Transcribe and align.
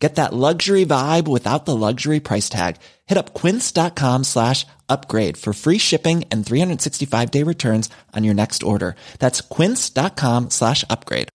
Get 0.00 0.14
that 0.14 0.32
luxury 0.32 0.86
vibe 0.86 1.28
without 1.28 1.66
the 1.66 1.76
luxury 1.76 2.20
price 2.20 2.48
tag. 2.48 2.76
Hit 3.06 3.18
up 3.18 3.34
quince.com 3.34 4.24
slash 4.24 4.64
upgrade 4.88 5.36
for 5.36 5.52
free 5.52 5.76
shipping 5.78 6.24
and 6.32 6.42
365 6.44 7.30
day 7.30 7.42
returns 7.44 7.90
on 8.16 8.24
your 8.24 8.34
next 8.34 8.62
order. 8.62 8.94
That's 9.18 9.42
quince.com 9.42 10.48
slash 10.48 10.84
upgrade. 10.88 11.28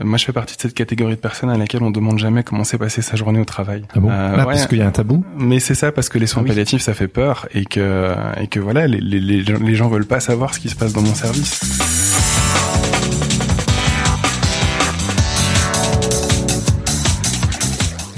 Euh, 0.00 0.04
Moi, 0.04 0.18
je 0.18 0.24
fais 0.26 0.32
partie 0.32 0.56
de 0.56 0.60
cette 0.60 0.74
catégorie 0.74 1.16
de 1.16 1.20
personnes 1.20 1.50
à 1.50 1.56
laquelle 1.56 1.82
on 1.82 1.90
demande 1.90 2.18
jamais 2.18 2.44
comment 2.44 2.62
s'est 2.64 2.78
passée 2.78 3.02
sa 3.02 3.16
journée 3.16 3.40
au 3.40 3.44
travail. 3.44 3.84
Ah 3.94 3.98
bon 4.00 4.10
Euh, 4.10 4.12
Ah, 4.34 4.36
ouais. 4.40 4.44
Parce 4.54 4.66
qu'il 4.66 4.78
y 4.78 4.82
a 4.82 4.86
un 4.86 4.90
tabou 4.92 5.24
Mais 5.36 5.58
c'est 5.58 5.74
ça 5.74 5.90
parce 5.90 6.08
que 6.08 6.18
les 6.18 6.26
soins 6.26 6.42
Ah 6.42 6.44
oui. 6.44 6.50
palliatifs 6.50 6.82
ça 6.82 6.94
fait 6.94 7.08
peur 7.08 7.48
et 7.52 7.64
que 7.64 8.14
et 8.40 8.46
que 8.46 8.60
voilà 8.60 8.86
les, 8.86 9.00
les, 9.00 9.18
les, 9.20 9.42
gens- 9.42 9.58
les 9.58 9.74
gens 9.74 9.88
veulent 9.88 10.06
pas 10.06 10.20
savoir 10.20 10.54
ce 10.54 10.60
qui 10.60 10.68
se 10.68 10.76
passe 10.76 10.92
dans 10.92 11.02
mon 11.02 11.14
service. 11.14 11.60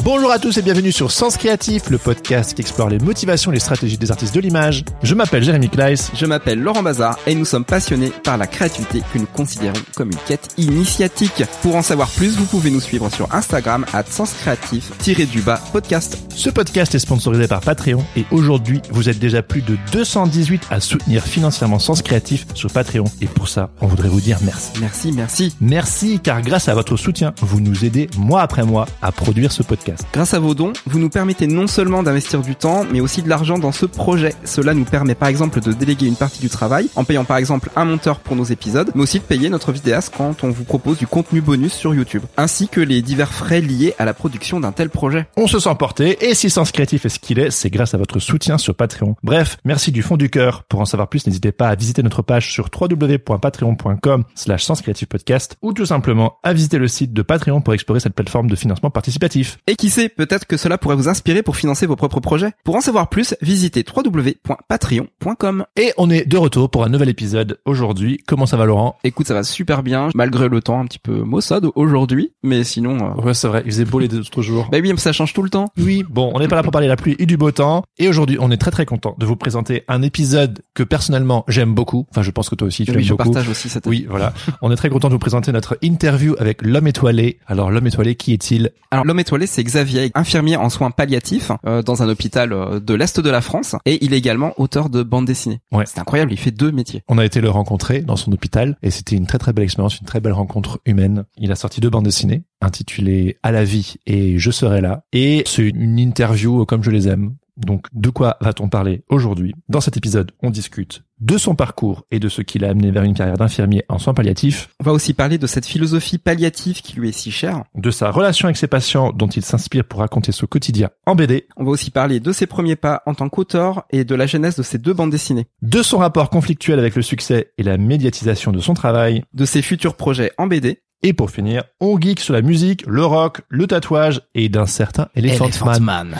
Bonjour 0.05 0.33
à 0.33 0.41
tous 0.41 0.59
et 0.59 0.63
bienvenue 0.63 0.91
sur 0.91 1.13
Sens 1.13 1.37
Créatif, 1.37 1.89
le 1.89 1.97
podcast 1.97 2.55
qui 2.55 2.61
explore 2.61 2.89
les 2.89 2.99
motivations 2.99 3.53
et 3.53 3.55
les 3.55 3.61
stratégies 3.61 3.99
des 3.99 4.11
artistes 4.11 4.35
de 4.35 4.41
l'image. 4.41 4.85
Je 5.05 5.15
m'appelle 5.15 5.45
Jérémy 5.45 5.69
Kleiss. 5.69 6.11
Je 6.17 6.27
m'appelle 6.27 6.61
Laurent 6.61 6.83
Bazar 6.83 7.21
et 7.25 7.37
nous 7.37 7.45
sommes 7.45 7.65
passionnés 7.65 8.11
par 8.25 8.37
la 8.37 8.49
créativité 8.49 9.01
que 9.13 9.19
nous 9.21 9.27
considérons 9.27 9.79
comme 9.95 10.09
une 10.11 10.19
quête 10.27 10.49
initiatique. 10.59 11.45
Pour 11.63 11.77
en 11.77 11.83
savoir 11.83 12.11
plus, 12.11 12.37
vous 12.37 12.47
pouvez 12.47 12.73
nous 12.73 12.81
suivre 12.81 13.11
sur 13.11 13.33
Instagram 13.33 13.87
à 13.93 14.03
senscreatif-du-bas 14.03 15.61
podcast. 15.73 16.19
Ce 16.35 16.51
podcast 16.51 16.97
est 16.97 16.99
sponsorisé 16.99 17.47
par 17.47 17.61
Patreon 17.61 18.05
et 18.17 18.25
aujourd'hui, 18.33 18.83
vous 18.91 19.09
êtes 19.09 19.21
déjà 19.21 19.41
plus 19.41 19.63
de 19.63 19.79
218 19.93 20.65
à 20.73 20.81
soutenir 20.81 21.23
financièrement 21.23 21.79
Sens 21.79 22.03
Créatif 22.03 22.47
sur 22.55 22.73
Patreon. 22.73 23.05
Et 23.21 23.27
pour 23.27 23.49
ça, 23.49 23.71
on 23.81 23.87
voudrait 23.87 24.09
vous 24.09 24.21
dire 24.21 24.39
merci. 24.43 24.73
Merci, 24.81 25.13
merci. 25.13 25.55
Merci 25.61 26.19
car 26.19 26.43
grâce 26.43 26.69
à 26.69 26.75
votre 26.75 26.97
soutien, 26.97 27.35
vous 27.41 27.61
nous 27.61 27.85
aidez 27.85 28.11
mois 28.17 28.43
après 28.43 28.65
mois 28.65 28.87
à 29.01 29.13
produire 29.13 29.53
ce 29.53 29.63
podcast. 29.63 29.92
Grâce 30.13 30.35
à 30.35 30.39
vos 30.39 30.55
dons, 30.55 30.73
vous 30.87 30.99
nous 30.99 31.09
permettez 31.09 31.47
non 31.47 31.67
seulement 31.67 32.03
d'investir 32.03 32.41
du 32.41 32.57
temps, 32.57 32.85
mais 32.91 33.01
aussi 33.01 33.23
de 33.23 33.29
l'argent 33.29 33.59
dans 33.59 33.73
ce 33.73 33.87
projet. 33.87 34.35
Cela 34.45 34.75
nous 34.75 34.85
permet 34.85 35.15
par 35.15 35.29
exemple 35.29 35.61
de 35.61 35.73
déléguer 35.73 36.07
une 36.07 36.17
partie 36.17 36.41
du 36.41 36.49
travail, 36.49 36.89
en 36.97 37.05
payant 37.05 37.25
par 37.25 37.37
exemple 37.37 37.71
un 37.77 37.85
monteur 37.85 38.21
pour 38.21 38.37
nos 38.37 38.45
épisodes, 38.45 38.91
mais 38.95 39.03
aussi 39.03 39.19
de 39.19 39.25
payer 39.25 39.49
notre 39.49 39.73
vidéaste 39.73 40.13
quand 40.17 40.45
on 40.45 40.51
vous 40.51 40.65
propose 40.65 40.99
du 40.99 41.07
contenu 41.07 41.41
bonus 41.41 41.73
sur 41.73 41.95
YouTube, 41.95 42.23
ainsi 42.37 42.69
que 42.69 42.81
les 42.81 43.03
divers 43.03 43.33
frais 43.33 43.61
liés 43.61 43.95
à 43.99 44.05
la 44.05 44.15
production 44.15 44.61
d'un 44.61 44.73
tel 44.73 44.91
projet. 44.91 45.27
On 45.37 45.47
se 45.47 45.59
sent 45.59 45.75
porté 45.79 46.29
et 46.29 46.35
si 46.35 46.51
Sens 46.51 46.73
Créatif 46.73 47.07
est 47.07 47.09
ce 47.09 47.19
qu'il 47.19 47.39
est, 47.39 47.51
c'est 47.51 47.71
grâce 47.71 47.95
à 47.95 47.99
votre 47.99 48.19
soutien 48.19 48.59
sur 48.59 48.75
Patreon. 48.75 49.17
Bref, 49.23 49.59
merci 49.65 49.93
du 49.93 50.03
fond 50.03 50.17
du 50.17 50.31
cœur. 50.31 50.65
Pour 50.65 50.81
en 50.81 50.85
savoir 50.85 51.09
plus, 51.09 51.27
n'hésitez 51.27 51.53
pas 51.53 51.69
à 51.69 51.75
visiter 51.75 52.03
notre 52.03 52.23
page 52.23 52.53
sur 52.53 52.69
www.patreon.com 52.81 54.25
slash 54.35 54.67
podcast 55.09 55.57
ou 55.63 55.73
tout 55.73 55.87
simplement 55.87 56.39
à 56.43 56.53
visiter 56.53 56.79
le 56.79 56.89
site 56.89 57.13
de 57.13 57.23
Patreon 57.23 57.61
pour 57.61 57.75
explorer 57.75 58.01
cette 58.01 58.15
plateforme 58.15 58.49
de 58.49 58.57
financement 58.57 58.91
participatif. 58.91 59.59
Et 59.67 59.77
qui 59.83 59.91
sait, 59.91 60.09
peut-être 60.09 60.47
que 60.47 60.57
cela 60.57 60.79
pourrait 60.79 60.95
vous 60.95 61.09
inspirer 61.09 61.43
pour 61.43 61.57
financer 61.57 61.87
vos 61.87 61.97
propres 61.97 62.21
projets. 62.21 62.53
Pour 62.63 62.77
en 62.77 62.81
savoir 62.81 63.09
plus, 63.09 63.35
visitez 63.43 63.85
www.patreon.com. 63.85 65.65
Et 65.75 65.93
on 65.99 66.09
est 66.09 66.25
de 66.25 66.37
retour 66.37 66.71
pour 66.71 66.85
un 66.85 66.89
nouvel 66.89 67.09
épisode 67.09 67.59
aujourd'hui. 67.65 68.19
Comment 68.29 68.47
ça 68.47 68.57
va 68.57 68.65
Laurent? 68.65 68.97
Écoute, 69.03 69.27
ça 69.27 69.35
va 69.35 69.43
super 69.43 69.83
bien, 69.83 70.11
malgré 70.15 70.49
le 70.49 70.61
temps 70.61 70.79
un 70.79 70.85
petit 70.85 71.01
peu 71.01 71.25
maussade 71.25 71.67
aujourd'hui, 71.75 72.31
mais 72.45 72.63
sinon... 72.63 72.97
euh, 73.19 73.23
Ouais 73.23 73.35
c'est 73.35 73.49
vrai, 73.49 73.65
il 73.65 73.73
faisait 73.73 73.85
beau 73.85 73.99
les 73.99 74.15
autres 74.15 74.41
jours. 74.41 74.69
Bah 74.71 74.79
oui, 74.81 74.93
ça 74.99 75.13
change 75.13 75.33
tout 75.33 75.43
le 75.43 75.51
temps. 75.51 75.73
Oui, 75.77 76.05
bon, 76.09 76.31
on 76.33 76.39
n'est 76.39 76.47
pas 76.47 76.55
là 76.55 76.63
pour 76.63 76.71
parler 76.71 76.87
de 76.87 76.93
la 76.93 76.97
pluie 76.97 77.17
et 77.19 77.27
du 77.27 77.37
beau 77.37 77.51
temps. 77.51 77.83
Et 77.99 78.07
aujourd'hui, 78.07 78.37
on 78.39 78.53
est 78.53 78.59
très 78.59 78.71
très 78.71 78.87
content 78.87 79.17
de 79.19 79.27
vous 79.27 79.35
présenter 79.35 79.83
un 79.89 80.03
épisode 80.03 80.61
que 80.75 80.85
personnellement 80.85 81.45
j'aime 81.49 81.75
beaucoup. 81.75 82.07
Enfin, 82.11 82.23
je 82.23 82.31
pense 82.31 82.49
que 82.49 82.55
toi 82.55 82.69
aussi 82.69 82.85
tu 82.85 82.93
oui, 82.93 82.99
l'aimes 82.99 83.05
je 83.07 83.15
beaucoup. 83.15 83.33
partage 83.33 83.49
aussi 83.49 83.69
cette... 83.69 83.89
Oui, 83.89 84.07
voilà. 84.09 84.33
On 84.61 84.71
est 84.71 84.77
très 84.77 84.91
content 84.91 85.09
de 85.09 85.15
vous 85.15 85.19
présenter 85.19 85.51
notre 85.51 85.77
interview 85.83 86.37
avec 86.39 86.63
l'homme 86.63 86.87
étoilé. 86.87 87.41
Alors, 87.49 87.73
l'homme 87.73 87.89
étoilé, 87.89 88.15
qui 88.15 88.33
est-il? 88.33 88.71
Alors 88.93 89.05
l'homme 89.07 89.21
étoilé, 89.21 89.47
c'est 89.47 89.63
Xavier, 89.73 90.11
infirmier 90.15 90.57
en 90.57 90.69
soins 90.69 90.91
palliatifs 90.91 91.51
euh, 91.67 91.83
dans 91.83 92.03
un 92.03 92.09
hôpital 92.09 92.53
euh, 92.53 92.79
de 92.79 92.93
l'Est 92.93 93.21
de 93.21 93.31
la 93.31 93.41
France, 93.41 93.75
et 93.87 94.05
il 94.05 94.13
est 94.13 94.19
également 94.19 94.53
auteur 94.59 94.91
de 94.91 95.03
bande 95.03 95.25
dessinée. 95.25 95.61
Ouais. 95.73 95.85
C'est 95.87 95.99
incroyable, 95.99 96.31
il 96.33 96.39
fait 96.39 96.51
deux 96.51 96.71
métiers. 96.73 97.03
On 97.09 97.17
a 97.17 97.25
été 97.25 97.41
le 97.41 97.49
rencontrer 97.49 98.03
dans 98.03 98.17
son 98.17 98.31
hôpital 98.33 98.77
et 98.83 98.91
c'était 98.91 99.17
une 99.17 99.27
très 99.27 99.39
très 99.39 99.55
belle 99.55 99.65
expérience, 99.65 99.99
une 99.99 100.07
très 100.07 100.21
belle 100.21 100.35
rencontre 100.35 100.81
humaine. 100.85 101.25
Il 101.39 101.51
a 101.53 101.57
sorti 101.57 101.81
deux 101.81 101.89
bandes 101.89 102.05
dessinées 102.05 102.45
intitulées 102.61 103.39
À 103.43 103.51
la 103.51 103.65
vie 103.65 103.97
et 104.07 104.39
Je 104.39 104.51
serai 104.51 104.81
là. 104.81 105.05
Et 105.13 105.43
c'est 105.47 105.69
une 105.69 105.99
interview 105.99 106.67
comme 106.67 106.83
je 106.83 106.91
les 106.91 107.09
aime. 107.09 107.35
Donc, 107.57 107.87
de 107.93 108.11
quoi 108.11 108.37
va-t-on 108.41 108.69
parler 108.69 109.05
aujourd'hui? 109.09 109.55
Dans 109.69 109.81
cet 109.81 109.97
épisode, 109.97 110.33
on 110.43 110.51
discute 110.51 111.03
de 111.23 111.39
son 111.39 111.55
parcours 111.55 112.05
et 112.11 112.19
de 112.19 112.29
ce 112.29 112.43
qui 112.43 112.59
l'a 112.59 112.71
amené 112.71 112.91
vers 112.91 113.05
une 113.05 113.15
carrière 113.15 113.37
d'infirmier 113.37 113.85
en 113.89 113.99
soins 113.99 114.13
palliatifs, 114.13 114.69
On 114.81 114.85
va 114.85 114.93
aussi 114.93 115.15
parler 115.15 115.39
de 115.39 115.47
cette 115.47 115.65
philosophie 115.65 116.19
palliative 116.19 116.83
qui 116.83 116.97
lui 116.97 117.11
est 117.11 117.13
si 117.13 117.31
chère. 117.31 117.63
de 117.77 117.91
sa 117.93 118.11
relation 118.11 118.47
avec 118.47 118.57
ses 118.57 118.67
patients 118.67 119.13
dont 119.13 119.29
il 119.29 119.45
s'inspire 119.45 119.85
pour 119.85 120.01
raconter 120.01 120.33
ce 120.33 120.47
quotidien 120.47 120.91
en 121.07 121.15
BD, 121.15 121.47
On 121.57 121.65
va 121.65 121.71
aussi 121.71 121.93
parler 121.93 122.19
de 122.19 122.33
ses 122.33 122.47
premiers 122.47 122.75
pas 122.75 123.03
en 123.07 123.15
tant 123.15 123.29
qu'auteur 123.29 123.85
et 123.91 124.05
de 124.05 124.15
la 124.17 124.27
genèse 124.27 124.57
de 124.57 124.65
ses 124.65 124.79
deux 124.79 124.95
bandes 124.95 125.11
dessinées, 125.11 125.47
de 125.63 125.83
son 125.83 125.99
rapport 125.99 126.29
conflictuel 126.29 126.81
avec 126.81 126.97
le 126.97 127.03
succès 127.03 127.53
et 127.57 127.63
la 127.63 127.79
médiatisation 127.79 128.51
de 128.51 128.59
son 128.59 128.75
travail, 128.75 129.23
de 129.33 129.45
ses 129.45 129.63
futurs 129.63 129.95
projets 129.95 130.33
en 130.39 130.49
BD, 130.49 130.83
et 131.05 131.13
pour 131.13 131.31
finir, 131.31 131.63
on 131.81 132.01
geek 132.01 132.19
sur 132.19 132.35
la 132.35 132.43
musique, 132.43 132.85
le 132.87 133.05
rock, 133.05 133.43
le 133.49 133.69
tatouage 133.69 134.23
et 134.35 134.49
d'un 134.49 134.67
certain 134.67 135.09
Elephant, 135.15 135.49
Man. 135.65 135.83
Man. 135.83 136.15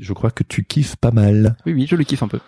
Je 0.00 0.12
crois 0.12 0.30
que 0.30 0.42
tu 0.42 0.64
kiffes 0.64 0.96
pas 0.96 1.10
mal. 1.10 1.56
Oui, 1.66 1.72
oui, 1.74 1.86
je 1.88 1.96
le 1.96 2.04
kiffe 2.04 2.22
un 2.22 2.28
peu. 2.28 2.38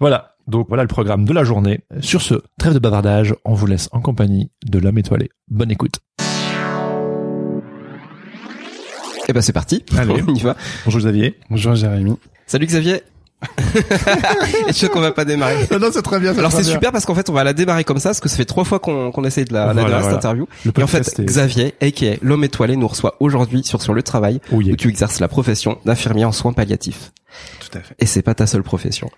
Voilà. 0.00 0.35
Donc 0.46 0.66
voilà 0.68 0.84
le 0.84 0.88
programme 0.88 1.24
de 1.24 1.32
la 1.32 1.42
journée. 1.44 1.80
Sur 2.00 2.22
ce, 2.22 2.34
trêve 2.58 2.74
de 2.74 2.78
bavardage, 2.78 3.34
on 3.44 3.54
vous 3.54 3.66
laisse 3.66 3.88
en 3.92 4.00
compagnie 4.00 4.50
de 4.64 4.78
l'homme 4.78 4.98
étoilé. 4.98 5.30
Bonne 5.48 5.70
écoute. 5.72 5.96
Et 9.28 9.32
ben 9.32 9.42
c'est 9.42 9.52
parti. 9.52 9.84
Allez. 9.96 10.22
On 10.28 10.34
y 10.34 10.40
va. 10.40 10.56
Bonjour 10.84 11.00
Xavier. 11.00 11.36
Bonjour 11.50 11.74
Jérémy. 11.74 12.16
Salut 12.46 12.66
Xavier. 12.66 13.02
Et 13.74 14.68
je 14.68 14.72
sais 14.72 14.88
qu'on 14.88 15.00
va 15.00 15.12
pas 15.12 15.24
démarrer? 15.24 15.66
non, 15.78 15.88
c'est 15.92 16.00
très 16.02 16.20
bien. 16.20 16.36
Alors 16.38 16.52
c'est 16.52 16.62
super 16.62 16.92
parce 16.92 17.04
qu'en 17.04 17.14
fait 17.14 17.28
on 17.28 17.32
va 17.32 17.42
la 17.42 17.52
démarrer 17.52 17.82
comme 17.82 17.98
ça 17.98 18.10
parce 18.10 18.20
que 18.20 18.28
ça 18.28 18.36
fait 18.36 18.44
trois 18.44 18.64
fois 18.64 18.78
qu'on 18.78 19.10
qu'on 19.10 19.24
essaye 19.24 19.44
de 19.44 19.52
la, 19.52 19.66
la 19.66 19.72
Voilà, 19.72 19.82
démarrer, 19.88 20.02
voilà. 20.02 20.14
cette 20.16 20.24
interview. 20.24 20.46
Le 20.64 20.72
Et 20.78 20.82
en 20.82 20.86
fait 20.86 21.20
Xavier, 21.20 21.74
aka 21.82 22.16
l'homme 22.22 22.44
étoilé, 22.44 22.76
nous 22.76 22.86
reçoit 22.88 23.16
aujourd'hui 23.18 23.64
sur 23.64 23.82
sur 23.82 23.94
le 23.94 24.02
travail 24.04 24.40
Oh 24.52 24.56
où 24.56 24.76
tu 24.76 24.88
exerces 24.88 25.18
la 25.18 25.28
profession 25.28 25.78
d'infirmier 25.84 26.24
en 26.24 26.32
soins 26.32 26.52
palliatifs. 26.52 27.12
Tout 27.60 27.76
à 27.76 27.82
fait. 27.82 27.94
Et 27.98 28.06
c'est 28.06 28.22
pas 28.22 28.34
ta 28.34 28.46
seule 28.46 28.62
profession. 28.62 29.10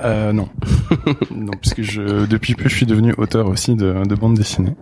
Euh, 0.00 0.32
non. 0.32 0.48
non, 1.30 1.52
puisque 1.60 1.82
je 1.82 2.26
depuis 2.26 2.54
peu 2.54 2.68
je 2.68 2.74
suis 2.76 2.86
devenu 2.86 3.12
auteur 3.18 3.46
aussi 3.48 3.74
de, 3.76 4.04
de 4.06 4.14
bande 4.14 4.34
dessinée. 4.36 4.74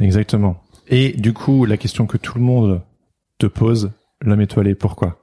Exactement. 0.00 0.62
Et 0.88 1.12
du 1.12 1.32
coup, 1.32 1.64
la 1.64 1.76
question 1.76 2.06
que 2.06 2.16
tout 2.16 2.36
le 2.38 2.44
monde 2.44 2.82
te 3.38 3.46
pose, 3.46 3.92
l'homme 4.22 4.40
étoilé, 4.40 4.74
pourquoi? 4.74 5.18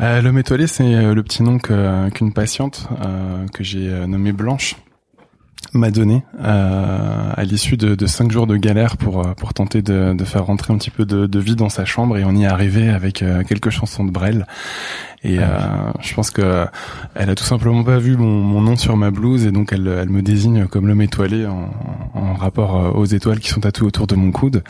Euh, 0.00 0.22
L'homme 0.22 0.38
étoilé, 0.38 0.66
c'est 0.66 0.94
euh, 0.94 1.14
le 1.14 1.22
petit 1.22 1.42
nom 1.42 1.58
que- 1.58 2.08
qu'une 2.10 2.32
patiente 2.32 2.88
euh, 3.04 3.46
que 3.48 3.62
j'ai 3.62 3.88
euh, 3.90 4.06
nommée 4.06 4.32
Blanche 4.32 4.76
m'a 5.72 5.90
donné 5.90 6.22
euh, 6.42 7.32
à 7.34 7.44
l'issue 7.44 7.76
de, 7.76 7.94
de 7.94 8.06
cinq 8.06 8.30
jours 8.30 8.46
de 8.46 8.56
galère 8.56 8.96
pour 8.96 9.26
euh, 9.26 9.32
pour 9.34 9.54
tenter 9.54 9.80
de, 9.80 10.14
de 10.14 10.24
faire 10.24 10.44
rentrer 10.44 10.72
un 10.72 10.76
petit 10.76 10.90
peu 10.90 11.04
de, 11.04 11.26
de 11.26 11.38
vie 11.38 11.56
dans 11.56 11.68
sa 11.68 11.84
chambre 11.84 12.18
et 12.18 12.24
on 12.24 12.32
y 12.34 12.44
est 12.44 12.46
arrivé 12.46 12.88
avec 12.88 13.22
euh, 13.22 13.42
quelques 13.42 13.70
chansons 13.70 14.04
de 14.04 14.10
Brel. 14.10 14.46
Et 15.24 15.38
euh, 15.38 15.46
je 16.00 16.14
pense 16.14 16.30
que 16.30 16.66
elle 17.14 17.30
a 17.30 17.34
tout 17.34 17.44
simplement 17.44 17.84
pas 17.84 17.98
vu 17.98 18.16
mon, 18.16 18.42
mon 18.42 18.60
nom 18.60 18.76
sur 18.76 18.96
ma 18.96 19.10
blouse 19.10 19.46
et 19.46 19.52
donc 19.52 19.72
elle, 19.72 19.86
elle 19.86 20.10
me 20.10 20.20
désigne 20.22 20.66
comme 20.66 20.88
l'homme 20.88 21.02
étoilé 21.02 21.46
en, 21.46 21.70
en 22.14 22.34
rapport 22.34 22.76
euh, 22.76 22.90
aux 22.90 23.04
étoiles 23.04 23.38
qui 23.40 23.48
sont 23.48 23.60
tatouées 23.60 23.86
autour 23.86 24.06
de 24.06 24.14
mon 24.16 24.32
coude. 24.32 24.64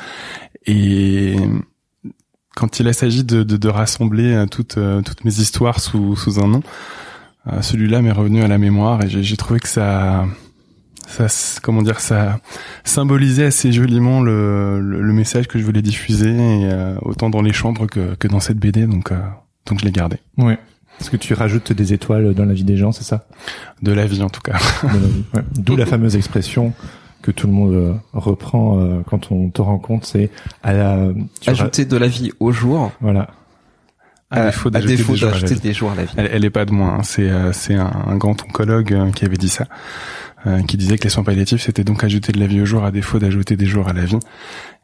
Et 0.66 1.36
quand 2.54 2.78
il 2.78 2.94
s'agit 2.94 3.24
de, 3.24 3.42
de, 3.42 3.56
de 3.56 3.68
rassembler 3.68 4.34
euh, 4.34 4.46
toutes, 4.46 4.78
toutes 5.04 5.24
mes 5.24 5.38
histoires 5.40 5.80
sous, 5.80 6.16
sous 6.16 6.38
un 6.38 6.48
nom, 6.48 6.62
euh, 7.50 7.60
celui-là 7.60 8.02
m'est 8.02 8.12
revenu 8.12 8.42
à 8.42 8.48
la 8.48 8.58
mémoire 8.58 9.02
et 9.02 9.08
j'ai 9.08 9.36
trouvé 9.36 9.58
que 9.58 9.68
ça, 9.68 10.26
ça, 11.06 11.26
comment 11.62 11.82
dire, 11.82 12.00
ça 12.00 12.40
symbolisait 12.84 13.44
assez 13.44 13.72
joliment 13.72 14.22
le, 14.22 14.80
le, 14.80 15.02
le 15.02 15.12
message 15.12 15.48
que 15.48 15.58
je 15.58 15.64
voulais 15.64 15.82
diffuser, 15.82 16.30
et, 16.30 16.70
euh, 16.72 16.96
autant 17.02 17.30
dans 17.30 17.42
les 17.42 17.52
chambres 17.52 17.86
que, 17.86 18.14
que 18.14 18.28
dans 18.28 18.40
cette 18.40 18.58
BD, 18.58 18.86
donc, 18.86 19.12
euh, 19.12 19.18
donc 19.66 19.80
je 19.80 19.84
l'ai 19.84 19.92
gardé. 19.92 20.16
Oui. 20.38 20.54
Est-ce 21.00 21.10
que 21.10 21.16
tu 21.16 21.34
rajoutes 21.34 21.72
des 21.72 21.92
étoiles 21.92 22.34
dans 22.34 22.44
la 22.44 22.54
vie 22.54 22.64
des 22.64 22.76
gens, 22.76 22.92
c'est 22.92 23.04
ça? 23.04 23.26
De 23.82 23.92
la 23.92 24.06
vie 24.06 24.22
en 24.22 24.30
tout 24.30 24.40
cas. 24.40 24.58
Dans 24.82 24.88
la 24.88 24.98
vie. 24.98 25.24
Ouais. 25.34 25.42
D'où 25.58 25.76
la 25.76 25.86
fameuse 25.86 26.16
expression 26.16 26.72
que 27.22 27.30
tout 27.30 27.46
le 27.46 27.52
monde 27.52 27.74
euh, 27.74 27.94
reprend 28.12 28.78
euh, 28.78 29.00
quand 29.06 29.32
on 29.32 29.48
te 29.50 29.62
rencontre, 29.62 30.06
c'est 30.06 30.30
à 30.62 30.72
la, 30.72 31.08
Ajouter 31.46 31.84
de 31.84 31.96
la 31.96 32.08
vie 32.08 32.32
au 32.40 32.52
jour. 32.52 32.92
voilà. 33.00 33.30
À, 34.32 34.46
défaut 34.46 34.70
d'ajouter 34.70 34.96
des, 34.96 35.02
jours 35.02 35.28
à 35.28 35.38
la 35.38 35.46
vie. 35.46 35.60
des 35.60 35.72
jours 35.74 35.90
à 35.90 35.94
la 35.94 36.04
vie. 36.04 36.14
Elle, 36.16 36.30
elle 36.32 36.44
est 36.46 36.50
pas 36.50 36.64
de 36.64 36.72
moi. 36.72 36.96
Hein. 36.98 37.02
C'est 37.02 37.28
euh, 37.28 37.52
c'est 37.52 37.74
un, 37.74 37.92
un, 38.06 38.16
grand 38.16 38.42
oncologue 38.42 38.92
euh, 38.94 39.10
qui 39.10 39.26
avait 39.26 39.36
dit 39.36 39.50
ça, 39.50 39.66
qui 40.66 40.76
disait 40.76 40.98
que 40.98 41.04
les 41.04 41.10
soins 41.10 41.24
palliatifs 41.24 41.62
c'était 41.62 41.84
donc 41.84 42.04
ajouter 42.04 42.32
de 42.32 42.40
la 42.40 42.46
vie 42.46 42.60
au 42.60 42.64
jour 42.64 42.84
à 42.84 42.90
défaut 42.90 43.18
d'ajouter 43.18 43.56
des 43.56 43.66
jours 43.66 43.88
à 43.88 43.92
la 43.92 44.04
vie. 44.04 44.18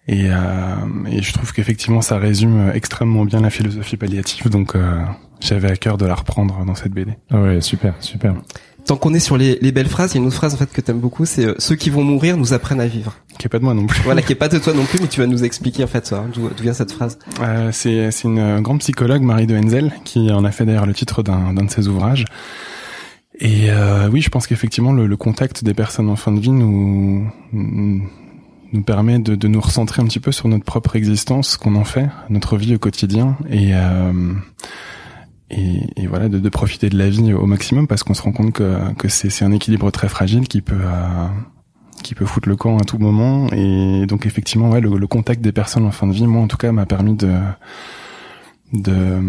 Et, 0.06 0.26
et 0.26 1.22
je 1.22 1.32
trouve 1.32 1.52
qu'effectivement 1.52 2.00
ça 2.00 2.18
résume 2.18 2.70
extrêmement 2.74 3.24
bien 3.24 3.40
la 3.40 3.50
philosophie 3.50 3.96
palliative. 3.96 4.48
Donc 4.48 4.74
j'avais 5.40 5.70
à 5.70 5.76
cœur 5.76 5.98
de 5.98 6.06
la 6.06 6.14
reprendre 6.14 6.64
dans 6.64 6.74
cette 6.74 6.92
BD. 6.92 7.12
Ah 7.30 7.40
ouais, 7.40 7.60
super, 7.60 7.94
super. 8.00 8.34
Tant 8.88 8.96
qu'on 8.96 9.12
est 9.12 9.20
sur 9.20 9.36
les, 9.36 9.58
les, 9.60 9.70
belles 9.70 9.88
phrases, 9.88 10.12
il 10.12 10.14
y 10.14 10.18
a 10.18 10.22
une 10.22 10.28
autre 10.28 10.36
phrase 10.36 10.54
en 10.54 10.56
fait 10.56 10.72
que 10.72 10.80
t'aimes 10.80 10.98
beaucoup, 10.98 11.26
c'est 11.26 11.46
ceux 11.60 11.74
qui 11.74 11.90
vont 11.90 12.02
mourir 12.02 12.38
nous 12.38 12.54
apprennent 12.54 12.80
à 12.80 12.86
vivre. 12.86 13.16
Qui 13.38 13.46
est 13.46 13.50
pas 13.50 13.58
de 13.58 13.64
moi 13.64 13.74
non 13.74 13.86
plus. 13.86 14.00
Voilà, 14.02 14.22
qui 14.22 14.32
est 14.32 14.34
pas 14.36 14.48
de 14.48 14.58
toi 14.58 14.72
non 14.72 14.86
plus, 14.86 14.98
mais 14.98 15.08
tu 15.08 15.20
vas 15.20 15.26
nous 15.26 15.44
expliquer 15.44 15.84
en 15.84 15.88
fait 15.88 16.06
ça. 16.06 16.20
Hein, 16.20 16.30
d'où 16.32 16.48
vient 16.62 16.72
cette 16.72 16.92
phrase 16.92 17.18
euh, 17.42 17.68
C'est 17.70 18.10
c'est 18.10 18.28
une 18.28 18.62
grande 18.62 18.78
psychologue, 18.78 19.20
Marie 19.20 19.46
de 19.46 19.54
Henzel, 19.58 19.92
qui 20.04 20.32
en 20.32 20.42
a 20.42 20.50
fait 20.52 20.64
d'ailleurs 20.64 20.86
le 20.86 20.94
titre 20.94 21.22
d'un 21.22 21.52
d'un 21.52 21.64
de 21.64 21.70
ses 21.70 21.86
ouvrages. 21.86 22.24
Et 23.40 23.70
euh, 23.70 24.08
oui, 24.10 24.20
je 24.20 24.30
pense 24.30 24.46
qu'effectivement 24.46 24.92
le, 24.92 25.06
le, 25.06 25.16
contact 25.16 25.62
des 25.62 25.74
personnes 25.74 26.10
en 26.10 26.16
fin 26.16 26.32
de 26.32 26.40
vie 26.40 26.50
nous 26.50 27.30
nous 28.72 28.82
permet 28.82 29.18
de, 29.18 29.34
de, 29.34 29.48
nous 29.48 29.60
recentrer 29.60 30.02
un 30.02 30.06
petit 30.06 30.20
peu 30.20 30.32
sur 30.32 30.48
notre 30.48 30.64
propre 30.64 30.96
existence, 30.96 31.50
ce 31.50 31.58
qu'on 31.58 31.74
en 31.76 31.84
fait, 31.84 32.08
notre 32.28 32.56
vie 32.56 32.74
au 32.74 32.78
quotidien, 32.78 33.36
et 33.48 33.74
euh, 33.74 34.34
et, 35.50 35.80
et, 35.96 36.06
voilà 36.06 36.28
de, 36.28 36.38
de, 36.38 36.48
profiter 36.50 36.90
de 36.90 36.98
la 36.98 37.08
vie 37.08 37.32
au 37.32 37.46
maximum 37.46 37.86
parce 37.86 38.02
qu'on 38.02 38.12
se 38.12 38.20
rend 38.20 38.32
compte 38.32 38.52
que, 38.52 38.92
que 38.94 39.08
c'est 39.08 39.44
un 39.44 39.52
équilibre 39.52 39.90
très 39.90 40.08
fragile 40.08 40.46
qui 40.46 40.60
peut 40.60 40.76
euh, 40.78 41.26
qui 42.02 42.14
peut 42.14 42.26
foutre 42.26 42.48
le 42.48 42.56
camp 42.56 42.76
à 42.76 42.84
tout 42.84 42.98
moment. 42.98 43.48
Et 43.52 44.04
donc 44.06 44.26
effectivement 44.26 44.68
ouais 44.70 44.80
le, 44.80 44.98
le, 44.98 45.06
contact 45.06 45.40
des 45.40 45.52
personnes 45.52 45.86
en 45.86 45.90
fin 45.90 46.06
de 46.06 46.12
vie 46.12 46.26
moi 46.26 46.42
en 46.42 46.48
tout 46.48 46.58
cas 46.58 46.70
m'a 46.72 46.84
permis 46.84 47.14
de 47.14 47.32
de 48.74 49.20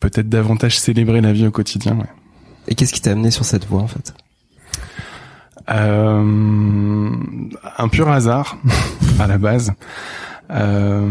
peut-être 0.00 0.28
davantage 0.28 0.78
célébrer 0.78 1.20
la 1.20 1.32
vie 1.32 1.46
au 1.46 1.50
quotidien 1.50 1.96
ouais. 1.96 2.06
et 2.68 2.74
qu'est-ce 2.74 2.92
qui 2.92 3.00
t'a 3.00 3.12
amené 3.12 3.30
sur 3.30 3.44
cette 3.44 3.66
voie 3.66 3.82
en 3.82 3.88
fait? 3.88 4.14
Euh, 5.70 7.10
un 7.78 7.88
pur 7.88 8.08
hasard 8.08 8.58
à 9.20 9.26
la 9.26 9.38
base 9.38 9.72
euh, 10.50 11.08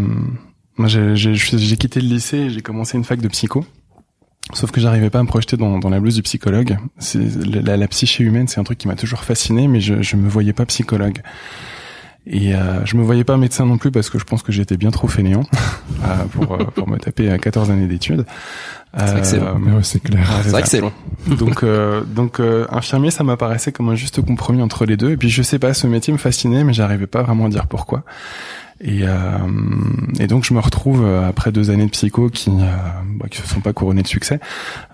moi, 0.80 0.88
j'ai 0.88 1.78
quitté 1.78 2.00
le 2.00 2.08
lycée 2.08 2.38
et 2.38 2.50
j'ai 2.50 2.62
commencé 2.62 2.98
une 2.98 3.04
fac 3.04 3.20
de 3.20 3.28
psycho. 3.28 3.66
Sauf 4.54 4.72
que 4.72 4.80
j'arrivais 4.80 5.10
pas 5.10 5.20
à 5.20 5.24
me 5.24 5.28
projeter 5.28 5.58
dans, 5.58 5.78
dans 5.78 5.90
la 5.90 6.00
blouse 6.00 6.16
du 6.16 6.22
psychologue. 6.22 6.78
C'est 6.98 7.20
la, 7.46 7.76
la, 7.76 7.88
psyché 7.90 8.24
humaine, 8.24 8.48
c'est 8.48 8.62
un 8.62 8.64
truc 8.64 8.78
qui 8.78 8.88
m'a 8.88 8.96
toujours 8.96 9.26
fasciné, 9.26 9.68
mais 9.68 9.82
je, 9.82 10.02
je 10.02 10.16
me 10.16 10.30
voyais 10.30 10.54
pas 10.54 10.66
psychologue. 10.66 11.22
Et 12.26 12.56
euh, 12.56 12.86
je 12.86 12.96
me 12.96 13.04
voyais 13.04 13.24
pas 13.24 13.36
médecin 13.38 13.66
non 13.66 13.78
plus 13.78 13.92
parce 13.92 14.10
que 14.10 14.20
je 14.20 14.24
pense 14.24 14.42
que 14.42 14.52
j'étais 14.52 14.78
bien 14.78 14.92
trop 14.92 15.08
fainéant 15.08 15.44
euh, 16.06 16.26
pour, 16.32 16.54
euh, 16.54 16.64
pour 16.64 16.88
me 16.88 16.98
taper 16.98 17.30
à 17.30 17.38
14 17.38 17.72
années 17.72 17.88
d'études. 17.88 18.26
C'est 18.98 19.40
euh, 19.40 19.82
c'est 19.84 20.00
clair. 20.02 20.28
c'est 20.44 20.50
vrai 20.50 20.64
que 20.64 20.68
c'est 20.68 20.82
long. 20.82 20.92
donc 21.28 21.64
euh, 21.64 22.02
donc 22.02 22.40
infirmier, 22.72 23.12
ça 23.12 23.24
m'apparaissait 23.24 23.72
comme 23.72 23.90
un 23.90 23.96
juste 23.96 24.22
compromis 24.26 24.64
entre 24.64 24.86
les 24.86 24.98
deux. 24.98 25.12
Et 25.12 25.18
puis 25.18 25.30
je 25.30 25.44
sais 25.44 25.60
pas, 25.60 25.74
ce 25.74 25.86
métier 25.86 26.12
me 26.12 26.18
fascinait, 26.18 26.64
mais 26.64 26.74
j'arrivais 26.74 27.08
pas 27.08 27.22
vraiment 27.22 27.46
à 27.46 27.50
dire 27.50 27.68
pourquoi. 27.68 28.04
Et, 28.82 29.02
euh, 29.04 29.38
et 30.20 30.28
donc 30.28 30.46
je 30.46 30.54
me 30.54 30.60
retrouve 30.60 31.04
euh, 31.04 31.28
après 31.28 31.52
deux 31.52 31.70
années 31.70 31.86
de 31.86 31.92
psycho 31.92 32.30
qui 32.30 32.50
euh, 32.50 32.64
bah, 33.20 33.26
qui 33.30 33.40
se 33.42 33.48
sont 33.48 33.60
pas 33.60 33.74
couronnées 33.74 34.02
de 34.02 34.08
succès, 34.08 34.40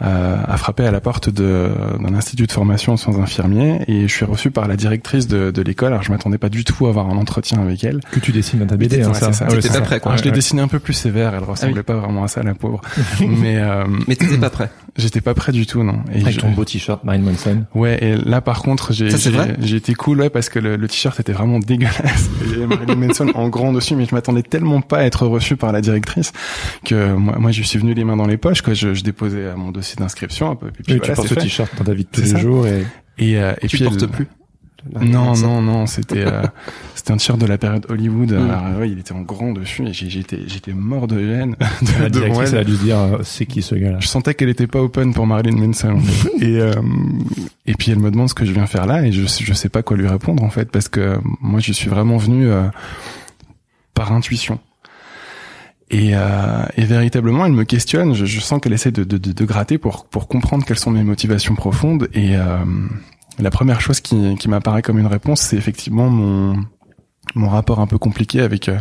euh, 0.02 0.38
à 0.44 0.58
frapper 0.58 0.86
à 0.86 0.92
la 0.92 1.00
porte 1.00 1.30
d'un 1.30 2.16
institut 2.16 2.48
de 2.48 2.52
formation 2.52 2.94
en 2.94 2.98
soins 2.98 3.20
infirmiers 3.20 3.84
et 3.88 4.08
je 4.08 4.14
suis 4.14 4.26
reçu 4.26 4.50
par 4.50 4.68
la 4.68 4.76
directrice 4.76 5.28
de, 5.28 5.52
de 5.52 5.62
l'école. 5.62 5.90
Alors 5.90 6.02
je 6.02 6.12
m'attendais 6.12 6.40
pas 6.40 6.50
du 6.50 6.64
tout 6.64 6.88
à 6.88 6.90
avoir 6.90 7.08
un 7.10 7.18
entretien 7.18 7.62
avec 7.62 7.84
elle. 7.84 8.00
Que 8.12 8.20
tu 8.20 8.32
dessines 8.32 8.60
dans 8.60 8.66
ta 8.66 8.78
BD, 8.78 9.04
hein, 9.04 9.14
ça. 9.14 9.32
ça. 9.32 9.46
pas 9.46 9.82
prêt 9.82 10.00
quoi. 10.00 10.18
je 10.18 10.24
l'ai 10.24 10.32
dessiné 10.32 10.64
un 10.64 10.68
peu 10.68 10.80
plus 10.80 10.94
sévère. 10.94 11.36
Elle 11.36 11.44
ressemblait 11.44 11.82
ah 11.82 11.84
pas 11.84 11.96
vraiment 11.96 12.24
à 12.24 12.28
ça, 12.28 12.42
la 12.42 12.56
pauvre. 12.56 12.82
mais 13.20 13.58
euh, 13.58 13.86
mais 14.08 14.16
t'étais 14.16 14.38
pas 14.38 14.50
prêt. 14.50 14.72
J'étais 14.98 15.22
pas 15.22 15.34
prêt 15.34 15.52
du 15.52 15.66
tout, 15.66 15.84
non. 15.84 16.00
Et 16.14 16.22
avec 16.22 16.38
ton 16.38 16.52
beau 16.52 16.64
t-shirt 16.64 17.04
Mind 17.04 17.24
Monson. 17.24 17.66
Ouais, 17.74 18.02
et 18.02 18.16
là 18.16 18.40
par 18.40 18.62
contre 18.62 18.94
j'ai 18.94 19.10
j'ai 19.60 19.76
été 19.76 19.94
cool 19.94 20.22
ouais 20.22 20.30
parce 20.30 20.48
que 20.50 20.60
le, 20.60 20.78
le 20.78 20.88
t-shirt 20.88 21.20
était 21.20 21.34
vraiment 21.34 21.60
dégueulasse. 21.60 22.30
Et 22.56 22.66
Marilyn 22.66 22.96
Manson 22.96 23.30
en 23.36 23.50
grand 23.50 23.74
dessus, 23.74 23.96
mais 23.96 24.06
je 24.06 24.16
m'attendais 24.16 24.44
tellement 24.44 24.82
pas 24.82 25.00
à 25.00 25.04
être 25.04 25.28
reçu 25.28 25.58
par 25.58 25.72
la 25.74 25.82
directrice 25.82 26.32
que 26.86 27.14
moi, 27.14 27.38
moi 27.40 27.52
je 27.52 27.62
suis 27.64 27.78
venu 27.80 27.94
les 27.94 28.04
mains 28.06 28.16
dans 28.16 28.28
les 28.28 28.38
poches. 28.38 28.62
Quoi. 28.62 28.74
Je, 28.74 28.94
je 28.94 29.04
déposais 29.04 29.54
mon 29.56 29.72
dossier 29.72 29.96
d'inscription 29.98 30.50
un 30.52 30.56
peu. 30.56 30.72
Puis, 30.72 30.84
puis 30.84 30.98
voilà, 30.98 31.14
tu 31.14 31.16
portes 31.16 31.28
ce 31.28 31.36
t-shirt 31.36 31.72
dans 31.78 31.84
ta 31.84 31.94
vie 31.94 32.04
de 32.04 32.10
tous 32.10 32.34
les 32.34 32.40
jours 32.40 32.66
et 32.68 32.86
et, 33.18 33.38
euh, 33.38 33.54
et 33.62 33.68
tu 33.68 33.78
puis 33.78 33.86
portes 33.86 34.08
plus. 34.08 34.28
Non, 34.94 35.36
non, 35.36 35.62
non, 35.62 35.86
c'était 35.88 36.26
euh, 36.26 36.44
c'était 36.96 37.12
un 37.12 37.18
t-shirt 37.18 37.40
de 37.40 37.46
la 37.46 37.58
période 37.58 37.86
Hollywood. 37.90 38.32
Mm. 38.32 38.50
Alors, 38.50 38.80
ouais, 38.80 38.90
il 38.90 39.00
était 39.00 39.14
en 39.14 39.22
grand 39.22 39.52
dessus 39.52 39.88
et 39.88 39.94
j'étais 39.94 40.40
j'étais 40.48 40.74
mort 40.74 41.08
de 41.08 41.20
gêne. 41.20 41.56
De, 41.82 42.04
la 42.04 42.10
directrice 42.10 42.54
elle. 42.54 42.60
a 42.60 42.64
dû 42.64 42.78
dire 42.78 43.00
euh, 43.00 43.20
c'est 43.24 43.46
qui 43.46 43.62
ce 43.62 43.76
gars-là? 43.76 43.98
Je 44.00 44.08
sentais 44.08 44.34
qu'elle 44.34 44.50
était 44.50 44.68
pas 44.68 44.82
open 44.82 45.14
pour 45.14 45.26
Marilyn 45.28 45.58
Manson. 45.58 46.00
et 46.40 46.60
euh, 46.60 46.74
et 47.66 47.74
puis 47.74 47.92
elle 47.92 48.00
me 48.00 48.12
demande 48.12 48.30
ce 48.30 48.36
que 48.36 48.46
je 48.46 48.52
viens 48.52 48.68
faire 48.68 48.86
là 48.86 49.06
et 49.06 49.12
je 49.12 49.26
je 49.26 49.54
sais 49.54 49.70
pas 49.70 49.82
quoi 49.82 49.98
lui 49.98 50.08
répondre 50.08 50.44
en 50.44 50.50
fait 50.50 50.70
parce 50.72 50.88
que 50.88 51.18
moi 51.42 51.60
je 51.60 51.72
suis 51.72 51.90
vraiment 51.90 52.18
venu 52.18 52.48
euh, 52.48 52.68
par 53.94 54.12
intuition. 54.12 54.60
Et, 55.92 56.12
euh, 56.16 56.66
et, 56.78 56.84
véritablement, 56.84 57.46
elle 57.46 57.54
me 57.54 57.64
questionne. 57.64 58.16
Je, 58.16 58.26
je 58.26 58.40
sens 58.40 58.60
qu'elle 58.60 58.74
essaie 58.74 58.92
de, 58.92 59.04
de, 59.04 59.18
de, 59.18 59.46
gratter 59.46 59.78
pour, 59.78 60.06
pour 60.06 60.28
comprendre 60.28 60.66
quelles 60.66 60.80
sont 60.80 60.92
mes 60.92 61.04
motivations 61.04 61.54
profondes. 61.54 62.10
Et 62.14 62.36
euh, 62.36 62.58
la 63.40 63.50
première 63.50 63.82
chose 63.82 64.00
qui, 64.00 64.36
qui 64.36 64.50
m'apparaît 64.50 64.82
comme 64.82 65.00
une 65.00 65.08
réponse, 65.08 65.42
c'est 65.42 65.58
effectivement 65.58 66.10
mon, 66.10 66.64
mon 67.34 67.50
rapport 67.50 67.80
un 67.80 67.88
peu 67.88 67.98
compliqué 67.98 68.42
avec 68.42 68.70
euh, 68.70 68.80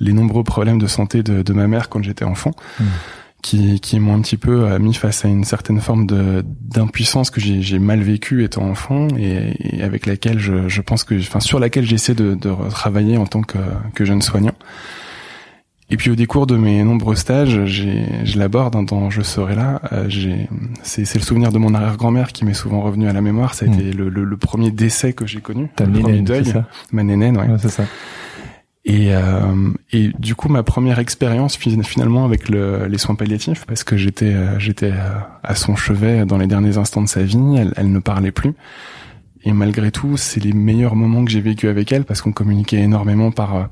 les 0.00 0.12
nombreux 0.12 0.44
problèmes 0.44 0.78
de 0.78 0.86
santé 0.86 1.22
de, 1.22 1.42
de 1.42 1.52
ma 1.52 1.66
mère 1.66 1.88
quand 1.88 2.02
j'étais 2.02 2.24
enfant. 2.24 2.52
Mmh. 2.80 2.84
Qui, 3.42 3.78
qui 3.78 4.00
m'ont 4.00 4.14
un 4.14 4.22
petit 4.22 4.38
peu 4.38 4.64
euh, 4.64 4.78
mis 4.78 4.94
face 4.94 5.26
à 5.26 5.28
une 5.28 5.44
certaine 5.44 5.78
forme 5.78 6.06
de 6.06 6.42
d'impuissance 6.62 7.28
que 7.28 7.42
j'ai 7.42 7.78
mal 7.78 8.00
vécue 8.00 8.42
étant 8.42 8.62
enfant 8.62 9.06
et, 9.18 9.54
et, 9.60 9.82
avec 9.82 10.06
laquelle 10.06 10.38
je, 10.38 10.66
je 10.66 10.80
pense 10.80 11.04
que 11.04 11.14
enfin 11.18 11.40
sur 11.40 11.58
laquelle 11.58 11.84
j'essaie 11.84 12.14
de, 12.14 12.34
de 12.34 12.54
travailler 12.70 13.18
en 13.18 13.26
tant 13.26 13.42
que, 13.42 13.58
que 13.94 14.06
jeune 14.06 14.22
soignant 14.22 14.54
et 15.90 15.96
puis 15.96 16.10
au 16.10 16.14
décours 16.14 16.46
de 16.46 16.56
mes 16.56 16.82
nombreux 16.82 17.14
stages, 17.14 17.66
je 17.66 18.38
l'aborde 18.38 18.74
hein, 18.74 18.82
dans 18.82 19.10
Je 19.10 19.22
serai 19.22 19.54
là. 19.54 19.82
Euh, 19.92 20.08
c'est 20.82 21.14
le 21.14 21.20
souvenir 21.20 21.52
de 21.52 21.58
mon 21.58 21.74
arrière-grand-mère 21.74 22.32
qui 22.32 22.44
m'est 22.44 22.54
souvent 22.54 22.80
revenu 22.80 23.08
à 23.08 23.12
la 23.12 23.20
mémoire. 23.20 23.54
Ça 23.54 23.66
a 23.66 23.68
hmm. 23.68 23.74
été 23.74 23.92
le, 23.92 24.08
le, 24.08 24.24
le, 24.24 24.36
premier 24.36 24.70
décès 24.70 25.12
que 25.12 25.26
j'ai 25.26 25.40
connu. 25.40 25.68
Ta 25.76 25.84
le 25.84 26.00
premier 26.00 26.22
deuil. 26.22 26.46
Ça 26.46 26.66
ma 26.90 27.02
nénène, 27.02 27.36
ouais. 27.36 27.46
ouais 27.46 27.58
c'est 27.58 27.68
ça. 27.68 27.84
Et, 28.86 29.14
euh, 29.14 29.70
et 29.92 30.10
du 30.18 30.34
coup, 30.34 30.48
ma 30.48 30.62
première 30.62 30.98
expérience 30.98 31.56
finalement 31.56 32.24
avec 32.24 32.48
le, 32.50 32.86
les 32.86 32.98
soins 32.98 33.14
palliatifs, 33.14 33.64
parce 33.66 33.82
que 33.82 33.96
j'étais 33.96 34.34
euh, 34.34 34.58
j'étais 34.58 34.92
euh, 34.92 35.20
à 35.42 35.54
son 35.54 35.74
chevet 35.74 36.26
dans 36.26 36.36
les 36.36 36.46
derniers 36.46 36.76
instants 36.76 37.00
de 37.00 37.08
sa 37.08 37.22
vie, 37.22 37.56
elle, 37.56 37.72
elle 37.76 37.90
ne 37.90 37.98
parlait 37.98 38.32
plus. 38.32 38.52
Et 39.46 39.52
malgré 39.52 39.90
tout, 39.90 40.16
c'est 40.16 40.42
les 40.42 40.52
meilleurs 40.52 40.96
moments 40.96 41.24
que 41.24 41.30
j'ai 41.30 41.40
vécu 41.40 41.68
avec 41.68 41.92
elle 41.92 42.04
parce 42.04 42.20
qu'on 42.20 42.32
communiquait 42.32 42.80
énormément 42.80 43.30
par 43.30 43.68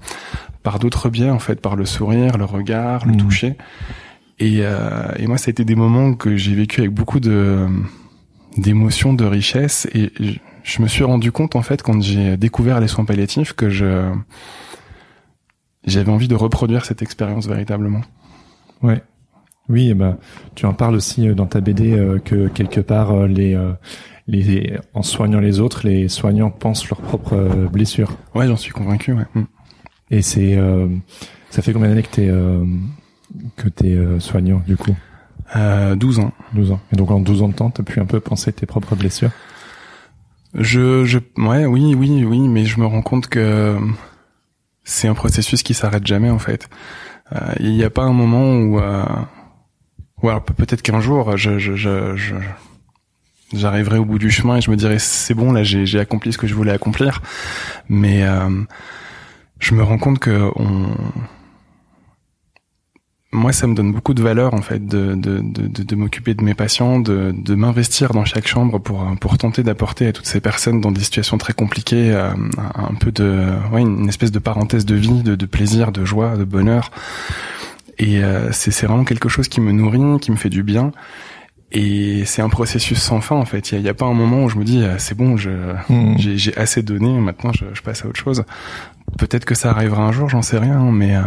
par 0.63 0.79
d'autres 0.79 1.09
biais 1.09 1.31
en 1.31 1.39
fait, 1.39 1.61
par 1.61 1.77
le 1.77 1.85
sourire, 1.85 2.39
le 2.39 2.45
regard, 2.45 3.07
le 3.07 3.13
mmh. 3.13 3.17
toucher. 3.17 3.57
Et, 4.39 4.61
euh, 4.61 5.09
et 5.19 5.27
moi, 5.27 5.39
ça 5.39 5.49
a 5.49 5.51
été 5.51 5.65
des 5.65 5.75
moments 5.75 6.15
que 6.15 6.37
j'ai 6.37 6.55
vécu 6.55 6.81
avec 6.81 6.93
beaucoup 6.93 7.21
de 7.21 7.67
d'émotions, 8.57 9.15
de 9.15 9.25
richesse. 9.25 9.89
Et 9.95 10.13
je, 10.21 10.33
je, 10.63 10.83
me 10.83 10.89
suis 10.89 11.05
rendu 11.05 11.33
compte 11.33 11.57
en 11.57 11.63
fait 11.63 11.83
quand 11.83 12.01
j'ai 12.03 12.37
découvert 12.37 12.81
les 12.81 12.89
soins 12.89 13.05
palliatifs 13.05 13.53
que 13.55 13.71
je 13.71 14.13
j'avais 15.85 16.13
envie 16.13 16.29
de 16.29 16.35
reproduire 16.35 16.85
cette 16.85 17.03
expérience 17.03 17.47
véritablement. 17.47 18.03
Ouais. 18.83 19.03
Oui, 19.69 19.89
eh 19.91 19.95
ben, 19.95 20.19
tu 20.55 20.67
en 20.67 20.75
parles 20.75 20.95
aussi 20.95 21.29
euh, 21.29 21.35
dans 21.35 21.47
ta 21.47 21.61
BD 21.61 21.93
euh, 21.93 22.19
que 22.19 22.49
quelque 22.49 22.81
part 22.81 23.13
euh, 23.13 23.27
les 23.27 23.57
les 24.29 24.77
en 24.95 25.03
soignant 25.03 25.41
les 25.41 25.61
autres, 25.61 25.87
les 25.87 26.09
soignants 26.09 26.51
pensent 26.51 26.89
leurs 26.89 27.01
propres 27.01 27.69
blessures. 27.73 28.17
Ouais, 28.35 28.47
j'en 28.47 28.57
suis 28.57 28.73
convaincu. 28.73 29.13
Ouais. 29.13 29.27
Mm. 29.35 29.43
Et 30.13 30.21
c'est, 30.21 30.57
euh, 30.57 30.87
ça 31.51 31.63
fait 31.63 31.73
combien 31.73 31.89
d'années 31.89 32.03
que 32.03 32.11
t'es 32.15 32.29
euh, 32.29 32.65
que 33.57 33.69
t'es 33.69 33.95
euh, 33.95 34.21
soignant 34.21 34.63
du 34.67 34.77
coup? 34.77 34.95
Euh, 35.57 35.97
12 35.97 36.19
ans. 36.21 36.33
12 36.53 36.73
ans. 36.73 36.81
Et 36.93 36.97
donc 36.97 37.11
en 37.11 37.19
12 37.19 37.43
ans 37.43 37.49
de 37.49 37.55
temps, 37.55 37.71
t'as 37.71 37.83
pu 37.83 37.99
un 37.99 38.05
peu 38.05 38.21
penser 38.21 38.53
tes 38.53 38.67
propres 38.67 38.95
blessures? 38.95 39.31
Je, 40.55 41.07
je, 41.07 41.19
ouais, 41.39 41.65
oui, 41.65 41.95
oui, 41.95 42.25
oui, 42.25 42.47
mais 42.47 42.67
je 42.67 42.79
me 42.79 42.85
rends 42.85 43.01
compte 43.01 43.27
que 43.29 43.79
c'est 44.85 45.09
un 45.09 45.15
processus 45.15 45.63
qui 45.63 45.73
s'arrête 45.73 46.07
jamais 46.07 46.29
en 46.29 46.39
fait. 46.39 46.69
Euh, 47.35 47.39
il 47.59 47.73
n'y 47.73 47.85
a 47.85 47.91
pas 47.91 48.03
un 48.03 48.13
moment 48.13 48.53
où, 48.57 48.79
euh, 48.79 49.05
ou 50.23 50.29
alors 50.29 50.45
peut-être 50.45 50.83
qu'un 50.83 51.01
jour, 51.01 51.39
je, 51.39 51.59
je, 51.59 51.75
je, 51.75 52.17
je 52.17 52.35
j'arriverai 53.55 53.97
au 53.97 54.05
bout 54.05 54.19
du 54.19 54.31
chemin 54.31 54.57
et 54.57 54.61
je 54.61 54.71
me 54.71 54.77
dirai 54.77 54.99
c'est 54.99 55.35
bon 55.35 55.53
là 55.53 55.63
j'ai 55.63 55.99
accompli 55.99 56.33
ce 56.33 56.39
que 56.39 56.47
je 56.47 56.55
voulais 56.55 56.73
accomplir 56.73 57.21
mais 57.91 58.25
euh, 58.25 58.49
je 59.63 59.75
me 59.75 59.83
rends 59.83 59.99
compte 59.99 60.19
que 60.19 60.51
on... 60.57 60.89
moi, 63.33 63.53
ça 63.53 63.67
me 63.67 63.75
donne 63.75 63.93
beaucoup 63.93 64.13
de 64.13 64.23
valeur 64.23 64.53
en 64.55 64.61
fait 64.61 64.85
de, 64.85 65.15
de, 65.15 65.41
de, 65.41 65.83
de 65.83 65.95
m'occuper 65.97 66.35
de 66.35 66.43
mes 66.43 66.55
patients, 66.55 66.99
de, 67.01 67.33
de 67.35 67.55
m'investir 67.55 68.13
dans 68.13 68.25
chaque 68.25 68.47
chambre 68.49 68.79
pour, 68.79 69.07
pour 69.21 69.39
tenter 69.39 69.63
d'apporter 69.63 70.09
à 70.09 70.13
toutes 70.13 70.27
ces 70.27 70.41
personnes 70.41 70.81
dans 70.81 70.91
des 70.91 71.01
situations 71.01 71.39
très 71.39 71.53
compliquées 71.53 72.11
euh, 72.13 72.31
un 72.75 72.95
peu 72.95 73.13
de, 73.13 73.53
ouais, 73.73 73.81
une 73.83 74.09
espèce 74.09 74.33
de 74.33 74.41
parenthèse 74.41 74.85
de 74.85 74.97
vie, 74.97 75.23
de, 75.23 75.37
de 75.37 75.47
plaisir, 75.47 75.93
de 75.93 76.05
joie, 76.05 76.37
de 76.37 76.45
bonheur. 76.45 76.91
Et 77.99 78.23
euh, 78.25 78.51
c'est 78.53 78.87
vraiment 78.87 79.05
quelque 79.05 79.29
chose 79.29 79.47
qui 79.49 79.61
me 79.61 79.71
nourrit, 79.71 80.19
qui 80.21 80.33
me 80.33 80.37
fait 80.37 80.51
du 80.51 80.65
bien. 80.65 80.91
Et 81.75 82.25
c'est 82.27 82.43
un 82.43 82.51
processus 82.51 82.99
sans 82.99 83.23
fin 83.23 83.37
en 83.37 83.47
fait. 83.47 83.73
Il 83.73 83.81
n'y 83.81 83.89
a, 83.89 83.95
pas 83.95 84.05
un 84.05 84.13
moment 84.13 84.45
où 84.45 84.49
je 84.51 84.59
me 84.59 84.65
dis 84.65 84.83
euh, 84.83 84.97
c'est 84.99 85.17
bon, 85.17 85.37
Mhm. 85.89 86.19
j'ai 86.19 86.37
j'ai 86.37 86.55
assez 86.59 86.83
donné, 86.83 87.09
maintenant 87.19 87.51
je, 87.55 87.65
je 87.73 87.81
passe 87.81 88.05
à 88.05 88.09
autre 88.09 88.21
chose. 88.21 88.45
Peut-être 89.19 89.45
que 89.45 89.55
ça 89.55 89.71
arrivera 89.71 90.03
un 90.03 90.13
jour, 90.13 90.29
j'en 90.29 90.43
sais 90.43 90.59
rien, 90.59 90.91
mais 90.91 91.17
euh, 91.17 91.23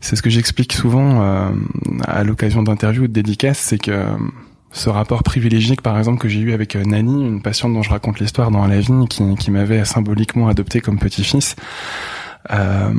c'est 0.00 0.16
ce 0.16 0.22
que 0.22 0.30
j'explique 0.30 0.72
souvent 0.72 1.22
euh, 1.22 1.50
à 2.06 2.24
l'occasion 2.24 2.62
d'interviews 2.62 3.04
ou 3.04 3.08
de 3.08 3.12
dédicaces, 3.12 3.58
c'est 3.58 3.78
que 3.78 3.90
euh, 3.90 4.16
ce 4.72 4.90
rapport 4.90 5.22
privilégié, 5.22 5.76
par 5.76 5.96
exemple, 5.96 6.18
que 6.18 6.28
j'ai 6.28 6.40
eu 6.40 6.52
avec 6.52 6.74
euh, 6.74 6.82
Nani, 6.84 7.24
une 7.26 7.40
patiente 7.40 7.72
dont 7.72 7.82
je 7.82 7.90
raconte 7.90 8.18
l'histoire 8.18 8.50
dans 8.50 8.66
la 8.66 8.80
vie, 8.80 9.06
qui, 9.08 9.50
m'avait 9.50 9.84
symboliquement 9.84 10.48
adopté 10.48 10.80
comme 10.80 10.98
petit-fils, 10.98 11.54
euh, 12.50 12.92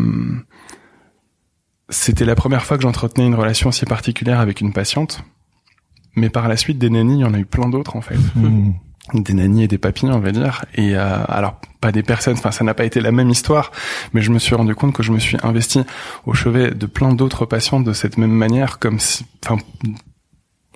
c'était 1.89 2.25
la 2.25 2.36
première 2.36 2.63
fois 2.63 2.77
que 2.77 2.84
j'entretenais 2.84 3.27
une 3.27 3.36
relation 3.36 3.72
si 3.72 3.86
particulière 3.86 4.39
avec 4.39 4.62
une 4.62 4.72
patiente. 4.74 5.24
Mais 6.15 6.29
par 6.29 6.48
la 6.48 6.55
suite, 6.55 6.77
des 6.77 6.89
nannies, 6.89 7.15
il 7.15 7.22
y 7.22 7.25
en 7.25 7.34
a 7.34 7.39
eu 7.39 7.45
plein 7.45 7.69
d'autres 7.69 7.98
en 7.98 8.01
fait 8.01 8.17
Mhm. 8.36 8.74
Des 9.13 9.33
nannies 9.33 9.63
et 9.63 9.67
des 9.67 9.77
papilles, 9.77 10.09
on 10.12 10.19
va 10.19 10.31
dire. 10.31 10.65
Et 10.74 10.95
euh, 10.95 11.24
alors 11.27 11.59
pas 11.79 11.91
des 11.91 12.03
personnes, 12.03 12.33
enfin 12.33 12.51
ça 12.51 12.63
n'a 12.63 12.74
pas 12.74 12.85
été 12.85 13.00
la 13.01 13.12
même 13.12 13.29
histoire, 13.29 13.71
mais 14.13 14.21
je 14.21 14.31
me 14.31 14.39
suis 14.39 14.55
rendu 14.55 14.74
compte 14.74 14.93
que 14.93 15.03
je 15.03 15.12
me 15.12 15.19
suis 15.19 15.38
investi 15.43 15.81
au 16.25 16.33
chevet 16.33 16.71
de 16.71 16.85
plein 16.88 17.13
d'autres 17.13 17.45
patients 17.45 17.79
de 17.79 17.93
cette 17.93 18.17
même 18.17 18.31
manière, 18.31 18.79
comme 18.79 19.00
si, 19.00 19.25
enfin 19.45 19.62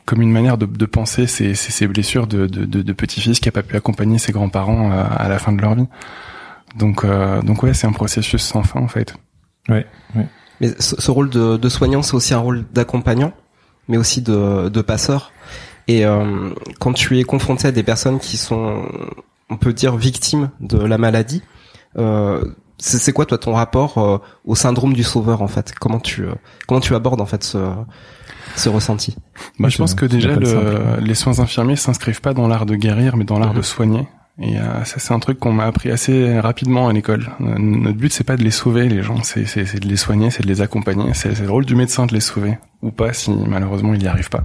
comme 0.06 0.22
une 0.22 0.32
manière 0.32 0.58
de, 0.58 0.66
de 0.66 0.86
penser 0.86 1.28
ces, 1.28 1.56
ces, 1.56 1.72
ces 1.72 1.88
blessures 1.88 2.28
de, 2.28 2.48
de, 2.48 2.66
de, 2.66 2.82
de 2.82 2.94
petit-fils 2.94 3.40
qui 3.40 3.50
a 3.50 3.52
pas 3.52 3.64
pu 3.64 3.76
accompagner 3.76 4.20
ses 4.20 4.32
grands-parents 4.32 4.92
euh, 4.92 5.04
à 5.10 5.28
la 5.30 5.40
fin 5.40 5.52
de 5.52 5.62
leur 5.62 5.76
vie. 5.76 5.88
Donc 6.78 7.04
euh, 7.04 7.42
donc 7.42 7.64
ouais, 7.64 7.74
c'est 7.74 7.88
un 7.88 7.92
processus 7.92 8.44
sans 8.44 8.64
fin 8.64 8.80
en 8.80 8.88
fait. 8.88 9.16
Ouais. 9.70 9.88
Mais 10.62 10.70
ce, 10.80 11.00
ce 11.02 11.12
rôle 11.12 11.30
de, 11.30 11.58
de 11.58 11.70
soignant, 11.70 12.02
c'est 12.02 12.16
aussi 12.16 12.34
un 12.34 12.40
rôle 12.40 12.66
d'accompagnant, 12.74 13.34
mais 13.88 13.98
aussi 13.98 14.22
de, 14.22 14.70
de 14.70 14.82
passeur. 14.82 15.32
Et 15.90 16.06
euh, 16.06 16.52
quand 16.80 16.94
tu 16.94 17.18
es 17.20 17.24
confronté 17.24 17.68
à 17.68 17.72
des 17.72 17.84
personnes 17.84 18.20
qui 18.20 18.38
sont, 18.38 18.84
on 19.50 19.58
peut 19.58 19.74
dire, 19.74 19.96
victimes 19.98 20.52
de 20.60 20.78
la 20.78 20.98
maladie, 21.00 21.42
euh, 21.98 22.44
c'est 22.78 23.12
quoi 23.12 23.26
toi 23.26 23.38
ton 23.40 23.54
rapport 23.54 23.98
euh, 23.98 24.18
au 24.46 24.56
syndrome 24.56 24.94
du 24.94 25.04
sauveur 25.04 25.42
en 25.42 25.48
fait? 25.48 25.74
Comment 25.80 26.00
tu 26.00 26.24
euh, 26.26 26.34
comment 26.68 26.80
tu 26.80 26.94
abordes 26.94 27.22
en 27.22 27.26
fait 27.26 27.44
ce 27.44 27.58
ce 28.56 28.70
ressenti? 28.70 29.16
Bah, 29.60 29.70
je 29.70 29.78
pense 29.78 29.96
que 29.96 30.06
déjà 30.06 30.36
le 30.36 31.00
les 31.02 31.16
soins 31.16 31.40
infirmiers 31.40 31.76
s'inscrivent 31.76 32.22
pas 32.22 32.34
dans 32.36 32.48
l'art 32.48 32.66
de 32.68 32.76
guérir, 32.76 33.18
mais 33.18 33.26
dans 33.26 33.40
l'art 33.40 33.54
Mhm. 33.54 33.58
de 33.58 33.62
soigner. 33.64 34.08
Et 34.42 34.58
euh, 34.58 34.86
ça, 34.86 35.00
c'est 35.00 35.14
un 35.14 35.20
truc 35.20 35.38
qu'on 35.40 35.52
m'a 35.52 35.66
appris 35.66 35.92
assez 35.92 36.40
rapidement 36.40 36.88
à 36.88 36.94
l'école. 36.94 37.28
Euh, 37.42 37.56
Notre 37.58 37.98
but, 37.98 38.14
c'est 38.14 38.24
pas 38.24 38.38
de 38.38 38.44
les 38.44 38.52
sauver, 38.52 38.88
les 38.88 39.02
gens, 39.04 39.22
c'est 39.24 39.46
c'est 39.46 39.66
c'est 39.66 39.80
de 39.82 39.88
les 39.90 39.98
soigner, 39.98 40.30
c'est 40.30 40.44
de 40.44 40.48
les 40.48 40.62
accompagner. 40.62 41.14
C'est 41.14 41.36
c'est 41.36 41.44
le 41.44 41.52
rôle 41.52 41.66
du 41.66 41.76
médecin 41.76 42.06
de 42.06 42.14
les 42.14 42.22
sauver 42.22 42.58
ou 42.82 42.92
pas, 42.92 43.12
si 43.12 43.32
malheureusement 43.32 43.94
il 43.96 44.04
y 44.04 44.08
arrive 44.08 44.30
pas. 44.30 44.44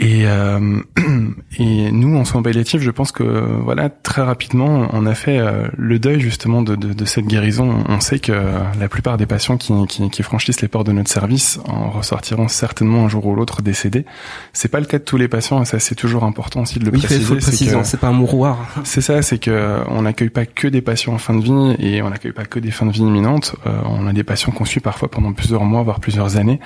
Et, 0.00 0.26
euh, 0.28 0.80
et 1.58 1.90
nous, 1.90 2.16
en 2.16 2.24
soins 2.24 2.40
palliatifs, 2.40 2.80
je 2.82 2.90
pense 2.92 3.10
que 3.10 3.24
voilà, 3.64 3.88
très 3.90 4.22
rapidement, 4.22 4.88
on 4.92 5.06
a 5.06 5.14
fait 5.14 5.38
euh, 5.38 5.66
le 5.76 5.98
deuil 5.98 6.20
justement 6.20 6.62
de, 6.62 6.76
de, 6.76 6.92
de 6.92 7.04
cette 7.04 7.26
guérison. 7.26 7.82
On 7.88 7.98
sait 7.98 8.20
que 8.20 8.32
la 8.78 8.88
plupart 8.88 9.16
des 9.16 9.26
patients 9.26 9.56
qui, 9.56 9.72
qui, 9.88 10.08
qui 10.08 10.22
franchissent 10.22 10.60
les 10.60 10.68
portes 10.68 10.86
de 10.86 10.92
notre 10.92 11.10
service 11.10 11.58
en 11.66 11.90
ressortiront 11.90 12.46
certainement 12.46 13.06
un 13.06 13.08
jour 13.08 13.26
ou 13.26 13.34
l'autre 13.34 13.60
décédés. 13.60 14.04
C'est 14.52 14.68
pas 14.68 14.78
le 14.78 14.86
cas 14.86 14.98
de 14.98 15.02
tous 15.04 15.16
les 15.16 15.26
patients, 15.26 15.60
et 15.62 15.64
ça 15.64 15.80
c'est 15.80 15.96
toujours 15.96 16.22
important 16.22 16.62
aussi 16.62 16.78
de 16.78 16.84
le 16.84 16.92
Oui, 16.92 17.00
faut 17.00 17.06
préciser. 17.08 17.34
le 17.34 17.40
c'est 17.40 17.46
préciser, 17.48 17.76
que- 17.76 17.84
c'est 17.84 18.00
pas 18.00 18.08
un 18.08 18.12
mouroir. 18.12 18.58
c'est 18.84 19.00
ça, 19.00 19.20
c'est 19.22 19.38
que 19.38 19.78
on 19.88 20.02
n'accueille 20.02 20.30
pas 20.30 20.46
que 20.46 20.68
des 20.68 20.80
patients 20.80 21.14
en 21.14 21.18
fin 21.18 21.34
de 21.34 21.42
vie 21.42 21.76
et 21.84 22.02
on 22.02 22.10
n'accueille 22.10 22.32
pas 22.32 22.44
que 22.44 22.60
des 22.60 22.70
fins 22.70 22.86
de 22.86 22.92
vie 22.92 23.00
imminentes. 23.02 23.56
Euh, 23.66 23.70
on 23.86 24.06
a 24.06 24.12
des 24.12 24.22
patients 24.24 24.52
qu'on 24.52 24.64
suit 24.64 24.80
parfois 24.80 25.10
pendant 25.10 25.32
plusieurs 25.32 25.64
mois, 25.64 25.82
voire 25.82 25.98
plusieurs 25.98 26.36
années. 26.36 26.60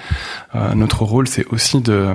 Euh, 0.55 0.75
notre 0.75 1.03
rôle, 1.05 1.27
c'est 1.29 1.47
aussi 1.47 1.81
de 1.81 1.83
de- 1.83 2.15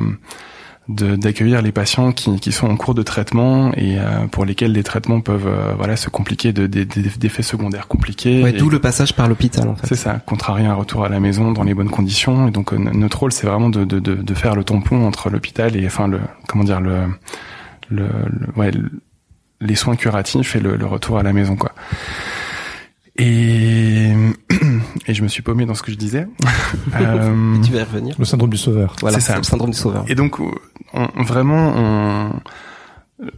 d'accueillir 0.89 1.61
les 1.61 1.73
patients 1.73 2.13
qui, 2.13 2.39
qui 2.39 2.51
sont 2.53 2.67
en 2.67 2.77
cours 2.77 2.93
de 2.95 3.03
traitement 3.03 3.73
et 3.73 3.99
euh, 3.99 4.25
pour 4.31 4.45
lesquels 4.45 4.71
les 4.71 4.83
traitements 4.83 5.19
peuvent 5.19 5.45
euh, 5.47 5.73
voilà 5.77 5.97
se 5.97 6.09
compliquer 6.09 6.53
de 6.53 6.65
de- 6.65 6.85
de- 6.85 7.09
d'effets 7.19 7.43
secondaires 7.43 7.87
compliqués. 7.89 8.41
Ouais, 8.41 8.53
D'où 8.53 8.69
le 8.69 8.79
passage 8.79 9.13
par 9.13 9.27
l'hôpital 9.27 9.67
en 9.67 9.75
fait. 9.75 9.87
c'est 9.87 9.95
ça, 9.95 10.13
contrarier 10.25 10.65
un 10.65 10.75
retour 10.75 11.03
à 11.03 11.09
la 11.09 11.19
maison 11.19 11.51
dans 11.51 11.63
les 11.63 11.73
bonnes 11.73 11.89
conditions. 11.89 12.47
Et 12.47 12.51
donc 12.51 12.71
euh, 12.73 12.77
notre 12.77 13.19
rôle, 13.19 13.33
c'est 13.33 13.47
vraiment 13.47 13.69
de, 13.69 13.83
de, 13.83 13.99
de, 13.99 14.15
de 14.15 14.33
faire 14.33 14.55
le 14.55 14.63
tampon 14.63 15.05
entre 15.05 15.29
l'hôpital 15.29 15.75
et 15.75 15.85
enfin 15.85 16.07
le 16.07 16.19
comment 16.47 16.63
dire 16.63 16.79
le 16.79 16.99
le, 17.89 18.03
le- 18.07 18.47
ouais 18.55 18.71
le- 18.71 18.89
les 19.59 19.75
soins 19.75 19.95
curatifs 19.97 20.55
et 20.55 20.59
le, 20.59 20.77
le 20.77 20.85
retour 20.85 21.17
à 21.17 21.23
la 21.23 21.33
maison 21.33 21.55
quoi. 21.57 21.73
Et 23.19 24.11
et 25.07 25.13
je 25.13 25.23
me 25.23 25.27
suis 25.27 25.41
paumé 25.41 25.65
dans 25.65 25.73
ce 25.73 25.81
que 25.83 25.91
je 25.91 25.97
disais. 25.97 26.27
Euh, 26.99 27.61
tu 27.63 27.71
vas 27.73 27.79
y 27.79 27.83
revenir. 27.83 28.15
Le 28.17 28.25
syndrome 28.25 28.49
du 28.49 28.57
sauveur. 28.57 28.95
Voilà, 29.01 29.19
c'est 29.19 29.31
ça. 29.33 29.37
le 29.37 29.43
syndrome 29.43 29.71
du 29.71 29.77
sauveur. 29.77 30.05
et 30.07 30.15
donc, 30.15 30.39
on- 30.93 31.23
vraiment, 31.23 31.73
on, 31.75 32.29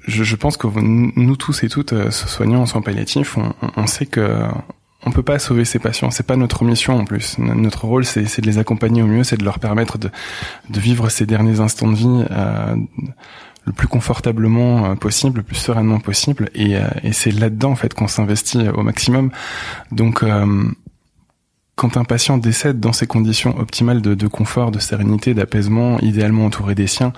je, 0.07 0.23
je 0.23 0.35
pense 0.35 0.57
que 0.57 0.67
nous 0.67 1.35
tous 1.35 1.63
et 1.63 1.69
toutes, 1.69 1.93
euh, 1.93 2.11
soignants 2.11 2.61
en 2.61 2.65
soins 2.65 2.81
palliatifs, 2.81 3.37
on, 3.37 3.53
on- 3.77 3.87
sait 3.87 4.05
que 4.05 4.43
on 5.05 5.11
peut 5.11 5.23
pas 5.23 5.39
sauver 5.39 5.63
ces 5.63 5.79
patients. 5.79 6.11
C'est 6.11 6.25
pas 6.27 6.35
notre 6.35 6.65
mission 6.65 6.97
en 6.99 7.05
plus. 7.05 7.37
Notre 7.39 7.85
rôle, 7.85 8.03
c'est 8.03 8.25
c'est 8.25 8.41
de 8.41 8.47
les 8.47 8.57
accompagner 8.57 9.01
au 9.01 9.07
mieux, 9.07 9.23
c'est 9.23 9.37
de 9.37 9.45
leur 9.45 9.59
permettre 9.59 9.97
de, 9.97 10.09
de 10.69 10.79
vivre 10.81 11.07
ces 11.09 11.25
derniers 11.25 11.61
instants 11.61 11.87
de 11.89 11.95
vie 11.95 12.25
euh, 12.31 12.75
le 13.65 13.71
plus 13.71 13.87
confortablement 13.87 14.85
euh, 14.91 14.95
possible, 14.95 15.37
le 15.37 15.43
plus 15.43 15.55
sereinement 15.55 15.99
possible. 16.01 16.49
Et, 16.53 16.75
euh, 16.75 16.81
et 17.03 17.13
c'est 17.13 17.31
là-dedans 17.31 17.71
en 17.71 17.75
fait 17.77 17.93
qu'on 17.93 18.07
s'investit 18.09 18.67
au 18.67 18.83
maximum. 18.83 19.31
Donc 19.93 20.21
euh, 20.23 20.65
quand 21.79 21.95
un 21.95 22.03
patient 22.03 22.37
décède 22.37 22.81
dans 22.81 22.91
ces 22.91 23.07
conditions 23.07 23.57
optimales 23.57 24.01
de, 24.01 24.27
confort, 24.27 24.69
de 24.69 24.79
sérénité, 24.79 25.33
d'apaisement, 25.33 25.97
idéalement 26.01 26.45
entouré 26.45 26.75
des 26.75 26.87
siens, 26.87 27.13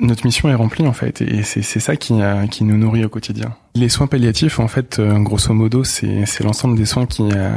notre 0.00 0.26
mission 0.26 0.48
est 0.48 0.56
remplie 0.56 0.88
en 0.88 0.92
fait, 0.92 1.22
et 1.22 1.44
c'est 1.44 1.62
ça 1.62 1.94
qui, 1.94 2.20
euh, 2.20 2.48
qui 2.48 2.64
nous 2.64 2.76
nourrit 2.76 3.04
au 3.04 3.08
quotidien. 3.08 3.54
Les 3.76 3.88
soins 3.88 4.08
palliatifs, 4.08 4.58
en 4.58 4.66
fait, 4.66 4.98
euh, 4.98 5.20
grosso 5.20 5.54
modo, 5.54 5.84
c'est 5.84 6.42
l'ensemble 6.42 6.76
des 6.76 6.84
soins 6.84 7.06
qui, 7.06 7.22
euh, 7.32 7.54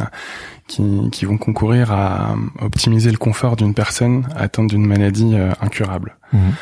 qui 0.67 1.25
vont 1.25 1.39
concourir 1.39 1.91
à 1.91 2.35
optimiser 2.61 3.09
le 3.09 3.17
confort 3.17 3.55
d'une 3.55 3.73
personne 3.73 4.27
atteinte 4.35 4.67
d'une 4.67 4.85
maladie 4.85 5.35
incurable. 5.61 6.15
Mhm. 6.31 6.53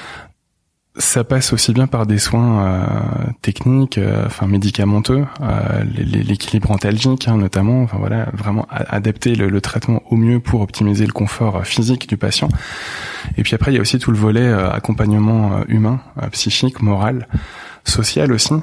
Ça 0.97 1.25
passe 1.25 1.51
aussi 1.51 1.73
bien 1.73 1.87
par 1.87 2.05
des 2.05 2.17
soins 2.17 2.65
euh, 2.65 2.85
techniques, 3.41 3.97
euh, 3.97 4.25
enfin 4.25 4.47
médicamenteux, 4.47 5.25
euh, 5.41 5.83
l'équilibre 5.93 6.71
antalgique 6.71 7.27
hein, 7.27 7.35
notamment, 7.35 7.83
enfin 7.83 7.97
voilà, 7.97 8.29
vraiment 8.33 8.65
adapter 8.69 9.35
le, 9.35 9.59
traitement 9.59 10.01
au 10.09 10.15
mieux 10.15 10.39
pour 10.39 10.61
optimiser 10.61 11.05
le 11.05 11.11
confort 11.11 11.57
euh, 11.57 11.63
physique 11.63 12.07
du 12.07 12.15
patient. 12.15 12.47
Et 13.37 13.43
puis 13.43 13.55
après, 13.55 13.71
il 13.71 13.75
y 13.75 13.77
a 13.77 13.81
aussi 13.81 13.99
tout 13.99 14.11
le 14.11 14.17
volet 14.17 14.47
euh, 14.47 14.71
accompagnement 14.71 15.57
euh, 15.57 15.63
humain, 15.67 15.99
psychique, 16.31 16.81
moral, 16.81 17.27
social 17.83 18.31
aussi. 18.31 18.53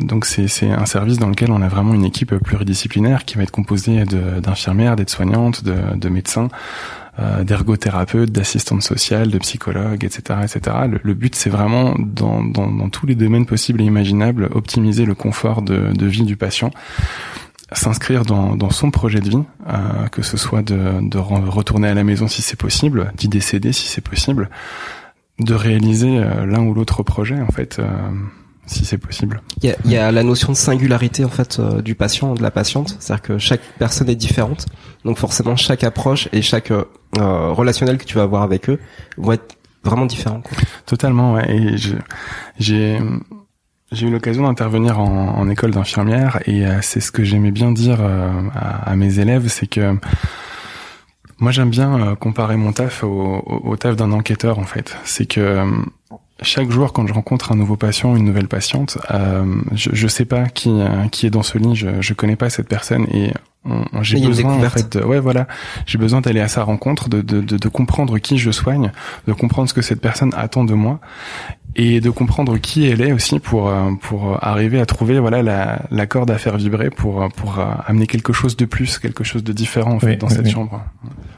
Donc 0.00 0.26
c'est 0.26 0.70
un 0.70 0.84
service 0.84 1.18
dans 1.18 1.28
lequel 1.28 1.50
on 1.50 1.62
a 1.62 1.68
vraiment 1.68 1.94
une 1.94 2.04
équipe 2.04 2.34
pluridisciplinaire 2.36 3.24
qui 3.24 3.38
va 3.38 3.42
être 3.42 3.50
composée 3.50 4.04
d'infirmières, 4.04 4.96
d'aides-soignantes, 4.96 5.64
de, 5.64 5.74
de 5.96 6.08
médecins, 6.10 6.48
d'ergothérapeutes, 7.42 8.30
d'assistantes 8.30 8.82
sociales, 8.82 9.28
de 9.28 9.38
psychologues, 9.38 10.04
etc., 10.04 10.40
etc. 10.42 10.76
Le, 11.02 11.14
but, 11.14 11.34
c'est 11.34 11.50
vraiment 11.50 11.94
dans, 11.98 12.42
dans, 12.44 12.70
dans 12.70 12.88
tous 12.90 13.06
les 13.06 13.14
domaines 13.14 13.46
possibles 13.46 13.80
et 13.80 13.84
imaginables, 13.84 14.48
optimiser 14.52 15.04
le 15.04 15.14
confort 15.14 15.62
de, 15.62 16.06
vie 16.06 16.22
du 16.22 16.36
patient, 16.36 16.70
s'inscrire 17.72 18.24
dans, 18.24 18.56
dans 18.56 18.70
son 18.70 18.90
projet 18.90 19.20
de 19.20 19.28
vie, 19.30 19.42
euh, 19.68 20.06
que 20.12 20.22
ce 20.22 20.36
soit 20.36 20.62
de, 20.62 20.76
de 21.02 21.18
re- 21.18 21.48
retourner 21.48 21.88
à 21.88 21.94
la 21.94 22.04
maison 22.04 22.28
si 22.28 22.40
c'est 22.40 22.58
possible, 22.58 23.12
d'y 23.16 23.28
décéder 23.28 23.72
si 23.72 23.88
c'est 23.88 24.00
possible, 24.00 24.48
de 25.40 25.54
réaliser 25.54 26.18
euh, 26.18 26.46
l'un 26.46 26.62
ou 26.62 26.72
l'autre 26.72 27.02
projet, 27.02 27.40
en 27.40 27.50
fait, 27.52 27.78
euh, 27.78 27.86
si 28.68 28.84
c'est 28.84 28.98
possible. 28.98 29.40
Il 29.62 29.68
y 29.68 29.72
a, 29.72 29.76
il 29.84 29.90
y 29.90 29.96
a 29.96 30.12
la 30.12 30.22
notion 30.22 30.52
de 30.52 30.56
singularité 30.56 31.24
en 31.24 31.28
fait 31.28 31.58
euh, 31.58 31.82
du 31.82 31.94
patient, 31.94 32.34
de 32.34 32.42
la 32.42 32.50
patiente, 32.50 32.96
c'est-à-dire 33.00 33.22
que 33.22 33.38
chaque 33.38 33.62
personne 33.78 34.08
est 34.08 34.14
différente, 34.16 34.66
donc 35.04 35.18
forcément 35.18 35.56
chaque 35.56 35.82
approche 35.84 36.28
et 36.32 36.42
chaque 36.42 36.70
euh, 36.70 36.84
euh, 37.18 37.50
relationnel 37.52 37.98
que 37.98 38.04
tu 38.04 38.14
vas 38.14 38.22
avoir 38.22 38.42
avec 38.42 38.68
eux 38.70 38.78
vont 39.16 39.32
être 39.32 39.56
vraiment 39.82 40.06
différents. 40.06 40.40
quoi. 40.42 40.56
Totalement, 40.86 41.34
ouais. 41.34 41.50
Et 41.50 41.76
j'ai 42.58 42.98
j'ai 43.90 44.06
eu 44.06 44.10
l'occasion 44.10 44.42
d'intervenir 44.42 45.00
en, 45.00 45.38
en 45.38 45.48
école 45.48 45.70
d'infirmière 45.70 46.38
et 46.46 46.66
euh, 46.66 46.78
c'est 46.82 47.00
ce 47.00 47.10
que 47.10 47.24
j'aimais 47.24 47.52
bien 47.52 47.72
dire 47.72 48.00
à, 48.02 48.90
à 48.90 48.96
mes 48.96 49.18
élèves, 49.18 49.48
c'est 49.48 49.66
que 49.66 49.96
moi 51.38 51.52
j'aime 51.52 51.70
bien 51.70 52.14
comparer 52.16 52.56
mon 52.56 52.72
taf 52.72 53.02
au, 53.04 53.08
au, 53.08 53.70
au 53.70 53.76
taf 53.76 53.96
d'un 53.96 54.12
enquêteur 54.12 54.58
en 54.58 54.64
fait. 54.64 54.96
C'est 55.04 55.24
que 55.26 55.64
chaque 56.42 56.70
jour 56.70 56.92
quand 56.92 57.06
je 57.06 57.12
rencontre 57.12 57.52
un 57.52 57.56
nouveau 57.56 57.76
patient, 57.76 58.14
une 58.16 58.24
nouvelle 58.24 58.48
patiente, 58.48 58.98
euh, 59.10 59.44
je, 59.74 59.90
je 59.92 60.08
sais 60.08 60.24
pas 60.24 60.46
qui 60.46 60.70
euh, 60.70 61.06
qui 61.10 61.26
est 61.26 61.30
dans 61.30 61.42
ce 61.42 61.58
lit, 61.58 61.74
je 61.74 62.00
je 62.00 62.14
connais 62.14 62.36
pas 62.36 62.50
cette 62.50 62.68
personne 62.68 63.06
et 63.12 63.32
j'ai 64.02 64.20
besoin 64.20 64.54
en 64.54 64.70
fait 64.70 64.96
de, 64.96 65.04
ouais 65.04 65.20
voilà. 65.20 65.46
J'ai 65.84 65.98
besoin 65.98 66.20
d'aller 66.20 66.40
à 66.40 66.48
sa 66.48 66.62
rencontre 66.62 67.08
de, 67.08 67.20
de, 67.20 67.40
de, 67.40 67.56
de 67.58 67.68
comprendre 67.68 68.18
qui 68.18 68.38
je 68.38 68.50
soigne 68.50 68.92
de 69.26 69.32
comprendre 69.32 69.68
ce 69.68 69.74
que 69.74 69.82
cette 69.82 70.00
personne 70.00 70.32
attend 70.36 70.64
de 70.64 70.74
moi 70.74 71.00
et 71.76 72.00
de 72.00 72.08
comprendre 72.08 72.56
qui 72.58 72.86
elle 72.86 73.02
est 73.02 73.12
aussi 73.12 73.40
pour 73.40 73.68
euh, 73.68 73.90
pour 74.00 74.42
arriver 74.42 74.80
à 74.80 74.86
trouver 74.86 75.18
voilà 75.18 75.42
la, 75.42 75.82
la 75.90 76.06
corde 76.06 76.30
à 76.30 76.38
faire 76.38 76.56
vibrer 76.56 76.90
pour 76.90 77.28
pour 77.36 77.58
amener 77.86 78.06
quelque 78.06 78.32
chose 78.32 78.56
de 78.56 78.64
plus, 78.64 78.98
quelque 78.98 79.24
chose 79.24 79.44
de 79.44 79.52
différent 79.52 79.94
en 79.94 80.00
fait 80.00 80.16
dans 80.16 80.28
cette 80.28 80.48
chambre. 80.48 80.80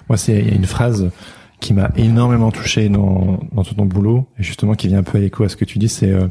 Moi, 0.09 0.17
c'est 0.17 0.39
il 0.39 0.49
y 0.49 0.53
a 0.53 0.55
une 0.55 0.67
phrase 0.67 1.11
qui 1.61 1.75
m'a 1.75 1.91
énormément 1.97 2.51
touché 2.51 2.89
dans 2.89 3.41
dans 3.53 3.63
tout 3.63 3.75
ton 3.75 3.85
boulot 3.85 4.27
et 4.39 4.43
justement 4.43 4.75
qui 4.75 4.89
vient 4.89 4.99
un 4.99 5.03
peu 5.03 5.19
à 5.19 5.21
l'écho 5.21 5.45
à 5.45 5.49
ce 5.49 5.57
que 5.57 5.65
tu 5.65 5.79
dis, 5.79 5.89
c'est 5.89 6.11
euh, 6.11 6.29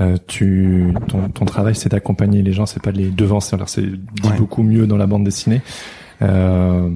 euh 0.00 0.16
tu 0.26 0.94
ton, 1.08 1.28
ton 1.28 1.44
travail 1.44 1.74
c'est 1.74 1.90
d'accompagner 1.90 2.42
les 2.42 2.52
gens, 2.52 2.66
c'est 2.66 2.82
pas 2.82 2.92
de 2.92 2.98
les 2.98 3.10
devancer. 3.10 3.54
Alors 3.54 3.68
c'est 3.68 3.86
dit 3.86 4.30
beaucoup 4.38 4.62
mieux 4.62 4.86
dans 4.86 4.96
la 4.96 5.06
bande 5.06 5.24
dessinée. 5.24 5.60
Euh, 6.22 6.88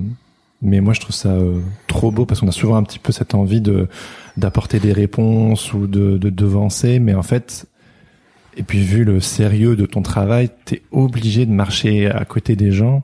mais 0.63 0.81
moi 0.81 0.95
je 0.95 1.01
trouve 1.01 1.15
ça 1.15 1.31
euh, 1.31 1.61
trop 1.87 2.11
beau 2.11 2.25
parce 2.25 2.41
qu'on 2.41 2.49
a 2.49 2.53
souvent 2.53 2.77
un 2.77 2.83
petit 2.83 2.99
peu 2.99 3.13
cette 3.13 3.35
envie 3.35 3.61
de 3.61 3.89
d'apporter 4.37 4.81
des 4.81 4.93
réponses 4.93 5.73
ou 5.73 5.87
de, 5.87 6.19
de 6.19 6.31
devancer, 6.31 6.99
mais 6.99 7.15
en 7.15 7.23
fait, 7.23 7.67
et 8.57 8.63
puis 8.63 8.81
vu 8.81 9.05
le 9.05 9.21
sérieux 9.21 9.77
de 9.77 9.87
ton 9.87 10.03
travail, 10.03 10.51
t'es 10.65 10.83
obligé 10.91 11.47
de 11.47 11.53
marcher 11.53 12.11
à 12.11 12.25
côté 12.25 12.57
des 12.57 12.71
gens. 12.71 13.03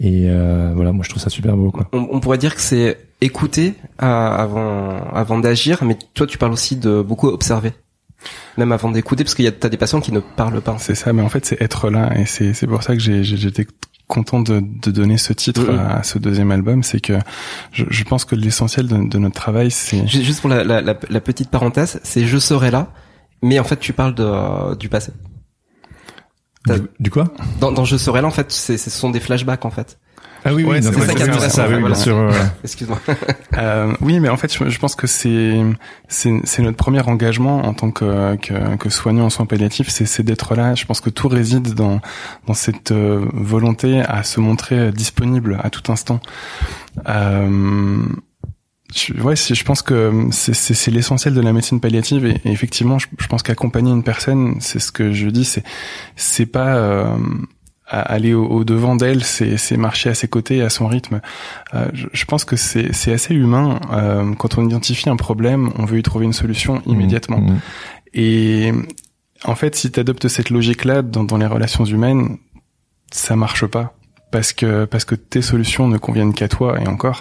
Et 0.00 0.26
euh, 0.28 0.72
voilà, 0.74 0.92
moi 0.92 1.04
je 1.04 1.10
trouve 1.10 1.22
ça 1.22 1.30
super 1.30 1.56
beau. 1.56 1.70
Quoi. 1.70 1.88
On, 1.92 2.20
pourrait 2.20 2.38
dire 2.38 2.54
que 2.54 2.60
c'est 2.60 2.98
écouter 3.20 3.74
euh, 4.02 4.06
avant 4.06 5.10
avant 5.12 5.38
d'agir, 5.38 5.82
mais 5.84 5.98
toi 6.14 6.26
tu 6.26 6.38
parles 6.38 6.52
aussi 6.52 6.76
de 6.76 7.02
beaucoup 7.02 7.28
observer 7.28 7.72
même 8.56 8.72
avant 8.72 8.90
d'écouter 8.90 9.24
parce 9.24 9.34
qu'il 9.34 9.44
y 9.44 9.48
a 9.48 9.52
t'as 9.52 9.68
des 9.68 9.76
patients 9.76 10.00
qui 10.00 10.12
ne 10.12 10.20
parlent 10.20 10.60
pas. 10.60 10.76
C'est 10.78 10.94
ça, 10.94 11.12
mais 11.12 11.22
en 11.22 11.28
fait 11.28 11.44
c'est 11.44 11.60
être 11.60 11.90
là 11.90 12.12
et 12.16 12.26
c'est 12.26 12.54
c'est 12.54 12.66
pour 12.66 12.82
ça 12.82 12.94
que 12.94 13.00
j'ai 13.00 13.22
j'étais 13.22 13.66
content 14.08 14.40
de, 14.40 14.62
de, 14.62 14.92
donner 14.92 15.18
ce 15.18 15.32
titre 15.32 15.62
mm-hmm. 15.62 15.98
à, 15.98 16.02
ce 16.04 16.18
deuxième 16.20 16.52
album, 16.52 16.84
c'est 16.84 17.00
que 17.00 17.18
je, 17.72 17.84
je, 17.90 18.04
pense 18.04 18.24
que 18.24 18.36
l'essentiel 18.36 18.86
de, 18.86 19.08
de, 19.08 19.18
notre 19.18 19.34
travail, 19.34 19.72
c'est 19.72 20.06
juste 20.06 20.42
pour 20.42 20.48
la, 20.48 20.62
la, 20.62 20.80
la, 20.80 21.20
petite 21.20 21.50
parenthèse, 21.50 21.98
c'est 22.04 22.24
je 22.24 22.38
serai 22.38 22.70
là, 22.70 22.92
mais 23.42 23.58
en 23.58 23.64
fait 23.64 23.78
tu 23.78 23.92
parles 23.92 24.14
de 24.14 24.76
du 24.76 24.88
passé. 24.88 25.12
Du, 26.98 27.10
quoi? 27.10 27.32
Dans, 27.60 27.70
dans 27.70 27.84
je 27.84 27.96
serai 27.96 28.22
là, 28.22 28.26
en 28.26 28.32
fait, 28.32 28.50
ce 28.50 28.76
sont 28.76 29.10
des 29.10 29.20
flashbacks 29.20 29.64
en 29.64 29.70
fait. 29.70 29.98
Ah 30.48 30.54
oui, 30.54 30.64
oui, 30.64 30.80
c'est 30.80 30.92
ça 30.92 31.12
qui 31.12 31.22
oui, 31.74 31.82
bien 31.82 31.94
sûr. 31.94 32.30
Excuse-moi. 32.62 33.00
euh, 33.58 33.92
oui, 34.00 34.20
mais 34.20 34.28
en 34.28 34.36
fait, 34.36 34.52
je, 34.52 34.78
pense 34.78 34.94
que 34.94 35.08
c'est 35.08 35.60
c'est 36.08 36.62
notre 36.62 36.76
premier 36.76 37.00
engagement 37.00 37.66
en 37.66 37.74
tant 37.74 37.90
que 37.90 38.36
que, 38.36 38.76
que 38.76 38.88
soignant 38.88 39.24
en 39.24 39.30
soins 39.30 39.46
palliatifs, 39.46 39.88
c'est 39.88 40.22
d'être 40.22 40.54
là. 40.54 40.76
Je 40.76 40.84
pense 40.84 41.00
que 41.00 41.10
tout 41.10 41.26
réside 41.26 41.74
dans 41.74 42.00
dans 42.46 42.54
cette 42.54 42.92
euh, 42.92 43.26
volonté 43.32 44.02
à 44.02 44.22
se 44.22 44.38
montrer 44.38 44.92
disponible 44.92 45.58
à 45.64 45.70
tout 45.70 45.90
instant. 45.90 46.20
Euh, 47.08 48.04
je, 48.94 49.12
ouais, 49.14 49.34
je 49.34 49.64
pense 49.64 49.82
que 49.82 50.28
c'est 50.30 50.90
l'essentiel 50.92 51.34
de 51.34 51.40
la 51.40 51.52
médecine 51.52 51.80
palliative 51.80 52.24
et, 52.24 52.40
effectivement, 52.44 53.00
je, 53.00 53.08
je 53.18 53.26
pense 53.26 53.42
qu'accompagner 53.42 53.90
une 53.90 54.04
personne, 54.04 54.58
c'est 54.60 54.78
ce 54.78 54.92
que 54.92 55.12
je 55.12 55.28
dis, 55.28 55.44
c'est 55.44 55.64
c'est 56.14 56.46
pas 56.46 56.76
euh, 56.76 57.16
aller 57.88 58.34
au, 58.34 58.64
devant 58.64 58.96
d'elle, 58.96 59.22
c'est 59.24 59.76
marcher 59.76 60.10
à 60.10 60.14
ses 60.14 60.28
côtés, 60.28 60.62
à 60.62 60.70
son 60.70 60.88
rythme. 60.88 61.20
Euh, 61.74 61.88
je, 61.92 62.24
pense 62.24 62.44
que 62.44 62.56
c'est 62.56 63.12
assez 63.12 63.34
humain. 63.34 63.80
Euh, 63.92 64.34
quand 64.34 64.58
on 64.58 64.66
identifie 64.66 65.08
un 65.08 65.16
problème, 65.16 65.70
on 65.76 65.84
veut 65.84 65.98
y 65.98 66.02
trouver 66.02 66.24
une 66.24 66.32
solution 66.32 66.76
mmh, 66.76 66.90
immédiatement. 66.90 67.40
Mmh. 67.40 67.60
Et 68.14 68.72
en 69.44 69.54
fait, 69.54 69.76
si 69.76 69.92
tu 69.92 70.00
adoptes 70.00 70.26
cette 70.28 70.50
logique-là 70.50 71.02
dans, 71.02 71.22
dans, 71.22 71.36
les 71.36 71.46
relations 71.46 71.84
humaines, 71.84 72.38
ça 73.12 73.36
marche 73.36 73.66
pas 73.66 73.94
parce 74.32 74.52
que 74.52 74.84
parce 74.84 75.04
que 75.04 75.14
tes 75.14 75.40
solutions 75.40 75.86
ne 75.86 75.98
conviennent 75.98 76.34
qu'à 76.34 76.48
toi 76.48 76.80
et 76.80 76.88
encore, 76.88 77.20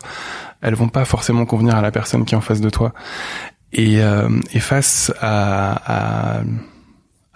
elles 0.62 0.74
vont 0.74 0.90
pas 0.90 1.06
forcément 1.06 1.46
convenir 1.46 1.76
à 1.76 1.82
la 1.82 1.92
personne 1.92 2.26
qui 2.26 2.34
est 2.34 2.38
en 2.38 2.42
face 2.42 2.62
de 2.62 2.72
toi. 2.72 2.94
Et, 3.72 4.02
euh, 4.02 4.30
et 4.54 4.60
face 4.60 5.14
à, 5.20 6.40
à 6.40 6.44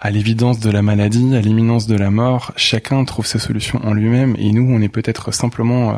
à 0.00 0.10
l'évidence 0.10 0.60
de 0.60 0.70
la 0.70 0.82
maladie, 0.82 1.36
à 1.36 1.40
l'imminence 1.40 1.86
de 1.86 1.96
la 1.96 2.10
mort, 2.10 2.52
chacun 2.56 3.04
trouve 3.04 3.26
ses 3.26 3.38
solutions 3.38 3.80
en 3.84 3.92
lui-même 3.92 4.34
et 4.38 4.50
nous, 4.52 4.66
on 4.70 4.80
est 4.80 4.88
peut-être 4.88 5.32
simplement 5.32 5.90
euh, 5.90 5.94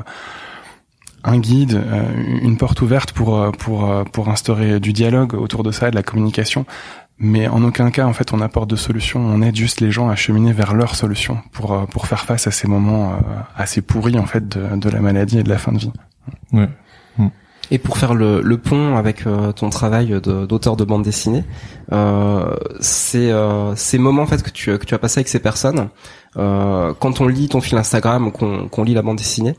un 1.23 1.39
guide, 1.39 1.75
euh, 1.75 2.03
une 2.43 2.57
porte 2.57 2.83
ouverte 2.83 3.13
pour 3.13 3.39
euh, 3.39 3.53
pour 3.53 3.89
pour 4.13 4.29
instaurer 4.29 4.81
du 4.81 4.93
dialogue 4.93 5.35
autour 5.35 5.63
de 5.63 5.71
ça, 5.71 5.91
de 5.91 5.95
la 5.95 6.03
communication. 6.03 6.67
Mais 7.19 7.47
en 7.47 7.63
aucun 7.63 7.93
cas, 7.93 8.07
en 8.07 8.13
fait, 8.13 8.33
on 8.33 8.41
apporte 8.41 8.69
de 8.69 8.75
solutions. 8.75 9.21
On 9.21 9.41
aide 9.43 9.55
juste 9.55 9.81
les 9.81 9.93
gens 9.93 10.09
à 10.09 10.17
cheminer 10.17 10.53
vers 10.53 10.75
leurs 10.75 10.97
solutions 10.97 11.39
pour 11.53 11.87
pour 11.87 12.09
faire 12.09 12.25
face 12.25 12.49
à 12.49 12.51
ces 12.51 12.67
moments 12.67 13.17
assez 13.57 13.83
pourris 13.83 14.19
en 14.19 14.27
fait 14.27 14.49
de, 14.49 14.75
de 14.77 14.91
la 14.91 14.99
maladie 14.99 15.39
et 15.39 15.45
de 15.45 15.49
la 15.49 15.59
fin 15.59 15.71
de 15.71 15.79
vie. 15.79 15.93
Ouais. 16.53 16.69
Et 17.73 17.79
pour 17.79 17.97
faire 17.97 18.13
le, 18.13 18.43
le 18.43 18.59
pont 18.59 18.99
avec 18.99 19.27
euh, 19.27 19.51
ton 19.53 19.71
travail 19.71 20.09
d'auteur 20.21 20.77
de, 20.77 20.85
bande 20.85 21.03
dessinée, 21.03 21.43
euh, 21.91 22.55
c'est 22.81 23.31
euh, 23.33 23.75
ces 23.77 23.97
moments 23.97 24.25
en 24.25 24.27
fait 24.27 24.43
que 24.43 24.51
tu 24.51 24.77
que 24.77 24.85
tu 24.85 24.95
as 24.95 24.99
passé 24.99 25.21
avec 25.21 25.29
ces 25.29 25.39
personnes. 25.39 25.89
Euh, 26.37 26.93
quand 27.01 27.23
on 27.23 27.27
lit 27.27 27.49
ton 27.49 27.63
fil 27.63 27.79
Instagram, 27.79 28.31
qu'on 28.31 28.69
qu'on 28.69 28.85
lit 28.85 28.93
la 28.93 29.01
bande 29.01 29.17
dessinée, 29.17 29.57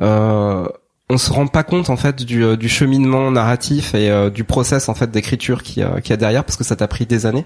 euh, 0.00 0.66
on 1.10 1.18
se 1.18 1.30
rend 1.30 1.48
pas 1.48 1.62
compte 1.62 1.90
en 1.90 1.98
fait 1.98 2.24
du, 2.24 2.56
du 2.56 2.68
cheminement 2.70 3.30
narratif 3.30 3.94
et 3.94 4.30
du 4.30 4.44
process 4.44 4.88
en 4.88 4.94
fait 4.94 5.10
d'écriture 5.10 5.62
qui 5.62 5.82
qui 6.02 6.12
a 6.14 6.16
derrière 6.16 6.44
parce 6.44 6.56
que 6.56 6.64
ça 6.64 6.76
t'a 6.76 6.88
pris 6.88 7.04
des 7.04 7.26
années 7.26 7.44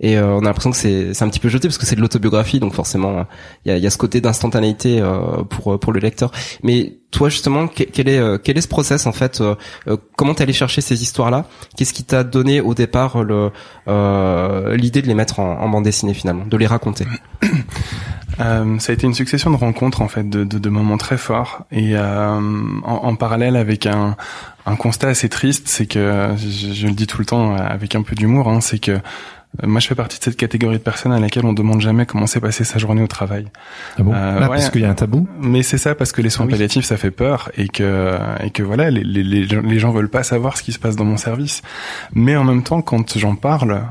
et 0.00 0.16
euh, 0.16 0.34
on 0.34 0.40
a 0.40 0.44
l'impression 0.44 0.70
que 0.70 0.76
c'est 0.76 1.22
un 1.22 1.28
petit 1.28 1.40
peu 1.40 1.48
jeté 1.48 1.68
parce 1.68 1.78
que 1.78 1.86
c'est 1.86 1.96
de 1.96 2.00
l'autobiographie 2.00 2.60
donc 2.60 2.74
forcément 2.74 3.26
il 3.64 3.72
y 3.72 3.74
a, 3.74 3.78
y 3.78 3.86
a 3.86 3.90
ce 3.90 3.98
côté 3.98 4.20
d'instantanéité 4.20 5.00
euh, 5.00 5.42
pour 5.44 5.78
pour 5.78 5.92
le 5.92 6.00
lecteur. 6.00 6.32
Mais 6.62 6.98
toi 7.10 7.28
justement 7.28 7.68
quel 7.68 8.08
est 8.08 8.18
euh, 8.18 8.38
quel 8.42 8.58
est 8.58 8.62
ce 8.62 8.68
process 8.68 9.06
en 9.06 9.12
fait 9.12 9.42
comment 10.16 10.34
t'es 10.34 10.42
allé 10.42 10.52
chercher 10.52 10.80
ces 10.80 11.02
histoires 11.02 11.30
là 11.30 11.46
qu'est-ce 11.76 11.92
qui 11.92 12.04
t'a 12.04 12.24
donné 12.24 12.60
au 12.60 12.74
départ 12.74 13.22
le 13.22 13.50
l'idée 14.76 15.02
de 15.02 15.06
les 15.06 15.14
mettre 15.14 15.40
en, 15.40 15.60
en, 15.60 15.68
bande 15.68 15.84
dessinée 15.84 16.14
finalement? 16.14 16.46
De 16.46 16.56
les 16.56 16.66
raconter? 16.66 17.06
Euh, 18.40 18.78
ça 18.78 18.92
a 18.92 18.94
été 18.94 19.06
une 19.06 19.14
succession 19.14 19.50
de 19.50 19.56
rencontres 19.56 20.02
en 20.02 20.08
fait, 20.08 20.28
de, 20.28 20.44
de, 20.44 20.58
de 20.58 20.68
moments 20.68 20.96
très 20.98 21.16
forts. 21.16 21.66
Et 21.70 21.96
euh, 21.96 22.36
en, 22.36 22.82
en, 22.84 23.14
parallèle 23.14 23.56
avec 23.56 23.86
un, 23.86 24.16
un 24.66 24.76
constat 24.76 25.08
assez 25.08 25.28
triste, 25.28 25.68
c'est 25.68 25.86
que 25.86 26.34
je, 26.36 26.72
je, 26.72 26.86
le 26.86 26.94
dis 26.94 27.06
tout 27.06 27.18
le 27.18 27.26
temps 27.26 27.54
avec 27.54 27.94
un 27.94 28.02
peu 28.02 28.14
d'humour, 28.14 28.48
hein, 28.48 28.60
c'est 28.60 28.78
que 28.78 28.92
euh, 28.92 28.98
moi, 29.62 29.80
je 29.80 29.86
fais 29.86 29.94
partie 29.94 30.18
de 30.18 30.24
cette 30.24 30.36
catégorie 30.36 30.78
de 30.78 30.82
personnes 30.82 31.12
à 31.12 31.20
laquelle 31.20 31.44
on 31.46 31.52
demande 31.52 31.80
jamais 31.80 32.06
comment 32.06 32.26
s'est 32.26 32.40
passée 32.40 32.64
sa 32.64 32.78
journée 32.78 33.02
au 33.02 33.06
travail. 33.06 33.46
Ah 33.98 34.02
bon 34.02 34.12
euh, 34.12 34.46
Parce 34.46 34.70
qu'il 34.70 34.80
y 34.80 34.84
a 34.84 34.90
un 34.90 34.94
tabou. 34.94 35.28
Mais 35.40 35.62
c'est 35.62 35.78
ça, 35.78 35.94
parce 35.94 36.12
que 36.12 36.22
les 36.22 36.30
soins 36.30 36.46
ah 36.48 36.50
palliatifs, 36.50 36.84
ça 36.84 36.96
fait 36.96 37.12
peur 37.12 37.50
et 37.56 37.68
que 37.68 38.16
et 38.42 38.50
que 38.50 38.62
voilà, 38.62 38.90
les, 38.90 39.04
les, 39.04 39.44
les, 39.44 39.78
gens 39.78 39.92
veulent 39.92 40.10
pas 40.10 40.24
savoir 40.24 40.56
ce 40.56 40.62
qui 40.62 40.72
se 40.72 40.78
passe 40.78 40.96
dans 40.96 41.04
mon 41.04 41.16
service. 41.16 41.62
Mais 42.14 42.36
en 42.36 42.44
même 42.44 42.62
temps, 42.62 42.82
quand 42.82 43.16
j'en 43.16 43.36
parle, 43.36 43.82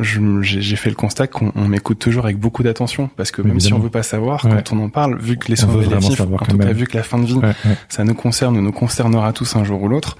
j'ai 0.00 0.76
fait 0.76 0.90
le 0.90 0.96
constat 0.96 1.28
qu'on 1.28 1.52
m'écoute 1.68 1.98
toujours 1.98 2.24
avec 2.24 2.38
beaucoup 2.38 2.62
d'attention. 2.62 3.08
Parce 3.16 3.30
que 3.30 3.42
même 3.42 3.60
si 3.60 3.72
on 3.72 3.78
veut 3.78 3.90
pas 3.90 4.02
savoir 4.02 4.42
quand 4.42 4.72
on 4.72 4.84
en 4.84 4.88
parle 4.88 5.18
vu 5.18 5.36
que 5.36 5.48
les 5.48 5.56
soins 5.56 5.72
palliatifs 5.72 6.20
en 6.20 6.26
tout 6.26 6.58
cas 6.58 6.72
vu 6.72 6.86
que 6.86 6.96
la 6.96 7.04
fin 7.04 7.18
de 7.18 7.26
vie 7.26 7.40
ça 7.88 8.04
nous 8.04 8.14
concerne 8.14 8.58
nous 8.58 8.72
concernera 8.72 9.32
tous 9.32 9.54
un 9.56 9.64
jour 9.64 9.82
ou 9.82 9.88
l'autre 9.88 10.16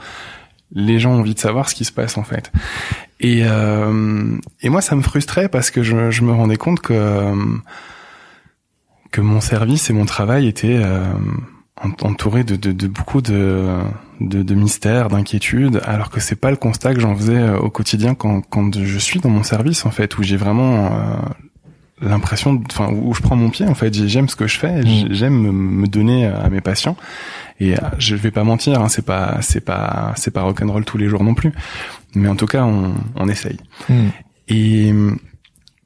les 0.74 0.98
gens 0.98 1.12
ont 1.12 1.20
envie 1.20 1.35
de 1.35 1.38
savoir 1.38 1.68
ce 1.68 1.74
qui 1.74 1.85
se 1.85 1.92
passe 1.92 2.18
en 2.18 2.24
fait. 2.24 2.50
Et, 3.20 3.42
euh, 3.44 4.37
et 4.62 4.68
moi, 4.68 4.80
ça 4.80 4.96
me 4.96 5.02
frustrait 5.02 5.48
parce 5.48 5.70
que 5.70 5.82
je, 5.82 6.11
je 6.11 6.22
me 6.22 6.32
rendais 6.32 6.56
compte 6.56 6.80
que 6.80 7.32
que 9.12 9.20
mon 9.20 9.42
service 9.42 9.90
et 9.90 9.92
mon 9.92 10.06
travail 10.06 10.48
étaient 10.48 10.80
euh, 10.82 11.12
entourés 12.00 12.44
de, 12.44 12.56
de, 12.56 12.72
de, 12.72 12.87
beaucoup 12.88 13.20
de, 13.20 13.76
de, 14.20 14.54
mystères, 14.54 15.08
d'inquiétudes, 15.08 15.82
alors 15.85 16.08
que 16.08 16.18
c'est 16.18 16.35
pas 16.35 16.50
le 16.50 16.56
constat 16.56 16.94
que 16.94 17.00
j'en 17.00 17.14
faisais 17.14 17.37
euh, 17.37 17.58
au 17.58 17.68
quotidien 17.68 18.14
quand, 18.14 18.40
quand 18.40 18.82
je 18.82 18.98
suis 18.98 19.20
dans 19.20 19.28
mon 19.28 19.42
service 19.42 19.85
en 19.85 19.90
fait, 19.90 20.16
où 20.16 20.22
j'ai 20.22 20.38
vraiment 20.38 20.90
l'impression, 22.03 22.62
enfin 22.71 22.93
où 22.93 23.15
je 23.15 23.23
prends 23.23 23.37
mon 23.37 23.51
pied 23.51 23.67
en 23.67 23.75
fait, 23.75 23.95
j'aime 23.95 24.29
ce 24.29 24.37
que 24.37 24.47
je 24.47 24.59
fais, 24.59 24.83
mmh. 24.83 25.12
j'aime 25.12 25.51
me 25.53 25.87
donner 25.87 26.27
à 26.27 26.51
mes 26.51 26.61
patients 26.61 26.97
et 27.61 27.75
euh, 27.75 27.79
je 27.99 28.17
vais 28.17 28.31
pas 28.31 28.45
mentir, 28.45 28.81
hein, 28.81 28.88
c'est 28.88 29.05
pas 29.05 29.38
c'est 29.41 29.61
pas 29.61 30.12
c'est 30.17 30.31
pas 30.31 30.43
rock'n'roll 30.43 30.85
tous 30.85 30.99
les 30.99 31.09
jours 31.09 31.25
non 31.25 31.35
plus, 31.35 31.53
mais 32.15 32.29
en 32.29 32.37
tout 32.37 32.47
cas 32.47 32.65
on, 32.65 32.95
on 33.17 33.29
essaye. 33.29 33.59
Hmm. 33.88 34.09
Et 34.49 34.93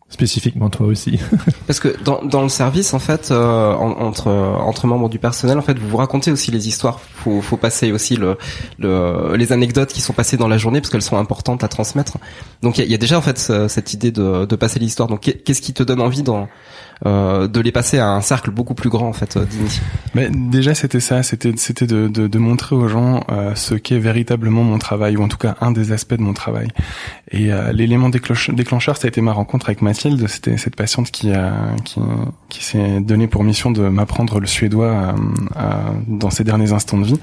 spécifiquement 0.09 0.71
toi 0.71 0.87
aussi. 0.87 1.19
Parce 1.67 1.81
que 1.81 1.97
dans, 2.05 2.23
dans 2.25 2.43
le 2.43 2.49
service, 2.49 2.95
en 2.95 2.99
fait, 2.99 3.31
euh, 3.31 3.73
entre 3.75 4.29
entre 4.29 4.87
membres 4.87 5.09
du 5.09 5.19
personnel, 5.19 5.59
en 5.59 5.63
fait, 5.63 5.79
vous 5.79 5.89
vous 5.89 5.97
racontez 5.97 6.31
aussi 6.31 6.51
les 6.51 6.69
histoires. 6.69 7.01
Faut 7.01 7.41
faut 7.43 7.57
passer 7.57 7.93
aussi 7.93 8.17
le, 8.17 8.39
le 8.79 9.35
les 9.37 9.53
anecdotes 9.53 9.93
qui 9.93 10.01
sont 10.01 10.13
passées 10.13 10.37
dans 10.37 10.49
la 10.49 10.59
journée 10.59 10.81
parce 10.81 10.91
qu'elles 10.91 11.03
sont 11.03 11.19
importantes 11.19 11.65
à 11.65 11.69
transmettre. 11.69 12.19
Donc 12.63 12.79
il 12.79 12.85
y, 12.85 12.91
y 12.91 12.95
a, 12.95 12.99
déjà 12.99 13.19
en 13.19 13.23
fait 13.23 13.39
cette 13.69 13.93
idée 13.93 14.13
de, 14.13 14.45
de 14.45 14.57
passer 14.57 14.79
l'histoire. 14.79 15.09
Donc 15.09 15.21
qu'est-ce 15.21 15.63
qui 15.63 15.73
te 15.73 15.83
donne 15.83 16.01
envie 16.01 16.23
dans 16.23 16.49
euh, 17.05 17.47
de 17.47 17.61
les 17.61 17.73
passer 17.73 17.99
à 17.99 18.09
un 18.09 18.23
cercle 18.23 18.51
beaucoup 18.51 18.75
plus 18.75 18.89
grand 18.89 19.09
en 19.09 19.13
fait 19.13 19.37
euh, 19.37 19.45
Mais 20.15 20.31
déjà 20.31 20.75
c'était 20.75 21.01
ça, 21.01 21.23
c'était 21.23 21.53
c'était 21.57 21.87
de, 21.87 22.09
de, 22.09 22.27
de, 22.27 22.39
montrer 22.39 22.75
aux 22.75 22.89
gens 22.89 23.23
euh, 23.29 23.55
ce 23.55 23.75
qu'est 23.75 23.99
véritablement 23.99 24.63
mon 24.63 24.79
travail 24.79 25.19
ou 25.19 25.23
en 25.23 25.29
tout 25.29 25.37
cas 25.37 25.57
un 25.61 25.73
des 25.73 25.93
aspects 25.93 26.15
de 26.15 26.23
mon 26.23 26.33
travail. 26.33 26.69
Et 27.31 27.53
euh, 27.53 27.73
l'élément 27.73 28.09
déclencheur, 28.09 28.97
ça 28.97 29.07
a 29.07 29.09
été 29.09 29.21
ma 29.21 29.33
rencontre 29.33 29.69
avec 29.69 29.83
Mathilde. 29.97 30.29
C'était 30.29 30.57
cette 30.57 30.77
patiente 30.77 31.11
qui 31.11 31.33
a 31.33 31.75
qui, 32.49 32.65
s'est 32.65 33.01
donné 33.01 33.29
pour 33.29 33.45
mission 33.45 33.71
de 33.71 33.89
m'apprendre 33.89 34.41
le 34.41 34.47
suédois 34.47 35.15
dans 36.07 36.31
ses 36.31 36.45
derniers 36.45 36.73
instants 36.73 36.99
de 36.99 37.07
vie. 37.07 37.21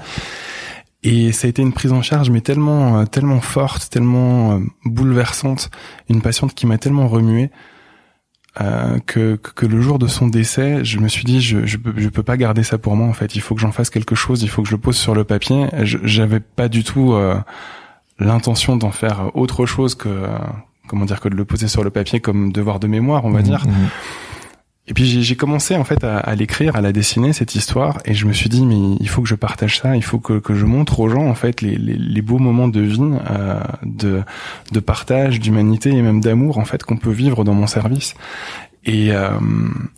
Et 1.04 1.32
ça 1.32 1.46
a 1.46 1.50
été 1.50 1.60
une 1.60 1.74
prise 1.74 1.92
en 1.92 2.00
charge, 2.00 2.30
mais 2.30 2.40
tellement, 2.40 3.00
euh, 3.00 3.04
tellement 3.04 3.42
forte, 3.42 3.90
tellement 3.90 4.52
euh, 4.52 4.60
bouleversante, 4.86 5.70
une 6.08 6.22
patiente 6.22 6.54
qui 6.54 6.66
m'a 6.66 6.78
tellement 6.78 7.08
remué 7.08 7.50
euh, 8.62 8.98
que, 9.04 9.36
que 9.36 9.66
le 9.66 9.82
jour 9.82 9.98
de 9.98 10.06
son 10.06 10.28
décès, 10.28 10.82
je 10.82 10.98
me 11.00 11.08
suis 11.08 11.24
dit, 11.24 11.42
je, 11.42 11.66
je, 11.66 11.76
peux, 11.76 12.22
pas 12.22 12.38
garder 12.38 12.62
ça 12.62 12.78
pour 12.78 12.96
moi. 12.96 13.06
En 13.06 13.12
fait, 13.12 13.36
il 13.36 13.42
faut 13.42 13.54
que 13.54 13.60
j'en 13.60 13.72
fasse 13.72 13.90
quelque 13.90 14.14
chose. 14.14 14.42
Il 14.42 14.48
faut 14.48 14.62
que 14.62 14.68
je 14.68 14.74
le 14.74 14.80
pose 14.80 14.96
sur 14.96 15.14
le 15.14 15.24
papier. 15.24 15.66
J'avais 15.82 16.40
pas 16.40 16.68
du 16.68 16.84
tout 16.84 17.12
euh, 17.12 17.36
l'intention 18.18 18.76
d'en 18.76 18.90
faire 18.90 19.30
autre 19.34 19.66
chose 19.66 19.94
que 19.94 20.26
comment 20.86 21.04
dire 21.04 21.20
que 21.20 21.28
de 21.28 21.34
le 21.36 21.44
poser 21.44 21.68
sur 21.68 21.82
le 21.84 21.90
papier 21.90 22.20
comme 22.20 22.52
devoir 22.52 22.78
de 22.80 22.86
mémoire, 22.86 23.24
on 23.24 23.30
va 23.30 23.40
Mmh, 23.40 23.42
dire. 23.42 23.64
mmh. 23.66 23.72
Et 24.86 24.92
puis 24.92 25.22
j'ai 25.22 25.34
commencé 25.34 25.76
en 25.76 25.84
fait 25.84 26.04
à, 26.04 26.18
à 26.18 26.34
l'écrire, 26.34 26.76
à 26.76 26.82
la 26.82 26.92
dessiner 26.92 27.32
cette 27.32 27.54
histoire, 27.54 28.00
et 28.04 28.12
je 28.12 28.26
me 28.26 28.34
suis 28.34 28.50
dit 28.50 28.66
mais 28.66 28.96
il 29.00 29.08
faut 29.08 29.22
que 29.22 29.28
je 29.28 29.34
partage 29.34 29.78
ça, 29.80 29.96
il 29.96 30.02
faut 30.04 30.18
que, 30.18 30.38
que 30.38 30.54
je 30.54 30.66
montre 30.66 31.00
aux 31.00 31.08
gens 31.08 31.26
en 31.26 31.34
fait 31.34 31.62
les, 31.62 31.76
les, 31.76 31.94
les 31.96 32.20
beaux 32.22 32.38
moments 32.38 32.68
de 32.68 32.80
vie, 32.82 33.00
euh, 33.30 33.60
de, 33.82 34.22
de 34.72 34.80
partage, 34.80 35.40
d'humanité 35.40 35.88
et 35.88 36.02
même 36.02 36.20
d'amour 36.20 36.58
en 36.58 36.66
fait 36.66 36.82
qu'on 36.82 36.98
peut 36.98 37.10
vivre 37.12 37.44
dans 37.44 37.54
mon 37.54 37.66
service. 37.66 38.14
Et, 38.84 39.12
euh, 39.12 39.30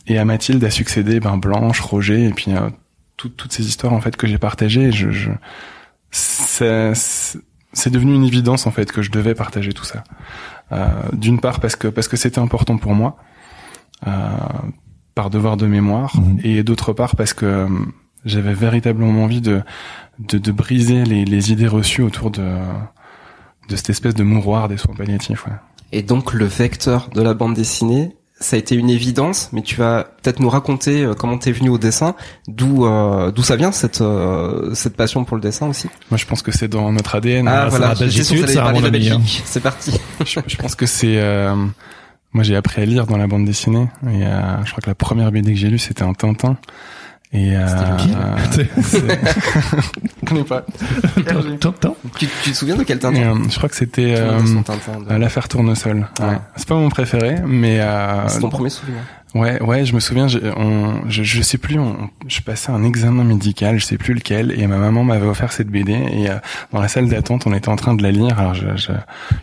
et 0.07 0.17
à 0.17 0.23
Mathilde 0.23 0.63
a 0.63 0.69
succédé 0.69 1.19
ben 1.19 1.35
Blanche, 1.35 1.81
Roger 1.81 2.23
et 2.23 2.31
puis 2.31 2.53
euh, 2.53 2.69
tout- 3.17 3.27
toutes 3.27 3.51
ces 3.51 3.67
histoires 3.67 3.91
en 3.91 3.99
fait 3.99 4.15
que 4.15 4.25
j'ai 4.25 4.37
partagées. 4.37 4.93
Je, 4.93 5.11
je 5.11 5.31
c'est 6.11 6.93
c'est 7.73 7.89
devenu 7.91 8.13
une 8.15 8.23
évidence 8.23 8.65
en 8.65 8.71
fait 8.71 8.91
que 8.91 9.01
je 9.01 9.11
devais 9.11 9.35
partager 9.35 9.73
tout 9.73 9.83
ça. 9.83 10.03
Euh, 10.71 10.87
D'une 11.13 11.39
part 11.39 11.59
parce 11.59 11.75
que 11.75 11.87
parce 11.87 12.07
que 12.07 12.17
c'était 12.17 12.39
important 12.39 12.77
pour 12.77 12.93
moi. 12.93 13.17
Euh, 14.05 14.11
par 15.15 15.29
devoir 15.31 15.57
de 15.57 15.65
mémoire 15.65 16.15
Mhm. 16.17 16.39
et 16.43 16.61
d'autre 16.63 16.93
part 16.93 17.15
parce 17.15 17.33
que 17.33 17.45
euh, 17.45 17.67
j'avais 18.25 18.53
véritablement 18.53 19.23
envie 19.23 19.41
de, 19.41 19.61
de, 20.19 20.37
de 20.37 20.51
briser 20.51 21.03
les, 21.05 21.25
les 21.25 21.51
idées 21.51 21.67
reçues 21.67 22.03
autour 22.03 22.29
de, 22.29 22.47
de 23.69 23.75
cette 23.75 23.89
espèce 23.89 24.13
de 24.13 24.23
mouroir 24.23 24.67
des 24.67 24.77
soins 24.77 24.93
palliatifs. 24.93 25.45
Ouais. 25.47 25.53
Et 25.93 26.03
donc 26.03 26.33
le 26.33 26.45
vecteur 26.45 27.09
de 27.15 27.21
la 27.23 27.33
bande 27.33 27.55
dessinée, 27.55 28.15
ça 28.39 28.55
a 28.55 28.59
été 28.59 28.75
une 28.75 28.89
évidence, 28.89 29.49
mais 29.51 29.61
tu 29.61 29.75
vas 29.75 30.05
peut-être 30.21 30.39
nous 30.39 30.49
raconter 30.49 31.03
euh, 31.03 31.13
comment 31.13 31.37
t'es 31.37 31.51
venu 31.51 31.69
au 31.69 31.77
dessin, 31.77 32.15
d'où 32.47 32.85
euh, 32.85 33.31
d'où 33.31 33.41
ça 33.43 33.55
vient 33.55 33.71
cette 33.71 34.01
euh, 34.01 34.73
cette 34.75 34.95
passion 34.95 35.23
pour 35.25 35.35
le 35.37 35.41
dessin 35.41 35.67
aussi. 35.67 35.87
Moi, 36.11 36.17
je 36.17 36.25
pense 36.25 36.41
que 36.41 36.51
c'est 36.51 36.67
dans 36.67 36.91
notre 36.91 37.15
ADN. 37.15 37.47
Ah, 37.47 37.67
voilà, 37.69 37.91
hein. 37.91 37.93
Belgique. 38.91 39.41
C'est 39.45 39.61
parti. 39.61 39.91
je, 40.25 40.39
je 40.45 40.55
pense 40.57 40.75
que 40.75 40.85
c'est. 40.85 41.17
euh, 41.17 41.55
moi, 42.33 42.43
j'ai 42.43 42.55
appris 42.55 42.81
à 42.81 42.85
lire 42.85 43.07
dans 43.07 43.17
la 43.17 43.25
bande 43.25 43.45
dessinée. 43.45 43.87
Et 44.03 44.25
euh, 44.25 44.63
je 44.65 44.71
crois 44.71 44.81
que 44.81 44.89
la 44.89 44.95
première 44.95 45.31
BD 45.31 45.53
que 45.53 45.59
j'ai 45.59 45.69
lue, 45.69 45.79
c'était 45.79 46.03
un 46.03 46.13
Tintin. 46.13 46.57
Et 47.33 47.57
euh, 47.57 47.67
connais 50.25 50.43
pas. 50.43 50.63
Tintin 51.59 51.93
tu, 52.17 52.27
tu 52.43 52.51
te 52.51 52.55
souviens 52.55 52.77
de 52.77 52.83
quel 52.83 52.97
Et, 52.97 52.99
Tintin 53.01 53.21
euh, 53.21 53.35
je 53.49 53.57
crois 53.57 53.67
que 53.67 53.75
c'était 53.75 54.15
euh, 54.17 54.39
de 54.39 55.11
euh, 55.11 55.17
l'affaire 55.17 55.49
Tournesol. 55.49 56.07
Ouais. 56.19 56.25
Ouais. 56.25 56.37
C'est 56.55 56.67
pas 56.67 56.75
mon 56.75 56.89
préféré, 56.89 57.35
mais 57.45 57.81
euh, 57.81 58.27
C'est 58.29 58.39
ton 58.39 58.49
premier 58.49 58.69
souvenir. 58.69 59.01
Ouais, 59.37 59.61
ouais, 59.61 59.85
je 59.85 59.93
me 59.93 59.99
souviens, 59.99 60.27
j'ai- 60.27 60.39
on, 60.55 61.07
je, 61.09 61.21
je 61.23 61.41
sais 61.41 61.57
plus, 61.57 61.77
on, 61.79 62.09
je 62.27 62.41
passais 62.41 62.71
un 62.71 62.83
examen 62.83 63.23
médical, 63.23 63.77
je 63.79 63.85
sais 63.85 63.97
plus 63.97 64.13
lequel, 64.13 64.51
et 64.59 64.65
ma 64.67 64.77
maman 64.77 65.03
m'avait 65.03 65.27
offert 65.27 65.51
cette 65.51 65.67
BD, 65.67 65.91
et 65.93 66.29
euh, 66.29 66.35
dans 66.73 66.81
la 66.81 66.87
salle 66.87 67.07
d'attente, 67.07 67.45
on 67.45 67.53
était 67.53 67.69
en 67.69 67.75
train 67.75 67.93
de 67.93 68.01
la 68.03 68.11
lire, 68.11 68.39
alors 68.39 68.53
je, 68.53 68.65
je, 68.75 68.91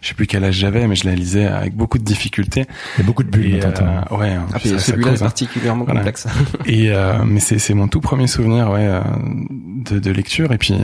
je 0.00 0.08
sais 0.08 0.14
plus 0.14 0.26
quel 0.26 0.42
âge 0.44 0.54
j'avais, 0.54 0.86
mais 0.88 0.96
je 0.96 1.06
la 1.06 1.14
lisais 1.14 1.46
avec 1.46 1.74
beaucoup 1.74 1.98
de 1.98 2.04
difficultés. 2.04 2.64
Il 2.96 3.00
y 3.00 3.04
a 3.04 3.06
beaucoup 3.06 3.22
de 3.22 3.28
bulles 3.30 3.54
Et, 3.56 3.60
euh, 3.64 4.16
ouais, 4.16 4.36
Ah, 4.52 4.58
ça- 4.58 4.68
ça 4.70 4.78
celui-là 4.78 5.12
est 5.12 5.14
hein. 5.22 5.24
particulièrement 5.26 5.84
Voilà. 5.84 6.00
complexe. 6.00 6.26
Et 6.66 6.90
euh, 6.90 7.18
mais 7.24 7.40
c'est 7.40 7.58
c'est 7.58 7.74
mon 7.74 7.86
tout 7.88 8.00
premier 8.00 8.26
souvenir, 8.26 8.70
ouais, 8.70 8.86
euh, 8.86 9.00
de, 9.90 9.98
de 9.98 10.10
lecture, 10.10 10.52
et 10.52 10.58
puis. 10.58 10.74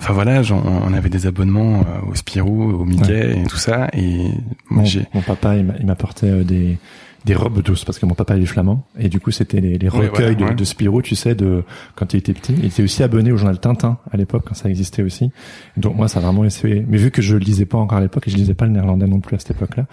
Enfin 0.00 0.12
voilà, 0.12 0.42
on 0.50 0.92
avait 0.92 1.08
des 1.08 1.26
abonnements 1.28 1.80
euh, 1.82 2.10
au 2.10 2.16
Spirou, 2.16 2.64
au 2.72 2.84
Mickey 2.84 3.38
et 3.40 3.46
tout 3.46 3.56
ça, 3.58 3.88
et 3.92 4.24
moi 4.68 4.82
Mon, 4.82 4.84
j'ai 4.84 5.06
mon 5.14 5.20
papa, 5.20 5.54
il 5.54 5.86
m'apportait 5.86 6.26
euh, 6.30 6.42
des 6.42 6.78
des 7.24 7.34
robes 7.34 7.62
douces 7.62 7.84
parce 7.84 7.98
que 7.98 8.06
mon 8.06 8.14
papa 8.14 8.36
est 8.36 8.44
flamand 8.44 8.86
et 8.98 9.08
du 9.08 9.18
coup 9.20 9.30
c'était 9.30 9.60
les, 9.60 9.78
les 9.78 9.88
Oui, 9.88 10.06
recueils 10.08 10.36
ouais. 10.42 10.54
de 10.54 10.64
Spirou 10.64 11.00
tu 11.02 11.14
sais 11.14 11.34
de 11.34 11.62
quand 11.94 12.12
il 12.12 12.18
était 12.18 12.34
petit. 12.34 12.54
Il 12.58 12.66
était 12.66 12.82
aussi 12.82 13.02
abonné 13.02 13.32
au 13.32 13.36
journal 13.36 13.58
Tintin 13.58 13.98
à 14.10 14.16
l'époque 14.16 14.44
quand 14.46 14.54
ça 14.54 14.68
existait 14.68 15.02
aussi. 15.02 15.30
Donc 15.76 15.96
moi 15.96 16.08
ça 16.08 16.18
a 16.18 16.22
vraiment 16.22 16.44
essayé. 16.44 16.84
Mais 16.86 16.98
vu 16.98 17.10
que 17.10 17.22
je 17.22 17.36
lisais 17.36 17.64
pas 17.64 17.78
encore 17.78 17.98
à 17.98 18.00
l'époque 18.02 18.28
et 18.28 18.30
je 18.30 18.36
lisais 18.36 18.54
pas 18.54 18.66
le 18.66 18.72
néerlandais 18.72 19.06
non 19.06 19.20
plus 19.20 19.36
à 19.36 19.38
cette 19.38 19.52
époque 19.52 19.76
là 19.76 19.86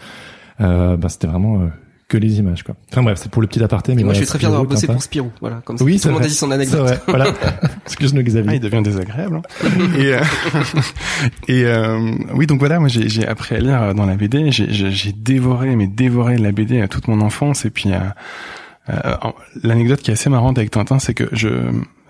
euh, 0.59 0.97
bah 0.97 1.07
c'était 1.09 1.27
vraiment 1.27 1.61
euh, 1.61 1.67
que 2.11 2.17
les 2.17 2.39
images 2.39 2.63
quoi 2.63 2.75
enfin 2.91 3.03
bref 3.03 3.19
c'est 3.21 3.31
pour 3.31 3.41
le 3.41 3.47
petit 3.47 3.63
aparté 3.63 3.95
mais 3.95 4.03
moi, 4.03 4.13
je 4.13 4.19
suis 4.19 4.27
très 4.27 4.37
fier 4.39 4.49
d'avoir 4.49 4.67
bossé 4.67 4.81
Tintin. 4.81 4.93
pour 4.93 5.03
Spirou. 5.03 5.31
Voilà, 5.41 5.61
comme 5.65 5.77
ça. 5.77 5.83
oui 5.83 5.93
tout 5.93 5.99
c'est 5.99 6.07
le 6.09 6.13
monde 6.15 6.23
a 6.23 6.27
dit 6.27 6.33
son 6.33 6.51
anecdote. 6.51 6.79
vrai, 6.81 6.99
voilà 7.07 7.25
excuse-nous 7.85 8.19
Ah, 8.19 8.23
Xavier 8.23 8.53
il 8.55 8.59
devient 8.59 8.81
désagréable. 8.83 9.37
hein. 9.37 9.69
et 9.97 10.13
euh, 10.13 10.19
et 11.47 11.65
euh, 11.65 12.11
oui, 12.33 12.47
donc 12.47 12.59
voilà, 12.59 12.79
moi 12.79 12.89
j'ai 12.89 13.07
j'ai 13.09 13.25
appris 13.27 13.55
à 13.55 13.59
lire 13.59 13.95
dans 13.95 14.05
la 14.05 14.15
BD. 14.15 14.51
J'ai 14.51 14.71
j'ai- 14.71 14.91
j'ai 14.91 15.11
dévoré, 15.11 15.75
mais 15.75 15.87
dévoré 15.87 16.37
la 16.37 16.51
BD 16.51 16.81
à 16.81 16.87
toute 16.87 17.07
mon 17.07 17.21
enfance. 17.21 17.65
Et 17.65 17.69
puis 17.69 17.91
euh, 17.93 17.99
euh, 18.89 19.13
l'anecdote 19.63 20.01
qui 20.01 20.11
est 20.11 20.13
assez 20.13 20.29
marrante 20.29 20.57
avec 20.57 20.71
Tintin, 20.71 20.99
c'est 20.99 21.13
que 21.13 21.25
je 21.31 21.49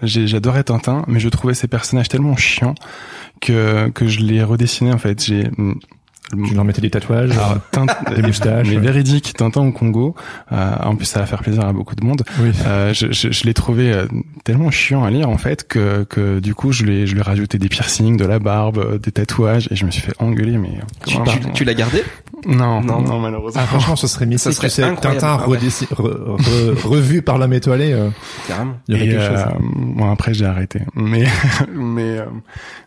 j'ai- 0.03 0.27
j'adorais 0.27 0.63
Tintin, 0.63 1.03
mais 1.07 1.19
je 1.19 1.29
trouvais 1.29 1.53
ces 1.53 1.67
personnages 1.67 2.09
tellement 2.09 2.35
chiants 2.35 2.75
que 3.41 3.89
que 3.89 4.07
je 4.07 4.19
les 4.21 4.43
redessinais 4.43 4.93
en 4.93 4.97
fait. 4.97 5.23
J'ai 5.23 5.49
tu 6.47 6.53
leur 6.55 6.63
mettais 6.63 6.81
des 6.81 6.89
tatouages 6.89 7.31
alors, 7.31 7.57
Tintin, 7.71 7.95
Des 8.15 8.21
moustaches, 8.21 8.67
mais 8.69 8.75
ouais. 8.75 8.81
véridique, 8.81 9.33
Tintin 9.37 9.61
au 9.61 9.71
Congo. 9.71 10.15
Euh, 10.51 10.75
en 10.83 10.95
plus, 10.95 11.05
ça 11.05 11.19
va 11.19 11.25
faire 11.25 11.41
plaisir 11.41 11.65
à 11.65 11.73
beaucoup 11.73 11.95
de 11.95 12.03
monde. 12.05 12.23
oui 12.39 12.51
Euh, 12.65 12.93
je, 12.93 13.11
je, 13.11 13.31
je 13.31 13.43
l'ai 13.45 13.53
trouvé 13.53 13.91
euh, 13.91 14.05
tellement 14.43 14.71
chiant 14.71 15.03
à 15.03 15.09
lire 15.11 15.29
en 15.29 15.37
fait 15.37 15.67
que, 15.67 16.03
que 16.03 16.39
du 16.39 16.53
coup 16.55 16.71
je 16.71 16.83
lui 16.83 16.95
ai, 17.01 17.07
je 17.07 17.13
lui 17.13 17.19
ai 17.19 17.23
rajouté 17.23 17.57
des 17.57 17.69
piercings, 17.69 18.17
de 18.17 18.25
la 18.25 18.39
barbe, 18.39 18.77
euh, 18.77 18.97
des 18.97 19.11
tatouages 19.11 19.67
et 19.71 19.75
je 19.75 19.85
me 19.85 19.91
suis 19.91 20.01
fait 20.01 20.13
engueuler 20.19 20.57
mais 20.57 20.69
euh, 20.69 21.05
Tu, 21.05 21.17
tu- 21.39 21.51
tu 21.53 21.63
l'as 21.63 21.73
gardé? 21.73 22.03
Non, 22.45 22.81
Non. 22.81 23.01
non 23.01 23.19
malheureusement 23.19 23.61
ah, 23.63 23.67
franchement, 23.67 23.95
ce 23.95 24.07
serait 24.07 24.25
mythique. 24.25 24.39
Ça 24.41 24.51
serait 24.51 24.69
tu 24.69 24.75
sais, 24.75 24.83
incroyable. 24.83 25.21
Tintin 25.21 25.37
Ah 25.43 25.47
ouais. 25.49 25.57
re- 25.59 26.37
re- 26.37 26.81
revu 26.87 27.21
par 27.21 27.37
l'homme 27.37 27.53
étoilé. 27.53 27.93
euh, 27.93 28.09
Carrément. 28.47 28.73
il 28.87 28.95
y 28.95 28.97
aurait 28.97 29.05
et 29.07 29.09
quelque 29.11 29.27
chose. 29.27 29.45
euh, 29.47 29.59
bon 29.75 30.11
après 30.11 30.33
j'ai 30.33 30.45
arrêté 30.45 30.81
mais 30.95 31.25
mais 31.75 32.17
euh, 32.19 32.25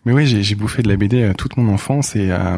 mais 0.05 0.13
oui 0.13 0.27
j'ai 0.27 0.43
j'ai 0.43 0.55
bouffé 0.57 0.83
de 0.83 0.89
la 0.89 0.97
BD 0.97 1.23
euh, 1.23 1.33
toute 1.35 1.57
mon 1.57 1.73
enfance 1.73 2.17
et 2.17 2.31
euh, 2.31 2.57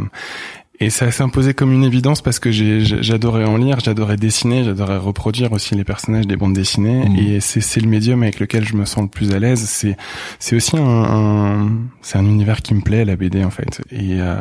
et 0.81 0.91
ça 0.91 1.11
s'est 1.11 1.23
imposé 1.23 1.55
comme 1.55 1.73
une 1.73 1.85
évidence 1.85 2.21
parce 2.23 2.39
que 2.39 2.51
j'adorais 2.51 3.45
en 3.45 3.57
lire, 3.57 3.81
j'adorais 3.81 4.17
dessiner, 4.17 4.65
j'adorais 4.65 4.99
reproduire 4.99 5.53
aussi 5.53 5.75
les 5.75 5.85
personnages 5.85 6.27
des 6.27 6.37
bandes 6.37 6.53
dessinées 6.55 7.09
Mhm. 7.09 7.17
et 7.19 7.41
c'est 7.41 7.61
c'est 7.61 7.81
le 7.81 7.89
médium 7.89 8.23
avec 8.23 8.41
lequel 8.41 8.65
je 8.67 8.75
me 8.77 8.85
sens 8.85 9.03
le 9.05 9.09
plus 9.09 9.33
à 9.33 9.39
l'aise. 9.39 9.65
C'est 9.67 9.97
c'est 10.39 10.57
aussi 10.57 10.77
un, 10.77 10.83
un 10.83 11.71
c'est 12.03 12.19
un 12.19 12.25
univers 12.27 12.63
qui 12.63 12.75
me 12.75 12.81
plaît 12.81 13.05
la 13.05 13.17
BD 13.17 13.45
en 13.45 13.51
fait 13.51 13.81
et 13.91 14.21
euh, 14.21 14.37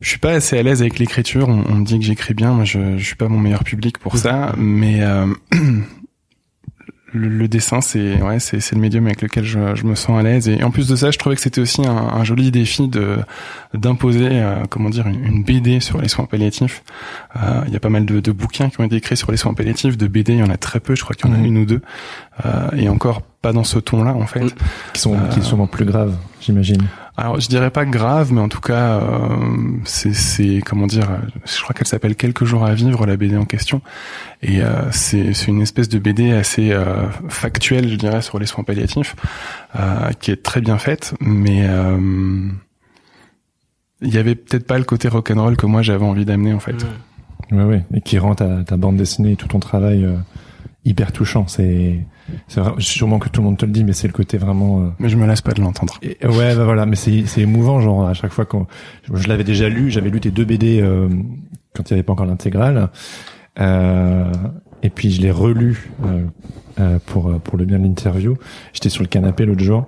je 0.00 0.10
suis 0.10 0.18
pas 0.18 0.32
assez 0.32 0.58
à 0.58 0.62
l'aise 0.62 0.82
avec 0.82 0.98
l'écriture. 0.98 1.48
On, 1.48 1.64
on 1.70 1.74
me 1.76 1.84
dit 1.84 1.98
que 1.98 2.04
j'écris 2.04 2.34
bien, 2.34 2.52
moi 2.52 2.64
je, 2.64 2.98
je 2.98 3.04
suis 3.04 3.16
pas 3.16 3.28
mon 3.28 3.38
meilleur 3.38 3.64
public 3.64 3.98
pour 3.98 4.18
ça, 4.18 4.52
mais 4.58 5.00
euh, 5.02 5.26
le, 7.12 7.28
le 7.28 7.48
dessin 7.48 7.80
c'est 7.80 8.20
ouais 8.20 8.40
c'est 8.40 8.60
c'est 8.60 8.74
le 8.74 8.80
médium 8.80 9.06
avec 9.06 9.22
lequel 9.22 9.44
je, 9.44 9.74
je 9.74 9.84
me 9.84 9.94
sens 9.94 10.18
à 10.18 10.22
l'aise. 10.22 10.48
Et 10.48 10.62
en 10.64 10.70
plus 10.70 10.88
de 10.88 10.96
ça 10.96 11.10
je 11.10 11.18
trouvais 11.18 11.36
que 11.36 11.40
c'était 11.42 11.60
aussi 11.60 11.86
un, 11.86 11.96
un 11.96 12.24
joli 12.24 12.50
défi 12.50 12.88
de 12.88 13.18
d'imposer 13.74 14.28
euh, 14.30 14.64
comment 14.70 14.90
dire 14.90 15.06
une, 15.06 15.24
une 15.24 15.42
BD 15.44 15.80
sur 15.80 16.00
les 16.00 16.08
soins 16.08 16.24
palliatifs. 16.26 16.82
Euh, 17.36 17.60
il 17.66 17.72
y 17.72 17.76
a 17.76 17.80
pas 17.80 17.88
mal 17.90 18.06
de, 18.06 18.20
de 18.20 18.32
bouquins 18.32 18.68
qui 18.70 18.80
ont 18.80 18.84
été 18.84 18.96
écrits 18.96 19.16
sur 19.16 19.30
les 19.30 19.36
soins 19.36 19.54
palliatifs. 19.54 19.96
De 19.96 20.06
BD 20.08 20.32
il 20.34 20.38
y 20.40 20.42
en 20.42 20.50
a 20.50 20.56
très 20.56 20.80
peu 20.80 20.94
je 20.94 21.02
crois 21.04 21.14
qu'il 21.14 21.26
y 21.26 21.32
en 21.32 21.34
a 21.34 21.38
Mhm. 21.38 21.44
une 21.44 21.58
ou 21.58 21.64
deux. 21.64 21.80
Euh, 22.44 22.70
et 22.76 22.88
encore 22.88 23.22
pas 23.22 23.52
dans 23.52 23.64
ce 23.64 23.78
ton 23.78 24.02
là 24.02 24.14
en 24.14 24.26
fait. 24.26 24.44
Qui 24.92 25.00
sont 25.00 25.14
Euh, 25.14 25.28
qui 25.28 25.40
sont 25.40 25.46
sûrement 25.48 25.66
plus 25.68 25.84
graves, 25.84 26.14
j'imagine. 26.46 26.82
alors 27.16 27.40
je 27.40 27.48
dirais 27.48 27.70
pas 27.70 27.84
grave, 27.84 28.32
mais 28.32 28.40
en 28.40 28.48
tout 28.48 28.60
cas 28.60 29.00
euh, 29.00 29.36
c'est 29.84 30.60
comment 30.64 30.86
dire, 30.86 31.08
je 31.44 31.62
crois 31.62 31.74
qu'elle 31.74 31.86
s'appelle 31.86 32.16
Quelques 32.16 32.44
jours 32.44 32.64
à 32.64 32.74
vivre 32.74 33.04
la 33.06 33.16
BD 33.16 33.36
en 33.36 33.44
question, 33.44 33.82
et 34.42 34.62
euh, 34.62 34.90
c'est 34.92 35.46
une 35.48 35.60
espèce 35.60 35.88
de 35.88 35.98
BD 35.98 36.32
assez 36.32 36.72
euh, 36.72 37.08
factuelle, 37.28 37.88
je 37.88 37.96
dirais, 37.96 38.22
sur 38.22 38.38
les 38.38 38.46
soins 38.46 38.64
palliatifs, 38.64 39.16
euh, 39.78 40.10
qui 40.20 40.30
est 40.30 40.42
très 40.42 40.60
bien 40.60 40.78
faite, 40.78 41.14
mais 41.20 41.66
euh, 41.68 42.48
il 44.00 44.14
y 44.14 44.18
avait 44.18 44.34
peut-être 44.34 44.66
pas 44.66 44.78
le 44.78 44.84
côté 44.84 45.08
rock'n'roll 45.08 45.56
que 45.56 45.66
moi 45.66 45.82
j'avais 45.82 46.04
envie 46.04 46.24
d'amener 46.24 46.52
en 46.52 46.60
fait. 46.60 46.76
Ouais, 47.52 47.64
ouais, 47.64 47.84
et 47.94 48.00
qui 48.00 48.18
rend 48.18 48.34
ta, 48.34 48.64
ta 48.64 48.76
bande 48.76 48.96
dessinée 48.96 49.32
et 49.32 49.36
tout 49.36 49.48
ton 49.48 49.60
travail 49.60 50.04
euh, 50.04 50.16
hyper 50.86 51.12
touchant. 51.12 51.46
C'est, 51.46 51.98
sûrement 52.78 53.18
que 53.18 53.28
tout 53.28 53.40
le 53.42 53.46
monde 53.46 53.58
te 53.58 53.66
le 53.66 53.72
dit, 53.72 53.84
mais 53.84 53.92
c'est 53.92 54.06
le 54.08 54.12
côté 54.14 54.38
vraiment. 54.38 54.80
euh, 54.80 54.88
Mais 54.98 55.08
je 55.10 55.16
me 55.16 55.26
lasse 55.26 55.42
pas 55.42 55.52
de 55.52 55.60
l'entendre. 55.60 55.98
ouais, 56.02 56.56
bah 56.56 56.64
voilà, 56.64 56.86
mais 56.86 56.96
c'est, 56.96 57.26
c'est 57.26 57.42
émouvant, 57.42 57.80
genre 57.80 58.06
à 58.08 58.14
chaque 58.14 58.32
fois 58.32 58.46
quand 58.46 58.66
je 59.12 59.28
l'avais 59.28 59.44
déjà 59.44 59.68
lu, 59.68 59.90
j'avais 59.90 60.10
lu 60.10 60.20
tes 60.20 60.30
deux 60.30 60.44
BD 60.44 60.80
euh, 60.80 61.08
quand 61.74 61.90
il 61.90 61.92
n'y 61.92 61.98
avait 61.98 62.02
pas 62.02 62.12
encore 62.14 62.26
l'intégrale, 62.26 62.88
euh, 63.60 64.32
et 64.82 64.90
puis 64.90 65.10
je 65.10 65.20
l'ai 65.22 65.30
relu 65.30 65.90
euh, 66.04 66.24
euh, 66.80 66.98
pour 67.06 67.28
euh, 67.30 67.38
pour 67.38 67.58
le 67.58 67.64
bien 67.64 67.78
de 67.78 67.84
l'interview. 67.84 68.36
J'étais 68.72 68.88
sur 68.88 69.02
le 69.02 69.08
canapé 69.08 69.44
l'autre 69.44 69.62
jour 69.62 69.86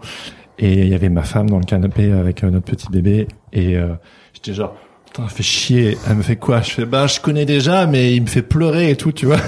et 0.59 0.83
il 0.83 0.89
y 0.89 0.95
avait 0.95 1.09
ma 1.11 1.23
femme 1.23 1.49
dans 1.51 1.59
le 1.59 1.65
canapé 1.65 2.11
avec 2.13 2.43
notre 2.43 2.65
petit 2.65 2.89
bébé 2.91 3.29
et 3.53 3.77
euh, 3.77 3.95
j'étais 4.35 4.55
genre 4.55 4.75
Putain, 5.19 5.29
fait 5.29 5.43
chier. 5.43 5.99
Elle 6.09 6.17
me 6.17 6.23
fait 6.23 6.37
quoi? 6.37 6.61
Je 6.61 6.71
fais 6.71 6.85
bah 6.87 7.07
je 7.09 7.21
connais 7.21 7.45
déjà, 7.45 7.87
mais 7.87 8.15
il 8.15 8.23
me 8.23 8.27
fait 8.29 8.43
pleurer 8.43 8.91
et 8.91 8.97
tout, 8.97 9.11
tu 9.13 9.27
vois. 9.27 9.39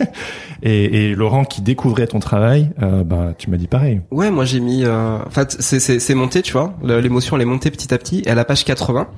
et, 0.62 1.10
et 1.10 1.14
Laurent 1.14 1.44
qui 1.44 1.62
découvrait 1.62 2.06
ton 2.06 2.20
travail, 2.20 2.70
euh, 2.82 3.02
bah 3.02 3.32
tu 3.38 3.48
m'as 3.50 3.56
dit 3.56 3.66
pareil. 3.66 4.02
Ouais, 4.10 4.30
moi 4.30 4.44
j'ai 4.44 4.60
mis. 4.60 4.84
Euh... 4.84 5.18
En 5.24 5.30
fait, 5.30 5.56
c'est 5.60 5.80
c'est 5.80 6.00
c'est 6.00 6.14
monté, 6.14 6.42
tu 6.42 6.52
vois. 6.52 6.74
L'émotion 6.82 7.36
elle 7.36 7.42
est 7.42 7.46
montée 7.46 7.70
petit 7.70 7.92
à 7.94 7.98
petit. 7.98 8.22
Et 8.26 8.30
à 8.30 8.34
la 8.34 8.44
page 8.44 8.64
80, 8.64 9.08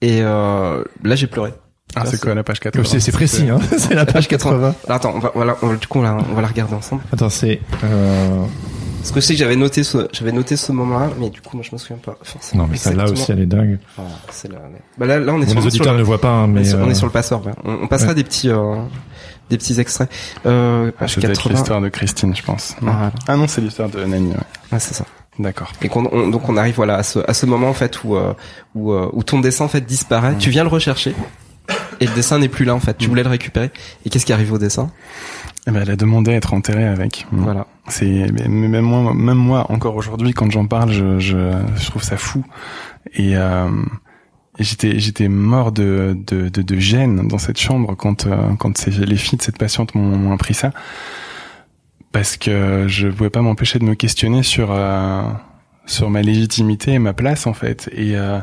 et 0.00 0.20
euh, 0.22 0.82
là 1.04 1.14
j'ai 1.16 1.26
pleuré. 1.26 1.52
Ah, 1.94 2.06
c'est 2.06 2.18
quoi 2.18 2.34
la 2.34 2.42
page 2.42 2.58
4 2.60 2.82
C'est 2.86 3.00
c'est 3.00 3.12
précis, 3.12 3.50
hein. 3.50 3.58
c'est 3.76 3.94
la 3.94 4.06
page 4.06 4.26
80. 4.28 4.56
Alors, 4.56 4.74
attends, 4.88 5.12
on 5.14 5.18
va, 5.18 5.32
voilà, 5.34 5.56
on 5.60 5.66
va- 5.66 5.76
du 5.76 5.86
coup 5.86 5.98
on, 5.98 6.02
la- 6.02 6.16
on 6.30 6.34
va 6.34 6.40
la 6.40 6.48
regarder 6.48 6.72
ensemble. 6.74 7.02
Attends, 7.12 7.28
c'est 7.28 7.60
euh... 7.84 8.44
Parce 9.02 9.10
que 9.12 9.20
je 9.20 9.26
sais 9.26 9.32
que 9.34 9.38
j'avais 9.40 9.56
noté 9.56 9.82
ce, 9.82 10.08
j'avais 10.12 10.30
noté 10.32 10.56
ce 10.56 10.70
moment-là, 10.72 11.10
mais 11.18 11.28
du 11.28 11.40
coup 11.40 11.56
moi 11.56 11.64
je 11.68 11.74
me 11.74 11.78
souviens 11.78 11.96
pas 11.96 12.16
forcément. 12.22 12.62
non 12.64 12.68
mais 12.70 12.76
celle-là 12.78 13.10
aussi 13.10 13.32
elle 13.32 13.40
est 13.40 13.46
dingue. 13.46 13.78
Ah, 13.98 14.02
c'est 14.30 14.50
là, 14.50 14.58
mais- 14.72 14.78
Bah 14.96 15.06
là, 15.06 15.18
là 15.18 15.32
on 15.34 15.42
est 15.42 15.46
Bon, 15.46 15.50
sur, 15.50 15.54
les 15.56 15.60
sur 15.62 15.66
auditeurs 15.80 15.92
le- 15.94 15.98
ne 15.98 16.04
voient 16.04 16.20
pas, 16.20 16.30
hein, 16.30 16.46
on, 16.48 16.56
est 16.56 16.64
sur, 16.64 16.78
on 16.78 16.82
euh, 16.86 16.90
est 16.90 16.94
sur 16.94 17.06
le 17.06 17.12
passeur. 17.12 17.44
ouais. 17.44 17.52
On, 17.64 17.72
on 17.82 17.86
passera 17.88 18.10
ouais. 18.10 18.14
des 18.14 18.24
petits, 18.24 18.48
euh, 18.48 18.76
des 19.50 19.58
petits 19.58 19.80
extraits. 19.80 20.08
Euh, 20.46 20.90
Ah, 20.96 21.00
page 21.00 21.14
ça 21.16 21.20
doit 21.20 21.30
être 21.30 21.36
80. 21.36 21.54
l'histoire 21.58 21.80
de 21.80 21.88
Christine, 21.88 22.34
je 22.36 22.42
pense. 22.42 22.76
Non. 22.80 22.92
Voilà. 22.92 23.12
Ah 23.26 23.36
non, 23.36 23.48
c'est 23.48 23.60
l'histoire 23.60 23.88
de 23.88 24.04
Nani, 24.04 24.30
ouais. 24.30 24.36
Ouais, 24.72 24.78
c'est 24.78 24.94
ça. 24.94 25.04
D'accord. 25.38 25.72
Et 25.82 25.88
qu'on, 25.88 26.06
on- 26.12 26.28
donc 26.28 26.48
on 26.48 26.56
arrive 26.56 26.76
voilà 26.76 26.96
à 26.96 27.02
ce, 27.02 27.18
à 27.26 27.34
ce 27.34 27.44
moment 27.46 27.68
en 27.70 27.74
fait 27.74 28.04
où 28.04 28.14
euh, 28.16 28.34
où, 28.74 28.92
euh, 28.92 29.08
où 29.12 29.22
ton 29.24 29.40
dessin 29.40 29.64
en 29.64 29.68
fait 29.68 29.80
disparaît. 29.80 30.36
Tu 30.38 30.50
viens 30.50 30.62
le 30.62 30.68
rechercher 30.68 31.14
et 32.00 32.06
le 32.06 32.14
dessin 32.14 32.38
n'est 32.38 32.48
plus 32.48 32.64
là 32.64 32.74
en 32.74 32.80
fait. 32.80 32.96
Tu 32.98 33.08
voulais 33.08 33.22
le 33.22 33.30
récupérer. 33.30 33.70
Et 34.04 34.10
qu'est-ce 34.10 34.26
qui 34.26 34.32
arrive 34.32 34.52
au 34.52 34.58
dessin? 34.58 34.90
Eh 35.66 35.70
ben, 35.70 35.82
elle 35.82 35.90
a 35.90 35.96
demandé 35.96 36.32
à 36.32 36.34
être 36.34 36.54
enterrée 36.54 36.86
avec. 36.86 37.26
Voilà. 37.30 37.66
C'est 37.88 38.26
mais 38.32 38.48
même 38.48 38.84
moi, 38.84 39.14
même 39.14 39.36
moi 39.36 39.70
encore 39.70 39.96
aujourd'hui 39.96 40.32
quand 40.32 40.50
j'en 40.50 40.66
parle, 40.66 40.90
je, 40.90 41.18
je, 41.20 41.52
je 41.76 41.86
trouve 41.86 42.02
ça 42.02 42.16
fou. 42.16 42.44
Et, 43.14 43.36
euh, 43.36 43.68
et 44.58 44.64
j'étais 44.64 44.98
j'étais 44.98 45.28
mort 45.28 45.72
de, 45.72 46.16
de, 46.26 46.48
de, 46.48 46.62
de 46.62 46.76
gêne 46.78 47.28
dans 47.28 47.38
cette 47.38 47.58
chambre 47.58 47.94
quand 47.96 48.26
euh, 48.26 48.54
quand 48.58 48.86
les 48.86 49.16
filles 49.16 49.38
de 49.38 49.42
cette 49.42 49.58
patiente 49.58 49.94
m'ont 49.94 50.16
m'ont 50.16 50.32
appris 50.32 50.54
ça 50.54 50.72
parce 52.12 52.36
que 52.36 52.86
je 52.88 53.08
pouvais 53.08 53.30
pas 53.30 53.40
m'empêcher 53.40 53.78
de 53.78 53.84
me 53.84 53.94
questionner 53.94 54.42
sur 54.42 54.70
euh, 54.70 55.22
sur 55.86 56.10
ma 56.10 56.22
légitimité 56.22 56.92
et 56.92 56.98
ma 56.98 57.12
place 57.14 57.46
en 57.46 57.54
fait 57.54 57.88
et 57.94 58.16
euh, 58.16 58.40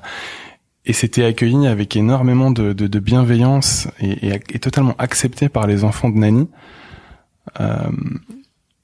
et 0.85 0.93
c'était 0.93 1.25
accueilli 1.25 1.67
avec 1.67 1.95
énormément 1.95 2.49
de, 2.49 2.73
de, 2.73 2.87
de 2.87 2.99
bienveillance 2.99 3.87
et, 3.99 4.27
et, 4.29 4.39
et 4.53 4.59
totalement 4.59 4.95
accepté 4.97 5.47
par 5.49 5.67
les 5.67 5.83
enfants 5.83 6.09
de 6.09 6.17
Nani. 6.17 6.47
Euh, 7.59 7.89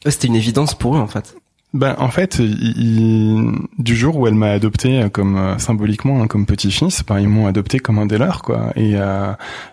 C'était 0.06 0.28
une 0.28 0.36
évidence 0.36 0.76
pour 0.76 0.96
eux 0.96 1.00
en 1.00 1.08
fait. 1.08 1.36
ben 1.74 1.96
en 1.98 2.10
fait, 2.10 2.42
du 2.42 3.96
jour 3.96 4.18
où 4.18 4.28
elle 4.28 4.36
m'a 4.36 4.52
adopté 4.52 5.02
euh, 5.04 5.10
comme 5.10 5.38
euh, 5.38 5.58
symboliquement 5.58 6.22
hein, 6.22 6.28
comme 6.28 6.46
petit-fils, 6.46 7.04
ben, 7.06 7.20
ils 7.20 7.30
m'ont 7.30 7.48
adopté 7.48 7.80
comme 7.80 8.00
un 8.00 8.06
des 8.06 8.18
leurs 8.18 8.42
quoi. 8.42 8.72
Et, 8.76 8.96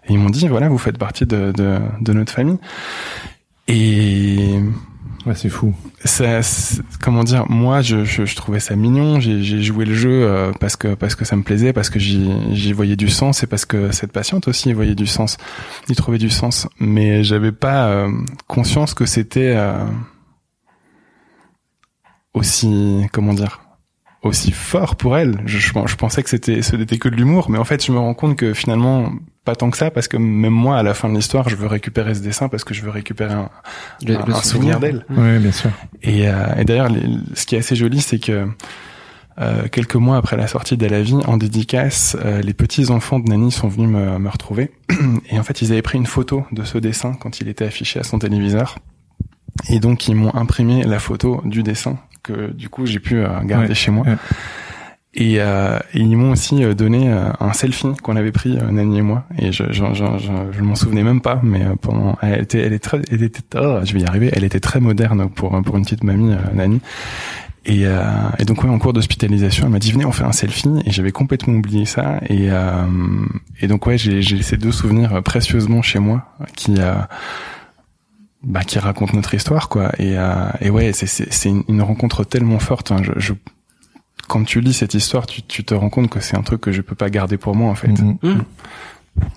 ils 0.09 0.19
m'ont 0.19 0.31
dit 0.31 0.49
voilà, 0.49 0.69
vous 0.69 0.79
faites 0.79 0.99
partie 0.99 1.27
de, 1.27 1.53
de 1.53 2.13
notre 2.13 2.33
famille. 2.33 2.59
Et 3.69 4.59
ouais 5.27 5.35
c'est 5.35 5.49
fou. 5.49 5.75
ça, 6.05 6.41
comment 7.01 7.25
dire, 7.25 7.49
moi 7.49 7.81
je, 7.81 8.35
trouvais 8.35 8.61
ça 8.61 8.77
mignon. 8.77 9.21
J'ai 9.21 9.63
joué 9.63 9.85
le 9.85 9.95
jeu 9.95 10.25
euh, 10.25 10.53
parce 10.59 10.77
que 10.77 11.25
ça 11.25 11.37
me 11.37 11.43
plaisait, 11.43 11.73
parce 11.73 11.91
que 11.91 11.99
j'y 11.99 12.73
voyais 12.73 12.97
du 12.97 13.09
sens 13.09 13.43
et 13.43 13.47
parce 13.47 13.65
que 13.65 13.93
cette 13.93 14.13
patiente 14.13 14.49
aussi 14.49 14.71
y 14.71 14.73
voyait 14.73 14.95
du 14.95 15.07
sens, 15.07 15.37
y 15.89 15.95
trouvait 15.95 16.19
du 16.19 16.31
sens. 16.31 16.69
Mais 16.79 17.25
j'avais 17.25 17.53
pas 17.53 17.89
euh, 17.89 18.11
conscience 18.47 18.95
que 18.95 19.07
c'était 19.07 19.55
euh, 19.57 19.85
aussi 22.35 23.07
comment 23.13 23.35
dire 23.35 23.62
aussi 24.23 24.53
fort 24.53 24.97
pour 24.97 25.17
elle. 25.17 25.41
Je, 25.47 25.59
je, 25.59 25.73
je 25.87 25.97
pensais 25.97 26.23
que 26.23 26.31
c'était 26.31 26.63
ce 26.63 26.77
n'était 26.77 26.99
que 26.99 27.09
de 27.09 27.17
l'humour, 27.17 27.51
mais 27.51 27.59
en 27.59 27.65
fait 27.65 27.85
je 27.85 27.91
me 27.93 27.99
rends 27.99 28.15
compte 28.15 28.37
que 28.37 28.55
finalement 28.55 29.13
pas 29.45 29.57
tant 29.57 29.71
que 29.71 29.77
ça 29.77 29.91
parce 29.91 30.07
que 30.07 30.17
même 30.17 30.53
moi 30.53 30.79
à 30.79 30.83
la 30.85 30.95
fin 30.95 31.09
de 31.09 31.15
l'histoire 31.17 31.49
je 31.49 31.57
veux 31.57 31.67
récupérer 31.67 32.15
ce 32.15 32.21
dessin 32.21 32.49
parce 32.49 32.63
que 32.63 32.75
je 32.75 32.83
veux 32.83 32.91
récupérer 32.91 33.35
un, 33.35 33.51
Le, 34.07 34.17
un- 34.17 34.25
le 34.27 34.33
un 34.35 34.43
souvenir 34.43 34.79
d'elle. 34.79 35.05
Oui, 35.11 35.39
bien 35.39 35.51
sûr. 35.53 35.71
Et, 36.03 36.29
euh, 36.29 36.55
et 36.57 36.65
d'ailleurs, 36.65 36.89
ce 37.35 37.45
qui 37.47 37.57
est 37.57 37.59
assez 37.59 37.75
joli, 37.75 38.01
c'est 38.01 38.21
que 38.21 38.47
euh, 39.41 39.67
quelques 39.69 39.97
mois 39.97 40.19
après 40.19 40.37
la 40.37 40.47
sortie 40.47 40.77
d'À 40.77 40.89
la 40.89 41.03
vie, 41.03 41.15
en 41.27 41.37
dédicace, 41.39 42.17
euh, 42.25 42.41
les 42.43 42.53
petits 42.53 42.91
enfants 42.91 43.19
de 43.19 43.29
Nani 43.31 43.51
sont 43.51 43.67
venus 43.67 43.89
me, 43.89 44.19
me 44.19 44.29
retrouver. 44.29 44.71
Et 45.31 45.39
en 45.39 45.43
fait, 45.43 45.63
ils 45.63 45.73
avaient 45.73 45.83
pris 45.83 45.97
une 45.99 46.07
photo 46.07 46.45
de 46.53 46.63
ce 46.65 46.77
dessin 46.79 47.15
quand 47.15 47.41
il 47.41 47.49
était 47.49 47.65
affiché 47.65 47.99
à 47.99 48.03
son 48.05 48.19
téléviseur. 48.19 48.77
Et 49.69 49.81
donc, 49.81 50.09
ils 50.09 50.15
m'ont 50.15 50.35
imprimé 50.35 50.83
la 50.85 50.99
photo 50.99 51.41
du 51.45 51.63
dessin 51.63 51.99
que 52.23 52.53
du 52.53 52.69
coup 52.69 52.87
j'ai 52.87 53.01
pu 53.01 53.17
euh, 53.17 53.41
garder 53.45 53.69
Ouais, 53.69 53.75
chez 53.75 53.91
moi. 53.91 54.07
ouais. 54.07 54.17
Et, 55.15 55.41
euh, 55.41 55.79
et 55.93 56.01
ils 56.01 56.17
m'ont 56.17 56.31
aussi 56.33 56.65
euh, 56.65 56.73
donné 56.73 57.13
euh, 57.13 57.31
un 57.39 57.53
selfie 57.53 57.89
qu'on 58.03 58.17
avait 58.17 58.33
pris 58.33 58.57
Nani 58.57 58.99
et 58.99 59.03
moi. 59.03 59.25
Et 59.39 59.53
je, 59.53 59.65
je, 59.71 59.85
je, 59.93 60.05
je, 60.19 60.33
je 60.57 60.63
m'en 60.63 60.75
souvenais 60.75 61.03
même 61.03 61.21
pas, 61.21 61.39
mais 61.43 61.61
pendant, 61.83 62.17
elle 62.23 62.41
était, 62.43 62.61
elle 62.61 62.73
est 62.73 62.79
très, 62.79 63.03
elle 63.11 63.23
était, 63.23 63.43
oh, 63.59 63.81
je 63.85 63.93
vais 63.93 64.01
y 64.01 64.05
arriver. 64.07 64.31
Elle 64.33 64.45
était 64.45 64.61
très 64.61 64.81
moderne 64.81 65.29
pour 65.29 65.61
pour 65.63 65.77
une 65.77 65.83
petite 65.85 66.03
mamie, 66.05 66.35
Nani. 66.55 66.81
Et, 67.65 67.87
euh, 67.87 68.03
et 68.39 68.45
donc 68.45 68.65
ouais, 68.65 68.71
en 68.71 68.79
cours 68.79 68.93
d'hospitalisation, 68.95 69.67
elle 69.67 69.73
m'a 69.73 69.79
dit 69.79 69.93
venez, 69.93 70.05
on 70.07 70.13
fait 70.13 70.25
un 70.25 70.33
selfie. 70.33 70.71
Et 70.87 70.91
j'avais 70.91 71.13
complètement 71.13 71.55
oublié 71.55 71.85
ça. 71.85 72.19
Et, 72.29 72.49
euh, 72.51 72.87
et 73.61 73.67
donc 73.67 73.87
ouais, 73.87 73.99
j'ai 73.99 74.23
j'ai 74.23 74.41
ces 74.43 74.57
deux 74.57 74.73
souvenirs 74.73 75.23
précieusement 75.23 75.83
chez 75.83 75.99
moi 75.99 76.25
qui 76.57 76.77
euh, 76.79 76.95
bah, 78.45 78.65
qui 78.65 78.79
racontent 78.79 79.15
notre 79.15 79.35
histoire 79.35 79.69
quoi. 79.69 79.93
Et, 79.99 80.19
euh, 80.19 80.47
et 80.61 80.71
ouais, 80.71 80.93
c'est 80.93 81.07
c'est 81.07 81.33
c'est 81.33 81.49
une, 81.49 81.63
une 81.69 81.83
rencontre 81.83 82.25
tellement 82.25 82.59
forte. 82.59 82.91
hein. 82.93 83.03
Je, 83.03 83.13
je 83.17 83.33
quand 84.29 84.45
tu 84.45 84.61
lis 84.61 84.73
cette 84.73 84.95
histoire, 84.95 85.27
tu, 85.27 85.43
tu 85.43 85.65
te 85.65 85.75
rends 85.75 85.91
compte 85.91 86.09
que 86.09 86.21
c'est 86.21 86.37
un 86.37 86.43
truc 86.43 86.61
que 86.61 86.73
je 86.73 86.81
peux 86.81 86.95
pas 86.95 87.11
garder 87.11 87.37
pour 87.37 87.55
moi 87.55 87.71
en 87.71 87.75
fait. 87.75 87.89
Mhm. 87.89 88.17
Mhm. 88.23 88.45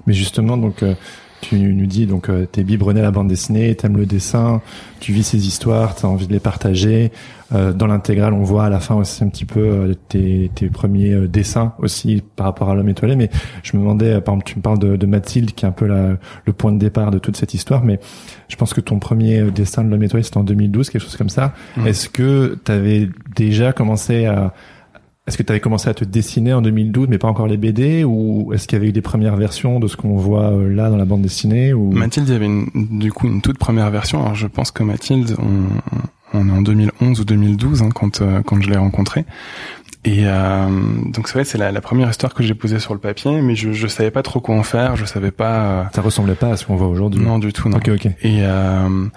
Mais 0.08 0.14
justement, 0.14 0.58
donc 0.58 0.84
euh, 0.84 0.96
tu 1.42 1.58
nous 1.60 1.86
dis 1.86 2.06
donc 2.06 2.30
euh, 2.30 2.46
t'es 2.46 2.64
biberonné 2.64 3.02
à 3.02 3.04
la 3.04 3.12
bande 3.12 3.28
dessinée, 3.28 3.76
t'aimes 3.76 3.98
le 3.98 4.06
dessin, 4.06 4.62
tu 5.02 5.12
vis 5.12 5.24
ces 5.24 5.48
histoires, 5.48 5.96
t'as 5.96 6.08
envie 6.08 6.28
de 6.28 6.34
les 6.34 6.40
partager. 6.40 7.12
Euh, 7.54 7.74
dans 7.74 7.86
l'intégrale, 7.86 8.34
on 8.34 8.42
voit 8.44 8.66
à 8.66 8.70
la 8.70 8.80
fin 8.80 8.96
aussi 8.96 9.24
un 9.24 9.28
petit 9.30 9.46
peu 9.46 9.60
euh, 9.60 9.94
tes, 10.10 10.50
tes 10.56 10.68
premiers 10.68 11.12
euh, 11.12 11.28
dessins 11.28 11.74
aussi 11.78 12.24
par 12.36 12.48
rapport 12.48 12.70
à 12.72 12.76
l'homme 12.76 12.90
étoilé. 12.90 13.16
Mais 13.16 13.30
je 13.62 13.78
me 13.78 13.82
demandais, 13.84 14.14
euh, 14.14 14.22
par 14.22 14.34
exemple, 14.34 14.50
tu 14.52 14.58
me 14.58 14.62
parles 14.64 14.80
de, 14.80 14.96
de 14.96 15.06
Mathilde 15.06 15.52
qui 15.54 15.66
est 15.66 15.68
un 15.68 15.72
peu 15.72 15.86
la, 15.86 16.18
le 16.46 16.54
point 16.54 16.72
de 16.72 16.80
départ 16.80 17.12
de 17.12 17.20
toute 17.20 17.38
cette 17.38 17.54
histoire, 17.54 17.84
mais 17.84 18.00
je 18.48 18.56
pense 18.56 18.74
que 18.74 18.82
ton 18.82 19.00
premier 19.00 19.40
euh, 19.40 19.52
dessin 19.52 19.84
de 19.84 19.90
l'homme 19.90 20.04
étoilé 20.04 20.24
c'était 20.24 20.38
en 20.38 20.44
2012, 20.44 20.90
quelque 20.90 21.02
chose 21.02 21.18
comme 21.18 21.30
ça. 21.30 21.54
Est-ce 21.86 22.10
que 22.10 22.58
t'avais 22.64 23.10
déjà 23.36 23.74
commencé 23.74 24.26
à 24.26 24.54
est-ce 25.28 25.40
que 25.40 25.44
tu 25.44 25.52
avais 25.52 25.60
commencé 25.60 25.90
à 25.90 25.96
te 25.96 26.06
dessiner 26.06 26.54
en 26.54 26.62
2012, 26.62 27.08
mais 27.10 27.18
pas 27.18 27.28
encore 27.28 27.48
les 27.48 27.58
BD, 27.58 28.04
ou 28.04 28.54
est-ce 28.54 28.68
qu'il 28.68 28.78
y 28.78 28.80
avait 28.80 28.90
eu 28.90 28.92
des 28.92 29.02
premières 29.02 29.38
versions 29.38 29.80
de 29.80 29.88
ce 29.88 29.98
qu'on 29.98 30.16
voit 30.18 30.52
euh, 30.52 30.70
là 30.70 30.92
dans 30.92 30.98
la 30.98 31.06
bande 31.06 31.24
dessinée 31.24 31.74
ou... 31.74 31.92
Mathilde, 31.92 32.28
il 32.28 32.34
y 32.34 32.36
avait 32.36 32.46
une, 32.46 32.68
du 32.76 33.12
coup 33.12 33.26
une 33.26 33.42
toute 33.42 33.58
première 33.58 33.90
version. 33.90 34.22
Alors 34.22 34.36
je 34.36 34.46
pense 34.46 34.70
que 34.70 34.84
Mathilde, 34.84 35.36
on, 35.40 36.38
on 36.38 36.48
est 36.48 36.52
en 36.52 36.62
2011 36.62 37.22
ou 37.22 37.26
2012 37.26 37.82
hein, 37.82 37.90
quand 37.94 38.22
euh, 38.22 38.42
quand 38.46 38.62
je 38.62 38.70
l'ai 38.70 38.78
rencontrée. 38.78 39.26
Et 40.08 40.28
euh, 40.28 40.68
donc 41.06 41.28
c'est 41.28 41.34
vrai, 41.34 41.46
c'est 41.46 41.58
la, 41.58 41.72
la 41.72 41.82
première 41.82 42.10
histoire 42.10 42.34
que 42.36 42.44
j'ai 42.44 42.54
posée 42.54 42.78
sur 42.80 42.94
le 42.94 43.00
papier, 43.00 43.42
mais 43.42 43.56
je 43.56 43.72
je 43.74 43.88
savais 43.88 44.12
pas 44.12 44.22
trop 44.22 44.40
quoi 44.40 44.56
en 44.56 44.62
faire. 44.64 44.96
Je 44.96 45.04
savais 45.06 45.32
pas. 45.32 45.60
euh, 45.62 45.84
Ça 45.96 46.02
ressemblait 46.02 46.36
pas 46.36 46.50
à 46.52 46.58
ce 46.58 46.66
qu'on 46.66 46.76
voit 46.76 46.88
aujourd'hui. 46.88 47.22
non 47.24 47.40
du 47.40 47.52
tout. 47.52 47.70
Non. 47.70 47.78
Ok, 47.78 47.90
ok. 47.90 48.06
Et 48.22 48.42
euh, 48.44 49.08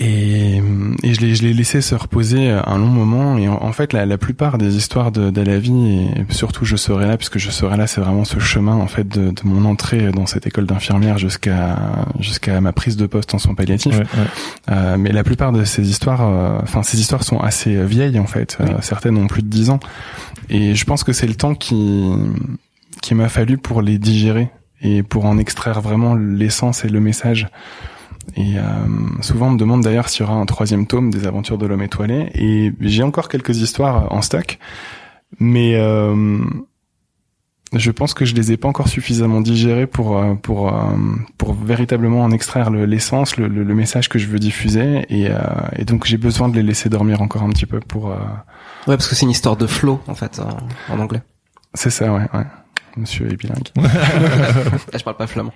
et, 0.00 0.62
et 1.02 1.14
je 1.14 1.20
l'ai 1.20 1.34
je 1.34 1.42
l'ai 1.42 1.52
laissé 1.52 1.80
se 1.80 1.94
reposer 1.94 2.50
un 2.50 2.78
long 2.78 2.88
moment. 2.88 3.38
Et 3.38 3.46
en, 3.46 3.62
en 3.62 3.72
fait, 3.72 3.92
la, 3.92 4.06
la 4.06 4.18
plupart 4.18 4.58
des 4.58 4.76
histoires 4.76 5.12
de, 5.12 5.30
de 5.30 5.40
la 5.42 5.58
vie, 5.58 6.08
et 6.16 6.32
surtout 6.32 6.64
je 6.64 6.76
serai 6.76 7.06
là, 7.06 7.16
puisque 7.16 7.38
je 7.38 7.50
serai 7.50 7.76
là, 7.76 7.86
c'est 7.86 8.00
vraiment 8.00 8.24
ce 8.24 8.38
chemin 8.38 8.74
en 8.74 8.86
fait 8.86 9.06
de, 9.06 9.30
de 9.30 9.40
mon 9.44 9.64
entrée 9.64 10.10
dans 10.10 10.26
cette 10.26 10.46
école 10.46 10.66
d'infirmière 10.66 11.18
jusqu'à 11.18 12.06
jusqu'à 12.18 12.60
ma 12.60 12.72
prise 12.72 12.96
de 12.96 13.06
poste 13.06 13.34
en 13.34 13.38
soins 13.38 13.54
palliatifs. 13.54 13.96
Ouais, 13.98 14.00
ouais. 14.00 14.26
Euh, 14.70 14.96
mais 14.98 15.12
la 15.12 15.22
plupart 15.22 15.52
de 15.52 15.64
ces 15.64 15.88
histoires, 15.88 16.22
euh, 16.22 16.58
enfin 16.62 16.82
ces 16.82 16.98
histoires 16.98 17.22
sont 17.22 17.38
assez 17.38 17.84
vieilles 17.84 18.18
en 18.18 18.26
fait. 18.26 18.58
Euh, 18.60 18.66
certaines 18.80 19.16
ont 19.18 19.26
plus 19.26 19.42
de 19.42 19.48
dix 19.48 19.70
ans. 19.70 19.80
Et 20.48 20.74
je 20.74 20.84
pense 20.84 21.04
que 21.04 21.12
c'est 21.12 21.26
le 21.28 21.34
temps 21.34 21.54
qui 21.54 22.10
qui 23.02 23.14
m'a 23.14 23.28
fallu 23.28 23.58
pour 23.58 23.82
les 23.82 23.98
digérer 23.98 24.48
et 24.82 25.02
pour 25.02 25.26
en 25.26 25.38
extraire 25.38 25.80
vraiment 25.80 26.14
l'essence 26.14 26.84
et 26.84 26.88
le 26.88 27.00
message. 27.00 27.48
Et 28.36 28.58
euh, 28.58 28.62
souvent 29.22 29.48
on 29.48 29.50
me 29.52 29.58
demande 29.58 29.82
d'ailleurs 29.82 30.08
s'il 30.08 30.24
y 30.24 30.28
aura 30.28 30.36
un 30.38 30.46
troisième 30.46 30.86
tome 30.86 31.10
des 31.10 31.26
aventures 31.26 31.58
de 31.58 31.66
l'homme 31.66 31.82
étoilé. 31.82 32.30
Et 32.34 32.72
j'ai 32.80 33.02
encore 33.02 33.28
quelques 33.28 33.58
histoires 33.58 34.12
en 34.12 34.22
stock, 34.22 34.58
mais 35.38 35.74
euh, 35.76 36.38
je 37.72 37.90
pense 37.92 38.14
que 38.14 38.24
je 38.24 38.34
les 38.34 38.50
ai 38.50 38.56
pas 38.56 38.66
encore 38.68 38.88
suffisamment 38.88 39.40
digérées 39.40 39.86
pour 39.86 40.18
euh, 40.18 40.34
pour 40.34 40.74
euh, 40.74 40.96
pour 41.38 41.54
véritablement 41.54 42.22
en 42.24 42.32
extraire 42.32 42.70
le- 42.70 42.84
l'essence, 42.84 43.36
le, 43.36 43.46
le, 43.46 43.62
le 43.62 43.74
message 43.74 44.08
que 44.08 44.18
je 44.18 44.26
veux 44.26 44.40
diffuser. 44.40 45.06
Et, 45.08 45.28
euh, 45.30 45.38
et 45.76 45.84
donc 45.84 46.04
j'ai 46.06 46.16
besoin 46.16 46.48
de 46.48 46.56
les 46.56 46.62
laisser 46.64 46.88
dormir 46.88 47.22
encore 47.22 47.42
un 47.44 47.50
petit 47.50 47.66
peu 47.66 47.78
pour. 47.80 48.10
euh, 48.10 48.16
Ouais, 48.86 48.96
parce 48.96 49.06
que 49.08 49.14
c'est 49.14 49.24
une 49.26 49.30
histoire 49.30 49.56
de 49.56 49.66
flow 49.68 50.00
en 50.08 50.14
fait 50.14 50.40
en, 50.40 50.92
en 50.94 50.98
anglais. 51.00 51.22
C'est 51.74 51.90
ça, 51.90 52.12
ouais, 52.12 52.26
ouais. 52.34 52.44
Monsieur 52.96 53.32
est 53.32 53.36
bilingue. 53.36 53.68
Là, 53.76 54.98
je 54.98 55.04
parle 55.04 55.16
pas 55.16 55.26
flamand. 55.26 55.52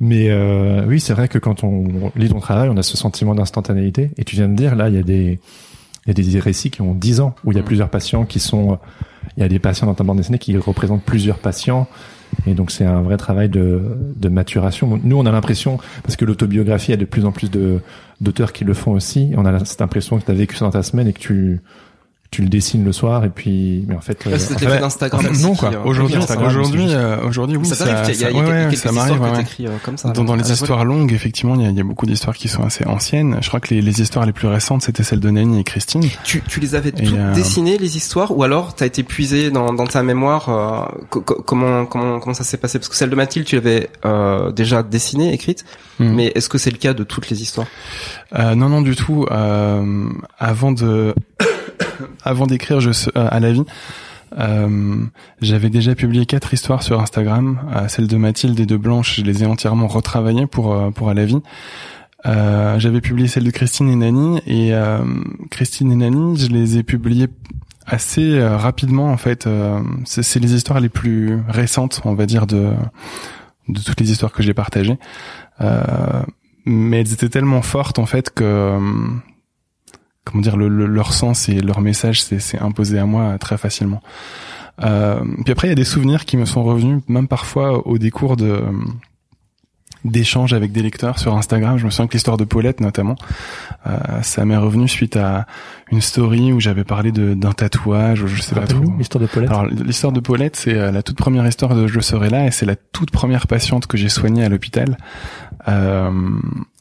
Mais 0.00 0.28
euh, 0.30 0.84
oui, 0.86 1.00
c'est 1.00 1.14
vrai 1.14 1.28
que 1.28 1.38
quand 1.38 1.64
on 1.64 2.12
lit 2.16 2.28
ton 2.28 2.40
travail, 2.40 2.68
on 2.68 2.76
a 2.76 2.82
ce 2.82 2.96
sentiment 2.96 3.34
d'instantanéité. 3.34 4.10
Et 4.16 4.24
tu 4.24 4.36
viens 4.36 4.48
de 4.48 4.54
dire, 4.54 4.74
là, 4.76 4.88
il 4.88 4.94
y 4.94 4.98
a 4.98 5.02
des 5.02 5.38
il 6.06 6.16
y 6.16 6.28
a 6.28 6.32
des 6.32 6.38
récits 6.38 6.70
qui 6.70 6.82
ont 6.82 6.94
10 6.94 7.18
ans, 7.20 7.34
où 7.44 7.50
il 7.50 7.56
y 7.56 7.58
a 7.58 7.62
Mm. 7.62 7.64
plusieurs 7.64 7.88
patients 7.88 8.24
qui 8.26 8.38
sont 8.38 8.78
il 9.36 9.42
y 9.42 9.44
a 9.44 9.48
des 9.48 9.58
patients 9.58 9.86
dans 9.88 9.94
ta 9.94 10.04
bande 10.04 10.18
dessinée 10.18 10.38
qui 10.38 10.56
représentent 10.56 11.02
plusieurs 11.02 11.38
patients. 11.38 11.88
Et 12.46 12.54
donc 12.54 12.70
c'est 12.70 12.84
un 12.84 13.02
vrai 13.02 13.16
travail 13.16 13.48
de, 13.48 13.82
de 14.14 14.28
maturation. 14.28 15.00
Nous, 15.02 15.16
on 15.16 15.26
a 15.26 15.32
l'impression, 15.32 15.78
parce 16.04 16.14
que 16.16 16.24
l'autobiographie, 16.24 16.88
il 16.88 16.90
y 16.92 16.94
a 16.94 16.98
de 16.98 17.04
plus 17.04 17.24
en 17.24 17.32
plus 17.32 17.50
de 17.50 17.80
d'auteurs 18.20 18.52
qui 18.52 18.64
le 18.64 18.72
font 18.72 18.92
aussi, 18.92 19.32
on 19.36 19.44
a 19.44 19.64
cette 19.64 19.82
impression 19.82 20.18
que 20.18 20.24
tu 20.24 20.30
as 20.30 20.34
vécu 20.34 20.54
ça 20.56 20.64
dans 20.64 20.70
ta 20.70 20.82
semaine 20.82 21.08
et 21.08 21.12
que 21.12 21.18
tu 21.18 21.60
tu 22.30 22.42
le 22.42 22.48
dessines 22.48 22.84
le 22.84 22.92
soir 22.92 23.24
et 23.24 23.30
puis 23.30 23.84
mais 23.86 23.94
en 23.94 24.00
fait 24.00 24.18
c'était 24.38 24.66
l'effet 24.66 24.80
d'Instagram 24.80 25.22
non 25.40 25.50
aussi, 25.52 25.60
quoi 25.60 25.70
euh, 25.72 25.82
aujourd'hui 25.84 26.16
aujourd'hui 26.16 26.86
c'est 26.88 26.94
euh, 26.94 27.22
aujourd'hui 27.26 27.56
oui 27.56 27.66
ça 27.66 27.74
ça, 27.76 27.84
t'arrive 27.86 28.12
qu'il 28.14 28.20
y 28.20 28.24
a, 28.24 28.30
il 28.30 28.36
y 28.36 28.40
a 28.40 28.42
ça- 28.44 28.48
ouais, 28.50 28.54
ouais, 28.56 28.62
quelques 28.70 28.76
ça 28.76 28.88
histoires 28.90 28.94
m'arrive 28.94 29.16
que 29.18 29.22
ouais, 29.22 29.30
ouais. 29.30 29.36
t'écris 29.38 29.66
euh, 29.66 29.70
comme 29.84 29.96
ça. 29.96 30.10
dans, 30.10 30.24
dans 30.24 30.34
les 30.34 30.50
histoires 30.52 30.84
longues 30.84 31.12
effectivement 31.12 31.54
il 31.54 31.62
y 31.62 31.66
a, 31.66 31.70
y 31.70 31.80
a 31.80 31.84
beaucoup 31.84 32.06
d'histoires 32.06 32.36
qui 32.36 32.48
sont 32.48 32.62
assez 32.64 32.84
anciennes 32.86 33.38
je 33.40 33.48
crois 33.48 33.60
que 33.60 33.72
les, 33.74 33.80
les 33.82 34.00
histoires 34.02 34.26
les 34.26 34.32
plus 34.32 34.48
récentes 34.48 34.82
c'était 34.82 35.02
celles 35.02 35.20
de 35.20 35.30
Nani 35.30 35.60
et 35.60 35.64
Christine 35.64 36.02
Tu, 36.24 36.42
tu 36.42 36.60
les 36.60 36.74
avais 36.74 36.92
toutes 36.92 37.06
euh, 37.14 37.34
dessinées 37.34 37.78
les 37.78 37.96
histoires 37.96 38.36
ou 38.36 38.42
alors 38.42 38.74
t'as 38.74 38.86
été 38.86 39.02
puisé 39.02 39.50
dans, 39.50 39.72
dans 39.72 39.86
ta 39.86 40.02
mémoire 40.02 40.48
euh, 40.48 41.04
co- 41.10 41.20
co- 41.20 41.42
comment 41.46 41.86
comment 41.86 42.18
comment 42.20 42.34
ça 42.34 42.44
s'est 42.44 42.56
passé? 42.56 42.78
Parce 42.78 42.88
que 42.88 42.96
celle 42.96 43.10
de 43.10 43.16
Mathilde 43.16 43.46
tu 43.46 43.54
l'avais 43.56 43.88
euh, 44.04 44.50
déjà 44.52 44.82
dessinée 44.82 45.32
écrite 45.32 45.64
Hmm. 45.98 46.12
mais 46.14 46.30
est-ce 46.34 46.50
que 46.50 46.58
c'est 46.58 46.70
le 46.70 46.76
cas 46.76 46.92
de 46.92 47.04
toutes 47.04 47.30
les 47.30 47.40
histoires? 47.40 47.66
Euh, 48.38 48.54
non, 48.54 48.68
non, 48.68 48.82
du 48.82 48.94
tout. 48.94 49.24
Euh, 49.30 50.10
avant 50.38 50.70
de, 50.70 51.14
avant 52.24 52.46
d'écrire 52.46 52.80
je 52.80 52.90
euh, 52.90 53.28
à 53.30 53.40
la 53.40 53.52
vie, 53.52 53.64
euh, 54.38 55.04
j'avais 55.40 55.70
déjà 55.70 55.94
publié 55.94 56.26
quatre 56.26 56.52
histoires 56.52 56.82
sur 56.82 57.00
Instagram. 57.00 57.60
Euh, 57.74 57.88
celle 57.88 58.06
de 58.06 58.16
Mathilde 58.16 58.58
et 58.58 58.66
de 58.66 58.76
Blanche, 58.76 59.16
je 59.16 59.22
les 59.22 59.42
ai 59.42 59.46
entièrement 59.46 59.86
retravaillées 59.86 60.46
pour 60.46 60.74
euh, 60.74 60.90
pour 60.90 61.08
à 61.08 61.14
la 61.14 61.24
vie. 61.24 61.40
Euh, 62.24 62.78
j'avais 62.78 63.00
publié 63.00 63.28
celle 63.28 63.44
de 63.44 63.50
Christine 63.50 63.88
et 63.88 63.96
Nani 63.96 64.40
et 64.46 64.72
Christine 65.50 65.92
et 65.92 65.96
Nani, 65.96 66.36
je 66.38 66.48
les 66.48 66.78
ai 66.78 66.82
publiées 66.82 67.28
assez 67.86 68.42
rapidement 68.42 69.12
en 69.12 69.16
fait. 69.16 69.48
C'est 70.04 70.40
les 70.40 70.54
histoires 70.54 70.80
les 70.80 70.88
plus 70.88 71.38
récentes, 71.48 72.00
on 72.04 72.14
va 72.14 72.26
dire 72.26 72.46
de 72.46 72.72
de 73.68 73.80
toutes 73.80 74.00
les 74.00 74.10
histoires 74.10 74.32
que 74.32 74.42
j'ai 74.42 74.54
partagées. 74.54 74.98
Mais 76.64 77.00
elles 77.00 77.12
étaient 77.12 77.28
tellement 77.28 77.62
fortes 77.62 78.00
en 78.00 78.06
fait 78.06 78.30
que 78.30 78.76
comment 80.26 80.42
dire 80.42 80.58
le, 80.58 80.68
le- 80.68 80.86
leur 80.86 81.14
sens 81.14 81.48
et 81.48 81.60
leur 81.60 81.80
message 81.80 82.22
s'est 82.22 82.40
s'est 82.40 82.58
imposé 82.58 82.98
à 82.98 83.06
moi 83.06 83.38
très 83.38 83.56
facilement. 83.56 84.02
Euh, 84.84 85.20
puis 85.44 85.52
après 85.52 85.68
il 85.68 85.70
y 85.70 85.72
a 85.72 85.76
des 85.76 85.84
souvenirs 85.84 86.26
qui 86.26 86.36
me 86.36 86.44
sont 86.44 86.62
revenus 86.62 87.00
même 87.08 87.28
parfois 87.28 87.86
au 87.88 87.96
décours 87.96 88.36
de 88.36 88.62
d'échanges 90.04 90.52
avec 90.52 90.70
des 90.70 90.82
lecteurs 90.82 91.18
sur 91.18 91.34
Instagram. 91.36 91.78
Je 91.78 91.84
me 91.84 91.90
souviens 91.90 92.06
que 92.06 92.12
l'histoire 92.12 92.36
de 92.36 92.44
Paulette 92.44 92.80
notamment, 92.80 93.16
euh, 93.86 93.96
ça 94.22 94.44
m'est 94.44 94.56
revenu 94.56 94.86
suite 94.86 95.16
à 95.16 95.46
une 95.90 96.00
story 96.00 96.52
où 96.52 96.60
j'avais 96.60 96.84
parlé 96.84 97.10
d'un 97.10 97.52
tatouage 97.52 98.22
ou 98.22 98.28
je 98.28 98.40
sais 98.40 98.54
pas 98.54 98.66
trop. 98.68 98.84
L'histoire 98.98 99.22
de 99.22 99.26
Paulette? 99.26 99.50
Alors 99.50 99.66
l'histoire 99.66 100.12
de 100.12 100.20
Paulette, 100.20 100.54
c'est 100.56 100.74
euh, 100.74 100.92
la 100.92 101.02
toute 101.02 101.16
première 101.16 101.46
histoire 101.46 101.74
de 101.74 101.86
Je 101.88 101.98
serai 102.00 102.30
là 102.30 102.46
et 102.46 102.50
c'est 102.52 102.66
la 102.66 102.76
toute 102.76 103.10
première 103.10 103.46
patiente 103.48 103.86
que 103.88 103.96
j'ai 103.96 104.08
soignée 104.08 104.44
à 104.44 104.48
l'hôpital. 104.48 104.96
Euh, 105.66 106.10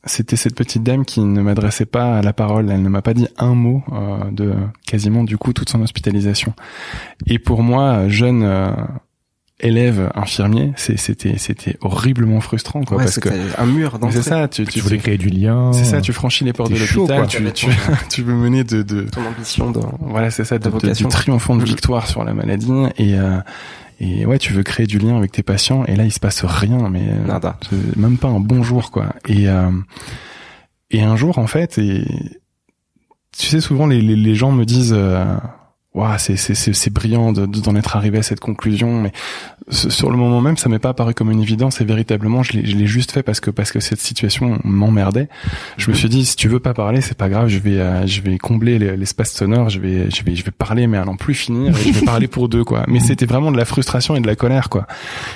c'était 0.05 0.35
cette 0.35 0.55
petite 0.55 0.83
dame 0.83 1.03
qui 1.05 1.19
ne 1.21 1.41
m'adressait 1.41 1.85
pas 1.85 2.17
à 2.17 2.21
la 2.21 2.33
parole, 2.33 2.69
elle 2.69 2.81
ne 2.81 2.89
m'a 2.89 3.01
pas 3.01 3.13
dit 3.13 3.27
un 3.37 3.55
mot 3.55 3.83
euh, 3.91 4.29
de 4.31 4.53
quasiment 4.85 5.23
du 5.23 5.37
coup 5.37 5.51
toute 5.53 5.69
son 5.69 5.81
hospitalisation. 5.81 6.53
Et 7.27 7.39
pour 7.39 7.63
moi, 7.63 8.07
jeune 8.07 8.43
euh, 8.43 8.71
élève 9.61 10.11
infirmier, 10.15 10.73
c'est- 10.75 10.97
c'était 10.97 11.37
c'était 11.37 11.77
horriblement 11.81 12.41
frustrant 12.41 12.83
quoi 12.83 12.97
Ouais, 12.97 13.03
parce 13.05 13.19
que 13.19 13.29
c'était 13.29 13.57
un 13.57 13.65
mur 13.65 13.97
c'est 14.11 14.21
ça, 14.21 14.47
tu, 14.49 14.65
tu 14.65 14.73
tu, 14.73 14.79
voulais 14.81 14.97
créer 14.97 15.17
du 15.17 15.29
lien. 15.29 15.71
c'est 15.71 15.85
ça, 15.85 16.01
tu 16.01 16.11
franchis 16.11 16.43
les 16.43 16.51
portes 16.51 16.71
de 16.73 16.77
l'hôpital, 16.77 17.25
tu, 17.27 17.41
tu, 17.53 17.67
tu 18.09 18.21
veux 18.21 18.33
mener 18.35 18.63
de, 18.65 18.83
de, 18.83 19.03
ton 19.03 19.25
ambition 19.25 19.71
de 19.71 19.79
voilà, 20.01 20.29
c'est 20.29 20.43
ça, 20.43 20.59
de, 20.59 20.69
de- 20.69 20.69
quoi. 20.69 21.09
triomphant 21.09 21.55
de 21.55 21.61
Mhm. 21.61 21.67
victoire 21.67 22.05
sur 22.07 22.23
la 22.25 22.33
maladie 22.33 22.69
et 22.97 23.17
euh, 23.17 23.37
et 23.99 24.25
ouais, 24.25 24.37
tu 24.39 24.53
veux 24.53 24.63
créer 24.63 24.87
du 24.87 24.97
lien 24.97 25.17
avec 25.17 25.31
tes 25.31 25.43
patients 25.43 25.85
et 25.85 25.95
là 25.95 26.03
il 26.03 26.11
se 26.11 26.19
passe 26.19 26.43
rien, 26.43 26.89
mais 26.89 27.07
euh, 27.09 27.25
Nada. 27.25 27.57
même 27.95 28.17
pas 28.17 28.27
un 28.27 28.39
bonjour 28.39 28.91
quoi. 28.91 29.15
Et 29.27 29.49
euh, 29.49 29.71
et 30.91 31.01
un 31.01 31.15
jour 31.15 31.37
en 31.39 31.47
fait, 31.47 31.77
et 31.77 32.05
tu 33.37 33.47
sais 33.47 33.61
souvent 33.61 33.87
les 33.87 34.01
les, 34.01 34.15
les 34.15 34.35
gens 34.35 34.51
me 34.51 34.65
disent 34.65 34.95
Ouah, 35.95 36.17
c'est 36.17 36.35
c'est 36.35 36.53
c'est 36.55 36.89
brillant 36.93 37.31
de 37.31 37.45
de- 37.45 37.61
d'en 37.61 37.73
être 37.75 37.95
arrivé 37.95 38.17
à 38.17 38.21
cette 38.23 38.41
conclusion, 38.41 39.01
mais 39.01 39.13
sur 39.69 40.11
le 40.11 40.17
moment 40.17 40.41
même, 40.41 40.57
ça 40.57 40.67
m'est 40.67 40.77
pas 40.77 40.89
apparu 40.89 41.13
comme 41.13 41.31
une 41.31 41.41
évidence 41.41 41.79
et 41.79 41.85
véritablement, 41.85 42.43
je 42.43 42.51
l'ai 42.57 42.85
juste 42.85 43.11
fait 43.13 43.23
parce 43.23 43.39
que 43.39 43.49
parce 43.49 43.71
que 43.71 43.79
cette 43.79 44.01
situation 44.01 44.59
m'emmerdait. 44.65 45.29
Je 45.77 45.89
me 45.89 45.95
suis 45.95 46.09
dit, 46.09 46.25
si 46.25 46.35
tu 46.35 46.49
veux 46.49 46.59
pas 46.59 46.73
parler, 46.73 46.99
c'est 46.99 47.17
pas 47.17 47.29
grave, 47.29 47.47
je 47.47 47.59
vais 47.59 47.79
euh, 47.79 48.05
je 48.05 48.19
vais 48.21 48.37
combler 48.37 48.77
les- 48.77 48.97
l'espace 48.97 49.31
sonore, 49.33 49.69
je 49.69 49.79
vais 49.79 50.11
je 50.11 50.23
vais 50.25 50.35
je 50.35 50.43
vais 50.43 50.51
parler 50.51 50.85
mais 50.87 50.97
à 50.97 51.05
n'en 51.05 51.15
plus 51.15 51.33
finir 51.33 51.75
et 51.77 51.93
je 51.93 51.99
vais 51.99 52.05
parler 52.05 52.27
pour 52.27 52.49
deux 52.49 52.65
quoi. 52.65 52.83
Mais 52.89 52.99
c'était 52.99 53.25
vraiment 53.25 53.51
de 53.53 53.57
la 53.57 53.65
frustration 53.65 54.17
et 54.17 54.19
de 54.19 54.27
la 54.27 54.35
colère 54.35 54.67
quoi. 54.69 54.87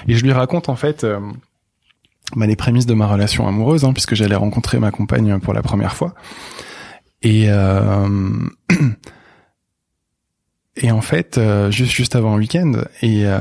Et 0.10 0.16
je 0.16 0.24
lui 0.24 0.34
raconte 0.34 0.68
en 0.68 0.76
fait. 0.76 1.06
euh, 1.06 1.20
bah, 2.36 2.46
les 2.46 2.56
prémices 2.56 2.86
de 2.86 2.94
ma 2.94 3.08
relation 3.08 3.48
amoureuse, 3.48 3.86
hein, 3.86 3.94
puisque 3.94 4.14
j'allais 4.14 4.36
rencontrer 4.36 4.78
ma 4.78 4.92
compagne 4.92 5.40
pour 5.40 5.54
la 5.54 5.64
première 5.64 5.96
fois. 5.96 6.14
Et 7.24 7.46
euh, 7.48 8.08
et 10.82 10.92
en 10.92 11.02
fait, 11.02 11.38
euh, 11.38 11.70
juste 11.72 11.92
juste 11.92 12.16
avant 12.16 12.34
le 12.36 12.40
week-end, 12.40 12.72
et 13.02 13.26
euh, 13.26 13.38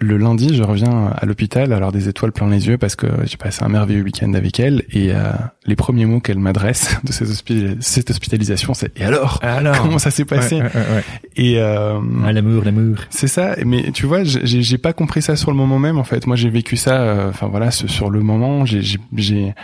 le 0.00 0.16
lundi, 0.16 0.54
je 0.56 0.62
reviens 0.62 1.10
à 1.16 1.26
l'hôpital, 1.26 1.72
alors 1.72 1.90
des 1.92 2.08
étoiles 2.08 2.32
plein 2.32 2.48
les 2.48 2.68
yeux, 2.68 2.78
parce 2.78 2.94
que 2.96 3.06
j'ai 3.24 3.36
passé 3.36 3.64
un 3.64 3.68
merveilleux 3.68 4.02
week-end 4.02 4.32
avec 4.34 4.60
elle. 4.60 4.84
Et 4.92 5.12
euh, 5.12 5.32
les 5.66 5.74
premiers 5.76 6.06
mots 6.06 6.20
qu'elle 6.20 6.38
m'adresse 6.38 6.96
de 7.04 7.12
cette, 7.12 7.28
hospi- 7.28 7.76
cette 7.80 8.10
hospitalisation, 8.10 8.74
c'est 8.74 8.98
"Et 8.98 9.04
alors 9.04 9.40
Alors, 9.42 9.78
Comment 9.82 9.98
ça 9.98 10.10
s'est 10.10 10.24
passé 10.24 10.56
Ouais, 10.56 10.62
ouais, 10.62 10.68
ouais. 10.96 11.04
Et 11.36 11.58
euh, 11.60 11.98
Ah, 12.24 12.32
l'amour, 12.32 12.62
l'amour. 12.64 12.96
c'est 13.10 13.28
ça, 13.28 13.56
mais 13.66 13.90
tu 13.92 14.06
vois, 14.06 14.22
j'ai 14.24 14.78
pas 14.78 14.92
compris 14.92 15.20
ça 15.22 15.36
sur 15.36 15.50
le 15.50 15.56
moment 15.56 15.78
même 15.78 15.98
en 15.98 16.04
fait. 16.04 16.26
Moi, 16.26 16.36
j'ai 16.36 16.50
vécu 16.50 16.76
ça, 16.76 17.00
euh, 17.00 17.28
enfin 17.30 17.48
voilà, 17.48 17.70
sur 17.70 18.10
le 18.10 18.20
moment. 18.20 18.64
J'ai, 18.64 19.54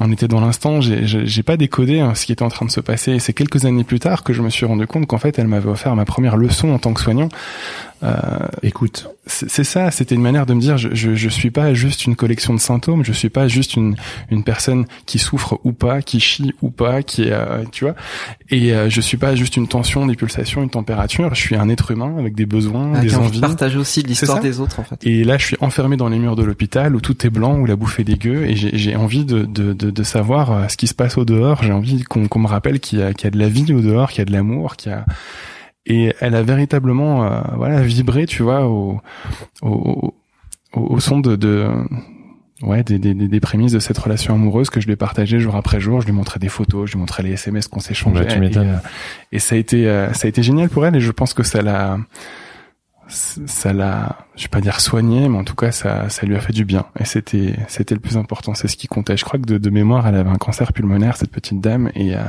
on 0.00 0.12
était 0.12 0.28
dans 0.28 0.40
l'instant. 0.40 0.80
J'ai, 0.80 1.42
pas 1.42 1.56
décodé 1.56 2.00
hein, 2.00 2.14
ce 2.14 2.26
qui 2.26 2.32
était 2.32 2.42
en 2.42 2.48
train 2.48 2.66
de 2.66 2.70
se 2.70 2.80
passer. 2.80 3.12
Et 3.12 3.18
c'est 3.18 3.32
quelques 3.32 3.64
années 3.64 3.84
plus 3.84 3.98
tard 3.98 4.22
que 4.22 4.32
je 4.32 4.42
me 4.42 4.50
suis 4.50 4.66
rendu 4.66 4.86
compte 4.86 5.06
qu'en 5.06 5.18
fait, 5.18 5.38
elle 5.38 5.48
m'avait 5.48 5.68
offert 5.68 5.94
ma 5.96 6.04
première 6.04 6.36
leçon 6.36 6.70
en 6.70 6.78
tant 6.78 6.92
que 6.92 7.00
soignant. 7.00 7.28
Euh, 8.02 8.16
Écoute, 8.62 9.08
c'est 9.26 9.48
c'est 9.50 9.64
ça, 9.64 9.90
c'était 9.90 10.14
une 10.14 10.20
manière 10.22 10.46
de 10.46 10.54
me 10.54 10.60
dire 10.60 10.78
je, 10.78 10.88
je 10.94 11.14
je 11.14 11.28
suis 11.28 11.50
pas 11.50 11.74
juste 11.74 12.04
une 12.06 12.14
collection 12.16 12.54
de 12.54 12.60
symptômes, 12.60 13.04
je 13.04 13.12
suis 13.12 13.28
pas 13.28 13.48
juste 13.48 13.74
une 13.74 13.96
une 14.30 14.44
personne 14.44 14.86
qui 15.06 15.18
souffre 15.18 15.58
ou 15.64 15.72
pas, 15.72 16.00
qui 16.02 16.20
chie 16.20 16.52
ou 16.62 16.70
pas, 16.70 17.02
qui 17.02 17.22
est 17.24 17.32
euh, 17.32 17.64
tu 17.72 17.84
vois, 17.84 17.94
et 18.50 18.72
euh, 18.72 18.88
je 18.88 19.00
suis 19.00 19.16
pas 19.16 19.34
juste 19.34 19.56
une 19.56 19.66
tension, 19.68 20.06
des 20.06 20.14
pulsations, 20.16 20.62
une 20.62 20.70
température, 20.70 21.34
je 21.34 21.40
suis 21.40 21.56
un 21.56 21.68
être 21.68 21.90
humain 21.90 22.14
avec 22.18 22.34
des 22.36 22.46
besoins, 22.46 22.92
Ah, 22.94 23.00
des 23.00 23.14
envies. 23.16 23.40
de 23.40 23.46
partager 23.46 23.78
aussi 23.78 24.02
l'histoire 24.02 24.40
des 24.40 24.60
autres 24.60 24.78
en 24.80 24.84
fait. 24.84 24.96
Et 25.04 25.24
là, 25.24 25.36
je 25.38 25.44
suis 25.46 25.56
enfermé 25.60 25.96
dans 25.96 26.08
les 26.08 26.18
murs 26.18 26.36
de 26.36 26.44
l'hôpital 26.44 26.94
où 26.94 27.00
tout 27.00 27.26
est 27.26 27.30
blanc, 27.30 27.58
où 27.58 27.66
la 27.66 27.76
bouffe 27.76 27.98
est 28.00 28.04
dégueu, 28.04 28.44
et 28.46 28.54
j'ai 28.56 28.76
j'ai 28.78 28.94
envie 28.96 29.24
de, 29.24 29.42
de, 29.42 29.72
de, 29.72 29.90
de 29.90 30.02
savoir 30.04 30.52
euh, 30.52 30.68
ce 30.68 30.76
qui 30.76 30.86
se 30.86 30.94
passe 30.94 31.18
au 31.18 31.24
dehors. 31.24 31.62
J'ai 31.62 31.72
envie 31.72 32.02
qu'on 32.04 32.28
qu'on 32.28 32.38
me 32.40 32.46
rappelle 32.48 32.78
qu'il 32.80 33.00
y, 33.00 33.02
a- 33.02 33.12
qu'il 33.12 33.24
y 33.24 33.28
a 33.28 33.30
de 33.30 33.38
la 33.38 33.48
vie 33.48 33.72
au 33.72 33.80
dehors, 33.80 34.10
qu'il 34.10 34.20
y 34.20 34.22
a 34.22 34.24
de 34.26 34.32
l'amour, 34.32 34.76
qu'il 34.76 34.92
y 34.92 34.94
a 34.94 35.04
et 35.88 36.14
elle 36.20 36.34
a 36.34 36.42
véritablement 36.42 37.24
euh, 37.24 37.40
voilà 37.56 37.80
vibré, 37.80 38.26
tu 38.26 38.42
vois, 38.42 38.66
au 38.66 39.00
au, 39.62 40.14
au, 40.74 40.80
au 40.80 41.00
son 41.00 41.18
de, 41.18 41.34
de 41.34 41.66
ouais 42.62 42.82
des, 42.82 42.98
des, 42.98 43.14
des 43.14 43.40
prémices 43.40 43.72
de 43.72 43.78
cette 43.78 43.98
relation 43.98 44.34
amoureuse 44.34 44.68
que 44.68 44.80
je 44.80 44.86
lui 44.86 44.92
ai 44.92 44.96
partagée 44.96 45.40
jour 45.40 45.56
après 45.56 45.80
jour. 45.80 46.02
Je 46.02 46.06
lui 46.06 46.12
montrais 46.12 46.38
des 46.38 46.50
photos, 46.50 46.88
je 46.88 46.92
lui 46.92 47.00
montrais 47.00 47.22
les 47.22 47.32
SMS 47.32 47.68
qu'on 47.68 47.80
s'échangeait. 47.80 48.26
Bah, 48.26 48.46
et, 48.46 48.56
euh, 48.58 48.76
et 49.32 49.38
ça 49.38 49.54
a 49.54 49.58
été 49.58 49.88
euh, 49.88 50.12
ça 50.12 50.26
a 50.26 50.28
été 50.28 50.42
génial 50.42 50.68
pour 50.68 50.84
elle 50.84 50.94
et 50.94 51.00
je 51.00 51.10
pense 51.10 51.32
que 51.32 51.42
ça 51.42 51.62
l'a 51.62 51.98
ça 53.08 53.72
l'a 53.72 54.18
je 54.36 54.42
vais 54.42 54.48
pas 54.48 54.60
dire 54.60 54.80
soigné 54.80 55.30
mais 55.30 55.38
en 55.38 55.44
tout 55.44 55.54
cas 55.54 55.72
ça 55.72 56.10
ça 56.10 56.26
lui 56.26 56.36
a 56.36 56.40
fait 56.40 56.52
du 56.52 56.66
bien 56.66 56.84
et 57.00 57.06
c'était 57.06 57.54
c'était 57.66 57.94
le 57.94 58.02
plus 58.02 58.18
important 58.18 58.52
c'est 58.52 58.68
ce 58.68 58.76
qui 58.76 58.86
comptait 58.86 59.16
je 59.16 59.24
crois 59.24 59.38
que 59.38 59.46
de, 59.46 59.56
de 59.56 59.70
mémoire 59.70 60.06
elle 60.06 60.14
avait 60.14 60.28
un 60.28 60.36
cancer 60.36 60.74
pulmonaire 60.74 61.16
cette 61.16 61.30
petite 61.30 61.58
dame 61.58 61.90
et 61.94 62.14
euh, 62.14 62.20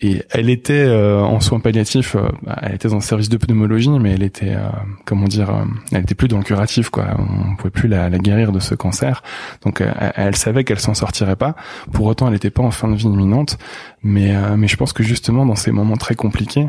et 0.00 0.22
elle 0.30 0.48
était 0.48 0.74
euh, 0.74 1.20
en 1.20 1.40
soins 1.40 1.58
palliatifs 1.58 2.14
euh, 2.14 2.28
bah, 2.42 2.58
elle 2.62 2.74
était 2.76 2.88
dans 2.88 2.96
le 2.96 3.00
service 3.00 3.28
de 3.28 3.36
pneumologie 3.36 3.90
mais 3.90 4.12
elle 4.12 4.22
était 4.22 4.54
euh, 4.54 4.68
comment 5.04 5.26
dire 5.26 5.50
euh, 5.50 5.64
elle 5.90 6.02
était 6.02 6.14
plus 6.14 6.28
dans 6.28 6.38
le 6.38 6.44
curatif 6.44 6.88
quoi. 6.88 7.06
On 7.18 7.56
pouvait 7.56 7.70
plus 7.70 7.88
la, 7.88 8.08
la 8.08 8.18
guérir 8.18 8.52
de 8.52 8.60
ce 8.60 8.76
cancer. 8.76 9.22
Donc 9.64 9.80
euh, 9.80 9.92
elle, 10.14 10.36
savait 10.36 10.62
qu'elle 10.62 10.78
s'en 10.78 10.94
sortirait 10.94 11.34
pas. 11.34 11.56
Pour 11.92 12.06
autant 12.06 12.26
elle 12.26 12.34
n'était 12.34 12.50
pas 12.50 12.62
en 12.62 12.70
fin 12.70 12.88
de 12.88 12.94
vie 12.94 13.06
imminente. 13.06 13.58
Mais 14.02 14.36
euh, 14.36 14.56
mais 14.56 14.68
je 14.68 14.76
pense 14.76 14.92
que 14.92 15.02
justement 15.02 15.44
dans 15.44 15.56
ces 15.56 15.72
moments 15.72 15.96
très 15.96 16.14
compliqués 16.14 16.68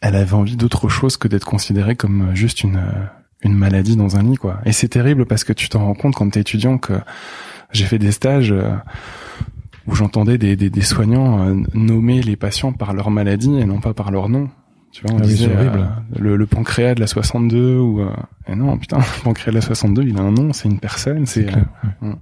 elle 0.00 0.16
avait 0.16 0.34
envie 0.34 0.56
d'autre 0.56 0.88
chose 0.88 1.18
que 1.18 1.28
d'être 1.28 1.44
considérée 1.44 1.96
comme 1.96 2.34
juste 2.34 2.62
une 2.62 2.82
une 3.42 3.54
maladie 3.54 3.96
dans 3.96 4.16
un 4.16 4.22
lit 4.22 4.36
quoi. 4.36 4.58
Et 4.64 4.72
c'est 4.72 4.88
terrible 4.88 5.26
parce 5.26 5.44
que 5.44 5.52
tu 5.52 5.68
t'en 5.68 5.84
rends 5.84 5.94
compte 5.94 6.14
quand 6.14 6.30
t'es 6.30 6.40
étudiant 6.40 6.78
que 6.78 6.94
j'ai 7.72 7.84
fait 7.84 7.98
des 7.98 8.12
stages 8.12 8.54
où 9.86 9.94
j'entendais 9.94 10.38
des, 10.38 10.56
des, 10.56 10.70
des 10.70 10.80
soignants 10.82 11.46
euh, 11.46 11.54
nommer 11.74 12.22
les 12.22 12.36
patients 12.36 12.72
par 12.72 12.92
leur 12.92 13.10
maladie 13.10 13.58
et 13.58 13.64
non 13.64 13.80
pas 13.80 13.94
par 13.94 14.10
leur 14.10 14.28
nom. 14.28 14.48
Tu 14.92 15.06
vois, 15.06 15.16
on 15.16 15.20
Ah 15.20 15.26
disait 15.26 15.46
horrible. 15.54 15.78
euh, 16.16 16.18
le, 16.20 16.36
le 16.36 16.46
pancréas 16.46 16.94
de 16.94 17.00
la 17.00 17.06
62 17.06 17.78
ou 17.78 18.00
euh, 18.00 18.10
et 18.46 18.54
non 18.54 18.76
putain 18.76 18.98
le 18.98 19.22
pancréas 19.24 19.50
de 19.52 19.56
la 19.56 19.62
62 19.62 20.02
il 20.02 20.18
a 20.18 20.20
un 20.22 20.30
nom, 20.32 20.52
c'est 20.52 20.68
une 20.68 20.78
personne, 20.78 21.24
c'est 21.26 21.46
euh, 22.02 22.12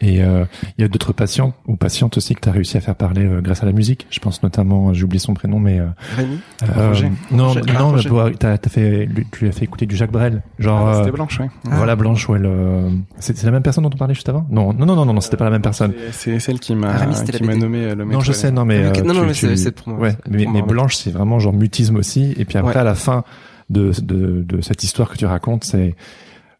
Et 0.00 0.22
euh, 0.22 0.44
il 0.76 0.82
y 0.82 0.84
a 0.84 0.88
d'autres 0.88 1.12
patients 1.12 1.54
ou 1.66 1.76
patientes 1.76 2.16
aussi 2.18 2.34
que 2.34 2.40
tu 2.40 2.48
as 2.48 2.52
réussi 2.52 2.76
à 2.76 2.80
faire 2.80 2.96
parler 2.96 3.24
euh, 3.24 3.40
grâce 3.40 3.62
à 3.62 3.66
la 3.66 3.72
musique. 3.72 4.06
Je 4.10 4.18
pense 4.18 4.42
notamment, 4.42 4.92
j'ai 4.92 5.04
oublié 5.04 5.18
son 5.20 5.32
prénom, 5.34 5.58
mais 5.60 5.78
euh, 5.80 5.86
Rémi? 6.16 6.40
euh, 6.76 6.88
Roger. 6.88 7.10
non, 7.30 7.48
Roger. 7.48 7.60
Ah, 7.68 7.78
non, 7.78 7.90
Roger. 7.90 8.08
toi, 8.08 8.30
t'as 8.38 8.52
as 8.52 8.68
fait, 8.68 9.08
tu 9.32 9.44
lui 9.44 9.48
as 9.48 9.52
fait 9.52 9.64
écouter 9.64 9.86
du 9.86 9.96
Jacques 9.96 10.10
Brel, 10.12 10.42
genre. 10.58 10.86
Ah, 10.86 10.94
euh, 10.96 10.98
C'était 11.04 11.12
Blanche, 11.12 11.40
ouais. 11.40 11.48
Voilà 11.64 11.96
Blanche, 11.96 12.28
où 12.28 12.34
elle. 12.34 12.44
euh, 12.44 12.90
C'est 13.18 13.40
la 13.44 13.50
même 13.52 13.62
personne 13.62 13.84
dont 13.84 13.90
on 13.94 13.96
parlait 13.96 14.14
juste 14.14 14.28
avant? 14.28 14.46
Non, 14.50 14.72
non, 14.74 14.84
non, 14.84 14.96
non, 14.96 15.06
non, 15.06 15.14
non, 15.14 15.20
c'était 15.20 15.36
pas 15.38 15.44
la 15.44 15.50
même 15.52 15.62
personne. 15.62 15.94
C'est- 16.10 16.38
celle 16.40 16.58
qui 16.60 16.74
m'a 16.74 16.90
Ah, 17.00 17.06
qui 17.06 17.42
m'a 17.44 17.54
nommé 17.54 17.84
euh, 17.84 17.94
l'homme 17.94 18.12
Non, 18.12 18.20
je 18.20 18.32
sais, 18.32 18.50
non, 18.50 18.64
mais 18.64 18.84
Ah, 18.84 18.98
euh, 18.98 19.02
Non, 19.04 19.14
non, 19.14 19.20
tu- 19.20 19.26
mais 19.28 19.32
tu- 19.32 19.46
c'est- 19.46 19.56
c'est 19.56 19.70
pour 19.72 19.88
moi. 19.88 19.98
Ouais, 20.00 20.16
mais, 20.28 20.46
mais. 20.52 20.60
Blanche, 20.62 20.96
c'est 20.96 21.10
vraiment 21.12 21.38
genre 21.38 21.52
mutisme 21.54 21.96
aussi. 21.96 22.34
Et 22.36 22.44
puis 22.44 22.58
après, 22.58 22.74
Ouais. 22.74 22.80
à 22.80 22.84
la 22.84 22.94
fin 22.96 23.22
de, 23.70 23.92
de 24.02 24.42
de 24.46 24.60
cette 24.60 24.82
histoire 24.82 25.08
que 25.08 25.16
tu 25.16 25.24
racontes, 25.24 25.64
c'est 25.64 25.94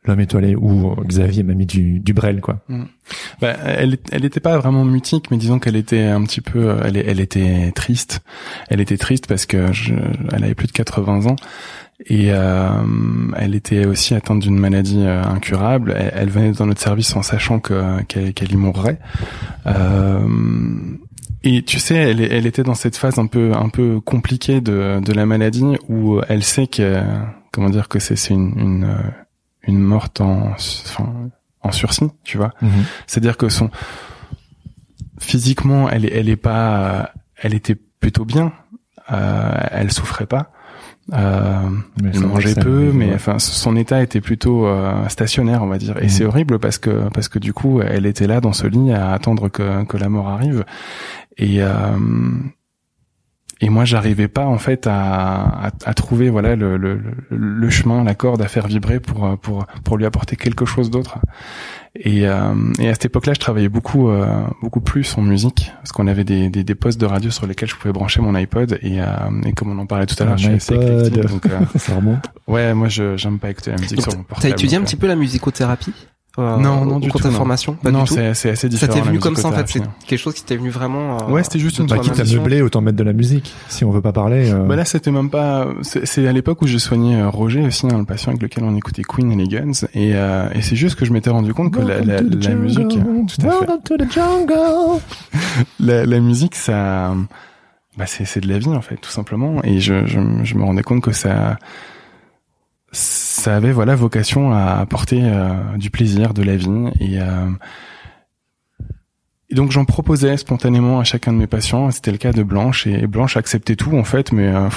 l'homme 0.05 0.21
étoilé 0.21 0.55
où 0.55 0.95
Xavier 1.07 1.43
m'a 1.43 1.55
mis 1.55 1.67
du 1.67 2.01
du 2.01 2.13
Brel, 2.13 2.41
quoi. 2.41 2.61
Bah, 3.41 3.55
elle, 3.65 3.99
elle 4.13 4.25
était 4.25 4.41
pas 4.41 4.59
vraiment 4.59 4.85
mutique, 4.85 5.31
mais 5.31 5.37
disons 5.37 5.59
qu'elle 5.59 5.77
était 5.77 6.05
un 6.05 6.23
petit 6.25 6.41
peu, 6.41 6.71
euh, 6.71 6.81
elle, 6.85 6.97
elle 6.97 7.21
était 7.21 7.73
triste. 7.75 8.21
Elle 8.69 8.81
était 8.81 8.97
triste 8.97 9.27
parce 9.27 9.47
que 9.47 9.73
je, 9.73 9.95
elle 10.33 10.45
avait 10.45 10.55
plus 10.55 10.67
de 10.67 10.73
80 10.73 11.27
ans 11.27 11.37
et 12.07 12.33
euh, 12.33 12.83
elle 13.37 13.55
était 13.55 13.87
aussi 13.87 14.15
atteinte 14.15 14.41
d'une 14.41 14.59
maladie 14.59 15.05
euh, 15.05 15.23
incurable. 15.23 15.95
Elle, 15.97 16.29
venait 16.29 16.53
dans 16.53 16.67
notre 16.67 16.81
service 16.81 17.15
en 17.17 17.23
sachant 17.23 17.61
que 17.61 18.03
qu'elle 18.03 18.53
y 18.53 18.57
mourrait. 18.57 18.99
Euh, 19.67 20.19
et 21.45 21.63
tu 21.63 21.79
sais, 21.79 21.95
elle, 21.95 22.21
elle 22.21 22.47
était 22.47 22.63
dans 22.63 22.75
cette 22.75 22.97
phase 22.97 23.19
un 23.19 23.27
peu 23.27 23.53
un 23.55 23.69
peu 23.69 24.01
compliquée 24.01 24.61
de, 24.61 25.01
de 25.01 25.13
la 25.13 25.27
maladie 25.27 25.77
où 25.89 26.21
elle 26.29 26.43
sait 26.43 26.67
que 26.67 27.01
comment 27.53 27.71
dire 27.71 27.89
que 27.89 27.99
c'est 27.99 28.17
c'est 28.17 28.35
une 28.35 28.53
une, 28.59 28.85
euh, 28.85 28.99
une 29.67 29.79
morte 29.81 30.21
en 30.21 30.51
enfin, 30.53 31.13
en 31.63 31.73
sursis, 31.73 32.11
tu 32.25 32.37
vois. 32.39 32.53
C'est-à-dire 33.07 33.37
que 33.37 33.49
son 33.49 33.71
physiquement, 35.19 35.89
elle 35.89 36.05
est, 36.05 36.13
elle 36.15 36.29
est 36.29 36.37
pas, 36.37 37.11
elle 37.37 37.55
était 37.55 37.77
plutôt 38.01 38.25
bien. 38.25 38.53
Euh, 39.13 39.53
elle 39.71 39.93
souffrait 39.93 40.27
pas. 40.27 40.51
Euh, 41.13 41.69
elle 42.03 42.21
mangeait 42.21 42.55
peu, 42.55 42.91
mais 42.93 43.09
ouais. 43.09 43.15
enfin 43.15 43.39
son 43.39 43.77
état 43.77 44.03
était 44.03 44.23
plutôt 44.23 44.67
euh, 44.67 45.07
stationnaire, 45.09 45.63
on 45.63 45.67
va 45.67 45.77
dire. 45.77 45.99
Et 45.99 46.05
Mhm. 46.05 46.09
c'est 46.09 46.25
horrible 46.25 46.59
parce 46.59 46.79
que 46.79 47.09
parce 47.13 47.29
que 47.29 47.39
du 47.39 47.53
coup, 47.53 47.83
elle 47.83 48.07
était 48.07 48.27
là 48.27 48.41
dans 48.41 48.55
ce 48.55 48.67
lit 48.67 48.93
à 48.93 49.13
attendre 49.13 49.51
que 49.51 49.85
que 49.85 49.99
la 49.99 50.09
mort 50.09 50.29
arrive. 50.29 50.65
Et 51.37 51.63
euh, 51.63 51.69
et 53.65 53.71
moi, 53.71 53.85
j'arrivais 53.85 54.29
pas 54.29 54.45
en 54.47 54.59
fait 54.59 54.87
à, 54.87 55.43
à, 55.67 55.71
à 55.85 55.95
trouver 55.95 56.29
voilà 56.31 56.55
le, 56.57 56.77
le, 56.77 56.95
le- 56.97 57.15
le 57.31 57.71
chemin, 57.71 58.05
la 58.05 58.15
corde 58.15 58.43
à 58.43 58.49
faire 58.49 58.67
vibrer 58.67 59.01
pour 59.01 59.25
euh, 59.25 59.37
pour 59.37 59.67
pour 59.85 59.97
lui 59.99 60.05
apporter 60.07 60.37
quelque 60.37 60.65
chose 60.67 60.91
d'autre. 60.91 61.19
Et, 61.97 62.27
euh, 62.27 62.55
et 62.81 62.89
à 62.89 62.93
cette 62.95 63.05
époque-là, 63.05 63.35
je 63.35 63.39
travaillais 63.39 63.69
beaucoup 63.69 64.09
euh, 64.11 64.27
beaucoup 64.63 64.81
plus 64.81 65.17
en 65.17 65.23
musique 65.23 65.73
parce 65.77 65.93
qu'on 65.93 66.09
avait 66.09 66.25
des, 66.25 66.49
des 66.51 66.65
des 66.65 66.75
postes 66.75 67.01
de 67.01 67.07
radio 67.07 67.31
sur 67.31 67.47
lesquels 67.47 67.69
je 67.69 67.77
pouvais 67.77 67.93
brancher 67.93 68.21
mon 68.21 68.35
iPod 68.35 68.79
et, 68.83 69.01
euh, 69.01 69.07
et 69.47 69.53
comme 69.53 69.71
on 69.71 69.79
en 69.81 69.87
parlait 69.87 70.07
tout 70.07 70.17
à 70.21 70.25
l'heure, 70.27 70.37
je 70.37 70.47
suis 70.47 70.55
assez 70.55 70.75
iPod. 70.75 71.07
éclectique, 71.07 71.31
donc 71.31 71.47
euh, 71.47 71.61
ça 71.79 71.95
remonte. 71.95 72.25
ouais, 72.49 72.75
moi 72.75 72.89
je 72.89 73.17
j'aime 73.17 73.39
pas 73.39 73.51
écouter 73.51 73.71
la 73.71 73.77
musique 73.79 73.99
Donc, 73.99 74.05
sur 74.09 74.17
mon 74.17 74.25
T'as 74.25 74.29
portable. 74.29 74.53
étudié 74.55 74.77
un 74.77 74.83
petit 74.83 74.97
peu 74.97 75.07
la 75.07 75.17
musicothérapie? 75.17 75.93
Euh, 76.39 76.57
Non, 76.57 76.85
non, 76.85 76.97
au 76.97 77.01
du 77.01 77.11
cours 77.11 77.21
tout, 77.21 77.29
de 77.29 77.33
non. 77.33 77.39
formation 77.39 77.75
Pas 77.75 77.91
non, 77.91 78.03
du 78.03 78.09
tout. 78.09 78.15
c'est 78.15 78.27
assez 78.27 78.57
Ça 78.57 78.69
différent. 78.69 78.93
t'est 78.93 78.99
la 79.01 79.05
venu 79.07 79.19
comme 79.19 79.37
ça 79.37 79.49
en 79.49 79.53
fait, 79.53 79.69
c'est 79.69 79.83
quelque 80.07 80.19
chose 80.19 80.35
qui 80.35 80.45
t'est 80.45 80.57
venu 80.57 80.71
vraiment. 80.71 81.19
euh, 81.23 81.31
Ouais, 81.33 81.43
c'était 81.45 81.59
juste 81.59 81.79
une 81.79 81.87
Bah, 81.87 81.99
quitte 81.99 82.19
à 82.19 82.25
meubler, 82.25 82.63
autant 82.63 82.81
mettre 82.81 82.97
de 82.97 83.05
la 83.05 83.13
musique. 83.13 83.55
Si 83.69 83.85
on 83.85 83.91
veut 83.91 84.01
pas 84.01 84.13
parler. 84.13 84.51
euh, 84.53 84.65
Bah 84.65 84.77
là, 84.77 84.85
c'était 84.85 85.11
même 85.11 85.31
pas. 85.31 85.69
C'est 85.83 86.27
à 86.27 86.33
l'époque 86.33 86.63
où 86.63 86.67
je 86.67 86.79
soignais 86.79 87.21
euh, 87.21 87.29
Roger 87.29 87.63
aussi, 87.67 87.87
hein, 87.87 87.99
le 87.99 88.05
patient 88.05 88.31
avec 88.31 88.43
lequel 88.43 88.65
on 88.65 88.75
écoutait 88.77 89.03
Queen 89.03 89.31
et 89.33 89.37
les 89.37 89.47
Guns, 89.49 89.73
et, 89.95 90.13
euh, 90.15 90.49
et 90.55 90.63
c'est 90.63 90.77
juste 90.77 90.97
que 90.97 91.05
je 91.05 91.13
m'étais 91.13 91.31
rendu 91.31 91.55
compte 91.55 91.73
que 91.73 91.81
la, 91.81 92.01
la, 92.01 92.15
Welcome 92.17 92.31
to 92.31 92.39
the 92.39 92.45
la 92.49 92.55
musique, 92.55 92.91
jungle. 92.91 93.27
tout 93.27 93.47
à 93.47 93.51
fait, 93.51 93.59
Welcome 93.59 93.83
to 93.85 93.97
the 93.97 94.13
jungle. 94.13 95.01
la, 95.81 96.07
la 96.07 96.21
musique, 96.21 96.55
ça, 96.57 97.15
bah 97.97 98.07
c'est 98.07 98.25
c'est 98.25 98.41
de 98.41 98.49
la 98.49 98.59
vie 98.59 98.69
en 98.69 98.83
fait, 98.83 98.97
tout 98.97 99.11
simplement, 99.11 99.63
et 99.63 99.79
je 99.81 100.05
je, 100.07 100.19
je 100.43 100.55
me 100.57 100.65
rendais 100.65 100.83
compte 100.83 101.01
que 101.03 101.13
ça 101.13 101.59
ça 102.95 103.57
avait 103.57 103.73
voilà 103.73 103.95
vocation 103.95 104.53
à 104.53 104.77
apporter 104.77 105.21
euh, 105.23 105.53
du 105.77 105.91
plaisir, 105.91 106.33
de 106.33 106.43
la 106.43 106.57
vie, 106.57 106.69
et 107.01 107.21
euh, 107.21 107.51
et 109.51 109.55
donc 109.55 109.71
j'en 109.73 109.85
proposais 109.85 110.37
spontanément 110.37 111.01
à 111.01 111.05
chacun 111.05 111.33
de 111.33 111.39
mes 111.39 111.47
patients. 111.47 111.91
C'était 111.91 112.13
le 112.13 112.19
cas 112.19 112.33
de 112.33 112.43
Blanche 112.43 112.87
et 112.87 113.07
Blanche 113.07 113.37
acceptait 113.37 113.77
tout 113.77 113.97
en 113.97 114.05
fait, 114.05 114.33
mais 114.33 114.49
euh, 114.49 114.69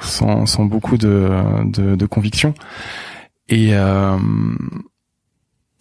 sans, 0.00 0.46
sans 0.46 0.64
beaucoup 0.64 0.98
de, 0.98 1.30
de, 1.64 1.96
de 1.96 2.06
conviction. 2.06 2.54
Et 3.48 3.70
euh, 3.72 4.18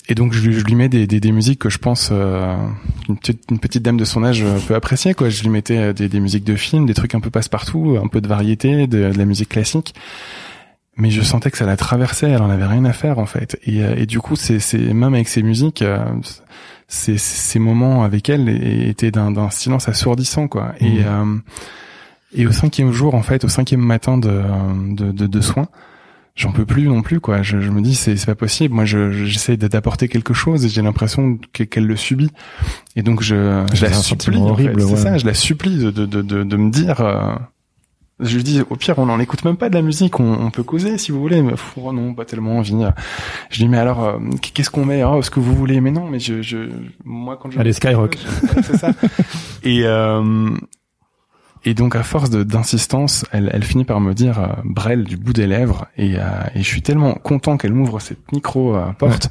et 0.08 0.16
donc 0.16 0.34
je, 0.34 0.48
lui- 0.48 0.76
mets 0.76 0.90
des, 0.90 1.08
des, 1.08 1.32
musiques 1.32 1.60
que 1.60 1.70
je 1.70 1.78
pense 1.78 2.10
euh, 2.12 2.56
une, 3.08 3.18
petite, 3.18 3.84
dame 3.84 3.98
de 3.98 4.06
son 4.06 4.24
âge 4.24 4.44
peut 4.68 4.76
apprécier 4.76 5.14
quoi. 5.14 5.30
Je 5.30 5.42
lui 5.44 5.50
mettais 5.50 5.94
des, 5.94 6.10
des 6.10 6.20
musiques 6.20 6.44
de 6.44 6.56
films, 6.56 6.86
des 6.86 6.94
trucs 6.94 7.16
un 7.16 7.20
peu 7.20 7.30
passe-partout, 7.30 7.98
un 8.04 8.08
peu 8.08 8.20
de 8.22 8.28
variété, 8.28 8.88
de 8.88 9.00
la 9.16 9.26
musique 9.26 9.50
classique. 9.50 9.94
Mais 11.02 11.10
je 11.10 11.22
sentais 11.22 11.50
que 11.52 11.58
ça 11.58 11.66
la 11.66 11.78
traversait, 11.78 12.30
elle 12.30 12.42
en 12.44 12.50
avait 12.50 12.66
rien 12.76 12.86
à 12.86 12.94
faire 12.94 13.18
en 13.18 13.26
fait. 13.26 13.60
Et, 13.66 13.82
euh, 13.82 13.96
et 13.98 14.06
du 14.06 14.20
coup, 14.20 14.36
c'est 14.36 14.60
c'est 14.60 14.94
même 14.94 15.14
avec 15.16 15.28
ces 15.28 15.42
musiques, 15.42 15.82
euh, 15.82 15.98
ces, 16.88 17.18
ces 17.18 17.60
moments 17.60 18.04
avec 18.04 18.30
elle 18.30 18.48
étaient 18.92 19.12
d'un 19.12 19.32
d'un 19.32 19.50
silence 19.50 19.90
assourdissant 19.90 20.48
quoi. 20.48 20.74
Et 20.80 21.00
Mhm. 21.00 21.06
euh, 21.08 21.38
et 22.34 22.46
au 22.48 22.52
cinquième 22.52 22.92
jour 22.92 23.16
en 23.16 23.24
fait, 23.24 23.44
au 23.44 23.50
cinquième 23.50 23.82
matin 23.82 24.18
de 24.18 24.42
de, 25.00 25.12
de, 25.12 25.26
de 25.28 25.42
soins, 25.42 25.68
j'en 26.36 26.52
peux 26.52 26.66
plus 26.66 26.88
non 26.88 27.02
plus 27.02 27.20
quoi. 27.20 27.42
Je, 27.42 27.60
je 27.62 27.70
me 27.72 27.82
dis 27.82 27.96
c'est 27.96 28.16
c'est 28.16 28.26
pas 28.28 28.36
possible. 28.36 28.74
Moi 28.76 28.86
je 28.86 29.12
je- 29.12 29.26
j'essaie 29.26 29.58
d'apporter 29.58 30.08
quelque 30.08 30.34
chose 30.34 30.66
et 30.66 30.70
j'ai 30.70 30.82
l'impression 30.84 31.40
que- 31.54 31.64
qu'elle 31.64 31.88
le 31.88 31.96
subit. 31.96 32.32
Et 32.96 33.02
donc 33.02 33.22
je 33.24 33.66
je 33.74 33.86
la 33.86 33.92
supplie. 33.94 34.38
en 34.38 34.56
fait. 34.56 34.74
C'est 34.80 34.96
ça, 34.98 35.18
je 35.18 35.26
la 35.26 35.34
supplie 35.34 35.78
de 35.78 35.90
de 35.92 36.06
de 36.06 36.22
de, 36.22 36.44
de 36.44 36.58
me 36.58 36.70
dire. 36.70 37.02
euh, 37.02 37.34
je 38.22 38.36
lui 38.36 38.44
dis, 38.44 38.62
au 38.70 38.76
pire, 38.76 38.98
on 39.00 39.08
n'en 39.08 39.20
écoute 39.20 39.44
même 39.46 39.58
pas 39.58 39.70
de 39.70 39.76
la 39.76 39.82
musique, 39.82 40.20
on, 40.20 40.34
on 40.34 40.52
peut 40.52 40.64
causer 40.64 40.98
si 40.98 41.12
vous 41.12 41.20
voulez, 41.20 41.42
mais 41.42 41.52
pff, 41.52 41.74
oh 41.78 41.92
non, 41.92 42.14
pas 42.14 42.26
tellement 42.26 42.58
envie. 42.58 42.72
Je 43.50 43.58
lui 43.58 43.64
dis, 43.66 43.68
mais 43.70 43.78
alors, 43.78 44.04
euh, 44.04 44.18
qu'est-ce 44.42 44.70
qu'on 44.70 44.86
met 44.86 45.04
Oh, 45.04 45.22
ce 45.22 45.30
que 45.30 45.40
vous 45.40 45.56
voulez, 45.56 45.82
mais 45.82 45.92
non, 45.92 46.08
mais 46.08 46.20
je, 46.20 46.42
je 46.42 46.70
moi 47.04 47.38
quand 47.42 47.50
je 47.52 47.60
Allez, 47.60 47.74
Skyrock. 47.74 48.18
c'est 48.64 48.78
ça. 48.78 48.92
et 49.64 49.82
euh, 49.86 50.52
et 51.66 51.74
donc 51.74 51.96
à 51.96 52.04
force 52.04 52.30
d'insistance, 52.30 53.26
elle, 53.32 53.50
elle 53.54 53.64
finit 53.64 53.86
par 53.86 54.00
me 54.00 54.14
dire 54.14 54.40
euh, 54.40 54.48
Brel 54.64 55.04
du 55.04 55.18
bout 55.18 55.34
des 55.34 55.48
lèvres, 55.48 55.88
et, 55.98 56.16
euh, 56.18 56.22
et 56.56 56.60
je 56.60 56.68
suis 56.68 56.82
tellement 56.82 57.14
content 57.14 57.58
qu'elle 57.58 57.74
m'ouvre 57.74 58.00
cette 58.00 58.32
micro 58.32 58.76
euh, 58.76 58.92
porte 58.98 59.30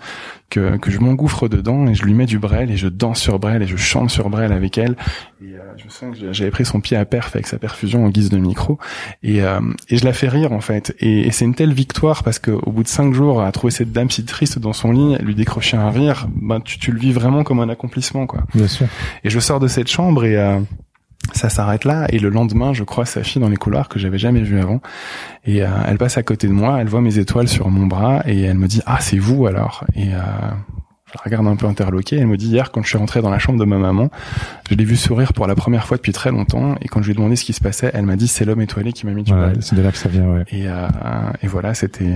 que 0.51 0.77
que 0.79 0.91
je 0.91 0.99
m'engouffre 0.99 1.49
dedans 1.49 1.87
et 1.87 1.95
je 1.95 2.05
lui 2.05 2.13
mets 2.13 2.27
du 2.27 2.39
Brel 2.39 2.71
et 2.71 2.77
je 2.77 2.89
danse 2.89 3.21
sur 3.21 3.39
Brel 3.39 3.63
et 3.63 3.67
je 3.67 3.77
chante 3.77 4.11
sur 4.11 4.29
Brel 4.31 4.53
avec 4.53 4.77
elle. 4.79 4.97
Et 5.41 5.55
euh, 5.55 5.61
je 5.77 5.89
sens 5.89 6.19
que 6.19 6.33
j'avais 6.33 6.51
pris 6.51 6.65
son 6.65 6.81
pied 6.81 6.97
à 6.97 7.05
perf 7.05 7.35
avec 7.35 7.47
sa 7.47 7.57
perfusion 7.59 8.05
en 8.05 8.09
guise 8.09 8.31
de 8.31 8.39
micro 8.39 8.79
et, 9.23 9.43
euh, 9.43 9.61
et 9.89 9.97
je 9.97 10.05
la 10.05 10.13
fais 10.13 10.29
rire 10.29 10.53
en 10.53 10.61
fait. 10.61 10.95
Et, 10.99 11.21
et 11.21 11.31
c'est 11.31 11.45
une 11.45 11.55
telle 11.55 11.73
victoire 11.73 12.25
parce 12.25 12.41
que 12.41 12.51
au 12.51 12.73
bout 12.73 12.83
de 12.83 12.89
cinq 12.89 13.15
jours 13.15 13.41
à 13.43 13.53
trouver 13.53 13.71
cette 13.71 13.93
dame 13.93 14.11
si 14.11 14.25
triste 14.25 14.59
dans 14.59 14.73
son 14.73 14.91
lit, 14.91 15.17
lui 15.21 15.37
décrocher 15.37 15.77
un 15.77 15.91
rire, 15.91 16.27
ben 16.35 16.61
tu, 16.61 16.81
tu 16.81 16.91
le 16.91 16.99
vis 16.99 17.13
vraiment 17.13 17.45
comme 17.45 17.61
un 17.61 17.69
accomplissement 17.69 18.27
quoi. 18.27 18.43
Bien 18.53 18.67
sûr. 18.67 18.89
Et 19.23 19.31
je 19.31 19.39
sors 19.39 19.61
de 19.61 19.69
cette 19.69 19.89
chambre 19.89 20.25
et 20.25 20.37
euh, 20.37 20.59
ça 21.33 21.49
s'arrête 21.49 21.85
là. 21.85 22.07
Et 22.11 22.19
le 22.19 22.29
lendemain, 22.29 22.73
je 22.73 22.85
croise 22.85 23.09
sa 23.09 23.23
fille 23.23 23.41
dans 23.41 23.49
les 23.49 23.57
couloirs 23.57 23.89
que 23.89 23.99
j'avais 23.99 24.19
jamais 24.19 24.41
vue 24.43 24.61
avant. 24.61 24.81
Et 25.45 25.63
euh, 25.63 25.69
elle 25.87 25.99
passe 25.99 26.19
à 26.19 26.23
côté 26.23 26.47
de 26.49 26.53
moi, 26.53 26.79
elle 26.81 26.89
voit 26.89 27.01
mes 27.01 27.19
étoiles 27.19 27.49
sur 27.49 27.69
mon 27.71 27.87
bras 27.87 28.23
et 28.27 28.41
elle 28.43 28.59
me 28.59 28.67
dit 28.67 28.83
ah 28.87 28.99
c'est 29.01 29.19
vous 29.19 29.47
alors. 29.47 29.85
Et 29.95 30.13
euh, 30.15 30.19
je 31.07 31.15
la 31.19 31.23
regarde 31.25 31.47
un 31.47 31.57
peu 31.57 31.67
interloquée. 31.67 32.17
Elle 32.17 32.27
me 32.27 32.37
dit 32.37 32.49
hier 32.49 32.71
quand 32.73 32.83
je 32.83 32.89
suis 32.89 32.99
rentré 32.99 33.21
dans 33.23 33.31
la 33.31 33.39
chambre 33.39 33.59
de 33.59 33.65
ma 33.65 33.79
maman, 33.79 34.11
je 34.69 34.75
l'ai 34.75 34.85
vue 34.85 34.97
sourire 34.97 35.33
pour 35.33 35.47
la 35.47 35.55
première 35.55 35.87
fois 35.87 35.97
depuis 35.97 36.13
très 36.13 36.31
longtemps. 36.31 36.77
Et 36.83 36.89
quand 36.89 37.01
je 37.03 37.07
lui 37.07 37.13
ai 37.13 37.17
demandé 37.17 37.37
ce 37.37 37.45
qui 37.45 37.53
se 37.53 37.61
passait, 37.61 37.91
elle 37.95 38.07
m'a 38.07 38.17
dit 38.17 38.29
c'est 38.29 38.45
l'homme 38.45 38.61
étoilé 38.61 38.93
qui 38.93 39.07
m'a 39.07 39.13
mis 39.13 39.23
du 39.23 39.33
Ouais, 39.33 39.39
mal. 39.39 39.57
c'est 39.61 39.77
de 39.77 39.83
là 39.83 39.93
que 39.93 39.99
ça 39.99 40.09
vient, 40.09 40.27
ouais. 40.27 40.45
Et, 40.51 40.69
euh, 40.69 40.87
et 41.43 41.47
voilà, 41.47 41.75
c'était. 41.75 42.13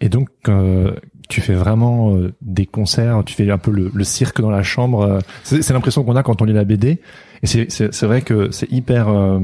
Et- 0.00 0.08
donc, 0.10 0.28
euh, 0.48 0.92
tu 1.30 1.40
fais 1.40 1.54
vraiment 1.54 2.14
euh, 2.14 2.34
des 2.42 2.66
concerts, 2.66 3.22
tu 3.24 3.34
fais 3.34 3.50
un 3.50 3.56
peu 3.56 3.70
le, 3.70 3.90
le 3.94 4.04
cirque 4.04 4.42
dans 4.42 4.50
la 4.50 4.62
chambre. 4.62 5.00
euh, 5.02 5.18
c'est 5.44 5.70
l'impression 5.70 6.04
qu'on 6.04 6.14
a 6.16 6.22
quand 6.22 6.42
on 6.42 6.44
lit 6.44 6.52
la 6.52 6.64
BD. 6.64 7.00
Et 7.44 7.46
c'est- 7.46 7.66
c'est 7.70 7.92
c'est 7.94 8.06
vrai 8.06 8.22
que 8.22 8.50
c'est 8.52 8.72
hyper, 8.72 9.08
euh, 9.08 9.38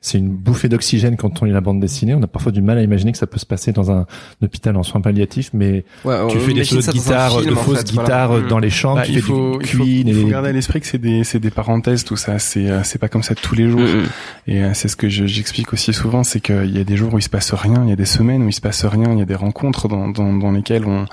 c'est 0.00 0.18
une 0.18 0.30
bouffée 0.30 0.68
d'oxygène 0.68 1.16
quand 1.16 1.40
on 1.42 1.44
lit 1.44 1.52
la 1.52 1.60
bande 1.60 1.78
dessinée. 1.80 2.12
On 2.14 2.22
a 2.22 2.26
parfois 2.26 2.50
du 2.50 2.60
mal 2.60 2.76
à 2.76 2.82
imaginer 2.82 3.12
que 3.12 3.18
ça 3.18 3.28
peut 3.28 3.38
se 3.38 3.46
passer 3.46 3.70
dans 3.72 3.90
un, 3.92 4.04
hôpital 4.42 4.76
en 4.76 4.82
soins 4.82 5.00
palliatifs, 5.00 5.50
mais 5.54 5.84
Ouais, 6.04 6.16
tu 6.28 6.38
fais 6.40 6.48
des 6.48 6.52
imagine 6.54 6.80
solos 6.82 6.92
de 6.92 6.98
guitare, 6.98 7.30
film, 7.40 7.44
de 7.46 7.52
en 7.58 7.62
fausses 7.62 7.78
fait, 7.78 7.90
guitares 7.92 8.32
Mm. 8.32 8.48
dans 8.48 8.58
les 8.58 8.70
chambres. 8.70 8.96
Bah, 8.96 9.02
tu 9.04 9.12
il 9.12 9.14
fais 9.16 9.20
faut, 9.22 9.58
du 9.58 9.66
il 10.04 10.14
faut, 10.22 10.26
garder 10.28 10.48
à 10.48 10.52
l'esprit 10.52 10.80
que 10.80 10.86
c'est 10.88 10.98
des, 10.98 11.22
c'est 11.24 11.38
des 11.38 11.50
parenthèses, 11.52 12.02
tout 12.04 12.16
ça. 12.16 12.38
C'est, 12.40 12.68
euh, 12.68 12.82
c'est 12.82 12.98
pas 12.98 13.08
comme 13.08 13.22
ça 13.22 13.34
tous 13.36 13.54
les 13.54 13.70
jours. 13.70 13.80
Et 14.48 14.62
euh, 14.64 14.70
c'est 14.74 14.88
ce 14.88 14.96
que 14.96 15.08
je- 15.08 15.26
j'explique 15.26 15.72
aussi 15.72 15.92
souvent, 15.92 16.24
c'est 16.24 16.40
qu'il 16.40 16.76
y 16.76 16.80
a 16.80 16.84
des 16.84 16.96
jours 16.96 17.14
où 17.14 17.18
il 17.18 17.22
se 17.22 17.28
passe 17.30 17.54
rien, 17.54 17.82
il 17.84 17.88
y 17.90 17.92
a 17.92 17.96
des 17.96 18.04
semaines 18.06 18.42
où 18.42 18.48
il 18.48 18.52
se 18.52 18.60
passe 18.60 18.84
rien, 18.84 19.12
il 19.12 19.18
y 19.20 19.22
a 19.22 19.24
des 19.24 19.34
rencontres 19.36 19.86
dans, 19.88 20.08
dans, 20.08 20.32
dans 20.32 20.50
lesquelles 20.50 20.84
on, 20.86 21.04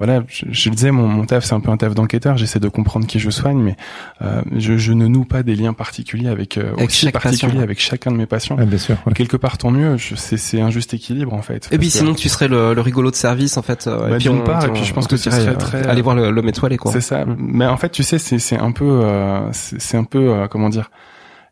voilà, 0.00 0.24
je, 0.28 0.46
je 0.50 0.70
le 0.70 0.74
disais, 0.74 0.90
mon, 0.90 1.06
mon 1.06 1.24
taf 1.26 1.44
c'est 1.44 1.54
un 1.54 1.60
peu 1.60 1.70
un 1.70 1.76
taf 1.76 1.94
d'enquêteur. 1.94 2.36
J'essaie 2.38 2.58
de 2.58 2.68
comprendre 2.68 3.06
qui 3.06 3.18
je 3.18 3.28
soigne, 3.30 3.58
mais 3.60 3.76
euh, 4.22 4.40
je, 4.56 4.76
je 4.78 4.92
ne 4.92 5.06
noue 5.06 5.24
pas 5.24 5.42
des 5.42 5.54
liens 5.54 5.74
particuliers 5.74 6.28
avec, 6.28 6.56
euh, 6.56 6.72
Avec 6.72 6.88
aussi 6.88 7.10
particuliers 7.10 7.48
patient. 7.52 7.62
avec 7.62 7.80
chacun 7.80 8.10
de 8.10 8.16
mes 8.16 8.24
patients. 8.26 8.56
Ouais, 8.56 8.64
bien 8.66 8.78
sûr. 8.78 8.96
ouais. 9.06 9.12
Quelque 9.12 9.36
part, 9.36 9.58
tant 9.58 9.70
mieux. 9.70 9.96
je- 9.98 10.14
C'est 10.14 10.38
c'est 10.38 10.60
un 10.60 10.70
juste 10.70 10.94
équilibre 10.94 11.34
en 11.34 11.42
fait. 11.42 11.68
Et 11.70 11.76
puis 11.78 11.88
que- 11.88 11.92
sinon 11.92 12.14
tu 12.14 12.28
serais 12.30 12.48
le, 12.48 12.72
le 12.74 12.80
rigolo 12.80 13.10
de 13.10 13.16
service 13.16 13.56
en 13.58 13.62
fait. 13.62 13.86
euh, 13.86 14.08
Bah, 14.08 14.14
et 14.14 14.18
puis 14.18 14.28
d'une 14.30 14.38
on- 14.40 14.44
part, 14.44 14.64
et 14.64 14.72
puis 14.72 14.84
je 14.84 14.92
pense 14.94 15.06
que 15.06 15.16
serait 15.18 15.46
euh, 15.48 15.54
très- 15.54 15.86
Aller 15.86 16.02
voir 16.02 16.16
le- 16.16 16.30
l'homme 16.30 16.48
étoilé 16.48 16.78
quoi. 16.78 16.90
C'est 16.92 17.00
ça. 17.02 17.24
Mais 17.36 17.66
en 17.66 17.76
fait, 17.76 17.90
tu 17.90 18.02
sais, 18.02 18.18
c'est 18.18 18.38
c'est 18.38 18.58
un 18.58 18.72
peu, 18.72 18.84
euh, 19.04 19.52
c'est 19.52 19.80
c'est 19.80 19.96
un 19.98 20.04
peu, 20.04 20.30
euh, 20.30 20.48
comment 20.48 20.70
dire, 20.70 20.90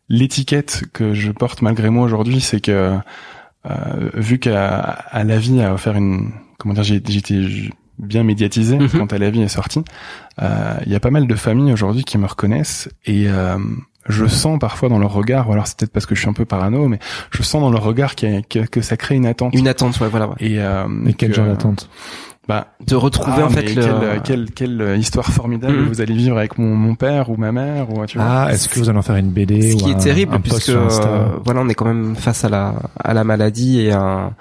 l'étiquette 0.09 0.83
que 0.93 1.13
je 1.13 1.31
porte 1.31 1.61
malgré 1.61 1.89
moi 1.89 2.03
aujourd'hui, 2.05 2.41
c'est 2.41 2.59
que 2.61 2.97
euh, 3.69 4.09
vu 4.15 4.39
qu'à 4.39 4.79
à 4.79 5.23
la 5.23 5.37
vie 5.37 5.61
a 5.61 5.73
offert 5.73 5.95
une, 5.95 6.31
comment 6.57 6.73
dire, 6.73 6.83
j'ai- 6.83 7.01
j'étais 7.07 7.43
bien 7.99 8.23
médiatisé 8.23 8.77
Mhm. 8.79 8.89
quand 8.89 9.13
à 9.13 9.17
la 9.17 9.29
vie 9.29 9.41
est 9.41 9.47
sortie. 9.47 9.83
euh, 10.41 10.73
Il 10.85 10.91
y 10.91 10.95
a 10.95 10.99
pas 10.99 11.11
mal 11.11 11.27
de 11.27 11.35
familles 11.35 11.73
aujourd'hui 11.73 12.03
qui 12.03 12.17
me 12.17 12.25
reconnaissent 12.25 12.89
et 13.05 13.27
euh, 13.29 13.57
je 14.07 14.25
sens 14.25 14.57
parfois 14.59 14.89
dans 14.89 14.97
leur 14.99 15.13
regard, 15.13 15.49
ou 15.49 15.53
alors 15.53 15.67
c'est 15.67 15.77
peut-être 15.77 15.91
parce 15.91 16.05
que 16.05 16.15
je 16.15 16.21
suis 16.21 16.29
un 16.29 16.33
peu 16.33 16.45
parano, 16.45 16.87
mais 16.87 16.99
je 17.31 17.43
sens 17.43 17.61
dans 17.61 17.69
leur 17.69 17.83
regard 17.83 18.15
qu'il 18.15 18.33
y 18.33 18.35
a- 18.37 18.41
que, 18.41 18.59
que 18.65 18.81
ça 18.81 18.97
crée 18.97 19.15
une 19.15 19.25
attente. 19.27 19.53
Une 19.53 19.67
attente, 19.67 19.99
ouais, 19.99 20.07
voilà. 20.09 20.29
ouais. 20.29 20.35
Et, 20.39 20.59
euh, 20.59 20.85
Et 21.05 21.13
quel 21.13 21.29
que- 21.29 21.35
genre 21.35 21.45
d'attente? 21.45 21.89
Bah, 22.47 22.65
De 22.87 22.95
retrouver 22.95 23.41
ah, 23.41 23.45
en 23.45 23.49
fait 23.49 23.75
le. 23.75 23.83
quelle, 23.83 24.21
quelle, 24.23 24.51
quelle 24.79 24.97
histoire 24.97 25.27
formidable 25.27 25.77
Mhm. 25.81 25.87
vous 25.87 26.01
allez 26.01 26.15
vivre 26.15 26.35
avec 26.39 26.57
mon, 26.57 26.75
mon 26.75 26.95
père 26.95 27.29
ou 27.29 27.35
ma 27.37 27.51
mère 27.51 27.91
ou 27.95 28.03
tu 28.07 28.17
vois. 28.17 28.25
Ah, 28.27 28.51
est-ce 28.51 28.67
que 28.69 28.79
vous 28.79 28.89
allez 28.89 28.97
en 28.97 29.03
faire 29.03 29.17
une 29.17 29.29
BD 29.29 29.69
Ce 29.69 29.75
ou 29.75 29.77
qui 29.77 29.91
un- 29.91 29.97
est 29.97 30.01
terrible 30.01 30.39
puisque 30.39 30.69
euh, 30.69 30.87
voilà, 31.45 31.61
on 31.61 31.69
est 31.69 31.75
quand 31.75 31.85
même 31.85 32.15
face 32.15 32.43
à 32.43 32.49
la 32.49 32.73
à 33.03 33.13
la 33.13 33.23
maladie 33.23 33.81
et 33.81 33.91
un 33.91 34.31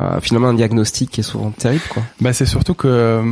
euh, 0.00 0.20
finalement 0.20 0.48
un 0.48 0.54
diagnostic 0.54 1.10
qui 1.10 1.20
est 1.20 1.24
souvent 1.24 1.50
terrible 1.50 1.84
quoi. 1.88 2.02
Bah 2.20 2.32
c'est 2.32 2.46
surtout 2.46 2.74
que 2.74 2.88
euh, 2.88 3.22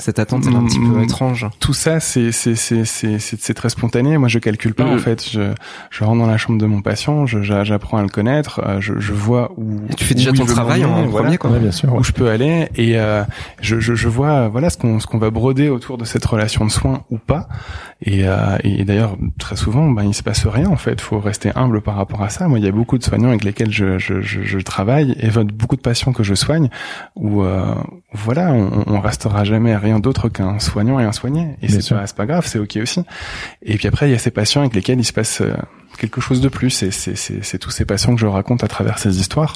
Cette 0.00 0.20
attente 0.20 0.44
elle 0.46 0.52
est 0.52 0.56
un 0.56 0.64
petit 0.64 0.78
peu 0.78 0.86
Mm. 1.00 1.02
étrange. 1.02 1.46
tout 1.58 1.74
ça 1.74 1.98
c'est 1.98 2.30
c'est 2.30 2.54
c'est 2.54 2.84
c'est 2.84 3.18
c'est 3.18 3.40
c'est 3.40 3.54
très 3.54 3.68
spontané. 3.68 4.16
Moi 4.16 4.28
je 4.28 4.38
calcule 4.38 4.72
pas 4.74 4.84
en 4.84 4.98
fait. 4.98 5.28
Je 5.28 5.52
je 5.90 6.04
rentre 6.04 6.20
dans 6.20 6.26
la 6.28 6.36
chambre 6.36 6.56
de 6.60 6.66
mon 6.66 6.82
patient, 6.82 7.26
je 7.26 7.42
j'a- 7.42 7.64
j'apprends 7.64 7.98
à 7.98 8.02
le 8.02 8.08
connaître, 8.08 8.60
euh, 8.64 8.80
je 8.80 8.94
je 9.00 9.12
vois 9.12 9.50
où 9.56 9.80
Et 9.90 9.94
tu 9.94 10.04
fais 10.04 10.14
déjà 10.14 10.32
ton 10.32 10.44
travail 10.46 10.84
en 10.84 11.04
voilà. 11.06 11.24
premier 11.26 11.38
quoi. 11.38 11.50
Ouais, 11.50 11.58
bien 11.58 11.72
sûr. 11.72 11.92
ouais. 11.92 11.98
où 11.98 12.04
je 12.04 12.12
peux 12.12 12.28
aller 12.28 12.68
et 12.76 12.96
euh, 13.00 13.24
je, 13.60 13.80
je, 13.80 13.94
je 13.96 14.08
vois 14.08 14.46
voilà 14.46 14.70
ce 14.70 14.78
qu'on 14.78 15.00
ce 15.00 15.06
qu'on 15.08 15.18
va 15.18 15.30
broder 15.30 15.68
autour 15.68 15.98
de 15.98 16.04
cette 16.04 16.24
relation 16.24 16.64
de 16.64 16.70
soins 16.70 17.02
ou 17.10 17.18
pas 17.18 17.48
et, 18.00 18.28
euh, 18.28 18.56
et 18.62 18.84
d'ailleurs 18.84 19.16
très 19.38 19.56
souvent 19.56 19.90
ben 19.90 20.04
il 20.04 20.14
se 20.14 20.22
passe 20.22 20.46
rien 20.46 20.68
en 20.68 20.76
fait. 20.76 21.00
Faut 21.00 21.18
rester 21.18 21.50
humble 21.54 21.80
par 21.80 21.96
rapport 21.96 22.22
à 22.22 22.28
ça. 22.28 22.46
Moi 22.48 22.58
il 22.58 22.64
y 22.64 22.68
a 22.68 22.72
beaucoup 22.72 22.98
de 22.98 23.02
soignants 23.02 23.28
avec 23.28 23.44
lesquels 23.44 23.72
je, 23.72 23.98
je, 23.98 24.20
je, 24.20 24.42
je 24.42 24.58
travaille 24.58 25.16
et 25.20 25.30
beaucoup 25.44 25.76
de 25.76 25.80
patients 25.80 26.12
que 26.12 26.22
je 26.22 26.34
soigne 26.34 26.68
où 27.16 27.42
euh, 27.42 27.74
voilà 28.12 28.52
on, 28.52 28.84
on 28.86 29.00
restera 29.00 29.44
jamais 29.44 29.76
rien 29.76 29.98
d'autre 29.98 30.28
qu'un 30.28 30.58
soignant 30.58 31.00
et 31.00 31.04
un 31.04 31.12
soigné. 31.12 31.56
Et 31.62 31.68
c'est 31.68 31.94
pas 31.94 32.04
pas 32.16 32.26
grave 32.26 32.46
c'est 32.46 32.58
ok 32.58 32.78
aussi. 32.82 33.02
Et 33.62 33.76
puis 33.76 33.88
après 33.88 34.08
il 34.08 34.12
y 34.12 34.16
a 34.16 34.18
ces 34.18 34.30
patients 34.30 34.60
avec 34.60 34.74
lesquels 34.74 35.00
il 35.00 35.04
se 35.04 35.12
passe 35.12 35.40
euh, 35.40 35.52
quelque 35.98 36.20
chose 36.20 36.40
de 36.40 36.48
plus. 36.48 36.82
Et 36.82 36.90
c'est 36.90 37.58
tous 37.58 37.70
ces 37.70 37.84
patients 37.84 38.14
que 38.14 38.20
je 38.20 38.26
raconte 38.26 38.64
à 38.64 38.68
travers 38.68 38.98
ces 38.98 39.20
histoires. 39.20 39.54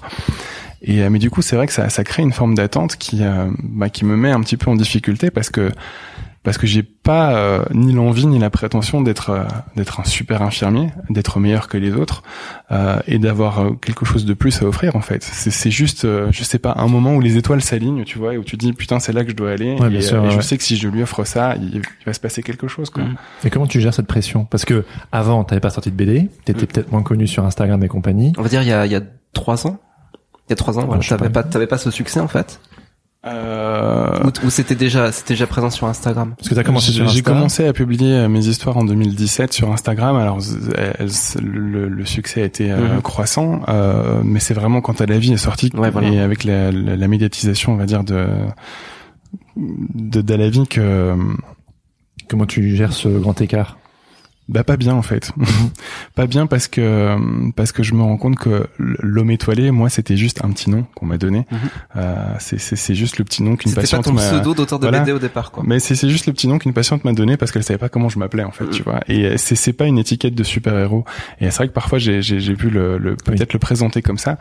Et 0.83 1.03
euh, 1.03 1.11
mais 1.11 1.19
du 1.19 1.31
coup, 1.31 1.43
c'est 1.43 1.57
vrai 1.57 1.67
que 1.67 1.73
ça, 1.73 1.89
ça 1.89 2.05
crée 2.05 2.23
une 2.23 2.33
forme 2.33 2.55
d'attente 2.55 2.97
qui, 2.97 3.23
euh, 3.23 3.47
bah, 3.63 3.89
qui 3.89 4.05
me 4.05 4.17
met 4.17 4.31
un 4.31 4.41
petit 4.41 4.57
peu 4.57 4.71
en 4.71 4.75
difficulté 4.75 5.31
parce 5.31 5.49
que 5.49 5.71
parce 6.45 6.59
que 6.59 6.67
j'ai 6.67 6.83
pas 6.83 7.35
euh, 7.37 7.65
ni 7.73 7.93
l'envie 7.93 8.27
ni 8.27 8.39
la 8.39 8.51
prétention 8.51 9.01
d'être 9.01 9.31
euh, 9.31 9.45
d'être 9.77 10.01
un 10.01 10.05
super 10.05 10.43
infirmier, 10.43 10.89
d'être 11.09 11.39
meilleur 11.39 11.69
que 11.69 11.77
les 11.79 11.93
autres 11.93 12.23
euh, 12.73 12.99
et 13.07 13.19
d'avoir 13.19 13.61
euh, 13.61 13.71
quelque 13.73 14.05
chose 14.05 14.25
de 14.25 14.35
plus 14.35 14.61
à 14.63 14.65
offrir 14.65 14.97
en 14.97 15.01
fait. 15.03 15.23
C'est 15.23 15.51
c'est 15.53 15.71
juste, 15.71 16.05
euh, 16.05 16.29
je 16.33 16.43
sais 16.43 16.59
pas, 16.59 16.75
un 16.79 16.89
moment 16.89 17.15
où 17.15 17.21
les 17.21 17.37
étoiles 17.37 17.63
s'alignent, 17.63 18.05
tu 18.05 18.19
vois, 18.19 18.35
et 18.35 18.39
où 18.39 18.45
tu 18.45 18.57
dis 18.57 18.73
putain 18.73 18.99
c'est 18.99 19.13
là 19.13 19.23
que 19.25 19.31
je 19.31 19.37
dois 19.37 19.51
aller 19.53 19.77
Ouais, 19.79 19.87
et, 19.87 19.91
bien 19.91 19.99
euh, 20.01 20.03
sûr, 20.03 20.25
et 20.27 20.31
je 20.31 20.41
sais 20.41 20.57
que 20.59 20.65
si 20.65 20.77
je 20.77 20.89
lui 20.89 21.03
offre 21.03 21.25
ça, 21.25 21.55
il, 21.57 21.77
il 21.77 21.83
va 22.07 22.13
se 22.13 22.21
passer 22.21 22.43
quelque 22.43 22.67
chose 22.67 22.91
quoi. 22.91 23.05
Mhm. 23.05 23.17
Et 23.45 23.51
comment 23.51 23.67
tu 23.69 23.81
gères 23.81 23.95
cette 23.95 24.07
pression? 24.09 24.45
Parce 24.45 24.65
que 24.65 24.85
avant, 25.13 25.45
t'avais 25.45 25.61
pas 25.61 25.71
sorti 25.71 25.91
de 25.93 25.97
BD, 25.97 26.29
t'étais 26.45 26.63
Mm. 26.65 26.67
peut-être 26.67 26.93
moins 26.93 27.03
connu 27.03 27.27
sur 27.29 27.45
Instagram 27.45 27.83
et 27.85 27.89
compagnie. 27.89 28.33
On 28.37 28.43
va 28.43 28.49
dire 28.49 28.63
il 28.63 28.69
y 28.69 28.73
a 28.73 28.85
il 28.87 28.91
y 28.93 28.97
a 28.97 29.01
trois 29.33 29.67
ans. 29.67 29.79
Il 30.49 30.51
y 30.51 30.53
a 30.55 30.57
trois 30.57 30.77
ans, 30.79 30.87
voilà, 30.87 31.01
je 31.01 31.09
sais 31.09 31.17
t'avais 31.17 31.31
pas. 31.31 31.45
pas 31.45 31.49
t'avais 31.49 31.67
pas 31.69 31.79
ce 31.79 31.91
succès 31.93 32.19
en 32.21 32.27
fait. 32.29 32.61
Euh, 33.25 34.19
Ou, 34.25 34.47
ou 34.47 34.51
c'était 34.51 34.75
déjà 34.75 35.13
c'était 35.13 35.35
déjà 35.35 35.47
présent 35.47 35.71
sur 35.71 35.87
Instagram. 35.87 36.35
Parce 36.37 36.49
que 36.49 36.55
t'as 36.57 36.65
commencé 36.65 36.91
J'ai 36.93 37.23
commencé 37.23 37.67
à 37.67 37.73
publier 37.73 38.15
euh, 38.15 38.29
mes 38.29 38.47
histoires 38.49 38.77
en 38.77 38.85
2017 38.85 39.53
sur 39.53 39.71
Instagram. 39.73 40.17
Alors 40.17 40.39
elles- 40.77 41.09
le, 41.41 41.89
le 41.89 42.05
succès 42.05 42.43
a 42.43 42.45
été 42.45 42.73
euh, 42.73 42.95
Mhm. 42.97 43.03
croissant, 43.03 43.61
euh, 43.69 44.23
mais 44.25 44.41
c'est 44.41 44.55
vraiment 44.55 44.81
quand 44.81 45.01
à 45.01 45.07
la 45.07 45.19
vie 45.19 45.33
est 45.33 45.37
sortie 45.37 45.71
Ouais, 45.75 45.91
voilà. 45.91 46.09
et 46.09 46.19
avec 46.19 46.43
la, 46.43 46.73
la, 46.73 46.97
la 46.97 47.09
médiatisation, 47.09 47.73
on 47.73 47.77
va 47.77 47.87
dire 47.87 48.03
de 48.03 48.27
de, 49.57 50.21
de 50.21 50.35
la 50.35 50.51
vie 50.51 50.67
que 50.67 51.15
Comment 52.29 52.47
tu 52.47 52.75
gères 52.77 52.93
ce 52.95 53.09
grand 53.09 53.39
écart? 53.43 53.77
Bah 54.49 54.65
pas 54.65 54.77
bien 54.77 54.95
en 54.95 55.03
fait, 55.03 55.33
pas 56.15 56.27
bien 56.27 56.47
parce 56.47 56.67
que 56.69 57.17
parce 57.55 57.73
que 57.73 57.83
je 57.83 57.95
me 57.95 58.03
rends 58.03 58.17
compte 58.17 58.37
que 58.37 58.67
l'homme 58.79 59.31
étoilé, 59.31 59.71
moi 59.71 59.89
c'était 59.89 60.17
juste 60.17 60.45
un 60.45 60.51
petit 60.51 60.69
nom 60.69 60.85
qu'on 60.95 61.07
m'a 61.07 61.17
donné. 61.17 61.47
Mhm. 61.51 61.59
Euh, 61.97 62.15
c'est 62.39 62.59
c'est 62.59 62.77
c'est 62.77 62.95
juste 62.95 63.19
le 63.19 63.25
petit 63.25 63.43
nom 63.43 63.57
qu'une 63.57 63.71
C'était 63.71 63.83
pas 63.83 63.83
patiente 63.83 64.05
ton 64.05 64.13
m'a 64.13 64.21
pseudo 64.21 64.55
d'auteur 64.55 64.79
de 64.81 64.85
voilà. 64.87 65.01
BD 65.01 65.13
au 65.13 65.19
départ 65.21 65.53
quoi. 65.53 65.63
Mais 65.67 65.79
c'est 65.79 65.95
c'est 65.95 66.09
juste 66.11 66.27
le 66.27 66.33
petit 66.33 66.49
nom 66.49 66.59
qu'une 66.59 66.73
patiente 66.73 67.05
m'a 67.05 67.13
donné 67.13 67.37
parce 67.37 67.53
qu'elle 67.53 67.63
savait 67.63 67.79
pas 67.79 67.89
comment 67.89 68.09
je 68.09 68.19
m'appelais 68.19 68.45
en 68.45 68.51
fait, 68.51 68.65
Mm. 68.65 68.71
tu 68.71 68.83
vois. 68.83 69.01
Et 69.09 69.25
euh, 69.27 69.35
c'est 69.37 69.55
c'est 69.55 69.73
pas 69.73 69.87
une 69.87 69.99
étiquette 69.99 70.35
de 70.35 70.43
super 70.43 70.77
héros. 70.77 71.05
Et 71.41 71.51
c'est 71.51 71.57
vrai 71.59 71.69
que 71.69 71.73
parfois 71.73 71.99
j'ai 71.99 72.21
j'ai 72.21 72.41
j'ai 72.41 72.55
pu 72.55 72.69
le, 72.69 72.99
le 72.99 73.17
peut-être 73.17 73.53
le 73.53 73.59
présenter 73.61 74.03
comme 74.03 74.19
ça, 74.19 74.39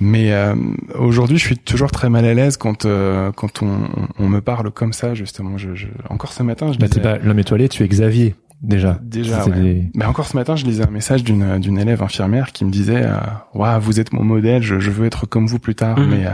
mais 0.00 0.32
euh, 0.32 0.54
aujourd'hui 0.98 1.38
je 1.38 1.44
suis 1.44 1.58
toujours 1.58 1.90
très 1.90 2.08
mal 2.08 2.24
à 2.24 2.34
l'aise 2.34 2.56
quand 2.56 2.84
euh, 2.84 3.32
quand 3.32 3.62
on, 3.62 3.88
on 4.18 4.28
me 4.28 4.40
parle 4.40 4.70
comme 4.70 4.92
ça 4.92 5.14
justement. 5.14 5.58
Je, 5.58 5.74
je 5.74 5.88
encore 6.08 6.32
ce 6.32 6.42
matin 6.44 6.72
je 6.72 6.78
Bah, 6.78 6.86
lisais 6.86 7.00
t'es 7.00 7.02
pas 7.02 7.18
l'homme 7.18 7.38
étoilé, 7.40 7.68
tu 7.68 7.82
es 7.82 7.88
Xavier 7.88 8.34
déjà. 8.62 8.98
déjà. 9.02 9.44
Ouais. 9.46 9.52
des- 9.60 9.90
Mais 9.94 10.04
encore 10.04 10.26
ce 10.26 10.36
matin, 10.36 10.56
je 10.56 10.64
lisais 10.64 10.86
un 10.86 10.90
message 10.90 11.24
d'une 11.24 11.58
d'une 11.58 11.78
élève 11.78 12.02
infirmière 12.02 12.52
qui 12.52 12.64
me 12.64 12.70
disait 12.70 13.02
euh, 13.04 13.14
"Waouh, 13.54 13.80
vous 13.80 14.00
êtes 14.00 14.12
mon 14.12 14.24
modèle, 14.24 14.62
je, 14.62 14.78
je 14.80 14.90
veux 14.90 15.06
être 15.06 15.26
comme 15.26 15.46
vous 15.46 15.58
plus 15.58 15.74
tard." 15.74 15.98
Mhm. 15.98 16.08
Mais 16.10 16.26
euh, 16.26 16.30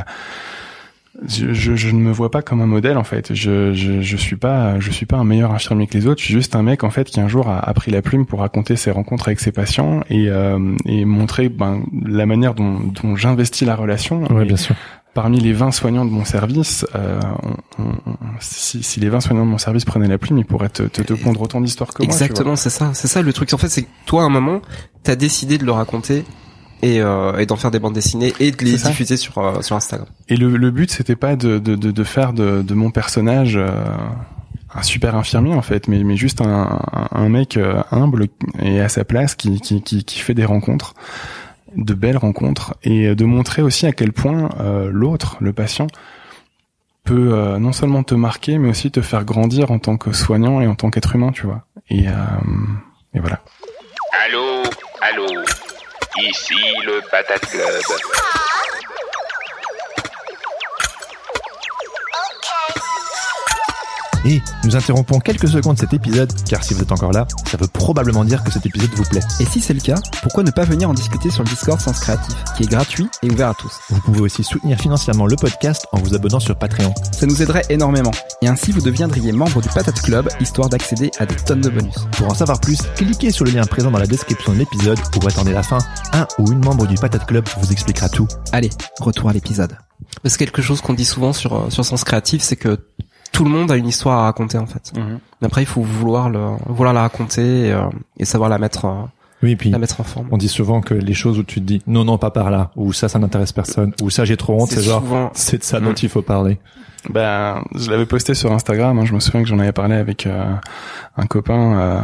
je, 1.27 1.55
je, 1.55 1.77
je 1.77 1.89
ne 1.93 1.99
me 2.01 2.11
vois 2.13 2.31
pas 2.31 2.43
comme 2.43 2.61
un 2.61 2.67
modèle 2.67 2.99
en 2.99 3.05
fait. 3.05 3.33
Je, 3.35 3.73
je 3.73 4.03
je 4.03 4.17
suis 4.19 4.37
pas 4.37 4.79
je 4.81 4.91
suis 4.91 5.07
pas 5.07 5.17
un 5.17 5.25
meilleur 5.25 5.53
infirmier 5.55 5.87
que 5.87 5.97
les 5.97 6.07
autres. 6.07 6.21
Je 6.21 6.27
suis 6.27 6.35
juste 6.35 6.55
un 6.55 6.63
mec 6.63 6.85
en 6.85 6.91
fait 6.91 7.05
qui 7.05 7.21
un 7.21 7.29
jour 7.29 7.49
a, 7.49 7.59
a 7.59 7.73
pris 7.73 7.91
la 7.91 8.03
plume 8.03 8.27
pour 8.27 8.41
raconter 8.41 8.77
ses 8.77 8.91
rencontres 8.91 9.29
avec 9.29 9.41
ses 9.41 9.51
patients 9.53 10.01
et 10.11 10.29
euh, 10.29 10.75
et 10.85 11.07
montrer 11.07 11.49
ben 11.49 11.85
la 12.05 12.27
manière 12.27 12.55
dont 12.55 12.81
dont 13.03 13.17
j'investis 13.17 13.67
la 13.67 13.77
relation. 13.77 14.25
Ouais, 14.31 14.43
Et 14.43 14.47
bien 14.47 14.57
sûr. 14.59 14.75
Parmi 15.17 15.41
les 15.41 15.53
20 15.53 15.73
soignants 15.73 16.05
de 16.05 16.11
mon 16.11 16.25
service, 16.25 16.87
euh, 16.95 17.19
on- 17.43 17.83
on- 17.83 17.93
on- 18.07 18.17
si, 18.39 18.83
si 18.83 19.01
les 19.01 19.09
20 19.09 19.21
soignants 19.21 19.45
de 19.47 19.51
mon 19.51 19.59
service 19.59 19.85
prenaient 19.85 20.07
la 20.07 20.19
plume, 20.19 20.39
ils 20.39 20.45
pourraient 20.45 20.69
te, 20.69 20.85
te, 20.85 21.03
te 21.03 21.15
pondre 21.15 21.41
autant 21.41 21.61
d'histoires 21.61 21.93
que 21.93 22.03
moi. 22.05 22.13
Exactement, 22.13 22.55
c'est 22.55 22.71
ça, 22.71 22.93
c'est 22.95 23.09
ça 23.09 23.23
le 23.23 23.33
truc. 23.33 23.53
En 23.53 23.59
fait, 23.59 23.69
c'est 23.69 23.83
que 23.83 23.89
toi, 24.05 24.23
à 24.23 24.27
un 24.27 24.29
moment, 24.29 24.61
t'as 25.03 25.17
décidé 25.17 25.59
de 25.59 25.65
le 25.65 25.73
raconter 25.73 26.25
et, 26.83 27.01
euh, 27.01 27.37
et 27.39 27.47
d'en 27.47 27.57
faire 27.57 27.71
des 27.71 27.79
bandes 27.79 27.95
dessinées 27.95 28.35
et 28.39 28.51
de 28.51 28.63
les 28.65 28.77
diffuser 28.77 29.17
sur 29.17 29.39
euh, 29.39 29.63
sur 29.63 29.75
Instagram. 29.75 30.07
Et 30.29 30.37
le, 30.37 30.55
le 30.57 30.71
but, 30.71 30.91
c'était 30.91 31.17
pas 31.17 31.35
de, 31.35 31.59
de, 31.59 31.75
de, 31.75 31.91
de 31.91 32.05
faire 32.05 32.33
de, 32.35 32.63
de 32.63 32.75
mon 32.75 32.91
personnage 32.91 33.57
euh, 33.57 33.71
un 34.75 34.83
super 34.83 35.17
infirmier 35.17 35.55
en 35.55 35.63
fait, 35.63 35.89
mais, 35.89 36.05
mais 36.05 36.17
juste 36.17 36.43
un, 36.43 36.79
un, 36.93 37.09
un 37.11 37.29
mec 37.31 37.59
humble 37.91 38.27
et 38.63 38.81
à 38.81 38.91
sa 38.91 39.05
place 39.05 39.35
qui, 39.35 39.59
qui, 39.61 39.81
qui, 39.81 40.05
qui 40.05 40.19
fait 40.19 40.35
des 40.35 40.45
rencontres, 40.45 40.93
de 41.77 41.95
belles 41.95 42.17
rencontres, 42.17 42.75
et 42.83 43.15
de 43.15 43.25
montrer 43.25 43.63
aussi 43.63 43.87
à 43.87 43.93
quel 43.93 44.13
point 44.13 44.51
euh, 44.61 44.91
l'autre, 44.91 45.37
le 45.41 45.53
patient, 45.53 45.87
peut 47.05 47.33
euh, 47.33 47.59
non 47.59 47.73
seulement 47.73 48.03
te 48.03 48.15
marquer, 48.15 48.59
mais 48.59 48.69
aussi 48.69 48.91
te 48.91 49.01
faire 49.01 49.25
grandir 49.25 49.71
en 49.71 49.79
tant 49.79 49.97
que 49.97 50.13
soignant 50.13 50.61
et 50.61 50.67
en 50.67 50.75
tant 50.75 50.91
qu'être 50.91 51.15
humain, 51.15 51.33
tu 51.33 51.47
vois. 51.47 51.65
Et, 51.89 52.09
euh, 52.09 52.13
voilà. 53.15 53.41
Ici 56.19 56.55
le 56.85 57.01
Patate 57.11 57.47
Club. 57.47 57.65
Et 64.27 64.43
nous 64.65 64.75
interrompons 64.75 65.21
quelques 65.21 65.47
secondes 65.47 65.79
cet 65.79 65.95
épisode, 65.95 66.33
car 66.49 66.65
si 66.65 66.75
vous 66.75 66.83
êtes 66.83 66.91
encore 66.91 67.13
là, 67.13 67.29
ça 67.49 67.57
veut 67.57 67.69
probablement 67.69 68.25
dire 68.25 68.43
que 68.43 68.51
cet 68.51 68.67
épisode 68.67 68.91
vous 68.95 69.05
plaît. 69.05 69.21
Et 69.39 69.45
si 69.45 69.61
c'est 69.61 69.73
le 69.73 69.81
cas, 69.81 70.01
pourquoi 70.21 70.43
ne 70.43 70.51
pas 70.51 70.65
venir 70.65 70.91
en 70.91 70.95
discuter 70.95 71.31
sur 71.31 71.45
le 71.45 71.49
Discord 71.49 71.81
Sens 71.81 72.01
Créatif, 72.01 72.35
qui 72.57 72.65
est 72.65 72.67
gratuit 72.67 73.07
et 73.23 73.31
ouvert 73.31 73.51
à 73.51 73.55
tous. 73.55 73.79
Vous 73.89 74.01
pouvez 74.01 74.23
aussi 74.23 74.43
soutenir 74.43 74.79
financièrement 74.79 75.27
le 75.27 75.37
podcast 75.37 75.87
en 75.93 75.99
vous 75.99 76.17
abonnant 76.17 76.41
sur 76.41 76.59
Patreon. 76.59 76.93
Ça 77.13 77.27
nous 77.27 77.41
aiderait 77.41 77.63
énormément. 77.71 78.11
Et 78.43 78.49
ainsi, 78.49 78.73
vous 78.73 78.81
deviendriez 78.81 79.31
membre 79.31 79.63
du 79.63 79.69
Patate 79.69 80.03
Club, 80.03 80.29
histoire 80.41 80.69
d'accéder 80.69 81.13
à 81.21 81.27
des 81.27 81.37
tonnes 81.37 81.61
de 81.61 81.71
bonus. 81.71 81.95
Pour 82.17 82.27
en 82.27 82.35
savoir 82.35 82.61
plus, 82.61 82.81
cliquez 82.97 83.31
sur 83.31 83.45
le 83.45 83.53
lien 83.53 83.65
présent 83.65 83.93
dans 83.93 84.01
la 84.01 84.09
description 84.09 84.53
de 84.53 84.59
l'épisode 84.59 84.99
ou 85.23 85.27
attendez 85.29 85.53
la 85.53 85.63
fin. 85.63 85.79
Un 86.13 86.27
ou 86.41 86.51
une 86.51 86.65
membre 86.65 86.89
du 86.89 86.97
Patate 86.97 87.27
Club 87.27 87.49
vous 87.61 87.71
expliquera 87.71 88.09
tout. 88.09 88.27
Allez, 88.51 88.71
retour 88.99 89.29
à 89.29 89.33
l'épisode. 89.33 89.77
C'est 90.25 90.39
quelque 90.39 90.63
chose 90.63 90.81
qu'on 90.81 90.95
dit 90.95 91.05
souvent 91.05 91.33
sur 91.33 91.55
euh, 91.55 91.71
sur 91.71 91.85
Sens 91.85 92.03
Créatif, 92.03 92.43
c'est 92.43 92.57
que 92.57 92.79
tout 93.37 93.45
le 93.45 93.51
monde 93.51 93.71
a 93.71 93.77
une 93.77 93.87
histoire 93.89 94.19
à 94.21 94.23
raconter 94.25 94.59
en 94.59 94.67
fait. 94.67 94.93
Mais 95.41 95.47
après, 95.47 95.63
il 95.63 95.67
faut 95.67 95.83
vouloir 95.83 96.31
le 96.31 96.57
vouloir 96.67 96.95
la 96.95 97.03
raconter 97.03 97.67
et, 97.69 97.73
euh, 97.73 97.83
et 98.19 98.25
savoir 98.25 98.49
la 98.49 98.59
mettre 98.59 98.85
euh, 98.87 99.03
Oui, 99.43 99.51
et 99.53 99.57
puis 99.57 99.71
la 99.71 99.79
mettre 99.79 100.01
en 100.01 100.05
forme. 100.05 100.29
on 100.31 100.39
dit 100.39 100.49
souvent 100.49 100.81
que 100.81 100.95
les 100.95 101.15
choses 101.15 101.39
où 101.39 101.43
tu 101.43 101.61
te 101.61 101.67
dis 101.67 101.83
non, 101.87 102.05
non, 102.05 102.19
pas 102.19 102.31
par 102.31 102.51
là, 102.51 102.71
ou 102.77 102.93
ça, 102.93 103.09
ça 103.09 103.19
n'intéresse 103.19 103.53
personne, 103.53 103.93
ou 104.03 104.11
ça, 104.11 104.25
j'ai 104.25 104.37
trop 104.37 104.61
honte, 104.61 104.71
c'est 104.71 104.83
genre, 104.83 105.01
souvent- 105.03 105.31
c'est 105.35 105.59
de 105.59 105.63
ça 105.65 105.81
Mm. 105.81 105.85
dont 105.85 105.93
il 105.95 106.09
faut 106.09 106.23
parler. 106.23 106.59
Ben, 107.11 107.63
je 107.75 107.89
l'avais 107.91 108.07
posté 108.07 108.35
sur 108.35 108.51
Instagram. 108.53 108.99
hein, 108.99 109.05
je 109.05 109.13
me 109.15 109.21
souviens 109.21 109.43
que 109.43 109.49
j'en 109.49 109.59
avais 109.61 109.73
parlé 109.73 109.95
avec 109.95 110.27
euh, 110.27 110.53
un 111.17 111.27
copain 111.27 111.79
euh, 111.79 112.01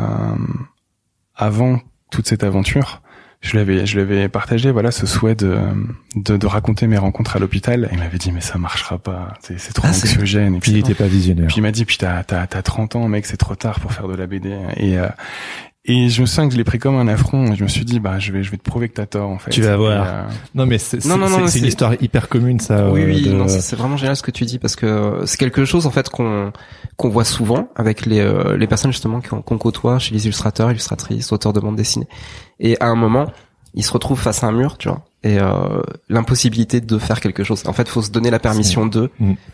avant 1.34 1.78
toute 2.10 2.26
cette 2.28 2.44
aventure. 2.44 3.01
Je 3.42 3.56
l'avais, 3.56 3.84
je 3.86 3.98
l'avais 3.98 4.28
partagé, 4.28 4.70
voilà, 4.70 4.92
ce 4.92 5.04
souhait 5.04 5.34
de, 5.34 5.58
de, 6.14 6.36
de 6.36 6.46
raconter 6.46 6.86
mes 6.86 6.96
rencontres 6.96 7.34
à 7.36 7.38
l'hôpital. 7.40 7.88
Il 7.92 7.98
m'avait 7.98 8.16
dit, 8.18 8.30
mais 8.30 8.40
ça 8.40 8.56
marchera 8.56 8.98
pas. 8.98 9.34
C'est, 9.42 9.56
trop 9.74 9.86
Ah, 9.86 9.90
anxiogène. 9.90 10.54
Et 10.54 10.58
Puis 10.60 10.70
il 10.72 10.78
était 10.78 10.94
pas 10.94 11.08
visionnaire. 11.08 11.48
puis 11.48 11.56
il 11.56 11.62
m'a 11.62 11.72
dit, 11.72 11.84
puis 11.84 11.96
t'as, 11.98 12.22
t'as, 12.22 12.46
t'as 12.46 12.62
30 12.62 12.94
ans, 12.96 13.08
mec, 13.08 13.26
c'est 13.26 13.36
trop 13.36 13.56
tard 13.56 13.80
pour 13.80 13.92
faire 13.92 14.06
de 14.06 14.14
la 14.14 14.28
BD. 14.28 14.56
Et, 14.76 14.96
euh, 14.96 15.08
et 15.84 16.08
je 16.10 16.20
me 16.20 16.26
souviens 16.26 16.46
que 16.46 16.52
je 16.52 16.58
l'ai 16.58 16.64
pris 16.64 16.78
comme 16.78 16.94
un 16.96 17.08
affront. 17.08 17.52
Et 17.52 17.56
je 17.56 17.64
me 17.64 17.68
suis 17.68 17.84
dit, 17.84 17.98
bah, 17.98 18.18
je 18.20 18.30
vais, 18.32 18.42
je 18.44 18.50
vais 18.52 18.56
te 18.56 18.62
prouver 18.62 18.88
que 18.88 18.94
t'as 18.94 19.06
tort, 19.06 19.28
en 19.30 19.38
fait. 19.38 19.50
Tu 19.50 19.62
vas 19.62 19.76
voir. 19.76 20.06
euh, 20.06 20.22
Non, 20.54 20.64
mais 20.66 20.78
c'est, 20.78 21.58
une 21.58 21.66
histoire 21.66 21.94
hyper 22.00 22.28
commune, 22.28 22.60
ça. 22.60 22.90
Oui, 22.90 23.02
euh, 23.02 23.06
oui, 23.06 23.22
de- 23.22 23.32
non, 23.32 23.48
c'est 23.48 23.60
c'est 23.60 23.76
vraiment 23.76 23.96
génial 23.96 24.16
ce 24.16 24.22
que 24.22 24.30
tu 24.30 24.44
dis 24.44 24.58
parce 24.58 24.76
que 24.76 25.22
c'est 25.26 25.36
quelque 25.38 25.64
chose 25.64 25.86
en 25.86 25.90
fait 25.90 26.08
qu'on 26.08 26.52
qu'on 26.96 27.08
voit 27.08 27.24
souvent 27.24 27.68
avec 27.74 28.06
les 28.06 28.20
euh, 28.20 28.56
les 28.56 28.66
personnes 28.68 28.92
justement 28.92 29.20
qu'on 29.20 29.42
qu'on 29.42 29.58
côtoie 29.58 29.98
chez 29.98 30.14
les 30.14 30.24
illustrateurs, 30.24 30.70
illustratrices, 30.70 31.32
auteurs 31.32 31.52
de 31.52 31.60
bande 31.60 31.76
dessinée. 31.76 32.06
Et 32.60 32.80
à 32.80 32.86
un 32.86 32.94
moment, 32.94 33.26
ils 33.74 33.82
se 33.84 33.92
retrouvent 33.92 34.20
face 34.20 34.44
à 34.44 34.46
un 34.46 34.52
mur, 34.52 34.78
tu 34.78 34.88
vois, 34.88 35.02
et 35.24 35.38
euh, 35.38 35.82
l'impossibilité 36.08 36.80
de 36.80 36.98
faire 36.98 37.20
quelque 37.20 37.44
chose. 37.44 37.62
En 37.66 37.72
fait, 37.72 37.88
faut 37.88 38.02
se 38.02 38.10
donner 38.10 38.30
la 38.30 38.38
permission 38.40 38.86
de 38.86 39.10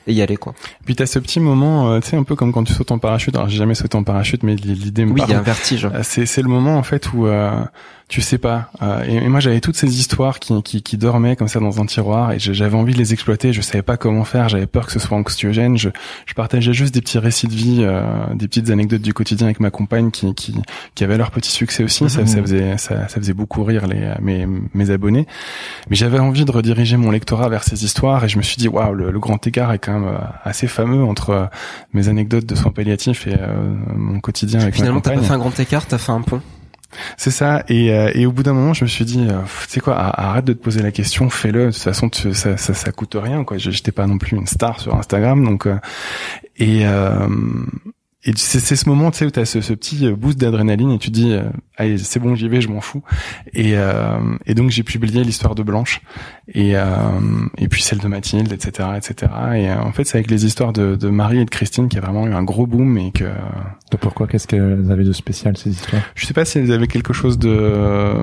et 0.06 0.12
y 0.12 0.22
aller 0.22 0.36
quoi. 0.36 0.54
Puis 0.84 0.96
t'as 0.96 1.06
ce 1.06 1.18
petit 1.18 1.40
moment, 1.40 1.90
euh, 1.90 2.00
tu 2.00 2.08
sais, 2.08 2.16
un 2.16 2.22
peu 2.22 2.36
comme 2.36 2.52
quand 2.52 2.64
tu 2.64 2.72
sautes 2.72 2.90
en 2.90 2.98
parachute. 2.98 3.36
Alors 3.36 3.48
j'ai 3.48 3.58
jamais 3.58 3.74
sauté 3.74 3.96
en 3.96 4.02
parachute, 4.04 4.42
mais 4.42 4.56
l'idée 4.56 5.04
me 5.04 5.12
Oui, 5.12 5.20
il 5.26 5.30
y 5.30 5.34
a 5.34 5.38
un 5.38 5.42
vertige. 5.42 5.84
Euh, 5.84 6.00
C'est 6.02 6.26
c'est 6.26 6.42
le 6.42 6.48
moment 6.48 6.76
en 6.78 6.82
fait 6.82 7.12
où 7.12 7.26
euh, 7.26 7.50
tu 8.08 8.22
sais 8.22 8.38
pas. 8.38 8.70
Euh, 8.80 9.04
et, 9.06 9.16
et 9.16 9.28
moi 9.28 9.38
j'avais 9.40 9.60
toutes 9.60 9.76
ces 9.76 9.98
histoires 9.98 10.38
qui, 10.38 10.62
qui 10.62 10.82
qui 10.82 10.96
dormaient 10.96 11.36
comme 11.36 11.46
ça 11.48 11.60
dans 11.60 11.80
un 11.80 11.84
tiroir 11.86 12.32
et 12.32 12.38
j'avais 12.38 12.76
envie 12.76 12.94
de 12.94 12.98
les 12.98 13.12
exploiter. 13.12 13.52
Je 13.52 13.60
savais 13.60 13.82
pas 13.82 13.96
comment 13.98 14.24
faire. 14.24 14.48
J'avais 14.48 14.66
peur 14.66 14.86
que 14.86 14.92
ce 14.92 14.98
soit 14.98 15.16
anxiogène. 15.16 15.76
Je 15.76 15.90
je 16.26 16.32
partageais 16.34 16.72
juste 16.72 16.94
des 16.94 17.00
petits 17.02 17.18
récits 17.18 17.48
de 17.48 17.52
vie, 17.54 17.78
euh, 17.82 18.02
des 18.34 18.48
petites 18.48 18.70
anecdotes 18.70 19.02
du 19.02 19.12
quotidien 19.12 19.46
avec 19.46 19.60
ma 19.60 19.70
compagne 19.70 20.10
qui 20.10 20.34
qui 20.34 20.54
qui 20.94 21.04
avait 21.04 21.18
leur 21.18 21.30
petit 21.30 21.50
succès 21.50 21.84
aussi. 21.84 22.08
Ça, 22.08 22.20
Mhm. 22.22 22.26
ça 22.26 22.40
faisait 22.40 22.78
ça, 22.78 23.08
ça 23.08 23.16
faisait 23.20 23.34
beaucoup 23.34 23.62
rire 23.62 23.86
les 23.86 24.12
mes 24.22 24.46
mes 24.74 24.90
abonnés. 24.90 25.26
Mais 25.90 25.96
j'avais 25.96 26.18
envie 26.18 26.44
de 26.46 26.50
rediriger 26.50 26.96
mon 26.96 27.10
lectorat 27.10 27.48
vers 27.50 27.62
ces 27.62 27.84
histoires 27.84 28.24
et 28.24 28.28
je 28.30 28.38
me 28.38 28.42
suis 28.42 28.56
dit 28.56 28.68
waouh 28.68 28.94
le, 28.94 29.10
le 29.10 29.18
grand 29.20 29.46
écart 29.46 29.70
est 29.72 29.78
quand 29.78 29.92
même 29.92 30.08
euh, 30.08 30.18
assez 30.44 30.66
fameux 30.66 31.04
entre 31.04 31.30
euh, 31.30 31.44
mes 31.92 32.08
anecdotes 32.08 32.46
de 32.46 32.54
soins 32.54 32.72
palliatifs 32.72 33.26
et 33.26 33.34
euh, 33.38 33.74
mon 33.94 34.20
quotidien 34.20 34.60
avec 34.60 34.74
Finalement, 34.76 34.96
ma 34.96 35.00
t'as 35.02 35.10
compagne. 35.10 35.22
pas 35.22 35.28
fait 35.28 35.34
un 35.34 35.38
grand 35.38 35.60
écart, 35.60 35.86
t'as 35.86 35.98
fait 35.98 36.12
un 36.12 36.22
pont. 36.22 36.40
C'est 37.16 37.30
ça. 37.30 37.64
Et, 37.68 37.92
euh, 37.92 38.10
et 38.14 38.26
au 38.26 38.32
bout 38.32 38.42
d'un 38.42 38.54
moment, 38.54 38.72
je 38.72 38.84
me 38.84 38.88
suis 38.88 39.04
dit, 39.04 39.26
euh, 39.28 39.42
tu 39.66 39.74
sais 39.74 39.80
quoi, 39.80 39.96
arrête 39.96 40.44
de 40.44 40.52
te 40.52 40.62
poser 40.62 40.82
la 40.82 40.90
question, 40.90 41.28
fais-le. 41.30 41.66
De 41.66 41.70
toute 41.72 41.82
façon, 41.82 42.10
ça, 42.12 42.56
ça, 42.56 42.92
coûte 42.92 43.16
rien. 43.18 43.44
Quoi. 43.44 43.58
J'étais 43.58 43.92
pas 43.92 44.06
non 44.06 44.18
plus 44.18 44.36
une 44.36 44.46
star 44.46 44.80
sur 44.80 44.94
Instagram, 44.94 45.44
donc. 45.44 45.66
euh, 45.66 45.78
euh, 46.60 47.28
et 48.24 48.32
c'est 48.36 48.58
c'est 48.58 48.74
ce 48.74 48.88
moment, 48.88 49.10
tu 49.12 49.18
sais, 49.18 49.26
où 49.26 49.30
t'as 49.30 49.44
ce, 49.44 49.60
ce 49.60 49.72
petit 49.72 50.10
boost 50.10 50.38
d'adrénaline 50.38 50.90
et 50.90 50.98
tu 50.98 51.10
dis, 51.10 51.32
euh, 51.32 51.44
allez, 51.76 51.98
c'est 51.98 52.18
bon, 52.18 52.34
j'y 52.34 52.48
vais, 52.48 52.60
je 52.60 52.68
m'en 52.68 52.80
fous. 52.80 53.02
Et, 53.54 53.76
euh, 53.76 54.18
et 54.44 54.54
donc 54.54 54.70
j'ai 54.70 54.82
publié 54.82 55.22
l'histoire 55.22 55.54
de 55.54 55.62
Blanche 55.62 56.00
et 56.48 56.76
euh, 56.76 56.84
et 57.58 57.68
puis 57.68 57.80
celle 57.80 57.98
de 57.98 58.08
Mathilde, 58.08 58.52
etc., 58.52 58.88
etc. 58.96 59.32
Et 59.54 59.70
euh, 59.70 59.80
en 59.80 59.92
fait, 59.92 60.04
c'est 60.04 60.18
avec 60.18 60.30
les 60.30 60.44
histoires 60.44 60.72
de, 60.72 60.96
de 60.96 61.08
Marie 61.08 61.38
et 61.38 61.44
de 61.44 61.50
Christine 61.50 61.88
qui 61.88 61.96
a 61.96 62.00
vraiment 62.00 62.26
eu 62.26 62.32
un 62.32 62.42
gros 62.42 62.66
boom 62.66 62.98
et 62.98 63.12
que 63.12 63.24
Donc 63.92 64.00
pourquoi 64.00 64.26
Qu'est-ce 64.26 64.48
qu'elles 64.48 64.90
avaient 64.90 65.04
de 65.04 65.12
spécial 65.12 65.56
ces 65.56 65.70
histoires? 65.70 66.02
Je 66.16 66.26
sais 66.26 66.34
pas 66.34 66.44
si 66.44 66.58
elles 66.58 66.72
avaient 66.72 66.88
quelque 66.88 67.12
chose 67.12 67.38
de 67.38 68.14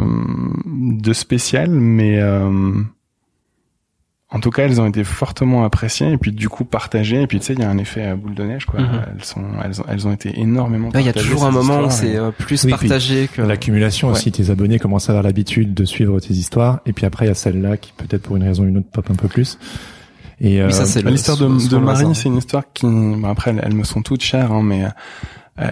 de 0.66 1.14
spécial, 1.14 1.70
mais 1.70 2.20
euh, 2.20 2.74
en 4.36 4.40
tout 4.42 4.50
cas, 4.50 4.64
elles 4.64 4.82
ont 4.82 4.86
été 4.86 5.06
fortement 5.06 5.64
appréciées 5.64 6.12
et 6.12 6.18
puis 6.18 6.34
du 6.34 6.50
coup 6.50 6.66
partagées. 6.66 7.22
Et 7.22 7.28
puis 7.28 7.40
tu 7.40 7.46
sais, 7.46 7.54
il 7.54 7.60
y 7.60 7.64
a 7.64 7.70
un 7.70 7.78
effet 7.78 8.14
boule 8.16 8.36
de 8.36 8.44
neige, 8.44 8.66
quoi. 8.66 8.82
Mhm. 8.82 9.02
Elles 9.16 9.24
sont, 9.24 9.42
elles 9.64 9.82
ont, 9.82 9.86
elles 9.88 10.08
ont 10.10 10.12
été 10.12 10.38
énormément. 10.38 10.90
Là, 10.94 11.00
il 11.00 11.06
y 11.06 11.10
a 11.10 11.14
toujours 11.14 11.46
un 11.46 11.52
moment 11.52 11.80
où 11.86 11.90
c'est 11.90 12.18
euh, 12.18 12.32
plus 12.32 12.66
Oui, 12.66 12.72
partagé 12.72 13.30
que. 13.34 13.42
L'accumulation 13.42 14.10
Ouais. 14.10 14.14
aussi, 14.16 14.34
tes 14.34 14.50
abonnés 14.50 14.78
commencent 14.78 15.08
à 15.10 15.14
avoir 15.14 15.24
l'habitude 15.24 15.74
de 15.74 15.86
suivre 15.86 16.20
tes 16.20 16.34
histoires, 16.34 16.82
et 16.86 16.92
puis 16.92 17.06
après 17.06 17.26
il 17.26 17.28
y 17.30 17.32
a 17.32 17.36
celle-là 17.36 17.78
qui 17.78 17.94
peut-être 17.96 18.24
pour 18.24 18.36
une 18.36 18.44
raison 18.44 18.64
ou 18.64 18.68
une 18.68 18.80
autre 18.80 18.90
pop 18.92 19.10
un 19.10 19.16
peu 19.16 19.30
plus. 19.30 19.58
Et 20.42 20.62
euh, 20.62 20.68
Oui, 20.68 21.04
L'histoire 21.06 21.38
de. 21.38 21.78
Marie, 21.78 22.14
c'est 22.14 22.28
une 22.28 22.36
histoire 22.38 22.64
qui, 22.74 22.86
bon, 22.86 23.24
après, 23.30 23.52
elles, 23.52 23.62
elles 23.64 23.74
me 23.74 23.86
sont 23.86 24.02
toutes 24.02 24.22
chères, 24.22 24.52
hein, 24.52 24.64
mais 24.64 24.84
euh, 24.84 24.90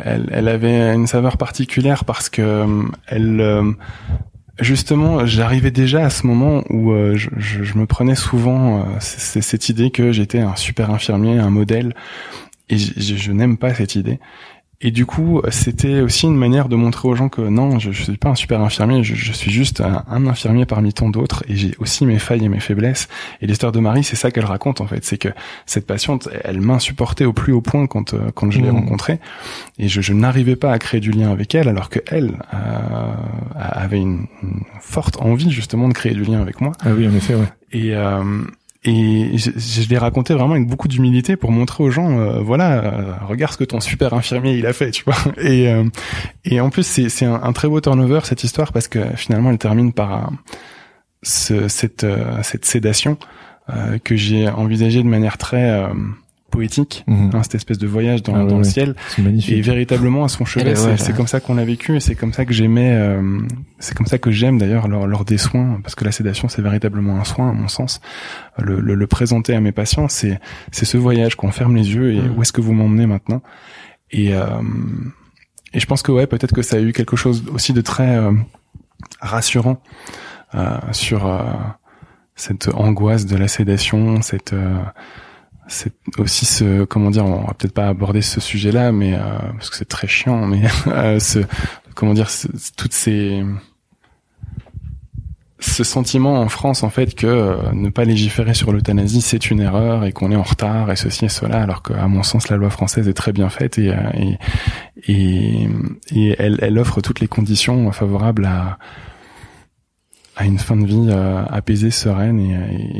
elle, 0.05 0.29
elle 0.31 0.47
avait 0.47 0.93
une 0.93 1.07
saveur 1.07 1.35
particulière 1.37 2.05
parce 2.05 2.29
que 2.29 2.41
euh, 2.41 2.83
elle, 3.07 3.41
euh, 3.41 3.71
justement, 4.63 5.25
j'arrivais 5.25 5.71
déjà 5.71 6.05
à 6.05 6.09
ce 6.09 6.25
moment 6.25 6.63
où 6.69 6.91
euh, 6.91 7.15
je, 7.15 7.77
me 7.77 7.85
prenais 7.85 8.15
souvent 8.15 8.79
euh, 8.79 8.83
cette 8.99 9.69
idée 9.69 9.91
que 9.91 10.11
j'étais 10.11 10.39
un 10.39 10.55
super 10.55 10.91
infirmier, 10.91 11.37
un 11.37 11.49
modèle, 11.49 11.93
et 12.69 12.77
je 12.77 13.31
n'aime 13.31 13.57
pas 13.57 13.73
cette 13.73 13.95
idée. 13.95 14.19
Et 14.85 14.91
du 14.91 15.05
coup, 15.05 15.41
c'était 15.49 16.01
aussi 16.01 16.25
une 16.27 16.35
manière 16.35 16.67
de 16.67 16.75
montrer 16.75 17.07
aux 17.07 17.15
gens 17.15 17.29
que 17.29 17.41
non, 17.41 17.79
je, 17.79 17.91
je 17.91 18.03
suis 18.03 18.17
pas 18.17 18.29
un 18.29 18.35
super 18.35 18.59
infirmier, 18.61 19.01
je, 19.03 19.15
je 19.15 19.31
suis 19.31 19.49
juste 19.49 19.79
un, 19.79 20.03
un 20.09 20.27
infirmier 20.27 20.65
parmi 20.65 20.91
tant 20.93 21.09
d'autres, 21.09 21.43
et 21.47 21.55
j'ai 21.55 21.73
aussi 21.79 22.05
mes 22.05 22.19
failles 22.19 22.43
et 22.43 22.49
mes 22.49 22.59
faiblesses. 22.59 23.07
Et 23.41 23.47
l'histoire 23.47 23.71
de 23.71 23.79
Marie, 23.79 24.03
c'est 24.03 24.17
ça 24.17 24.29
qu'elle 24.29 24.43
raconte 24.45 24.81
en 24.81 24.85
fait, 24.87 25.05
c'est 25.05 25.17
que 25.17 25.29
cette 25.65 25.87
patiente, 25.87 26.27
elle 26.43 26.59
m'insupportait 26.59 27.23
au 27.25 27.31
plus 27.33 27.53
haut 27.53 27.61
point 27.61 27.87
quand 27.87 28.13
euh, 28.13 28.29
quand 28.35 28.51
je 28.51 28.59
l'ai 28.59 28.67
Mhm. 28.71 28.75
rencontrée, 28.75 29.19
et 29.79 29.87
je, 29.87 30.01
je 30.01 30.11
n'arrivais 30.13 30.57
pas 30.57 30.71
à 30.73 30.79
créer 30.79 30.99
du 30.99 31.11
lien 31.11 31.31
avec 31.31 31.55
elle, 31.55 31.69
alors 31.69 31.89
que 31.89 31.99
elle 32.07 32.33
euh, 32.53 33.13
avait 33.55 34.01
une, 34.01 34.27
une 34.43 34.63
forte 34.81 35.17
envie 35.21 35.49
justement 35.51 35.87
de 35.87 35.93
créer 35.93 36.13
du 36.13 36.23
lien 36.23 36.41
avec 36.41 36.59
moi. 36.59 36.73
ah 36.81 36.89
oui, 36.95 37.07
en 37.07 37.15
effet, 37.15 37.35
ouais. 37.35 37.47
Et 37.71 37.95
euh, 37.95 38.21
et 38.85 39.37
je, 39.37 39.51
je 39.57 39.89
l'ai 39.89 39.97
raconté 39.97 40.33
vraiment 40.33 40.53
avec 40.53 40.67
beaucoup 40.67 40.87
d'humilité 40.87 41.37
pour 41.37 41.51
montrer 41.51 41.83
aux 41.83 41.89
gens, 41.89 42.19
euh, 42.19 42.41
voilà, 42.41 42.83
euh, 42.83 43.13
regarde 43.27 43.53
ce 43.53 43.57
que 43.57 43.63
ton 43.63 43.79
super 43.79 44.13
infirmier 44.13 44.53
il 44.57 44.65
a 44.65 44.73
fait, 44.73 44.91
tu 44.91 45.03
vois. 45.05 45.15
Et 45.41 45.69
euh, 45.69 45.85
et 46.43 46.59
en 46.59 46.69
plus 46.69 46.85
c'est 46.85 47.09
c'est 47.09 47.25
un, 47.25 47.53
très 47.53 47.67
beau 47.67 47.79
turnover 47.79 48.21
cette 48.23 48.43
histoire 48.43 48.73
parce 48.73 48.87
que 48.87 48.99
finalement 49.15 49.51
elle 49.51 49.57
termine 49.57 49.93
par 49.93 50.31
ce, 51.21 51.67
cette 51.67 52.05
cette 52.41 52.65
sédation 52.65 53.17
que 54.03 54.17
j'ai 54.17 54.49
envisagée 54.49 55.01
de 55.01 55.07
manière 55.07 55.37
très 55.37 55.87
poétique, 56.53 57.03
Mhm. 57.07 57.31
hein, 57.33 57.41
cette 57.43 57.55
espèce 57.55 57.79
de 57.79 57.87
voyage 57.87 58.21
dans, 58.23 58.35
Ah 58.35 58.45
dans 58.45 58.59
le 58.59 58.63
ciel. 58.63 58.95
Magnifique. 59.17 59.53
Et 59.57 59.61
véritablement 59.61 60.23
à 60.23 60.27
son 60.27 60.45
chevet, 60.45 60.75
c'est 60.75 60.85
ouais, 60.87 60.97
c'est 60.97 61.11
ouais. 61.11 61.17
comme 61.17 61.27
ça 61.27 61.39
qu'on 61.39 61.55
l'a 61.55 61.65
vécu 61.65 61.95
et 61.95 61.99
c'est 61.99 62.15
comme 62.15 62.31
ça 62.33 62.45
que 62.45 62.53
j'aimais, 62.53 62.93
euh, 62.95 63.39
c'est 63.79 63.95
comme 63.97 64.05
ça 64.05 64.17
que 64.19 64.31
j'aime 64.31 64.57
d'ailleurs 64.59 64.87
lors, 64.87 65.07
lors 65.07 65.25
des 65.25 65.37
soins, 65.39 65.79
parce 65.83 65.95
que 65.95 66.05
la 66.05 66.11
sédation 66.11 66.47
c'est 66.49 66.61
véritablement 66.61 67.19
un 67.19 67.23
soin 67.23 67.49
à 67.49 67.53
mon 67.53 67.67
sens. 67.67 67.99
Le, 68.59 68.79
le, 68.79 68.93
le 68.95 69.07
présenter 69.07 69.55
à 69.55 69.59
mes 69.61 69.71
patients, 69.71 70.07
c'est 70.07 70.39
c'est 70.71 70.85
ce 70.85 70.97
voyage 70.97 71.35
qu'on 71.35 71.51
ferme 71.51 71.75
les 71.75 71.93
yeux 71.95 72.13
et 72.13 72.21
Mm. 72.21 72.37
où 72.37 72.41
est-ce 72.43 72.53
que 72.53 72.61
vous 72.61 72.73
m'emmenez 72.73 73.07
maintenant 73.07 73.41
Et 74.11 74.35
euh, 74.35 74.45
et 75.73 75.79
je 75.79 75.85
pense 75.87 76.01
que 76.03 76.11
ouais, 76.11 76.27
peut-être 76.27 76.53
que 76.53 76.61
ça 76.61 76.77
a 76.77 76.79
eu 76.79 76.93
quelque 76.93 77.15
chose 77.15 77.43
aussi 77.51 77.73
de 77.73 77.81
très 77.81 78.15
euh, 78.17 78.31
rassurant 79.21 79.81
euh, 80.53 80.77
sur 80.91 81.25
euh, 81.25 81.39
cette 82.35 82.67
angoisse 82.73 83.25
de 83.25 83.35
la 83.37 83.47
sédation, 83.47 84.21
cette 84.21 84.53
euh, 84.53 84.77
c'est 85.67 85.93
aussi 86.17 86.45
ce 86.45 86.83
comment 86.83 87.09
dire 87.11 87.25
on 87.25 87.45
va 87.45 87.53
peut-être 87.53 87.73
pas 87.73 87.87
aborder 87.87 88.21
ce 88.21 88.39
sujet-là 88.41 88.91
mais 88.91 89.13
euh, 89.15 89.19
parce 89.53 89.69
que 89.69 89.75
c'est 89.77 89.87
très 89.87 90.07
chiant 90.07 90.45
mais 90.45 90.61
euh, 90.87 91.19
ce 91.19 91.39
comment 91.95 92.13
dire 92.13 92.29
ce- 92.29 92.47
toutes 92.75 92.93
ces 92.93 93.43
ce 95.59 95.85
sentiment 95.85 96.41
en 96.41 96.49
France 96.49 96.83
en 96.83 96.89
fait 96.89 97.15
que 97.15 97.25
euh, 97.25 97.71
ne 97.71 97.89
pas 97.89 98.03
légiférer 98.03 98.53
sur 98.53 98.73
l'euthanasie 98.73 99.21
c'est 99.21 99.49
une 99.49 99.61
erreur 99.61 100.03
et 100.03 100.11
qu'on 100.11 100.29
est 100.31 100.35
en 100.35 100.43
retard 100.43 100.91
et 100.91 100.97
ceci 100.97 101.25
et 101.25 101.29
cela 101.29 101.61
alors 101.63 101.81
qu'à 101.81 102.05
mon 102.07 102.21
sens 102.23 102.49
la 102.49 102.57
loi 102.57 102.69
française 102.69 103.07
est 103.07 103.13
très 103.13 103.31
bien 103.31 103.49
faite 103.49 103.77
et 103.79 103.89
euh, 103.93 104.09
et 104.13 104.37
et, 105.07 105.67
et 106.13 106.35
elle, 106.37 106.59
elle 106.61 106.77
offre 106.77 106.99
toutes 107.01 107.21
les 107.21 107.27
conditions 107.29 107.89
favorables 107.93 108.45
à 108.45 108.77
à 110.35 110.45
une 110.45 110.57
fin 110.57 110.75
de 110.75 110.85
vie 110.85 111.07
euh, 111.09 111.43
apaisée, 111.45 111.91
sereine 111.91 112.39
et, 112.39 112.53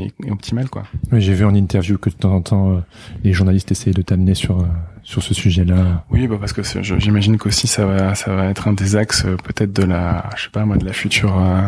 et, 0.04 0.26
et 0.26 0.30
optimale 0.30 0.68
quoi. 0.68 0.84
Oui, 1.12 1.20
j'ai 1.20 1.34
vu 1.34 1.44
en 1.44 1.54
interview 1.54 1.98
que 1.98 2.10
de 2.10 2.14
temps 2.14 2.34
en 2.34 2.40
temps 2.42 2.70
euh, 2.72 2.78
les 3.24 3.32
journalistes 3.32 3.70
essayaient 3.72 3.92
de 3.94 4.02
t'amener 4.02 4.34
sur 4.34 4.60
euh, 4.60 4.64
sur 5.02 5.22
ce 5.22 5.34
sujet-là. 5.34 6.04
Oui, 6.10 6.26
bah 6.28 6.36
parce 6.38 6.52
que 6.52 6.62
j'imagine 6.82 7.36
qu'aussi 7.36 7.66
ça 7.66 7.84
va, 7.86 8.14
ça 8.14 8.34
va 8.34 8.46
être 8.46 8.68
un 8.68 8.72
des 8.72 8.96
axes 8.96 9.24
euh, 9.26 9.36
peut-être 9.36 9.72
de 9.72 9.82
la, 9.82 10.30
je 10.36 10.44
sais 10.44 10.50
pas 10.50 10.64
moi, 10.64 10.76
de 10.76 10.84
la 10.84 10.92
future 10.92 11.36
euh, 11.38 11.60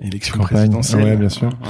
élection 0.00 0.34
Campagne, 0.38 0.56
présidentielle. 0.56 1.04
ouais, 1.04 1.16
bien 1.16 1.28
sûr. 1.28 1.48
Ouais. 1.48 1.68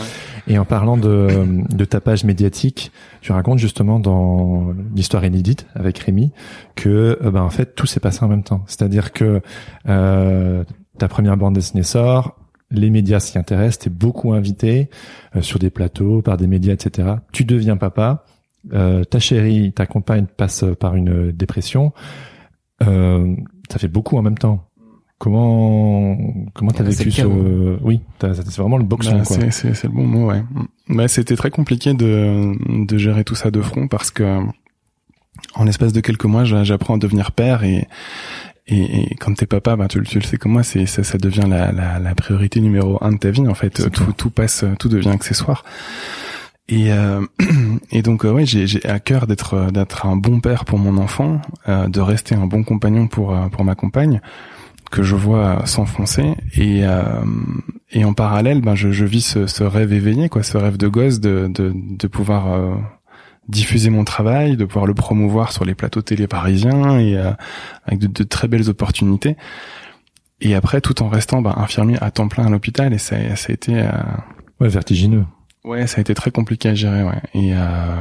Et 0.48 0.58
en 0.58 0.64
parlant 0.64 0.96
de, 0.96 1.28
de 1.68 1.84
tapage 1.84 2.24
médiatique, 2.24 2.90
tu 3.20 3.30
racontes 3.32 3.58
justement 3.58 4.00
dans 4.00 4.72
l'histoire 4.96 5.24
inédite 5.24 5.66
avec 5.74 5.98
Rémi 5.98 6.32
que 6.74 7.18
euh, 7.22 7.30
ben, 7.30 7.42
en 7.42 7.50
fait 7.50 7.74
tout 7.76 7.86
s'est 7.86 8.00
passé 8.00 8.24
en 8.24 8.28
même 8.28 8.42
temps. 8.42 8.64
C'est-à-dire 8.66 9.12
que 9.12 9.42
euh, 9.88 10.64
ta 10.98 11.06
première 11.08 11.36
bande 11.36 11.54
dessinée 11.54 11.82
sort, 11.82 12.36
les 12.70 12.90
médias 12.90 13.20
s'y 13.20 13.38
intéressent, 13.38 13.78
t'es 13.80 13.90
beaucoup 13.90 14.32
invité 14.32 14.88
euh, 15.36 15.42
sur 15.42 15.58
des 15.58 15.70
plateaux, 15.70 16.22
par 16.22 16.36
des 16.36 16.46
médias, 16.46 16.72
etc. 16.74 17.08
Tu 17.32 17.44
deviens 17.44 17.76
papa, 17.76 18.24
euh, 18.72 19.04
ta 19.04 19.18
chérie, 19.18 19.72
ta 19.72 19.86
compagne 19.86 20.26
passe 20.36 20.64
par 20.78 20.94
une 20.96 21.32
dépression. 21.32 21.92
Euh, 22.82 23.34
ça 23.70 23.78
fait 23.78 23.88
beaucoup 23.88 24.16
en 24.16 24.22
même 24.22 24.38
temps. 24.38 24.66
Comment 25.18 26.16
comment 26.54 26.70
t'as 26.70 26.82
vécu 26.82 27.10
ce 27.10 27.26
oui 27.82 28.00
c'est 28.20 28.56
vraiment 28.56 28.78
le 28.78 28.84
boxon 28.84 29.18
Bah, 29.18 29.22
quoi. 29.26 29.36
c'est, 29.50 29.82
le 29.84 29.88
bon 29.90 30.06
mot, 30.06 30.28
ouais. 30.30 30.42
Bah, 30.88 31.08
c'était 31.08 31.36
très 31.36 31.50
compliqué 31.50 31.92
de, 31.92 32.54
de 32.86 32.96
gérer 32.98 33.22
tout 33.22 33.34
ça 33.34 33.50
de 33.50 33.60
front 33.60 33.86
parce 33.86 34.10
que 34.10 34.40
en 35.54 35.64
l'espace 35.64 35.92
de 35.92 36.00
quelques 36.00 36.24
mois, 36.24 36.44
j'a- 36.44 36.64
j'apprends 36.64 36.94
à 36.94 36.98
devenir 36.98 37.32
père 37.32 37.64
et 37.64 37.86
et, 38.70 39.12
et 39.12 39.14
quand 39.16 39.34
t'es 39.34 39.46
papa, 39.46 39.76
bah, 39.76 39.88
tu, 39.88 39.98
le- 39.98 40.06
tu 40.06 40.18
le 40.18 40.24
sais 40.24 40.36
comme 40.36 40.52
moi, 40.52 40.62
c'est 40.62 40.86
ça, 40.86 41.02
ça 41.04 41.18
devient 41.18 41.46
la, 41.48 41.72
la, 41.72 41.98
la 41.98 42.14
priorité 42.14 42.60
numéro 42.60 42.98
un 43.02 43.12
de 43.12 43.18
ta 43.18 43.30
vie 43.30 43.46
en 43.48 43.54
fait. 43.54 43.70
Tout, 43.90 43.90
clair. 43.90 44.14
tout 44.16 44.30
passe, 44.30 44.64
tout 44.78 44.88
devient 44.88 45.10
accessoire. 45.10 45.64
Et, 46.68 46.92
euh, 46.92 47.20
et 47.90 48.02
donc 48.02 48.24
euh, 48.24 48.32
ouais, 48.32 48.46
j'ai, 48.46 48.66
j'ai 48.66 48.84
à 48.88 49.00
cœur 49.00 49.26
d'être 49.26 49.70
d'être 49.72 50.06
un 50.06 50.16
bon 50.16 50.40
père 50.40 50.64
pour 50.64 50.78
mon 50.78 50.98
enfant, 50.98 51.40
euh, 51.68 51.88
de 51.88 52.00
rester 52.00 52.34
un 52.36 52.46
bon 52.46 52.62
compagnon 52.62 53.08
pour 53.08 53.34
euh, 53.34 53.48
pour 53.48 53.64
ma 53.64 53.74
compagne 53.74 54.20
que 54.92 55.02
je 55.04 55.14
vois 55.14 55.62
s'enfoncer 55.66 56.34
et 56.54 56.80
euh, 56.84 57.02
et 57.92 58.04
en 58.04 58.12
parallèle 58.12 58.60
ben 58.60 58.74
je, 58.74 58.90
je 58.90 59.04
vis 59.04 59.20
ce, 59.24 59.46
ce 59.46 59.62
rêve 59.62 59.92
éveillé 59.92 60.28
quoi 60.28 60.42
ce 60.42 60.56
rêve 60.58 60.76
de 60.78 60.88
gosse 60.88 61.20
de 61.20 61.48
de, 61.48 61.72
de 61.74 62.06
pouvoir 62.08 62.52
euh, 62.52 62.74
diffuser 63.50 63.90
mon 63.90 64.04
travail 64.04 64.56
de 64.56 64.64
pouvoir 64.64 64.86
le 64.86 64.94
promouvoir 64.94 65.52
sur 65.52 65.64
les 65.64 65.74
plateaux 65.74 66.02
télé 66.02 66.26
parisiens 66.26 66.98
et 66.98 67.16
euh, 67.16 67.32
avec 67.86 67.98
de, 68.00 68.06
de 68.06 68.22
très 68.24 68.48
belles 68.48 68.68
opportunités 68.70 69.36
et 70.40 70.54
après 70.54 70.80
tout 70.80 71.02
en 71.02 71.08
restant 71.08 71.42
ben, 71.42 71.54
infirmier 71.56 71.98
à 72.00 72.10
temps 72.10 72.28
plein 72.28 72.46
à 72.46 72.50
l'hôpital 72.50 72.92
et 72.94 72.98
ça, 72.98 73.16
ça 73.36 73.46
a 73.50 73.52
été 73.52 73.74
euh, 73.78 73.90
Ouais, 74.60 74.68
vertigineux. 74.68 75.24
Ouais, 75.64 75.86
ça 75.86 75.98
a 75.98 76.00
été 76.02 76.14
très 76.14 76.30
compliqué 76.30 76.68
à 76.68 76.74
gérer, 76.74 77.02
ouais. 77.02 77.20
Et 77.34 77.54
euh, 77.54 77.96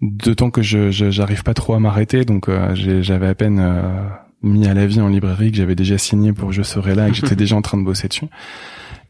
d'autant 0.00 0.50
que 0.50 0.62
je 0.62 0.90
je- 0.90 1.10
j'arrive 1.10 1.42
pas 1.42 1.54
trop 1.54 1.74
à 1.74 1.80
m'arrêter, 1.80 2.24
donc 2.24 2.48
euh, 2.48 2.74
j'ai- 2.74 3.02
j'avais 3.02 3.28
à 3.28 3.34
peine 3.34 3.58
euh, 3.60 4.08
mis 4.42 4.66
à 4.66 4.74
la 4.74 4.86
vie 4.86 5.00
en 5.00 5.08
librairie 5.08 5.50
que 5.52 5.56
j'avais 5.56 5.76
déjà 5.76 5.98
signé 5.98 6.32
pour 6.32 6.52
Je 6.52 6.62
serai 6.62 6.94
là 6.94 7.06
et 7.08 7.10
que 7.10 7.16
j'étais 7.16 7.36
déjà 7.44 7.56
en 7.56 7.62
train 7.62 7.78
de 7.78 7.84
bosser 7.84 8.08
dessus. 8.08 8.26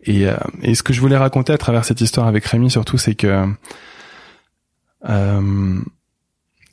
Et, 0.05 0.27
euh, 0.27 0.35
et 0.63 0.75
ce 0.75 0.83
que 0.83 0.93
je 0.93 1.01
voulais 1.01 1.17
raconter 1.17 1.53
à 1.53 1.59
travers 1.59 1.85
cette 1.85 2.01
histoire 2.01 2.27
avec 2.27 2.45
Rémi 2.45 2.71
surtout, 2.71 2.99
c'est 2.99 3.15
que 3.15 3.47
euh, 5.09 5.81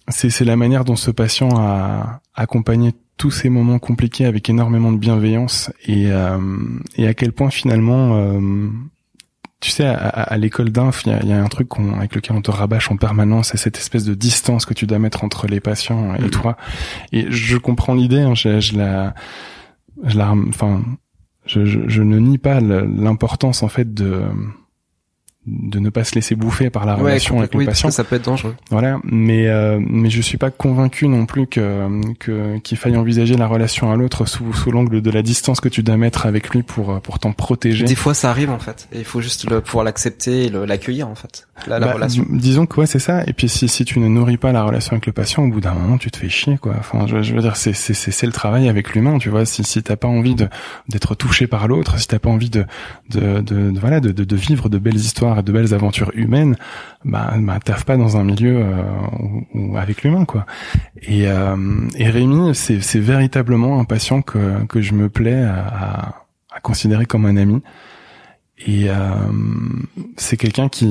c'est 0.10 0.46
la 0.46 0.56
manière 0.56 0.86
dont 0.86 0.96
ce 0.96 1.12
patient 1.12 1.50
a 1.58 2.22
accompagné 2.36 2.94
tous 3.18 3.32
ces 3.32 3.50
moments 3.50 3.80
compliqués 3.80 4.26
avec 4.26 4.50
énormément 4.50 4.92
de 4.92 4.98
bienveillance 4.98 5.72
et 5.86 6.12
euh, 6.12 6.40
et 6.96 7.06
à 7.08 7.14
quel 7.14 7.32
point 7.34 7.50
finalement 7.50 8.16
euh, 8.18 8.70
tu 9.62 9.72
sais, 9.72 9.86
à, 9.86 9.94
à- 9.98 10.22
à 10.34 10.38
l'école 10.38 10.70
d'inf, 10.70 11.04
il 11.06 11.12
y 11.12 11.14
a, 11.14 11.22
y 11.26 11.34
a 11.34 11.44
un 11.44 11.48
truc 11.50 11.68
avec 11.98 12.16
lequel 12.16 12.34
on 12.38 12.42
te 12.42 12.50
rabâche 12.50 12.90
en 12.92 12.96
permanence, 12.96 13.50
c'est 13.50 13.58
cette 13.58 13.78
espèce 13.78 14.06
de 14.06 14.14
distance 14.14 14.66
que 14.66 14.74
tu 14.74 14.88
dois 14.88 15.00
mettre 15.00 15.26
entre 15.26 15.48
les 15.48 15.60
patients 15.60 16.16
et 16.16 16.22
Mhm. 16.22 16.30
toi. 16.30 16.56
Et 17.12 17.26
je 17.30 17.58
comprends 17.58 17.94
l'idée, 17.94 18.22
hein, 18.22 18.36
je, 18.36 18.62
je 18.62 18.78
la, 18.78 19.14
je 20.06 20.18
la, 20.18 20.32
enfin, 20.48 20.82
je, 21.46 21.66
je, 21.66 21.80
je 21.90 22.02
ne 22.02 22.18
nie 22.20 22.38
pas 22.38 22.62
l'importance 22.62 23.62
en 23.62 23.68
fait 23.68 23.94
de 23.94 24.22
de 25.50 25.80
ne 25.80 25.89
pas 25.89 26.04
se 26.04 26.16
laisser 26.16 26.36
bouffer 26.36 26.70
par 26.70 26.86
la 26.86 26.95
Ouais, 26.95 27.02
relation 27.04 27.39
avec 27.39 27.54
le 27.54 27.60
oui, 27.60 27.66
parce 27.66 27.78
patient. 27.80 27.89
que 27.89 27.95
ça 27.95 28.04
peut 28.04 28.16
être 28.18 28.26
dangereux. 28.26 28.56
Voilà, 28.70 29.00
mais 29.04 29.47
euh, 29.47 29.80
mais 29.82 30.10
je 30.10 30.22
suis 30.22 30.38
pas 30.38 30.52
convaincu 30.52 31.08
non 31.08 31.26
plus 31.26 31.47
que 31.47 31.88
que 32.20 32.58
qu'il 32.60 32.78
faille 32.78 32.97
envisager 32.97 33.36
la 33.36 33.47
relation 33.47 33.91
à 33.91 33.95
l'autre 33.95 34.26
sous 34.26 34.54
sous 34.54 34.72
l'angle 34.72 35.02
de 35.02 35.12
la 35.12 35.22
distance 35.22 35.60
que 35.60 35.70
tu 35.70 35.84
dois 35.84 35.97
mettre 35.97 36.26
avec 36.26 36.50
lui 36.50 36.64
pour 36.64 37.02
pour 37.02 37.20
t'en 37.20 37.32
protéger. 37.34 37.86
Des 37.86 37.95
fois, 37.95 38.14
ça 38.14 38.30
arrive 38.30 38.50
en 38.52 38.60
fait, 38.60 38.88
et 38.93 39.00
il 39.00 39.06
faut 39.06 39.22
juste 39.22 39.50
le, 39.50 39.62
pouvoir 39.62 39.84
l'accepter 39.86 40.45
et 40.45 40.50
l'accueillir 40.50 41.08
en 41.08 41.16
fait. 41.16 41.47
La, 41.68 41.80
la 41.80 41.88
Bah, 41.88 41.93
relation. 41.95 42.24
dis- 42.30 42.38
Disons 42.50 42.66
que 42.66 42.80
ouais, 42.80 42.86
c'est 42.88 43.00
ça. 43.00 43.24
Et 43.28 43.34
puis 43.34 43.50
si, 43.50 43.68
si 43.68 43.84
tu 43.86 44.00
ne 44.00 44.08
nourris 44.08 44.38
pas 44.38 44.52
la 44.52 44.64
relation 44.64 44.93
avec 44.93 45.06
le 45.06 45.12
patient, 45.14 45.43
au 45.43 45.50
bout 45.50 45.60
d'un 45.62 45.74
moment, 45.74 45.97
tu 45.97 46.10
te 46.10 46.18
fais 46.18 46.30
chier, 46.30 46.58
quoi. 46.58 46.76
Enfin, 46.80 47.06
je, 47.08 47.22
je 47.22 47.34
veux 47.36 47.41
dire, 47.41 47.56
c'est 47.58 47.74
c'est 47.74 47.93
c'est 47.93 48.12
c'est 48.12 48.26
le 48.26 48.32
travail 48.32 48.70
avec 48.70 48.93
l'humain, 48.93 49.18
tu 49.18 49.30
vois. 49.30 49.45
Si 49.45 49.64
si 49.64 49.82
t'as 49.84 49.95
pas 49.95 50.08
envie 50.08 50.36
de 50.36 50.47
d'être 50.88 51.16
touché 51.16 51.47
par 51.47 51.68
l'autre, 51.68 52.00
si 52.00 52.08
t'as 52.08 52.20
pas 52.20 52.30
envie 52.30 52.50
de 52.50 52.66
de, 53.10 53.41
de, 53.41 53.72
de- 53.72 53.80
voilà 53.80 54.00
de, 54.00 54.12
de 54.12 54.24
de 54.24 54.36
vivre 54.36 54.70
de 54.70 54.78
belles 54.78 54.95
histoires 54.95 55.39
de 55.42 55.52
belles 55.52 55.74
aventures 55.74 56.12
humaines, 56.14 56.56
bah 57.06 57.34
bah 57.40 57.60
pas 57.86 57.98
dans 57.98 58.18
un 58.18 58.24
milieu 58.24 58.62
euh, 58.62 59.76
avec 59.78 60.04
l'humain, 60.04 60.26
quoi. 60.26 60.46
Et 61.02 61.28
euh, 61.28 61.56
et 61.96 62.10
Rémi, 62.10 62.54
c'est 62.56 62.82
c'est 62.82 63.00
véritablement 63.00 63.80
un 63.80 63.86
patient 63.86 64.22
que 64.22 64.66
que 64.66 64.82
je 64.82 64.94
me 64.94 65.10
plais 65.10 65.42
à, 65.44 65.66
à, 65.68 66.16
à 66.56 66.60
considérer 66.62 67.06
comme 67.06 67.26
un 67.26 67.38
ami. 67.38 67.62
Et 68.66 68.90
euh, 68.90 68.96
c'est 70.18 70.36
quelqu'un 70.38 70.68
qui, 70.68 70.88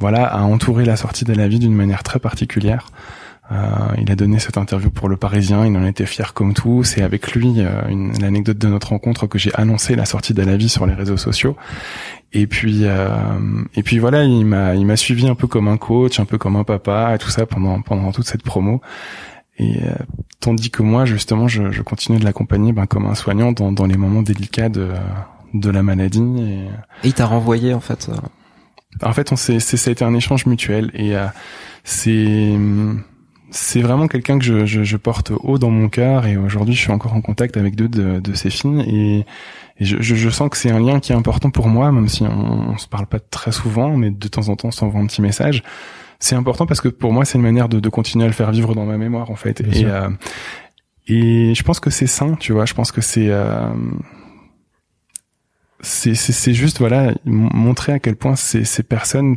voilà, 0.00 0.24
a 0.26 0.42
entouré 0.42 0.84
la 0.84 0.96
sortie 0.96 1.24
de 1.24 1.34
la 1.34 1.46
vie 1.46 1.58
d'une 1.58 1.74
manière 1.74 2.02
très 2.02 2.18
particulière. 2.18 2.86
Euh, 3.52 3.56
il 3.98 4.10
a 4.10 4.16
donné 4.16 4.38
cette 4.40 4.58
interview 4.58 4.90
pour 4.90 5.08
Le 5.08 5.16
Parisien, 5.16 5.64
il 5.64 5.76
en 5.76 5.86
était 5.86 6.06
fier 6.06 6.34
comme 6.34 6.52
tout. 6.52 6.82
C'est 6.82 7.02
avec 7.02 7.32
lui 7.32 7.54
euh, 7.58 7.86
une, 7.88 8.12
l'anecdote 8.20 8.58
de 8.58 8.66
notre 8.68 8.88
rencontre 8.88 9.26
que 9.28 9.38
j'ai 9.38 9.54
annoncé 9.54 9.94
la 9.94 10.04
sortie 10.04 10.34
de 10.34 10.42
la 10.42 10.56
vie 10.56 10.68
sur 10.68 10.86
les 10.86 10.94
réseaux 10.94 11.16
sociaux. 11.16 11.56
Et 12.32 12.46
puis, 12.48 12.80
euh, 12.84 13.08
et 13.74 13.82
puis 13.82 13.98
voilà, 13.98 14.24
il 14.24 14.44
m'a, 14.44 14.74
il 14.74 14.84
m'a 14.84 14.96
suivi 14.96 15.28
un 15.28 15.34
peu 15.36 15.46
comme 15.46 15.68
un 15.68 15.76
coach, 15.76 16.18
un 16.18 16.24
peu 16.24 16.38
comme 16.38 16.56
un 16.56 16.64
papa, 16.64 17.14
et 17.14 17.18
tout 17.18 17.30
ça 17.30 17.46
pendant 17.46 17.80
pendant 17.82 18.10
toute 18.12 18.26
cette 18.26 18.42
promo. 18.42 18.80
Et 19.58 19.78
euh, 19.84 19.92
tandis 20.40 20.70
que 20.70 20.82
moi, 20.82 21.04
justement, 21.04 21.46
je, 21.48 21.70
je 21.70 21.82
continue 21.82 22.18
de 22.18 22.24
l'accompagner 22.24 22.72
ben, 22.72 22.86
comme 22.86 23.06
un 23.06 23.14
soignant 23.14 23.52
dans, 23.52 23.72
dans 23.72 23.86
les 23.86 23.96
moments 23.96 24.22
délicats 24.22 24.68
de 24.68 24.90
de 25.54 25.70
la 25.70 25.82
maladie. 25.82 26.20
Et, 26.38 26.64
Et 27.04 27.08
il 27.08 27.14
t'a 27.14 27.26
renvoyé 27.26 27.72
en 27.72 27.80
fait. 27.80 28.08
euh, 28.10 28.16
en 29.02 29.12
fait, 29.12 29.30
on 29.32 29.36
s'est, 29.36 29.60
c'est, 29.60 29.76
ça 29.76 29.90
a 29.90 29.92
été 29.92 30.04
un 30.04 30.14
échange 30.14 30.46
mutuel 30.46 30.90
et 30.94 31.16
euh, 31.16 31.26
c'est, 31.84 32.56
c'est 33.50 33.80
vraiment 33.80 34.08
quelqu'un 34.08 34.38
que 34.38 34.44
je, 34.44 34.66
je, 34.66 34.82
je 34.82 34.96
porte 34.96 35.32
haut 35.40 35.58
dans 35.58 35.70
mon 35.70 35.88
cœur 35.88 36.26
et 36.26 36.36
aujourd'hui, 36.36 36.74
je 36.74 36.80
suis 36.80 36.92
encore 36.92 37.14
en 37.14 37.20
contact 37.20 37.56
avec 37.56 37.76
deux 37.76 37.88
de, 37.88 38.20
de 38.20 38.34
ses 38.34 38.50
filles 38.50 38.80
et, 38.80 39.18
et 39.78 39.84
je, 39.84 40.00
je, 40.00 40.14
je 40.14 40.30
sens 40.30 40.48
que 40.50 40.56
c'est 40.56 40.70
un 40.70 40.80
lien 40.80 41.00
qui 41.00 41.12
est 41.12 41.16
important 41.16 41.50
pour 41.50 41.68
moi, 41.68 41.92
même 41.92 42.08
si 42.08 42.22
on, 42.22 42.70
on 42.70 42.78
se 42.78 42.88
parle 42.88 43.06
pas 43.06 43.20
très 43.20 43.52
souvent, 43.52 43.96
mais 43.96 44.10
de 44.10 44.28
temps 44.28 44.48
en 44.48 44.56
temps, 44.56 44.68
on 44.68 44.72
s'envoie 44.72 45.00
un 45.00 45.06
petit 45.06 45.22
message. 45.22 45.62
C'est 46.18 46.34
important 46.34 46.66
parce 46.66 46.80
que 46.80 46.88
pour 46.88 47.12
moi, 47.12 47.24
c'est 47.24 47.36
une 47.36 47.44
manière 47.44 47.68
de, 47.68 47.78
de 47.78 47.88
continuer 47.88 48.24
à 48.24 48.28
le 48.28 48.32
faire 48.34 48.50
vivre 48.50 48.74
dans 48.74 48.86
ma 48.86 48.96
mémoire, 48.96 49.30
en 49.30 49.36
fait. 49.36 49.60
Et 49.60 49.84
euh, 49.84 50.08
et 51.08 51.54
je 51.54 51.62
pense 51.62 51.78
que 51.78 51.90
c'est 51.90 52.06
sain, 52.06 52.34
tu 52.34 52.52
vois. 52.52 52.64
Je 52.64 52.74
pense 52.74 52.90
que 52.90 53.00
c'est 53.00 53.28
euh, 53.28 53.68
c'est 55.80 56.54
juste 56.54 56.78
voilà 56.78 57.12
montrer 57.24 57.92
à 57.92 57.98
quel 57.98 58.16
point 58.16 58.34
ces 58.34 58.64
ces 58.64 58.82
personnes 58.82 59.36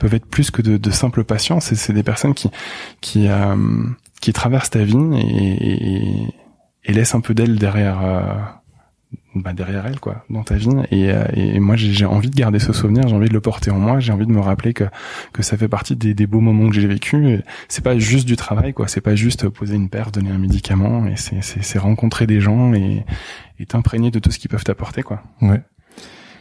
peuvent 0.00 0.14
être 0.14 0.26
plus 0.26 0.50
que 0.50 0.62
de, 0.62 0.76
de 0.76 0.90
simples 0.90 1.22
patients. 1.22 1.60
C'est 1.60 1.76
c'est 1.76 1.92
des 1.92 2.02
personnes 2.02 2.34
qui 2.34 2.50
qui 3.00 3.28
euh, 3.28 3.54
qui 4.20 4.32
traversent 4.32 4.70
ta 4.70 4.82
vie 4.82 4.96
et, 5.14 5.72
et, 5.72 6.34
et 6.86 6.92
laissent 6.92 7.14
un 7.14 7.20
peu 7.20 7.34
d'elle 7.34 7.56
derrière 7.58 8.00
euh, 8.04 8.34
bah 9.34 9.52
derrière 9.52 9.86
elle 9.86 9.98
quoi 10.00 10.24
dans 10.28 10.42
ta 10.42 10.56
vie 10.56 10.68
et, 10.90 11.10
euh, 11.12 11.24
et 11.34 11.58
moi 11.60 11.76
j'ai 11.76 12.04
envie 12.04 12.30
de 12.30 12.34
garder 12.34 12.58
ce 12.58 12.72
souvenir 12.72 13.06
j'ai 13.08 13.14
envie 13.14 13.28
de 13.28 13.32
le 13.32 13.40
porter 13.40 13.70
en 13.70 13.78
moi 13.78 14.00
j'ai 14.00 14.12
envie 14.12 14.26
de 14.26 14.32
me 14.32 14.40
rappeler 14.40 14.72
que 14.72 14.84
que 15.32 15.42
ça 15.42 15.56
fait 15.56 15.68
partie 15.68 15.94
des, 15.96 16.14
des 16.14 16.26
beaux 16.26 16.40
moments 16.40 16.68
que 16.68 16.74
j'ai 16.74 16.86
vécu 16.86 17.40
c'est 17.68 17.82
pas 17.84 17.96
juste 17.98 18.26
du 18.26 18.36
travail 18.36 18.72
quoi 18.72 18.88
c'est 18.88 19.00
pas 19.00 19.14
juste 19.14 19.48
poser 19.48 19.76
une 19.76 19.88
paire 19.88 20.10
donner 20.10 20.30
un 20.30 20.38
médicament 20.38 21.06
et 21.06 21.14
c'est 21.16 21.42
c'est 21.42 21.62
c'est 21.62 21.78
rencontrer 21.78 22.26
des 22.26 22.40
gens 22.40 22.72
et 22.74 23.04
et 23.60 23.66
t'imprégner 23.66 24.10
de 24.10 24.18
tout 24.18 24.30
ce 24.30 24.38
qu'ils 24.38 24.50
peuvent 24.50 24.64
t'apporter 24.64 25.02
quoi 25.02 25.22
Ouais. 25.42 25.60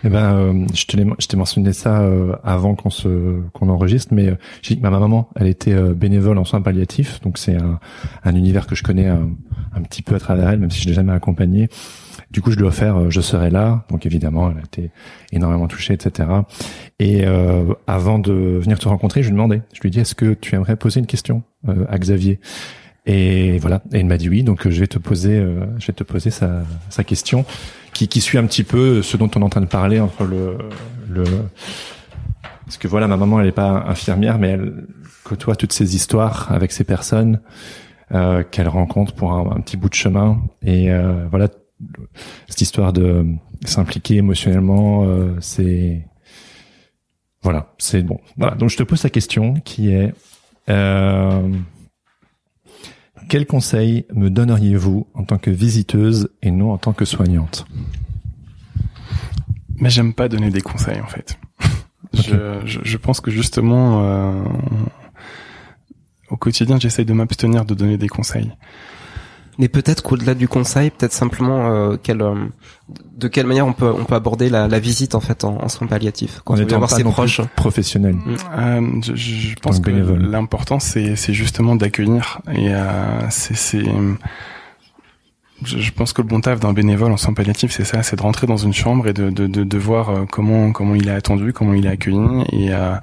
Eh 0.05 0.09
ben, 0.09 0.33
euh, 0.33 0.65
je 0.73 0.85
te 0.85 0.95
l'ai, 0.95 1.05
je 1.19 1.27
t'ai 1.27 1.35
mentionné 1.35 1.73
ça 1.73 2.01
euh, 2.01 2.33
avant 2.43 2.73
qu'on 2.73 2.89
se, 2.89 3.41
qu'on 3.53 3.67
enregistre, 3.67 4.13
mais 4.13 4.27
euh, 4.29 4.35
j'ai 4.61 4.75
dit 4.75 4.81
que 4.81 4.87
ma 4.87 4.97
maman, 4.97 5.29
elle 5.35 5.47
était 5.47 5.73
euh, 5.73 5.93
bénévole 5.93 6.37
en 6.37 6.45
soins 6.45 6.61
palliatifs, 6.61 7.19
donc 7.21 7.37
c'est 7.37 7.55
un, 7.55 7.79
un 8.23 8.35
univers 8.35 8.65
que 8.65 8.75
je 8.75 8.83
connais 8.83 9.07
un, 9.07 9.29
un 9.75 9.81
petit 9.81 10.01
peu 10.01 10.15
à 10.15 10.19
travers 10.19 10.49
elle, 10.49 10.59
même 10.59 10.71
si 10.71 10.81
je 10.81 10.87
l'ai 10.87 10.93
jamais 10.93 11.11
accompagnée. 11.11 11.67
Du 12.31 12.41
coup, 12.41 12.51
je 12.51 12.57
dois 12.57 12.71
faire 12.71 12.95
euh, 12.95 13.09
Je 13.09 13.19
serai 13.19 13.49
là, 13.49 13.85
donc 13.89 14.05
évidemment, 14.05 14.49
elle 14.51 14.59
a 14.59 14.61
été 14.61 14.91
énormément 15.33 15.67
touchée, 15.67 15.95
etc. 15.95 16.29
Et 16.99 17.25
euh, 17.25 17.65
avant 17.85 18.19
de 18.19 18.31
venir 18.31 18.79
te 18.79 18.87
rencontrer, 18.87 19.21
je 19.21 19.27
lui 19.27 19.33
demandais, 19.33 19.63
je 19.73 19.81
lui 19.81 19.91
dis, 19.91 19.99
est-ce 19.99 20.15
que 20.15 20.33
tu 20.33 20.55
aimerais 20.55 20.77
poser 20.77 21.01
une 21.01 21.07
question 21.07 21.43
à 21.67 21.97
Xavier? 21.97 22.39
Et 23.05 23.57
voilà, 23.57 23.81
et 23.91 23.99
il 23.99 24.05
m'a 24.05 24.17
dit 24.17 24.29
oui, 24.29 24.43
donc 24.43 24.69
je 24.69 24.79
vais 24.79 24.87
te 24.87 24.99
poser, 24.99 25.43
je 25.77 25.87
vais 25.87 25.93
te 25.93 26.03
poser 26.03 26.29
sa, 26.29 26.63
sa 26.89 27.03
question 27.03 27.43
qui, 27.99 28.07
qui 28.07 28.21
suit 28.21 28.37
un 28.37 28.45
petit 28.45 28.63
peu 28.63 29.01
ce 29.01 29.17
dont 29.17 29.29
on 29.35 29.41
est 29.41 29.43
en 29.43 29.49
train 29.49 29.59
de 29.59 29.65
parler 29.65 29.99
entre 29.99 30.23
le, 30.23 30.57
le 31.09 31.25
parce 32.63 32.77
que 32.77 32.87
voilà 32.87 33.07
ma 33.07 33.17
maman 33.17 33.41
elle 33.41 33.47
est 33.47 33.51
pas 33.51 33.83
infirmière 33.87 34.39
mais 34.39 34.51
elle 34.51 34.87
côtoie 35.25 35.57
toutes 35.57 35.73
ces 35.73 35.95
histoires 35.95 36.49
avec 36.49 36.71
ces 36.71 36.85
personnes 36.85 37.41
euh, 38.13 38.43
qu'elle 38.49 38.69
rencontre 38.69 39.13
pour 39.13 39.33
un, 39.33 39.51
un 39.51 39.59
petit 39.59 39.75
bout 39.75 39.89
de 39.89 39.95
chemin. 39.95 40.41
Et 40.63 40.91
euh, 40.91 41.27
voilà 41.29 41.49
cette 42.47 42.61
histoire 42.61 42.93
de 42.93 43.25
s'impliquer 43.65 44.15
émotionnellement 44.15 45.03
euh, 45.03 45.35
c'est 45.41 46.07
voilà 47.41 47.73
c'est 47.79 48.01
bon. 48.03 48.21
Voilà 48.37 48.55
donc 48.55 48.69
je 48.69 48.77
te 48.77 48.83
pose 48.83 49.03
la 49.03 49.09
question 49.09 49.55
qui 49.55 49.91
est 49.91 50.13
euh, 50.69 51.49
quel 53.29 53.45
conseil 53.45 54.05
me 54.13 54.29
donneriez-vous 54.29 55.07
en 55.13 55.23
tant 55.23 55.37
que 55.37 55.51
visiteuse 55.51 56.29
et 56.41 56.51
non 56.51 56.71
en 56.73 56.77
tant 56.77 56.91
que 56.93 57.05
soignante? 57.05 57.65
Mais 59.77 59.89
j'aime 59.89 60.13
pas 60.13 60.27
donner 60.27 60.49
des 60.49 60.61
conseils 60.61 60.99
en 60.99 61.07
fait. 61.07 61.39
Je, 62.13 62.59
je 62.65 62.79
je 62.81 62.97
pense 62.97 63.21
que 63.21 63.29
justement 63.29 64.03
euh, 64.03 64.43
au 66.31 66.37
quotidien 66.37 66.79
j'essaye 66.79 67.05
de 67.05 67.13
m'abstenir 67.13 67.65
de 67.65 67.75
donner 67.75 67.99
des 67.99 68.07
conseils 68.07 68.51
Mais 69.59 69.67
peut-être 69.67 70.01
qu'au-delà 70.01 70.33
du 70.33 70.47
conseil, 70.47 70.89
peut-être 70.89 71.11
simplement 71.13 71.69
euh, 71.69 71.97
quelle, 72.01 72.21
euh, 72.21 72.33
de 73.17 73.27
quelle 73.27 73.45
manière 73.45 73.67
on 73.67 73.73
peut 73.73 73.93
on 73.95 74.05
peut 74.05 74.15
aborder 74.15 74.49
la, 74.49 74.67
la 74.69 74.79
visite 74.79 75.13
en 75.15 75.19
fait 75.19 75.43
en, 75.43 75.57
en 75.61 75.67
soins 75.67 75.85
palliatifs 75.87 76.39
quand 76.45 76.53
En 76.55 76.61
on 76.61 76.65
vient 76.65 76.77
voir 76.77 76.89
ses 76.89 77.03
proches. 77.03 77.41
professionnel. 77.57 78.15
Euh, 78.57 78.81
je, 79.03 79.13
je 79.15 79.55
pense 79.61 79.79
que 79.81 79.89
l'important 79.91 80.79
c'est 80.79 81.15
c'est 81.17 81.33
justement 81.33 81.75
d'accueillir 81.75 82.39
et 82.51 82.73
euh, 82.73 83.29
c'est 83.29 83.55
c'est 83.55 83.83
je, 85.63 85.91
pense 85.91 86.13
que 86.13 86.21
le 86.21 86.27
bon 86.27 86.41
taf 86.41 86.59
d'un 86.59 86.73
bénévole 86.73 87.11
en 87.11 87.17
soins 87.17 87.33
palliatifs 87.33 87.71
c'est 87.71 87.83
ça 87.83 88.03
c'est 88.03 88.15
de 88.15 88.21
rentrer 88.21 88.47
dans 88.47 88.57
une 88.57 88.73
chambre 88.73 89.07
et 89.07 89.13
de 89.13 89.29
de 89.29 89.47
de, 89.47 89.63
de 89.63 89.77
voir 89.77 90.09
euh, 90.09 90.25
comment 90.29 90.71
comment 90.71 90.95
il 90.95 91.07
est 91.07 91.13
attendu 91.13 91.53
comment 91.53 91.73
il 91.73 91.85
est 91.85 91.89
accueilli 91.89 92.19
et 92.51 92.73
euh, 92.73 92.95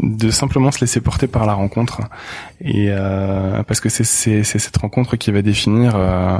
de 0.00 0.30
simplement 0.30 0.70
se 0.70 0.80
laisser 0.80 1.00
porter 1.00 1.26
par 1.26 1.46
la 1.46 1.54
rencontre. 1.54 2.00
Et 2.60 2.88
euh, 2.90 3.62
parce 3.62 3.80
que 3.80 3.88
c'est 3.88 4.04
cette 4.44 4.76
rencontre 4.76 5.16
qui 5.16 5.30
va 5.30 5.42
définir 5.42 5.94
euh, 5.96 6.38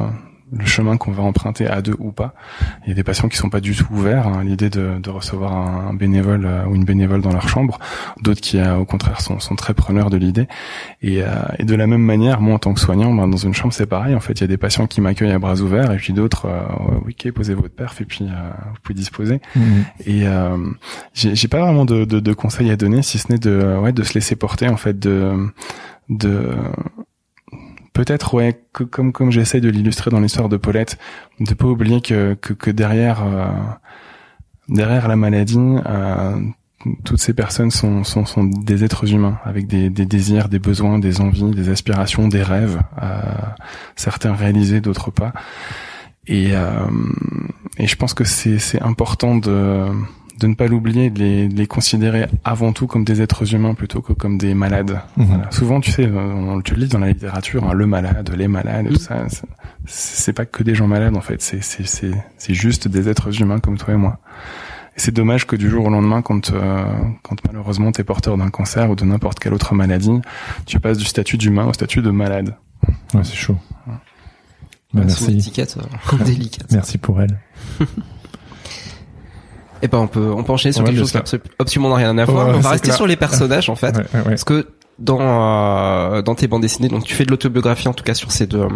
le 0.57 0.64
chemin 0.66 0.96
qu'on 0.96 1.12
va 1.12 1.22
emprunter 1.22 1.66
à 1.66 1.82
deux 1.82 1.96
ou 1.98 2.12
pas. 2.12 2.34
Il 2.84 2.88
y 2.88 2.92
a 2.92 2.94
des 2.94 3.05
patients 3.05 3.28
qui 3.28 3.36
sont 3.36 3.50
pas 3.50 3.61
du 3.61 3.74
tout 3.74 3.86
ouverts 3.90 4.28
hein, 4.28 4.40
à 4.40 4.44
l'idée 4.44 4.70
de, 4.70 4.98
de 5.00 5.11
recevoir 5.11 5.52
un, 5.52 5.88
un 5.90 5.94
bénévole 5.94 6.46
euh, 6.46 6.64
ou 6.66 6.74
une 6.74 6.84
bénévole 6.84 7.20
dans 7.20 7.32
leur 7.32 7.48
chambre. 7.48 7.78
D'autres 8.22 8.40
qui, 8.40 8.59
euh, 8.59 8.76
au 8.76 8.84
contraire, 8.84 9.20
sont, 9.20 9.40
sont 9.40 9.57
très 9.57 9.74
preneurs 9.74 10.11
de 10.11 10.16
l'idée. 10.16 10.48
Et, 11.02 11.22
euh, 11.22 11.28
et 11.59 11.64
de 11.64 11.74
la 11.74 11.86
même 11.86 12.02
manière, 12.02 12.40
moi, 12.40 12.55
en 12.55 12.59
tant 12.59 12.74
que 12.74 12.80
soignant, 12.80 13.12
ben, 13.12 13.28
dans 13.28 13.36
une 13.36 13.55
chambre, 13.55 13.72
c'est 13.72 13.86
pareil. 13.86 14.14
En 14.14 14.20
fait, 14.20 14.34
il 14.34 14.40
y 14.42 14.44
a 14.44 14.48
des 14.48 14.57
patients 14.57 14.86
qui 14.86 15.00
m'accueillent 15.00 15.32
à 15.32 15.38
bras 15.38 15.61
ouverts, 15.61 15.92
et 15.92 15.96
puis 15.96 16.12
d'autres, 16.12 16.46
euh, 16.46 16.62
oui, 17.05 17.16
ok, 17.18 17.32
posez 17.32 17.55
votre 17.55 17.74
perf, 17.74 18.00
et 18.00 18.05
puis 18.05 18.24
euh, 18.24 18.50
vous 18.70 18.76
pouvez 18.82 18.94
disposer. 18.94 19.40
Mhm. 19.57 19.84
Et 20.07 20.26
euh, 20.26 20.57
j'ai 21.14 21.48
pas 21.48 21.61
vraiment 21.61 21.84
de, 21.84 22.05
de, 22.05 22.20
de 22.20 22.32
conseils 22.32 22.70
à 22.70 22.76
donner, 22.76 23.02
si 23.02 23.18
ce 23.18 23.30
n'est 23.30 23.38
de, 23.38 23.76
ouais, 23.80 23.92
de 23.92 24.02
se 24.02 24.14
laisser 24.14 24.36
porter, 24.36 24.68
en 24.68 24.76
fait, 24.76 24.98
de, 24.98 25.32
de 26.09 26.50
peut-être 27.95 28.34
ouais, 28.34 28.61
comme 28.72 29.12
comme 29.12 29.30
j'essaie 29.30 29.62
de 29.62 29.70
l'illustrer 29.70 30.11
dans 30.11 30.20
l'histoire 30.20 30.51
de 30.51 30.59
Paulette, 30.59 30.99
de 31.40 31.55
pas 31.55 31.66
oublier 31.66 32.03
que 32.03 32.34
que, 32.34 32.70
derrière 32.70 33.24
euh, 33.24 33.47
derrière 34.68 35.09
la 35.09 35.16
maladie, 35.16 35.59
euh, 35.59 36.36
toutes 37.05 37.20
ces 37.20 37.32
personnes 37.32 37.70
sont, 37.70 38.05
sont, 38.05 38.26
sont 38.26 38.45
des 38.45 38.84
êtres 38.84 39.11
humains 39.12 39.38
avec 39.45 39.66
des, 39.66 39.88
des 39.88 40.05
désirs, 40.05 40.49
des 40.49 40.59
besoins, 40.59 40.99
des 40.99 41.20
envies, 41.20 41.51
des 41.51 41.70
aspirations, 41.70 42.28
des 42.28 42.42
rêves, 42.42 42.80
euh, 43.03 43.22
certains 43.97 44.34
réalisés, 44.34 44.80
d'autres 44.80 45.11
pas. 45.11 45.32
Et, 46.26 46.51
euh, 46.53 46.88
et 47.78 47.86
je 47.86 47.97
pense 47.97 48.14
que 48.14 48.24
c'est 48.24 48.82
important 48.82 49.36
de 49.36 49.86
de 50.41 50.47
ne 50.49 50.55
pas 50.55 50.66
l'oublier, 50.66 51.11
de 51.11 51.18
les, 51.20 51.49
de 51.49 51.55
les 51.57 51.66
considérer 51.66 52.26
avant 52.45 52.72
tout 52.72 52.87
comme 52.87 53.05
des 53.05 53.22
êtres 53.22 53.55
humains 53.55 53.74
plutôt 53.74 54.01
que 54.03 54.12
comme 54.12 54.37
des 54.39 54.55
malades. 54.55 55.01
Mhm. 55.16 55.26
Voilà. 55.26 55.51
Souvent, 55.53 55.80
tu 55.80 55.93
sais, 55.93 56.07
on, 56.11 56.61
tu 56.61 56.74
le 56.74 56.80
lis 56.82 56.89
dans 56.89 56.99
la 56.99 57.09
littérature, 57.09 57.64
hein, 57.68 57.72
le 57.72 57.87
malade, 57.87 58.32
les 58.37 58.49
malades, 58.49 58.89
tout 58.89 58.97
ça. 58.97 59.24
c'est- 59.87 60.32
pas 60.32 60.45
que 60.47 60.62
des 60.64 60.74
gens 60.74 60.89
malades 60.89 61.16
en 61.16 61.20
fait. 61.20 61.41
C'est 61.43 61.62
c'est 61.62 61.87
c'est 61.87 62.11
c'est 62.39 62.55
juste 62.55 62.89
des 62.89 63.09
êtres 63.09 63.41
humains 63.41 63.61
comme 63.61 63.78
toi 63.78 63.95
et 63.95 63.97
moi. 63.97 64.18
Et 64.97 65.01
c'est 65.01 65.12
dommage 65.12 65.47
que 65.47 65.57
du 65.57 65.68
jour 65.70 65.87
au 65.87 65.91
lendemain, 65.91 66.22
quand 66.22 66.51
euh, 66.53 66.85
quand 67.22 67.37
malheureusement 67.47 67.93
t'es 67.93 68.03
porteur 68.05 68.37
d'un 68.37 68.51
cancer 68.51 68.91
ou 68.91 68.95
de 68.97 69.05
n'importe 69.05 69.39
quelle 69.39 69.55
autre 69.55 69.74
maladie, 69.74 70.20
tu 70.66 70.80
passes 70.80 70.99
du 70.99 71.05
statut 71.05 71.37
d'humain 71.37 71.66
au 71.66 71.72
statut 71.72 72.01
de 72.03 72.11
malade. 72.11 72.57
Ouais, 73.12 73.22
c'est 73.24 73.35
chaud. 73.37 73.57
Bah, 73.87 75.03
merci. 75.07 75.37
étiquette 75.37 75.76
euh, 76.12 76.16
délicate. 76.24 76.70
Merci 76.72 76.99
pour 76.99 77.20
elle. 77.20 77.39
Et 79.85 79.89
ben 79.89 79.99
on 79.99 80.07
peut 80.07 80.32
on 80.35 80.43
peut 80.43 80.53
enchaîner 80.53 80.72
sur 80.72 80.82
Ouais, 80.82 80.89
quelque 80.91 81.01
chose 81.01 81.12
qui 81.12 81.18
absolument 81.59 81.95
rien 81.95 82.16
à 82.16 82.24
voir. 82.24 82.49
Ouais, 82.49 82.55
on 82.57 82.61
va 82.61 82.70
rester 82.70 82.87
clair. 82.87 82.97
sur 82.97 83.07
les 83.07 83.16
personnages 83.16 83.68
en 83.68 83.74
fait. 83.76 83.95
Ouais, 83.97 84.03
ouais, 84.14 84.18
ouais. 84.20 84.24
Parce 84.30 84.45
que 84.45 84.66
dans 84.99 85.18
euh, 85.20 86.22
dans 86.22 86.35
tes 86.35 86.47
bandes 86.49 86.62
dessinées, 86.62 86.89
donc 86.89 87.05
tu 87.05 87.14
fais 87.14 87.24
de 87.26 87.30
l'autobiographie 87.30 87.89
en 87.89 87.93
tout 87.93 88.03
cas 88.05 88.14
sur 88.14 88.32
ces 88.32 88.47
deux 88.47 88.66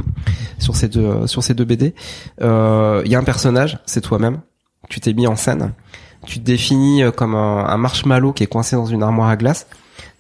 sur 0.59 0.77
ces 0.77 0.89
deux 0.89 1.27
sur 1.27 1.43
ces 1.43 1.55
deux 1.55 1.65
BD. 1.65 1.95
Euh, 2.43 3.01
Il 3.07 3.11
y 3.11 3.15
a 3.15 3.19
un 3.19 3.25
personnage, 3.25 3.79
c'est 3.87 4.03
toi-même. 4.03 4.41
Tu 4.91 5.01
t'es 5.01 5.15
mis 5.15 5.27
en 5.27 5.37
scène. 5.37 5.73
Tu 6.27 6.41
te 6.41 6.45
définis 6.45 7.03
euh, 7.03 7.11
comme 7.11 7.35
un, 7.35 7.65
un 7.67 7.77
marshmallow 7.79 8.33
qui 8.35 8.43
est 8.43 8.49
coincé 8.49 8.77
dans 8.77 8.87
une 8.87 9.03
armoire 9.03 9.29
à 9.31 9.37
glace. 9.37 9.67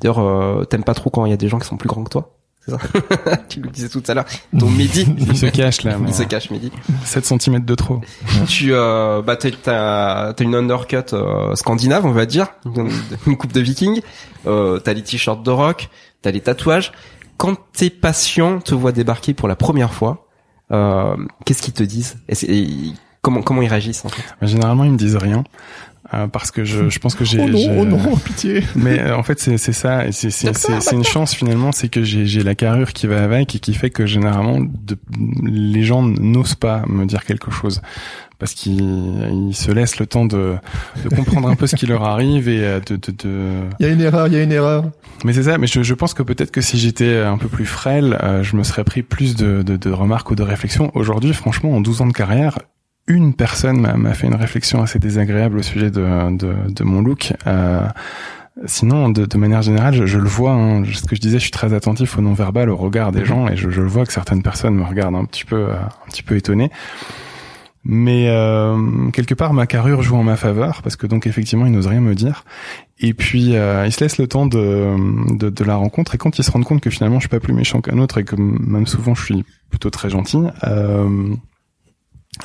D'ailleurs, 0.00 0.20
euh, 0.20 0.64
t'aimes 0.64 0.84
pas 0.84 0.94
trop 0.94 1.10
quand 1.10 1.26
il 1.26 1.30
y 1.30 1.34
a 1.34 1.36
des 1.36 1.48
gens 1.48 1.58
qui 1.58 1.66
sont 1.66 1.76
plus 1.76 1.88
grands 1.88 2.04
que 2.04 2.10
toi. 2.10 2.37
C'est 2.68 3.26
ça 3.26 3.36
Tu 3.48 3.60
le 3.60 3.70
disais 3.70 3.88
tout 3.88 4.02
à 4.08 4.14
l'heure. 4.14 4.26
Ton 4.58 4.68
midi, 4.70 5.06
Il 5.18 5.36
se 5.36 5.46
cache 5.46 5.82
là, 5.82 5.96
il 6.06 6.14
se 6.14 6.22
cache 6.22 6.50
midi. 6.50 6.70
7 7.04 7.24
cm 7.24 7.64
de 7.64 7.74
trop. 7.74 8.00
tu 8.46 8.72
euh, 8.72 9.22
bah 9.22 9.36
t'as 9.36 10.34
une 10.40 10.54
undercut 10.54 10.96
euh, 11.12 11.54
scandinave 11.54 12.06
on 12.06 12.12
va 12.12 12.26
dire 12.26 12.48
une, 13.26 13.36
coupe 13.36 13.52
de 13.52 13.60
viking 13.60 14.00
euh, 14.46 14.78
t'as 14.78 14.92
les 14.92 15.02
t-shirts 15.02 15.42
de 15.42 15.50
rock 15.50 15.88
t'as 16.22 16.30
les 16.30 16.40
tatouages 16.40 16.92
quand 17.36 17.56
tes 17.72 17.90
patients 17.90 18.60
te 18.60 18.74
voient 18.74 18.92
débarquer 18.92 19.34
pour 19.34 19.48
la 19.48 19.56
première 19.56 19.92
fois 19.92 20.28
euh, 20.70 21.16
qu'est-ce 21.44 21.62
qu'ils 21.62 21.74
te 21.74 21.82
disent? 21.82 22.18
Et, 22.28 22.34
et 22.52 22.92
comment 23.22 23.42
comment 23.42 23.62
ils 23.62 23.68
réagissent 23.68 24.04
en 24.04 24.08
fait? 24.08 24.22
Généralement, 24.42 24.84
ils 24.84 24.92
me 24.92 24.98
disent 24.98 25.16
rien. 25.16 25.44
Euh, 26.14 26.26
parce 26.26 26.50
que 26.50 26.64
je, 26.64 26.88
je 26.88 26.98
pense 26.98 27.14
que 27.14 27.24
j'ai. 27.24 27.38
j'ai- 27.56 27.68
pitié. 28.24 28.62
Mais 28.74 28.98
euh, 29.00 29.16
en 29.16 29.22
fait, 29.22 29.38
c'est 29.40 29.58
c'est 29.58 29.72
ça, 29.72 30.10
c'est 30.10 30.30
c'est 30.30 30.94
une 30.94 31.04
chance 31.04 31.34
finalement, 31.34 31.72
c'est 31.72 31.88
que 31.88 32.02
j'ai 32.02 32.26
j'ai 32.26 32.42
la 32.42 32.54
carrure 32.54 32.92
qui 32.92 33.06
va 33.06 33.22
avec 33.22 33.54
et 33.54 33.58
qui 33.58 33.74
fait 33.74 33.90
que 33.90 34.06
généralement 34.06 34.58
de, 34.60 34.96
les 35.44 35.82
gens 35.84 36.02
n'osent 36.02 36.54
pas 36.54 36.82
me 36.88 37.04
dire 37.04 37.24
quelque 37.24 37.50
chose 37.50 37.80
parce 38.38 38.54
qu'ils 38.54 38.80
ils 39.48 39.54
se 39.54 39.70
laissent 39.72 39.98
le 39.98 40.06
temps 40.06 40.24
de, 40.24 40.54
de 41.02 41.08
comprendre 41.14 41.48
un 41.48 41.56
peu 41.56 41.66
ce 41.66 41.74
qui 41.76 41.86
leur 41.86 42.04
arrive 42.04 42.48
et 42.48 42.62
euh, 42.62 42.80
de, 42.80 42.94
de, 42.96 43.10
de... 43.10 43.52
Il 43.80 43.86
y 43.86 43.88
a 43.88 43.92
une 43.92 44.00
erreur, 44.00 44.28
il 44.28 44.32
y 44.34 44.36
a 44.36 44.42
une 44.44 44.52
erreur. 44.52 44.84
mais 45.24 45.32
c'est 45.32 45.42
ça 45.42 45.58
mais 45.58 45.66
je, 45.66 45.82
je 45.82 45.94
pense 45.94 46.14
que 46.14 46.22
peut-être 46.22 46.52
que 46.52 46.60
si 46.60 46.78
j'étais 46.78 47.18
un 47.18 47.36
peu 47.36 47.48
plus 47.48 47.66
frêle 47.66 48.16
euh, 48.22 48.44
je 48.44 48.54
me 48.56 48.62
serais 48.62 48.84
pris 48.84 49.02
plus 49.02 49.34
de, 49.34 49.62
de, 49.62 49.76
de 49.76 49.90
remarques 49.90 50.30
ou 50.30 50.36
de 50.36 50.44
réflexions 50.44 50.92
aujourd'hui 50.94 51.32
franchement 51.34 51.72
en 51.72 51.80
12 51.80 52.02
ans 52.02 52.06
de 52.06 52.12
carrière 52.12 52.60
une 53.08 53.34
personne 53.34 53.80
m'a 53.80 54.14
fait 54.14 54.26
une 54.26 54.34
réflexion 54.34 54.82
assez 54.82 54.98
désagréable 54.98 55.58
au 55.58 55.62
sujet 55.62 55.90
de, 55.90 56.36
de, 56.36 56.54
de 56.68 56.84
mon 56.84 57.02
look 57.02 57.32
euh, 57.46 57.86
Sinon, 58.66 59.08
de, 59.08 59.24
de 59.24 59.38
manière 59.38 59.62
générale, 59.62 59.94
je, 59.94 60.04
je 60.06 60.18
le 60.18 60.28
vois. 60.28 60.52
Hein, 60.52 60.82
ce 60.84 61.04
que 61.04 61.14
je 61.14 61.20
disais, 61.20 61.38
je 61.38 61.42
suis 61.44 61.52
très 61.52 61.72
attentif 61.74 62.18
au 62.18 62.22
non-verbal, 62.22 62.70
au 62.70 62.76
regard 62.76 63.12
des 63.12 63.24
gens, 63.24 63.46
et 63.46 63.56
je, 63.56 63.70
je 63.70 63.80
le 63.80 63.86
vois 63.86 64.04
que 64.04 64.12
certaines 64.12 64.42
personnes 64.42 64.74
me 64.74 64.82
regardent 64.82 65.14
un 65.14 65.24
petit 65.24 65.44
peu, 65.44 65.68
euh, 65.68 65.76
un 65.76 66.10
petit 66.10 66.24
peu 66.24 66.36
étonné. 66.36 66.70
Mais 67.84 68.28
euh, 68.28 69.10
quelque 69.12 69.34
part, 69.34 69.54
ma 69.54 69.66
carrure 69.66 70.02
joue 70.02 70.16
en 70.16 70.24
ma 70.24 70.36
faveur 70.36 70.82
parce 70.82 70.96
que 70.96 71.06
donc 71.06 71.26
effectivement, 71.26 71.64
ils 71.64 71.72
n'osent 71.72 71.86
rien 71.86 72.00
me 72.00 72.14
dire. 72.14 72.44
Et 72.98 73.14
puis, 73.14 73.56
euh, 73.56 73.86
ils 73.86 73.92
se 73.92 74.00
laissent 74.00 74.18
le 74.18 74.26
temps 74.26 74.46
de, 74.46 74.94
de, 75.36 75.48
de 75.48 75.64
la 75.64 75.76
rencontre. 75.76 76.14
Et 76.14 76.18
quand 76.18 76.38
ils 76.38 76.42
se 76.42 76.50
rendent 76.50 76.64
compte 76.64 76.80
que 76.80 76.90
finalement, 76.90 77.16
je 77.16 77.22
suis 77.22 77.28
pas 77.28 77.40
plus 77.40 77.54
méchant 77.54 77.80
qu'un 77.80 77.98
autre 77.98 78.18
et 78.18 78.24
que 78.24 78.34
même 78.36 78.86
souvent, 78.86 79.14
je 79.14 79.24
suis 79.24 79.44
plutôt 79.70 79.90
très 79.90 80.10
gentil. 80.10 80.40
Euh, 80.64 81.34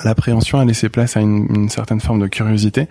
L'appréhension 0.04 0.60
a 0.60 0.66
laissé 0.66 0.90
place 0.90 1.18
à 1.18 1.22
une, 1.22 1.46
une, 1.54 1.70
certaine 1.70 2.00
forme 2.00 2.20
de 2.20 2.28
curiosité 2.28 2.88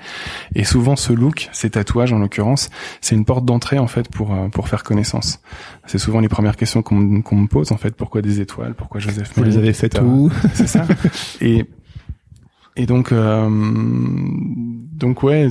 et 0.54 0.62
souvent 0.62 0.94
ce 0.94 1.12
look, 1.12 1.48
ces 1.52 1.70
tatouages 1.70 2.12
en 2.12 2.18
l'occurrence, 2.18 2.70
c'est 3.00 3.16
une 3.16 3.24
porte 3.24 3.44
d'entrée 3.44 3.78
en 3.78 3.88
fait 3.88 4.08
pour 4.08 4.32
pour 4.52 4.68
faire 4.68 4.84
connaissance. 4.84 5.40
C'est 5.86 5.98
souvent 5.98 6.20
les 6.20 6.28
premières 6.28 6.56
questions 6.56 6.82
qu'on 6.82 7.22
qu'on 7.22 7.36
me 7.36 7.48
pose 7.48 7.72
en 7.72 7.76
fait. 7.76 7.96
Pourquoi 7.96 8.22
des 8.22 8.40
étoiles 8.40 8.74
Pourquoi 8.74 9.00
Joseph 9.00 9.32
Vous 9.34 9.42
les 9.42 9.56
avez 9.56 9.72
faites 9.72 10.00
où? 10.00 10.30
C'est 10.54 10.68
ça. 10.68 10.86
Et 11.40 11.66
et 12.76 12.86
donc, 12.86 13.12
euh, 13.12 13.48
donc 13.50 15.22
ouais, 15.22 15.48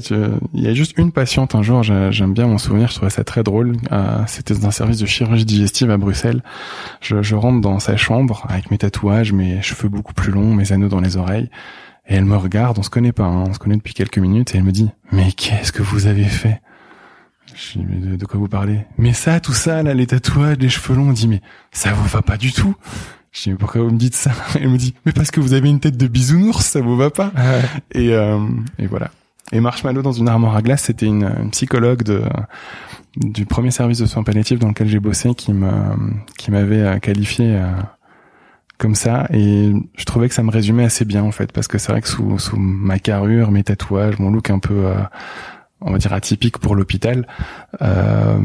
il 0.53 0.61
y 0.61 0.67
a 0.67 0.73
juste 0.73 0.97
une 0.97 1.11
patiente 1.11 1.53
un 1.53 1.61
jour, 1.61 1.83
j'aime 1.83 2.33
bien 2.33 2.47
mon 2.47 2.57
souvenir, 2.57 2.87
je 2.87 2.95
trouvais 2.95 3.11
ça 3.11 3.23
très 3.23 3.43
drôle. 3.43 3.77
Euh, 3.91 4.23
C'était 4.27 4.55
dans 4.55 4.67
un 4.67 4.71
service 4.71 4.97
de 4.97 5.05
chirurgie 5.05 5.45
digestive 5.45 5.91
à 5.91 5.97
Bruxelles. 5.97 6.41
Je, 6.99 7.21
je, 7.21 7.35
rentre 7.35 7.61
dans 7.61 7.79
sa 7.79 7.95
chambre 7.95 8.45
avec 8.49 8.71
mes 8.71 8.77
tatouages, 8.79 9.33
mes 9.33 9.61
cheveux 9.61 9.89
beaucoup 9.89 10.13
plus 10.13 10.31
longs, 10.31 10.53
mes 10.55 10.71
anneaux 10.71 10.87
dans 10.89 10.99
les 10.99 11.17
oreilles, 11.17 11.49
et 12.07 12.15
elle 12.15 12.25
me 12.25 12.37
regarde. 12.37 12.79
On 12.79 12.83
se 12.83 12.89
connaît 12.89 13.11
pas, 13.11 13.25
hein, 13.25 13.43
on 13.47 13.53
se 13.53 13.59
connaît 13.59 13.77
depuis 13.77 13.93
quelques 13.93 14.17
minutes, 14.17 14.55
et 14.55 14.57
elle 14.57 14.63
me 14.63 14.71
dit 14.71 14.89
"Mais 15.11 15.31
qu'est-ce 15.31 15.71
que 15.71 15.83
vous 15.83 16.07
avez 16.07 16.23
fait? 16.23 16.59
Je 17.53 17.79
dis 17.79 17.85
"Mais 17.87 17.97
de, 17.97 18.15
de 18.15 18.25
quoi 18.25 18.39
vous 18.39 18.47
parlez 18.47 18.79
Mais 18.97 19.13
ça, 19.13 19.39
tout 19.39 19.53
ça, 19.53 19.83
là, 19.83 19.93
les 19.93 20.07
tatouages, 20.07 20.57
les 20.59 20.69
cheveux 20.69 20.95
longs." 20.95 21.09
On 21.09 21.13
dit 21.13 21.27
"Mais 21.27 21.41
ça 21.71 21.93
vous 21.93 22.07
va 22.07 22.21
pas 22.23 22.37
du 22.37 22.51
tout?" 22.51 22.75
Je 23.31 23.43
dis 23.43 23.49
mais 23.51 23.55
pourquoi 23.55 23.81
vous 23.81 23.91
me 23.91 23.97
dites 23.97 24.15
ça 24.15 24.31
Elle 24.55 24.69
me 24.69 24.77
dit 24.77 24.93
mais 25.05 25.11
parce 25.11 25.31
que 25.31 25.39
vous 25.39 25.53
avez 25.53 25.69
une 25.69 25.79
tête 25.79 25.97
de 25.97 26.07
bisounours, 26.07 26.65
ça 26.65 26.81
vous 26.81 26.97
va 26.97 27.09
pas 27.09 27.31
ouais. 27.35 27.61
et, 27.93 28.13
euh, 28.13 28.39
et 28.77 28.87
voilà. 28.87 29.11
Et 29.53 29.59
Marshmallow 29.59 30.01
dans 30.01 30.11
une 30.11 30.29
armoire 30.29 30.55
à 30.55 30.61
glace, 30.61 30.83
c'était 30.83 31.07
une, 31.07 31.23
une, 31.23 31.51
psychologue 31.51 32.03
de 32.03 32.23
du 33.17 33.45
premier 33.45 33.71
service 33.71 33.99
de 33.99 34.05
soins 34.05 34.23
palliatifs 34.23 34.59
dans 34.59 34.69
lequel 34.69 34.87
j'ai 34.87 34.99
bossé 34.99 35.35
qui 35.35 35.51
me 35.51 35.69
qui 36.37 36.51
m'avait 36.51 36.99
qualifié 37.01 37.57
euh, 37.57 37.69
comme 38.81 38.95
ça 38.95 39.27
et 39.31 39.73
je 39.95 40.05
trouvais 40.05 40.27
que 40.27 40.33
ça 40.33 40.41
me 40.41 40.49
résumait 40.49 40.85
assez 40.85 41.05
bien 41.05 41.23
en 41.23 41.31
fait 41.31 41.51
parce 41.51 41.67
que 41.67 41.77
c'est 41.77 41.91
vrai 41.91 42.01
que 42.01 42.07
sous 42.07 42.39
sous 42.39 42.57
ma 42.57 42.97
carrure, 42.97 43.51
mes 43.51 43.63
tatouages, 43.63 44.17
mon 44.17 44.31
look 44.31 44.49
un 44.49 44.57
peu 44.57 44.87
euh, 44.87 44.95
on 45.81 45.91
va 45.91 45.99
dire 45.99 46.13
atypique 46.13 46.57
pour 46.57 46.75
l'hôpital 46.75 47.27
euh, 47.83 48.39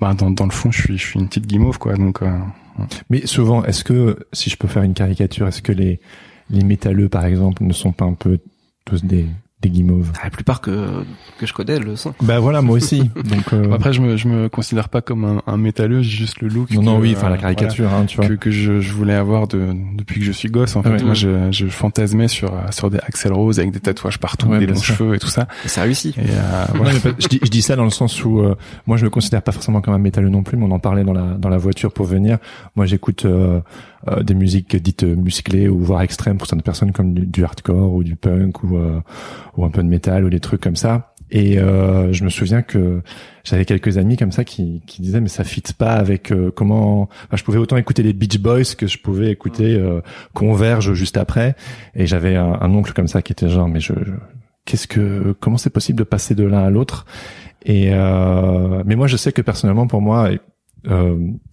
bah 0.00 0.14
dans 0.14 0.30
dans 0.30 0.44
le 0.44 0.50
fond, 0.50 0.72
je 0.72 0.82
suis 0.82 0.98
je 0.98 1.06
suis 1.06 1.20
une 1.20 1.28
petite 1.28 1.46
guimauve 1.46 1.78
quoi 1.78 1.94
donc 1.94 2.20
euh, 2.22 2.36
mais 3.08 3.26
souvent, 3.26 3.64
est-ce 3.64 3.84
que, 3.84 4.16
si 4.32 4.50
je 4.50 4.56
peux 4.56 4.68
faire 4.68 4.82
une 4.82 4.94
caricature, 4.94 5.46
est-ce 5.48 5.62
que 5.62 5.72
les, 5.72 6.00
les 6.50 6.64
métalleux, 6.64 7.08
par 7.08 7.24
exemple, 7.24 7.64
ne 7.64 7.72
sont 7.72 7.92
pas 7.92 8.04
un 8.04 8.14
peu 8.14 8.38
tous 8.84 9.04
des, 9.04 9.26
des 9.62 9.68
guimauves. 9.70 10.10
La 10.24 10.30
plupart 10.30 10.60
que 10.62 10.86
que 11.38 11.46
je 11.46 11.52
connais 11.52 11.78
le 11.78 11.94
sont. 11.96 12.14
Bah 12.22 12.38
voilà, 12.38 12.62
moi 12.62 12.76
aussi. 12.76 13.10
Donc 13.24 13.52
euh, 13.52 13.72
Après, 13.72 13.92
je 13.92 14.00
me, 14.00 14.16
je 14.16 14.26
me 14.28 14.48
considère 14.48 14.88
pas 14.88 15.00
comme 15.02 15.24
un, 15.24 15.42
un 15.46 15.56
métalleux, 15.58 16.00
j'ai 16.02 16.10
juste 16.16 16.40
le 16.40 16.48
look. 16.48 16.70
non, 16.70 16.82
non, 16.82 16.98
oui, 16.98 17.14
enfin 17.16 17.28
la 17.28 17.34
euh, 17.34 17.38
caricature, 17.38 17.92
hein, 17.92 18.04
tu 18.06 18.16
vois. 18.16 18.26
que, 18.28 18.34
que 18.34 18.50
je, 18.50 18.80
je 18.80 18.92
voulais 18.92 19.14
avoir 19.14 19.48
de, 19.48 19.68
depuis 19.96 20.20
que 20.20 20.26
je 20.26 20.32
suis 20.32 20.48
gosse. 20.48 20.76
En 20.76 20.82
fait, 20.82 20.90
Ouais. 20.90 21.02
moi, 21.02 21.14
je, 21.14 21.50
je 21.52 21.66
fantasmais 21.66 22.28
sur, 22.28 22.52
euh, 22.54 22.58
sur 22.70 22.90
des 22.90 22.98
Axel 22.98 23.32
Rose 23.32 23.58
avec 23.58 23.70
des 23.70 23.80
tatouages 23.80 24.18
partout, 24.18 24.48
Ouais, 24.48 24.58
des 24.60 24.66
longs 24.66 24.80
cheveux 24.80 25.14
et 25.14 25.18
tout 25.18 25.28
ça. 25.28 25.46
Et 25.64 25.68
c'est 25.68 25.82
réussi. 25.82 26.14
Et 26.16 26.22
euh, 26.30 26.64
voilà. 26.74 26.98
pas- 26.98 27.10
je, 27.18 27.28
dis, 27.28 27.40
je 27.42 27.50
dis 27.50 27.62
ça 27.62 27.76
dans 27.76 27.84
le 27.84 27.90
sens 27.90 28.24
où 28.24 28.40
euh, 28.40 28.54
moi 28.86 28.96
je 28.96 29.04
me 29.04 29.10
considère 29.10 29.42
pas 29.42 29.52
forcément 29.52 29.80
comme 29.82 29.92
un 29.94 29.98
métalleux 29.98 30.30
non 30.30 30.42
plus, 30.42 30.56
mais 30.56 30.64
on 30.64 30.70
en 30.70 30.78
parlait 30.78 31.04
dans 31.04 31.12
la 31.12 31.34
dans 31.38 31.48
la 31.50 31.58
voiture 31.58 31.92
pour 31.92 32.06
venir. 32.06 32.38
Moi 32.76 32.86
j'écoute 32.86 33.26
euh, 34.08 34.22
des 34.22 34.34
musiques 34.34 34.76
dites 34.76 35.02
musclées 35.04 35.68
ou 35.68 35.78
voire 35.80 36.02
extrêmes 36.02 36.38
pour 36.38 36.46
certaines 36.46 36.62
personnes 36.62 36.92
comme 36.92 37.14
du, 37.14 37.26
du 37.26 37.44
hardcore 37.44 37.92
ou 37.92 38.02
du 38.02 38.16
punk 38.16 38.62
ou 38.64 38.76
euh, 38.76 39.00
ou 39.56 39.64
un 39.64 39.70
peu 39.70 39.82
de 39.82 39.88
métal 39.88 40.24
ou 40.24 40.30
des 40.30 40.40
trucs 40.40 40.60
comme 40.60 40.76
ça. 40.76 41.06
Et 41.32 41.60
euh, 41.60 42.12
je 42.12 42.24
me 42.24 42.28
souviens 42.28 42.60
que 42.62 43.02
j'avais 43.44 43.64
quelques 43.64 43.98
amis 43.98 44.16
comme 44.16 44.32
ça 44.32 44.42
qui, 44.42 44.82
qui 44.86 45.00
disaient 45.00 45.20
mais 45.20 45.28
ça 45.28 45.44
fit 45.44 45.62
pas 45.78 45.92
avec 45.92 46.32
euh, 46.32 46.50
comment 46.50 47.02
enfin, 47.02 47.36
je 47.36 47.44
pouvais 47.44 47.58
autant 47.58 47.76
écouter 47.76 48.02
les 48.02 48.12
Beach 48.12 48.38
Boys 48.40 48.74
que 48.76 48.88
je 48.88 48.98
pouvais 48.98 49.30
écouter 49.30 49.76
euh, 49.76 50.00
Converge 50.34 50.92
juste 50.94 51.16
après. 51.16 51.54
Et 51.94 52.06
j'avais 52.08 52.34
un, 52.34 52.58
un 52.60 52.74
oncle 52.74 52.92
comme 52.94 53.06
ça 53.06 53.22
qui 53.22 53.32
était 53.32 53.48
genre 53.48 53.68
mais 53.68 53.78
je, 53.78 53.92
je- 53.92 54.12
qu'est-ce 54.64 54.88
que 54.88 55.34
comment 55.38 55.56
c'est 55.56 55.70
possible 55.70 55.98
de 56.00 56.04
passer 56.04 56.34
de 56.34 56.42
l'un 56.44 56.64
à 56.64 56.70
l'autre? 56.70 57.06
Et 57.64 57.90
euh, 57.92 58.82
mais 58.84 58.96
moi 58.96 59.06
je 59.06 59.16
sais 59.16 59.30
que 59.32 59.42
personnellement 59.42 59.86
pour 59.86 60.00
moi 60.00 60.30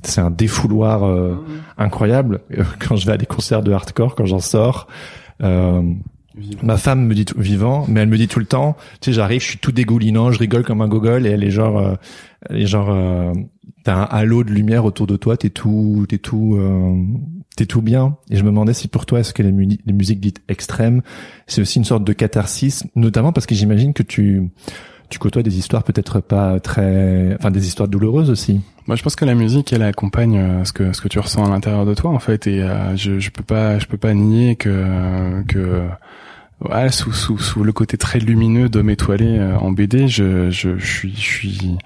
c'est 0.03 0.21
un 0.21 0.31
défouloir 0.31 1.03
euh, 1.05 1.35
incroyable 1.77 2.41
Euh, 2.57 2.63
quand 2.79 2.95
je 2.95 3.05
vais 3.05 3.13
à 3.13 3.17
des 3.17 3.25
concerts 3.25 3.61
de 3.63 3.71
hardcore 3.71 4.15
quand 4.15 4.25
j'en 4.25 4.39
sors 4.39 4.87
euh, 5.43 5.81
Ma 6.61 6.77
femme 6.77 7.05
me 7.07 7.15
dit 7.15 7.25
tout, 7.25 7.39
vivant, 7.39 7.85
mais 7.87 8.01
elle 8.01 8.09
me 8.09 8.17
dit 8.17 8.27
tout 8.27 8.37
le 8.39 8.45
temps, 8.45 8.77
tu 9.01 9.05
sais, 9.09 9.13
j'arrive, 9.13 9.41
je 9.41 9.47
suis 9.47 9.57
tout 9.57 9.71
dégoulinant, 9.71 10.31
je 10.31 10.37
rigole 10.37 10.63
comme 10.63 10.81
un 10.83 10.87
gogol, 10.87 11.25
et 11.25 11.31
elle 11.31 11.43
est 11.43 11.49
genre, 11.49 11.79
euh, 11.79 11.95
elle 12.47 12.57
est 12.61 12.67
genre, 12.67 12.91
euh, 12.91 13.33
t'as 13.83 13.95
un 13.95 14.03
halo 14.03 14.43
de 14.43 14.51
lumière 14.51 14.85
autour 14.85 15.07
de 15.07 15.17
toi, 15.17 15.35
t'es 15.35 15.49
tout, 15.49 16.05
t'es 16.07 16.19
tout, 16.19 16.55
euh, 16.59 16.93
t'es 17.55 17.65
tout 17.65 17.81
bien. 17.81 18.17
Et 18.29 18.35
je 18.35 18.43
me 18.43 18.49
demandais 18.49 18.73
si 18.75 18.87
pour 18.87 19.07
toi, 19.07 19.19
est-ce 19.21 19.33
que 19.33 19.41
les, 19.41 19.51
mu- 19.51 19.79
les 19.83 19.93
musiques 19.93 20.19
dites 20.19 20.43
extrêmes, 20.47 21.01
c'est 21.47 21.59
aussi 21.61 21.79
une 21.79 21.85
sorte 21.85 22.03
de 22.03 22.13
catharsis, 22.13 22.85
notamment 22.95 23.33
parce 23.33 23.47
que 23.47 23.55
j'imagine 23.55 23.93
que 23.93 24.03
tu, 24.03 24.51
tu 25.09 25.19
côtoies 25.19 25.43
des 25.43 25.57
histoires 25.57 25.83
peut-être 25.83 26.19
pas 26.19 26.59
très, 26.59 27.35
enfin 27.35 27.51
des 27.51 27.67
histoires 27.67 27.87
douloureuses 27.87 28.29
aussi. 28.29 28.61
Moi, 28.87 28.95
je 28.95 29.03
pense 29.03 29.15
que 29.15 29.25
la 29.25 29.35
musique, 29.35 29.73
elle 29.73 29.83
accompagne 29.83 30.37
euh, 30.37 30.63
ce 30.63 30.71
que 30.71 30.93
ce 30.93 31.01
que 31.01 31.07
tu 31.07 31.19
ressens 31.19 31.45
à 31.45 31.49
l'intérieur 31.49 31.85
de 31.85 31.93
toi, 31.93 32.11
en 32.11 32.19
fait. 32.19 32.47
Et 32.47 32.61
euh, 32.61 32.95
je 32.95 33.19
je 33.19 33.29
peux 33.31 33.43
pas 33.43 33.79
je 33.79 33.85
peux 33.85 33.97
pas 33.97 34.13
nier 34.13 34.55
que 34.55 35.43
que 35.47 35.87
ouais, 36.61 36.89
sous 36.91 37.11
sous 37.11 37.37
sous 37.37 37.63
le 37.63 37.71
côté 37.73 37.97
très 37.97 38.19
lumineux 38.19 38.69
d'homme 38.69 38.89
étoilé 38.89 39.37
euh, 39.39 39.57
en 39.57 39.71
BD, 39.71 40.07
je 40.07 40.49
je 40.51 40.77
je 40.77 40.85
suis 40.85 41.15
je 41.15 41.21
suis 41.21 41.77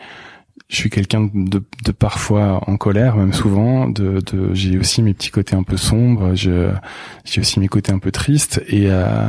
je 0.71 0.77
suis 0.77 0.89
quelqu'un 0.89 1.29
de, 1.33 1.61
de 1.83 1.91
parfois 1.91 2.63
en 2.65 2.77
colère, 2.77 3.17
même 3.17 3.33
souvent. 3.33 3.89
De, 3.89 4.21
de 4.31 4.53
j'ai 4.53 4.79
aussi 4.79 5.01
mes 5.03 5.13
petits 5.13 5.29
côtés 5.29 5.53
un 5.55 5.63
peu 5.63 5.75
sombres. 5.75 6.33
Je 6.33 6.71
j'ai 7.25 7.41
aussi 7.41 7.59
mes 7.59 7.67
côtés 7.67 7.91
un 7.91 7.99
peu 7.99 8.09
tristes. 8.11 8.63
Et 8.69 8.85
euh, 8.89 9.27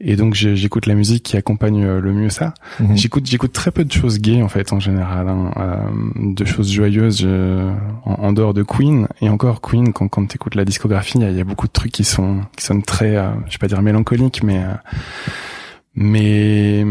et 0.00 0.16
donc 0.16 0.32
j'écoute 0.34 0.86
la 0.86 0.94
musique 0.94 1.24
qui 1.24 1.36
accompagne 1.36 1.84
euh, 1.84 2.00
le 2.00 2.12
mieux 2.14 2.30
ça. 2.30 2.54
Mhm. 2.80 2.96
J'écoute 2.96 3.26
j'écoute 3.26 3.52
très 3.52 3.70
peu 3.70 3.84
de 3.84 3.92
choses 3.92 4.18
gays 4.18 4.40
en 4.42 4.48
fait 4.48 4.72
en 4.72 4.80
général, 4.80 5.28
hein, 5.28 5.50
euh, 5.58 5.76
de 6.34 6.44
choses 6.46 6.72
joyeuses 6.72 7.18
je- 7.20 7.70
en, 8.06 8.12
en 8.14 8.32
dehors 8.32 8.54
de 8.54 8.62
Queen 8.62 9.08
et 9.20 9.28
encore 9.28 9.60
Queen 9.60 9.92
quand 9.92 10.08
quand 10.08 10.24
t'écoutes 10.26 10.54
la 10.54 10.64
discographie 10.64 11.18
il 11.18 11.22
y 11.22 11.26
a, 11.26 11.30
il 11.30 11.36
y 11.36 11.40
a 11.40 11.44
beaucoup 11.44 11.66
de 11.66 11.72
trucs 11.72 11.92
qui 11.92 12.04
sont 12.04 12.40
qui 12.56 12.64
sonnent 12.64 12.82
très 12.82 13.14
euh, 13.16 13.28
je 13.48 13.52
vais 13.52 13.58
pas 13.60 13.68
dire 13.68 13.82
mélancoliques 13.82 14.42
mais 14.42 14.58
euh, 14.58 14.72
mais 16.00 16.84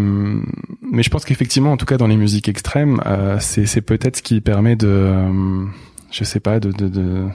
mais 0.82 1.02
je 1.02 1.10
pense 1.10 1.24
qu'effectivement 1.24 1.72
en 1.72 1.78
tout 1.78 1.86
cas 1.86 1.96
dans 1.98 2.08
les 2.08 2.18
musiques 2.18 2.50
extrêmes 2.50 3.00
euh, 3.06 3.38
c'est 3.40 3.66
c'est 3.66 3.82
peut-être 3.82 4.18
ce 4.18 4.22
qui 4.22 4.42
permet 4.42 4.76
de 4.76 4.88
euh, 4.90 5.64
je 6.12 6.24
sais 6.26 6.42
pas 6.42 6.60
de 6.60 6.72
de, 6.74 6.90
de 6.90 7.26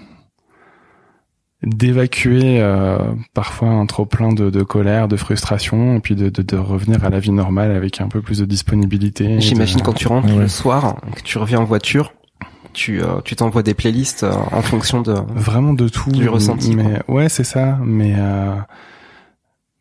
d'évacuer 1.64 2.60
euh, 2.60 2.98
parfois 3.34 3.68
un 3.68 3.86
trop 3.86 4.04
plein 4.04 4.32
de, 4.32 4.50
de 4.50 4.62
colère, 4.64 5.06
de 5.06 5.16
frustration, 5.16 5.96
et 5.96 6.00
puis 6.00 6.16
de, 6.16 6.28
de, 6.28 6.42
de 6.42 6.56
revenir 6.56 7.04
à 7.04 7.08
la 7.10 7.20
vie 7.20 7.30
normale 7.30 7.70
avec 7.70 8.00
un 8.00 8.08
peu 8.08 8.20
plus 8.20 8.38
de 8.40 8.44
disponibilité. 8.44 9.40
J'imagine 9.40 9.78
de- 9.78 9.84
quand 9.84 9.92
tu 9.92 10.08
rentres 10.08 10.26
Ouais. 10.34 10.40
le 10.40 10.48
soir, 10.48 10.96
que 11.14 11.22
tu 11.22 11.38
reviens 11.38 11.60
en 11.60 11.64
voiture, 11.64 12.14
tu 12.72 13.00
euh, 13.00 13.20
tu 13.24 13.36
t'envoies 13.36 13.62
des 13.62 13.74
playlists 13.74 14.24
euh, 14.24 14.32
en 14.50 14.60
fonction 14.62 15.02
de. 15.02 15.14
vraiment 15.36 15.72
de 15.72 15.88
tout. 15.88 16.10
Du 16.10 16.28
ressenti, 16.28 16.74
Mais 16.74 17.00
ouais, 17.06 17.28
c'est 17.28 17.44
ça. 17.44 17.78
Mais 17.84 18.14
euh, 18.18 18.56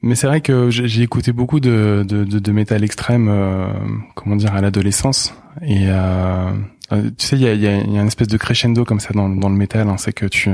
mais 0.01 0.15
c'est 0.15 0.27
vrai 0.27 0.41
que 0.41 0.69
j'ai 0.69 1.01
écouté 1.01 1.31
beaucoup 1.31 1.59
de 1.59 2.03
de, 2.07 2.23
de, 2.23 2.39
de 2.39 2.51
métal 2.51 2.83
extrême, 2.83 3.27
euh, 3.29 3.67
comment 4.15 4.35
dire, 4.35 4.55
à 4.55 4.61
l'adolescence. 4.61 5.33
Et 5.61 5.85
euh, 5.87 6.51
euh, 6.91 7.09
tu 7.17 7.25
sais, 7.25 7.35
il 7.35 7.41
y 7.41 7.47
a, 7.47 7.53
y, 7.53 7.67
a, 7.67 7.71
y 7.77 7.97
a 7.97 8.01
une 8.01 8.07
espèce 8.07 8.27
de 8.27 8.37
crescendo 8.37 8.83
comme 8.85 8.99
ça 8.99 9.09
dans, 9.13 9.29
dans 9.29 9.49
le 9.49 9.55
métal. 9.55 9.87
Hein, 9.87 9.95
c'est 9.97 10.13
que 10.13 10.25
tu 10.25 10.49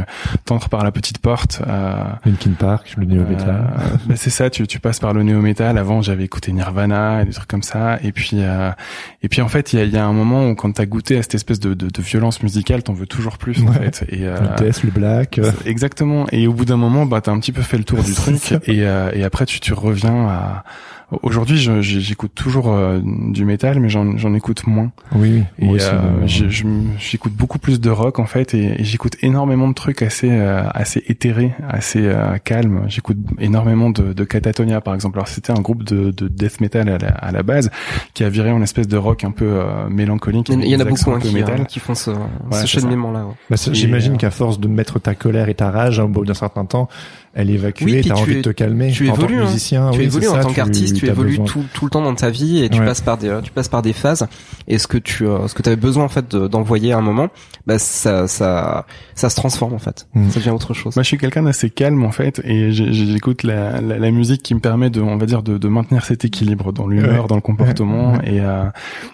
t'entres 0.45 0.69
par 0.69 0.83
la 0.83 0.91
petite 0.91 1.17
porte. 1.19 1.61
Euh, 1.67 2.03
Linkin 2.25 2.51
Park, 2.51 2.93
le 2.97 3.05
néo 3.05 3.23
métal. 3.23 3.47
Euh, 3.77 3.95
bah, 4.07 4.13
c'est 4.17 4.29
ça, 4.29 4.49
tu, 4.49 4.65
tu 4.67 4.79
passes 4.79 4.99
par 4.99 5.13
le 5.13 5.23
néo 5.23 5.41
métal. 5.41 5.77
Avant, 5.77 6.01
j'avais 6.01 6.23
écouté 6.23 6.51
Nirvana 6.51 7.21
et 7.21 7.25
des 7.25 7.31
trucs 7.31 7.47
comme 7.47 7.63
ça. 7.63 7.97
Et 8.03 8.11
puis, 8.11 8.31
euh, 8.35 8.71
et 9.23 9.29
puis 9.29 9.41
en 9.41 9.47
fait, 9.47 9.73
il 9.73 9.79
y 9.79 9.81
a, 9.81 9.85
y 9.85 9.97
a 9.97 10.05
un 10.05 10.13
moment 10.13 10.49
où 10.49 10.55
quand 10.55 10.71
t'as 10.73 10.85
goûté 10.85 11.17
à 11.17 11.21
cette 11.21 11.35
espèce 11.35 11.59
de, 11.59 11.73
de, 11.73 11.87
de 11.87 12.01
violence 12.01 12.43
musicale, 12.43 12.83
t'en 12.83 12.93
veux 12.93 13.05
toujours 13.07 13.37
plus 13.37 13.63
en 13.63 13.71
fait. 13.71 14.05
Et 14.09 14.25
euh, 14.25 14.37
le 14.39 14.65
death, 14.65 14.83
le 14.83 14.91
black. 14.91 15.39
euh, 15.39 15.51
exactement. 15.65 16.25
Et 16.31 16.47
au 16.47 16.53
bout 16.53 16.65
d'un 16.65 16.77
moment, 16.77 17.05
bah 17.05 17.21
t'as 17.21 17.31
un 17.31 17.39
petit 17.39 17.51
peu 17.51 17.61
fait 17.61 17.77
le 17.77 17.83
tour 17.83 18.03
du 18.03 18.13
truc. 18.15 18.51
Et, 18.65 18.85
euh, 18.85 19.11
et 19.13 19.23
après, 19.23 19.45
tu, 19.45 19.59
tu 19.59 19.73
reviens 19.73 20.27
à. 20.27 20.63
Aujourd'hui, 21.23 21.57
j'écoute 21.81 22.33
toujours 22.35 22.67
euh, 22.73 22.99
du 23.01 23.45
métal, 23.45 23.79
mais 23.79 23.87
j'en 23.87 24.33
écoute 24.33 24.67
moins. 24.67 24.91
Oui, 25.15 25.41
oui. 25.61 25.77
Et 25.77 25.81
euh, 25.81 25.93
euh, 25.93 26.27
j'écoute 26.99 27.31
beaucoup 27.31 27.59
plus 27.59 27.79
de 27.79 27.89
rock 27.89 28.19
en 28.19 28.25
fait, 28.25 28.53
et, 28.53 28.81
et 28.81 28.83
j'écoute 28.83 29.15
énormément 29.21 29.69
de 29.69 29.73
trucs 29.73 30.01
assez 30.01 30.27
euh, 30.29 30.63
assez 30.73 31.01
éthérés, 31.07 31.53
assez 31.69 32.01
euh, 32.05 32.37
calmes. 32.43 32.83
J'écoute 32.89 33.15
énormément 33.39 33.89
de, 33.89 34.11
de 34.11 34.23
Catatonia 34.25 34.81
par 34.81 34.95
exemple. 34.95 35.17
Alors 35.17 35.29
c'était 35.29 35.51
un 35.53 35.61
groupe 35.61 35.83
de, 35.83 36.11
de 36.11 36.27
death 36.27 36.59
metal 36.59 36.89
à 36.89 36.97
la, 36.97 37.07
à 37.07 37.31
la 37.31 37.41
base 37.41 37.69
qui 38.13 38.25
a 38.25 38.29
viré 38.29 38.51
en 38.51 38.61
espèce 38.61 38.89
de 38.89 38.97
rock 38.97 39.23
un 39.23 39.31
peu 39.31 39.45
euh, 39.45 39.87
mélancolique. 39.89 40.49
Il 40.49 40.55
y 40.55 40.55
en- 40.55 40.59
avec 40.59 40.67
il 40.69 40.73
y 40.73 40.75
en 40.75 40.79
a 40.81 40.83
beaucoup 40.89 41.11
hein, 41.11 41.15
un 41.15 41.19
peu 41.21 41.29
qui, 41.29 41.35
métal. 41.35 41.61
euh, 41.61 41.63
qui 41.63 41.79
font 41.79 41.95
ce, 41.95 42.11
ce 42.11 42.17
c'est 42.51 42.57
ça. 42.59 42.65
cheminement-là. 42.65 43.25
ouais. 43.27 43.33
Bah, 43.49 43.55
J'imagine 43.71 44.15
euh, 44.15 44.17
qu'à 44.17 44.29
force 44.31 44.59
de 44.59 44.67
mettre 44.67 44.99
ta 44.99 45.15
colère 45.15 45.47
et 45.47 45.55
ta 45.55 45.71
rage, 45.71 46.01
hein, 46.01 46.03
au 46.03 46.07
bout 46.09 46.25
d'un 46.25 46.33
certain 46.33 46.65
temps, 46.65 46.89
elle 47.39 47.49
est 47.51 47.53
évacuée, 47.53 47.85
Oui, 47.85 48.01
t'as 48.01 48.15
tu 48.15 48.21
envie 48.21 48.31
es- 48.33 48.35
de 48.37 48.41
te 48.41 48.49
calmer. 48.49 48.91
tu 48.91 49.07
En 49.09 49.13
tant 49.13 49.21
que 49.21 49.23
évolues, 49.25 49.41
hein. 49.41 49.45
musicien, 49.45 49.91
tu 49.91 49.99
oui, 49.99 50.05
évolues 50.05 50.25
c'est 50.25 50.31
en 50.31 50.39
tant 50.41 50.51
qu'artiste, 50.53 50.95
tu 50.97 51.05
t'as 51.05 51.11
évolues 51.13 51.39
tout, 51.45 51.63
tout 51.73 51.85
le 51.85 51.91
temps 51.91 52.01
dans 52.01 52.15
ta 52.15 52.29
vie 52.31 52.63
et 52.63 52.69
tu 52.69 52.79
Ouais. 52.79 52.85
passes 52.85 53.01
par 53.01 53.17
des, 53.17 53.29
euh, 53.29 53.41
tu 53.41 53.51
passes 53.51 53.69
par 53.69 53.81
des 53.83 53.93
phases. 53.93 54.27
Et 54.67 54.77
ce 54.79 54.87
que 54.87 54.97
tu, 54.97 55.25
euh, 55.25 55.47
ce 55.47 55.53
que 55.53 55.61
tu 55.61 55.69
avais 55.69 55.75
besoin 55.75 56.03
en 56.03 56.09
fait 56.09 56.29
de- 56.35 56.47
d'envoyer 56.47 56.91
à 56.93 56.97
un 56.97 57.01
moment, 57.01 57.29
bah 57.67 57.77
ça, 57.79 58.27
ça, 58.27 58.85
ça 59.15 59.29
se 59.29 59.35
transforme 59.35 59.73
en 59.73 59.79
fait. 59.79 60.07
Mm. 60.15 60.29
Ça 60.31 60.39
devient 60.39 60.49
autre 60.49 60.73
chose. 60.73 60.95
Moi, 60.95 61.03
je 61.03 61.07
suis 61.07 61.17
quelqu'un 61.17 61.43
d'assez 61.43 61.69
calme 61.69 62.03
en 62.03 62.11
fait, 62.11 62.41
et 62.43 62.71
j'écoute 62.71 63.43
la, 63.43 63.81
la, 63.81 63.99
la 63.99 64.11
musique 64.11 64.41
qui 64.41 64.55
me 64.55 64.59
permet 64.59 64.89
de, 64.89 65.01
on 65.01 65.17
va 65.17 65.25
dire, 65.25 65.43
de, 65.43 65.57
de 65.57 65.67
maintenir 65.67 66.05
cet 66.05 66.25
équilibre 66.25 66.71
dans 66.73 66.87
l'humeur, 66.87 67.21
Ouais. 67.23 67.27
dans 67.27 67.35
le 67.35 67.41
comportement, 67.41 68.13
Ouais, 68.13 68.33
et 68.35 68.41
euh, 68.41 68.63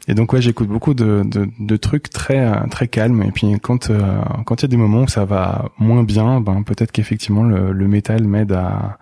et 0.07 0.13
donc 0.13 0.31
ouais, 0.33 0.41
j'écoute 0.41 0.67
beaucoup 0.69 0.93
de, 0.93 1.23
de, 1.25 1.49
de 1.59 1.75
trucs 1.77 2.09
très 2.09 2.47
très 2.69 2.87
calmes. 2.87 3.21
Et 3.23 3.31
puis 3.31 3.47
quand 3.61 3.89
euh, 3.89 3.99
quand 4.45 4.61
il 4.61 4.65
y 4.65 4.65
a 4.65 4.69
des 4.69 4.77
moments 4.77 5.01
où 5.03 5.07
ça 5.07 5.25
va 5.25 5.69
moins 5.77 6.03
bien, 6.03 6.39
ben 6.39 6.63
peut-être 6.63 6.91
qu'effectivement 6.91 7.43
le, 7.43 7.71
le 7.73 7.87
métal 7.87 8.12
m'aide 8.21 8.51
à 8.51 8.97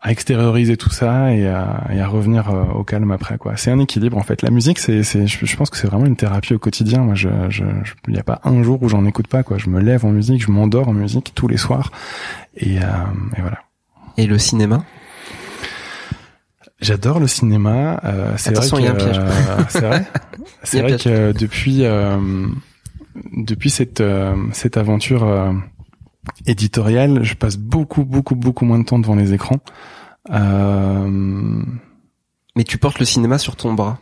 à 0.00 0.12
extérioriser 0.12 0.76
tout 0.76 0.90
ça 0.90 1.34
et 1.34 1.48
à, 1.48 1.88
et 1.92 2.00
à 2.00 2.06
revenir 2.06 2.48
euh, 2.50 2.62
au 2.66 2.84
calme 2.84 3.10
après 3.10 3.36
quoi. 3.36 3.56
C'est 3.56 3.72
un 3.72 3.80
équilibre 3.80 4.16
en 4.16 4.22
fait. 4.22 4.42
La 4.42 4.50
musique 4.50 4.78
c'est 4.78 5.02
c'est 5.02 5.26
je, 5.26 5.44
je 5.44 5.56
pense 5.56 5.70
que 5.70 5.76
c'est 5.76 5.88
vraiment 5.88 6.06
une 6.06 6.14
thérapie 6.14 6.54
au 6.54 6.58
quotidien. 6.60 7.00
Moi 7.02 7.16
je 7.16 7.28
je 7.50 7.64
il 8.06 8.14
y 8.14 8.18
a 8.18 8.22
pas 8.22 8.40
un 8.44 8.62
jour 8.62 8.80
où 8.80 8.88
j'en 8.88 9.04
écoute 9.06 9.26
pas 9.26 9.42
quoi. 9.42 9.58
Je 9.58 9.68
me 9.68 9.80
lève 9.80 10.04
en 10.06 10.10
musique, 10.10 10.40
je 10.40 10.52
m'endors 10.52 10.86
en 10.88 10.92
musique 10.92 11.32
tous 11.34 11.48
les 11.48 11.56
soirs 11.56 11.90
et, 12.56 12.78
euh, 12.78 12.82
et 13.36 13.40
voilà. 13.40 13.58
Et 14.16 14.26
le 14.28 14.38
cinéma? 14.38 14.84
J'adore 16.80 17.18
le 17.18 17.26
cinéma. 17.26 18.00
Euh, 18.04 18.34
c'est 18.36 18.54
vrai 18.56 18.70
que 18.70 18.76
il 18.76 18.84
y 18.84 18.86
a 18.86 18.92
un 18.92 18.94
piège. 18.94 19.18
euh, 19.18 19.62
c'est 19.68 19.80
vrai. 19.80 20.06
C'est 20.62 20.80
vrai 20.80 20.96
piège. 20.96 21.02
que 21.04 21.32
depuis 21.32 21.82
depuis 23.36 23.70
cette 23.70 24.02
cette 24.52 24.76
aventure 24.76 25.52
éditoriale, 26.46 27.22
je 27.24 27.34
passe 27.34 27.56
beaucoup 27.56 28.04
beaucoup 28.04 28.34
beaucoup 28.36 28.64
moins 28.64 28.78
de 28.78 28.84
temps 28.84 28.98
devant 28.98 29.14
les 29.14 29.32
écrans. 29.34 29.58
Euh, 30.30 31.62
Mais 32.56 32.64
tu 32.64 32.78
portes 32.78 32.98
le 32.98 33.04
cinéma 33.04 33.38
sur 33.38 33.56
ton 33.56 33.74
bras. 33.74 33.98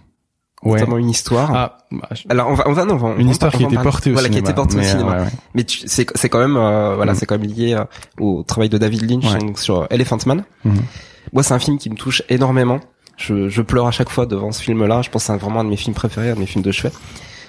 ouais. 0.62 0.72
Notamment 0.80 0.98
une 0.98 1.10
histoire. 1.10 1.50
Ah, 1.54 1.78
bah, 1.92 2.08
je- 2.12 2.24
Alors 2.28 2.48
on 2.48 2.54
va, 2.54 2.64
on 2.66 2.72
va, 2.72 2.84
non, 2.84 2.94
on 2.94 2.96
va- 2.96 3.14
une 3.18 3.28
histoire 3.28 3.52
qui 3.52 3.64
était 3.64 3.76
portée 3.76 4.10
au 4.10 4.14
voilà, 4.14 4.28
cinéma. 4.28 4.42
qui 4.42 4.50
était 4.50 4.54
portée 4.54 4.78
au 4.78 4.82
cinéma. 4.82 5.16
ouais, 5.16 5.22
ouais. 5.24 5.30
Mais 5.54 5.64
tu- 5.64 5.86
c'est 5.86 6.06
c'est 6.16 6.28
quand 6.28 6.38
même 6.40 6.56
euh, 6.56 6.96
voilà, 6.96 7.12
Mm. 7.12 7.14
c'est 7.16 7.26
quand 7.26 7.38
même 7.38 7.48
lié 7.48 7.74
euh, 7.74 7.84
au 8.18 8.42
travail 8.42 8.68
de 8.68 8.78
David 8.78 9.08
Lynch 9.10 9.32
Ouais. 9.32 9.38
donc, 9.38 9.58
sur 9.58 9.86
Elephant 9.90 10.18
Man. 10.26 10.44
Mhm. 10.64 10.82
Moi, 11.32 11.42
c'est 11.42 11.54
un 11.54 11.58
film 11.58 11.78
qui 11.78 11.90
me 11.90 11.96
touche 11.96 12.22
énormément. 12.28 12.80
Je, 13.16 13.48
je 13.48 13.62
pleure 13.62 13.86
à 13.86 13.90
chaque 13.90 14.10
fois 14.10 14.26
devant 14.26 14.52
ce 14.52 14.62
film-là. 14.62 15.02
Je 15.02 15.10
pense 15.10 15.26
que 15.26 15.32
c'est 15.32 15.38
vraiment 15.38 15.60
un 15.60 15.64
de 15.64 15.70
mes 15.70 15.76
films 15.76 15.94
préférés, 15.94 16.30
un 16.30 16.34
de 16.34 16.40
mes 16.40 16.46
films 16.46 16.62
de 16.64 16.70
chevet. 16.72 16.92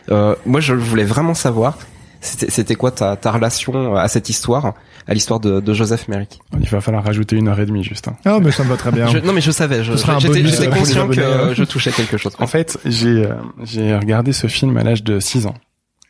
Euh, 0.10 0.36
moi, 0.46 0.62
je 0.62 0.74
voulais 0.74 1.04
vraiment 1.04 1.34
savoir 1.34 1.78
C'était 2.22 2.50
c'était 2.50 2.76
quoi 2.76 2.92
ta, 2.92 3.16
ta 3.16 3.32
relation 3.32 3.96
à 3.96 4.08
cette 4.08 4.30
histoire, 4.30 4.74
à 5.08 5.14
l'histoire 5.14 5.40
de, 5.40 5.60
de 5.60 5.74
Joseph 5.74 6.08
Merrick 6.08 6.40
Il 6.60 6.68
va 6.70 6.82
falloir 6.82 7.04
rajouter 7.04 7.36
une 7.36 7.48
heure 7.48 7.60
et 7.60 7.66
demie 7.66 7.84
juste. 7.84 8.08
hein. 8.08 8.16
Ah, 8.26 8.40
mais 8.42 8.52
ça 8.52 8.64
me 8.64 8.70
va 8.70 8.78
très 8.78 8.92
bien. 8.92 9.08
Je- 9.08 9.20
Non 9.20 9.34
mais 9.34 9.42
je 9.42 9.52
savais, 9.52 9.84
j'étais 9.84 10.04
bonus 10.28 10.52
j'étais 10.52 10.66
pour 10.66 10.74
les 10.76 10.80
conscient 10.80 11.08
que 11.08 11.20
euh, 11.20 11.54
je 11.56 11.64
touchais 11.64 11.92
quelque 11.92 12.18
chose. 12.18 12.34
En 12.40 12.48
fait, 12.48 12.78
j'ai 12.86 13.26
euh, 13.26 13.34
j'ai 13.64 13.96
regardé 13.96 14.34
ce 14.34 14.48
film 14.48 14.76
à 14.78 14.84
l'âge 14.84 15.04
de 15.04 15.20
6 15.20 15.46
ans. 15.46 15.54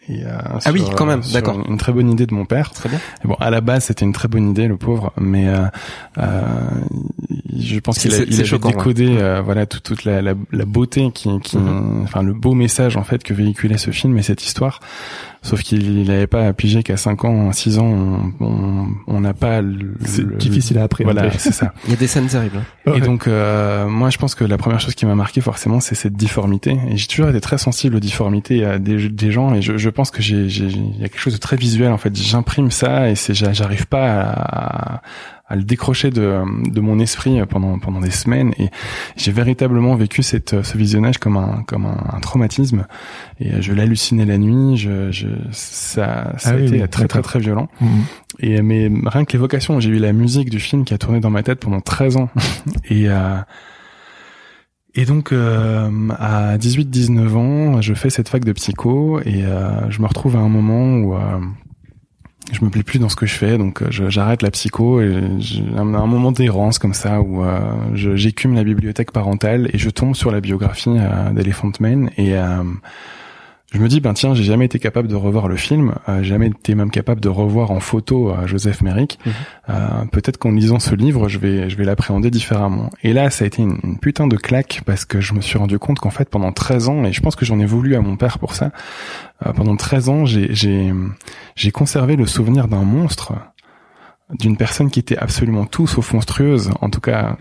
Et, 0.09 0.23
euh, 0.23 0.37
Ah 0.63 0.71
oui, 0.71 0.85
quand 0.95 1.05
même, 1.05 1.21
sur 1.21 1.33
d'accord. 1.33 1.59
Une, 1.65 1.73
une 1.73 1.77
très 1.77 1.91
bonne 1.91 2.09
idée 2.09 2.25
de 2.25 2.33
mon 2.33 2.45
père. 2.45 2.71
Très 2.71 2.87
bien. 2.87 2.97
Et 3.25 3.27
bon, 3.27 3.35
à 3.41 3.49
la 3.49 3.59
base, 3.59 3.83
c'était 3.83 4.05
une 4.05 4.13
très 4.13 4.29
bonne 4.29 4.49
idée, 4.51 4.65
le 4.69 4.77
pauvre, 4.77 5.11
mais 5.19 5.49
euh, 5.49 5.65
euh, 6.19 6.41
je 7.59 7.79
pense 7.79 7.99
qu'il 7.99 8.13
a, 8.13 8.17
C'est- 8.17 8.23
il 8.23 8.33
c'est 8.33 8.39
avait 8.39 8.47
choquant, 8.49 8.69
décodé 8.69 9.17
euh, 9.19 9.41
voilà 9.43 9.65
toute, 9.65 9.83
toute 9.83 10.05
la, 10.05 10.21
la, 10.21 10.33
la 10.51 10.65
beauté 10.65 11.11
qui, 11.13 11.29
qui 11.41 11.57
Mhm. 11.57 12.03
enfin 12.03 12.21
le 12.23 12.33
beau 12.33 12.53
message 12.53 12.95
en 12.97 13.03
fait 13.03 13.23
que 13.23 13.33
véhiculait 13.33 13.77
ce 13.77 13.91
film 13.91 14.17
et 14.17 14.21
cette 14.23 14.45
histoire. 14.45 14.79
Sauf 15.41 15.61
qu'il 15.61 16.03
n'avait 16.03 16.27
pas 16.27 16.51
pigé 16.53 16.83
qu'à 16.83 16.97
5 16.97 17.23
ans, 17.25 17.51
6 17.53 17.79
ans, 17.79 17.85
on- 17.85 18.45
on 18.45 18.87
on 19.07 19.21
n'a 19.21 19.33
pas 19.33 19.61
le, 19.61 19.95
C'est 20.05 20.21
le- 20.23 20.35
difficile 20.35 20.77
à 20.79 20.83
appréhender. 20.83 21.13
Voilà, 21.13 21.31
c'est 21.37 21.53
ça. 21.53 21.73
Il 21.85 21.91
y 21.91 21.93
a 21.93 21.97
des 21.97 22.07
scènes 22.07 22.27
terribles. 22.27 22.61
Et 22.93 22.99
donc, 22.99 23.27
euh, 23.27 23.87
moi, 23.87 24.09
je 24.09 24.17
pense 24.17 24.35
que 24.35 24.43
la 24.43 24.57
première 24.57 24.79
chose 24.79 24.95
qui 24.95 25.05
m'a 25.05 25.15
marqué 25.15 25.39
forcément, 25.41 25.79
c'est 25.79 25.95
cette 25.95 26.13
difformité. 26.15 26.77
Et 26.89 26.97
j'ai 26.97 27.07
toujours 27.07 27.29
été 27.29 27.39
très 27.41 27.57
sensible 27.57 27.95
aux 27.95 27.99
difformités 27.99 28.65
euh, 28.65 28.77
des, 28.79 29.09
des 29.09 29.31
gens. 29.31 29.53
Et 29.53 29.61
je, 29.61 29.77
je 29.77 29.89
pense 29.89 30.11
que 30.11 30.21
j'ai, 30.21 30.45
il 30.45 30.99
y 30.99 31.05
a 31.05 31.09
quelque 31.09 31.19
chose 31.19 31.33
de 31.33 31.39
très 31.39 31.55
visuel. 31.55 31.91
En 31.91 31.97
fait, 31.97 32.15
j'imprime 32.15 32.71
ça 32.71 33.09
et 33.09 33.15
c'est, 33.15 33.33
j'a- 33.33 33.53
j'arrive 33.53 33.87
pas 33.87 34.21
à, 34.21 34.95
à 34.97 35.01
le 35.55 35.63
décrocher 35.63 36.09
de, 36.09 36.41
de 36.69 36.81
mon 36.81 36.99
esprit 36.99 37.39
pendant 37.49 37.79
pendant 37.79 38.01
des 38.01 38.11
semaines. 38.11 38.53
Et 38.59 38.69
j'ai 39.15 39.31
véritablement 39.31 39.95
vécu 39.95 40.23
cette, 40.23 40.61
ce 40.63 40.77
visionnage 40.77 41.17
comme 41.17 41.37
un 41.37 41.63
comme 41.67 41.85
un, 41.85 42.03
un 42.13 42.19
traumatisme. 42.19 42.85
Et 43.39 43.61
je 43.61 43.73
l'hallucinais 43.73 44.25
la 44.25 44.37
nuit. 44.37 44.77
Je, 44.77 45.11
je 45.11 45.27
ça, 45.51 46.33
ça 46.37 46.49
Ah 46.49 46.53
a 46.53 46.55
oui, 46.55 46.65
été 46.65 46.81
oui, 46.81 46.89
très 46.89 47.07
très 47.07 47.21
très 47.21 47.39
violent. 47.39 47.69
Mhm. 47.79 48.03
Et 48.39 48.61
mais 48.61 48.91
rien 49.05 49.25
que 49.25 49.33
l'évocation, 49.33 49.79
j'ai 49.79 49.89
eu 49.89 49.99
la 49.99 50.13
musique 50.13 50.49
du 50.49 50.59
film 50.59 50.85
qui 50.85 50.93
a 50.93 50.97
tourné 50.97 51.19
dans 51.19 51.29
ma 51.29 51.43
tête 51.43 51.59
pendant 51.59 51.81
13 51.81 52.17
ans. 52.17 52.29
et 52.89 53.09
euh, 53.09 53.37
et 54.97 55.05
donc 55.05 55.31
euh, 55.31 55.89
à 56.17 56.57
18-19 56.57 57.35
ans, 57.35 57.81
je 57.81 57.93
fais 57.93 58.09
cette 58.09 58.29
fac 58.29 58.43
de 58.43 58.51
psycho 58.51 59.19
et 59.21 59.45
euh, 59.45 59.89
je 59.91 60.01
me 60.01 60.07
retrouve 60.07 60.35
à 60.35 60.39
un 60.39 60.49
moment 60.49 60.95
où 60.97 61.13
euh, 61.13 61.19
je 62.51 62.63
me 62.63 62.69
plais 62.69 62.83
plus 62.83 62.99
dans 62.99 63.09
ce 63.09 63.15
que 63.15 63.25
je 63.25 63.35
fais, 63.35 63.57
donc 63.57 63.81
euh, 63.81 63.87
j'arrête 63.89 64.41
la 64.41 64.51
psycho 64.51 65.01
et 65.01 65.13
un, 65.75 65.93
un 65.93 66.07
moment 66.07 66.31
d'errance 66.31 66.79
comme 66.79 66.93
ça 66.93 67.21
où 67.21 67.43
euh, 67.43 67.59
j'écume 67.93 68.55
la 68.55 68.63
bibliothèque 68.63 69.11
parentale 69.11 69.69
et 69.73 69.77
je 69.77 69.89
tombe 69.89 70.15
sur 70.15 70.31
la 70.31 70.39
biographie 70.39 70.95
euh, 70.97 71.31
d'Elephant 71.31 71.71
Man 71.79 72.09
et 72.17 72.37
euh, 72.37 72.63
je 73.73 73.79
me 73.79 73.87
dis 73.89 73.99
ben 73.99 74.13
tiens 74.13 74.33
j'ai 74.33 74.43
jamais 74.45 74.65
été 74.65 74.79
capable 74.79 75.07
de 75.09 75.15
revoir 75.15 75.47
le 75.49 75.57
film, 75.57 75.95
euh, 76.07 76.19
j'ai 76.23 76.29
jamais 76.29 76.47
été 76.47 76.73
même 76.73 76.89
capable 76.89 77.19
de 77.19 77.27
revoir 77.27 77.71
en 77.71 77.79
photo 77.81 78.31
euh, 78.31 78.47
Joseph 78.47 78.81
Merrick. 78.81 79.19
Mhm. 79.25 79.33
Euh, 79.69 80.05
Peut-être 80.11 80.37
qu'en 80.37 80.51
lisant 80.51 80.79
ce 80.79 80.95
livre 80.95 81.27
je 81.27 81.37
vais 81.37 81.69
je 81.69 81.75
vais 81.75 81.83
l'appréhender 81.83 82.31
différemment. 82.31 82.89
Et 83.03 83.11
là 83.11 83.29
ça 83.29 83.43
a 83.43 83.47
été 83.47 83.61
une, 83.61 83.77
une 83.83 83.99
putain 83.99 84.27
de 84.27 84.37
claque 84.37 84.81
parce 84.85 85.03
que 85.03 85.19
je 85.19 85.33
me 85.33 85.41
suis 85.41 85.57
rendu 85.57 85.79
compte 85.79 85.99
qu'en 85.99 86.11
fait 86.11 86.29
pendant 86.29 86.53
13 86.53 86.87
ans 86.89 87.03
et 87.03 87.11
je 87.11 87.21
pense 87.21 87.35
que 87.35 87.45
j'en 87.45 87.59
ai 87.59 87.65
voulu 87.65 87.95
à 87.95 88.01
mon 88.01 88.15
père 88.15 88.39
pour 88.39 88.55
ça. 88.55 88.71
euh, 89.45 89.51
pendant 89.51 89.75
13 89.75 90.09
ans 90.09 90.25
j'ai 90.25 90.47
j'ai 90.53 90.93
j'ai 91.55 91.71
conservé 91.71 92.15
le 92.15 92.25
souvenir 92.25 92.67
d'un 92.69 92.83
monstre 92.83 93.33
d'une 94.39 94.57
personne 94.57 94.89
qui 94.89 94.99
était 94.99 95.17
absolument 95.17 95.65
tout 95.65 95.87
sauf 95.87 96.13
monstrueuse. 96.13 96.71
En 96.81 96.89
tout 96.89 96.99
cas, 96.99 97.37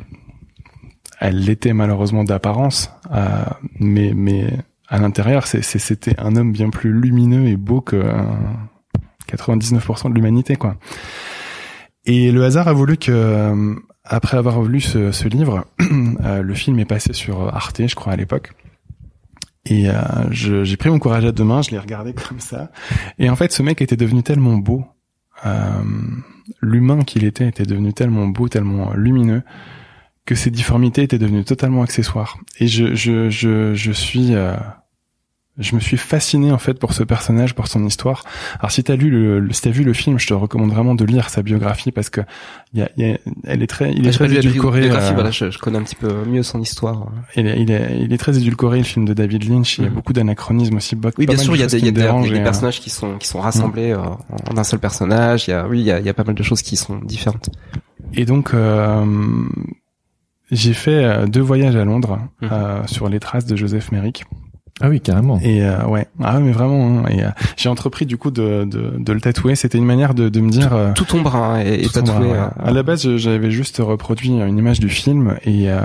elle 1.19 1.41
l'était 1.41 1.73
malheureusement 1.73 2.23
d'apparence, 2.23 2.93
euh, 3.13 3.45
mais 3.81 4.13
mais 4.15 4.53
à 4.89 4.99
l'intérieur, 4.99 5.47
c'était 5.47 6.19
un 6.19 6.37
homme 6.37 6.53
bien 6.53 6.71
plus 6.71 6.93
lumineux 6.93 7.47
et 7.47 7.57
beau 7.57 7.81
que 7.81 7.97
euh, 7.97 8.23
99% 9.29 10.11
de 10.11 10.15
l'humanité, 10.15 10.57
quoi. 10.57 10.77
Et 12.05 12.31
le 12.31 12.45
hasard 12.45 12.69
a 12.69 12.73
voulu 12.73 12.97
que, 12.97 13.11
euh, 13.11 13.75
après 14.05 14.37
avoir 14.37 14.63
lu 14.63 14.81
ce, 14.81 15.29
livre, 15.29 15.67
euh, 16.25 16.43
le 16.43 16.55
film 16.55 16.79
est 16.79 16.85
passé 16.85 17.13
sur 17.13 17.55
Arte, 17.55 17.87
je 17.87 17.95
crois 17.95 18.13
à 18.13 18.17
l'époque. 18.17 18.53
Et 19.69 19.91
euh, 19.91 19.95
j'ai 20.31 20.77
pris 20.77 20.91
mon 20.91 20.99
courage 20.99 21.25
à 21.25 21.33
deux 21.33 21.45
mains, 21.45 21.63
je 21.63 21.71
l'ai 21.71 21.79
regardé 21.79 22.13
comme 22.29 22.41
ça. 22.41 22.71
Et 23.19 23.29
en 23.29 23.37
fait, 23.37 23.53
ce 23.53 23.63
mec 23.63 23.83
était 23.83 23.97
devenu 23.97 24.23
tellement 24.23 24.57
beau. 24.57 24.85
Euh, 25.45 25.83
L'humain 26.61 27.03
qu'il 27.03 27.25
était 27.25 27.49
était 27.49 27.65
devenu 27.65 27.93
tellement 27.93 28.29
beau, 28.29 28.49
tellement 28.49 28.95
lumineux, 28.95 29.43
que 30.27 30.35
ses 30.35 30.51
difformités 30.51 31.03
étaient 31.03 31.19
devenues 31.19 31.45
totalement 31.45 31.83
accessoires. 31.83 32.37
Et 32.61 32.67
je, 32.67 32.95
je, 32.95 33.31
je, 33.31 33.75
je 33.75 33.93
suis, 33.93 34.35
euh, 34.35 34.55
je 35.59 35.75
me 35.75 35.81
suis 35.81 35.97
fasciné 35.97 36.53
en 36.53 36.59
fait 36.59 36.75
pour 36.75 36.93
ce 36.93 37.03
personnage, 37.03 37.55
pour 37.55 37.67
son 37.69 37.83
histoire. 37.87 38.25
Alors 38.59 38.71
si 38.73 38.85
t'as 38.85 38.97
lu 38.97 39.09
le, 39.09 39.39
le- 39.41 39.53
si 39.55 39.63
t'as 39.63 39.71
vu 39.71 39.85
le 39.85 39.95
film, 39.95 40.19
je 40.19 40.27
te 40.27 40.35
recommande 40.35 40.71
vraiment 40.71 40.95
de 40.95 41.05
lire 41.07 41.31
sa 41.31 41.41
biographie 41.43 41.93
parce 41.93 42.11
que 42.11 42.21
il 42.75 42.81
y 42.81 42.83
a, 42.83 42.91
y 42.99 43.05
a- 43.13 43.19
elle 43.45 43.63
est 43.63 43.67
très, 43.67 43.93
il 43.93 44.01
est 44.07 44.11
pas 44.19 44.27
très 44.27 44.35
édulcoré. 44.37 44.81
biographie, 44.81 45.13
euh, 45.13 45.15
voilà, 45.15 45.31
je, 45.31 45.51
je 45.51 45.59
connais 45.59 45.79
un 45.79 45.83
petit 45.83 45.95
peu 45.95 46.13
mieux 46.27 46.43
son 46.43 46.61
histoire. 46.61 47.07
il 47.37 47.47
est, 47.47 47.59
il 47.63 47.71
est, 47.71 47.99
il 48.03 48.13
est 48.13 48.19
très 48.19 48.37
édulcoré 48.37 48.79
le 48.79 48.85
film 48.85 49.07
de 49.07 49.15
David 49.15 49.49
Lynch. 49.49 49.79
Il 49.79 49.85
y 49.85 49.87
a 49.87 49.91
Mhm. 49.91 49.95
beaucoup 49.95 50.13
d'anachronismes 50.13 50.77
aussi. 50.77 50.95
Oui, 51.17 51.25
bien 51.27 51.37
sûr, 51.39 51.55
il 51.57 51.61
y 51.61 51.63
a 51.63 51.69
des, 51.69 51.79
y 51.81 51.89
a 51.89 51.91
des- 51.93 52.03
euh, 52.03 52.43
personnages 52.43 52.81
qui 52.81 52.91
sont 52.91 53.17
qui 53.17 53.27
sont 53.29 53.41
rassemblés 53.41 53.93
euh, 53.93 53.99
en 54.51 54.57
un 54.59 54.65
seul 54.65 54.81
personnage. 54.81 55.47
Il 55.49 55.53
y 55.53 55.55
a 55.55 55.67
oui, 55.69 55.81
il 55.81 55.87
y 55.87 55.93
a, 55.93 56.01
il 56.01 56.05
y 56.05 56.09
a 56.11 56.15
pas 56.15 56.25
mal 56.25 56.35
de 56.35 56.43
choses 56.43 56.61
qui 56.63 56.77
sont 56.77 56.99
différentes. 56.99 57.49
Et 58.13 58.25
donc, 58.27 58.53
euh, 58.53 59.05
j'ai 60.51 60.73
fait 60.75 61.05
euh, 61.05 61.27
deux 61.27 61.41
voyages 61.41 61.77
à 61.77 61.85
Londres 61.85 62.19
Mhm. 62.43 62.49
euh, 62.53 62.87
sur 62.87 63.09
les 63.09 63.21
traces 63.21 63.47
de 63.47 63.57
Joseph 63.57 63.93
Merrick. 63.93 64.25
Ah 64.83 64.91
oui, 64.91 65.01
carrément. 65.01 65.41
Et 65.43 65.65
euh, 65.65 65.87
ouais, 65.87 66.07
ah 66.23 66.37
ouais, 66.37 66.43
mais 66.43 66.53
vraiment. 66.53 66.99
hein. 66.99 67.05
Et 67.11 67.25
euh, 67.25 67.29
j'ai 67.57 67.71
entrepris 67.71 68.05
du 68.05 68.19
coup 68.19 68.31
de, 68.31 68.65
de, 68.65 68.93
de 68.99 69.13
le 69.13 69.21
tatouer. 69.23 69.55
C'était 69.57 69.79
une 69.79 69.87
manière 69.87 70.13
de, 70.13 70.29
de 70.29 70.41
me 70.41 70.51
dire. 70.51 70.75
euh, 70.75 70.93
Tout 70.95 71.07
ton 71.07 71.23
bras 71.23 71.65
est, 71.65 71.85
est 71.87 71.93
tatoué. 71.95 72.27
ouais. 72.27 72.33
euh, 72.35 72.49
À 72.59 72.73
la 72.73 72.83
base, 72.83 73.17
j'avais 73.17 73.51
juste 73.51 73.79
reproduit 73.79 74.29
une 74.39 74.59
image 74.59 74.79
du 74.79 74.91
film 74.91 75.39
et 75.47 75.71
euh, 75.71 75.79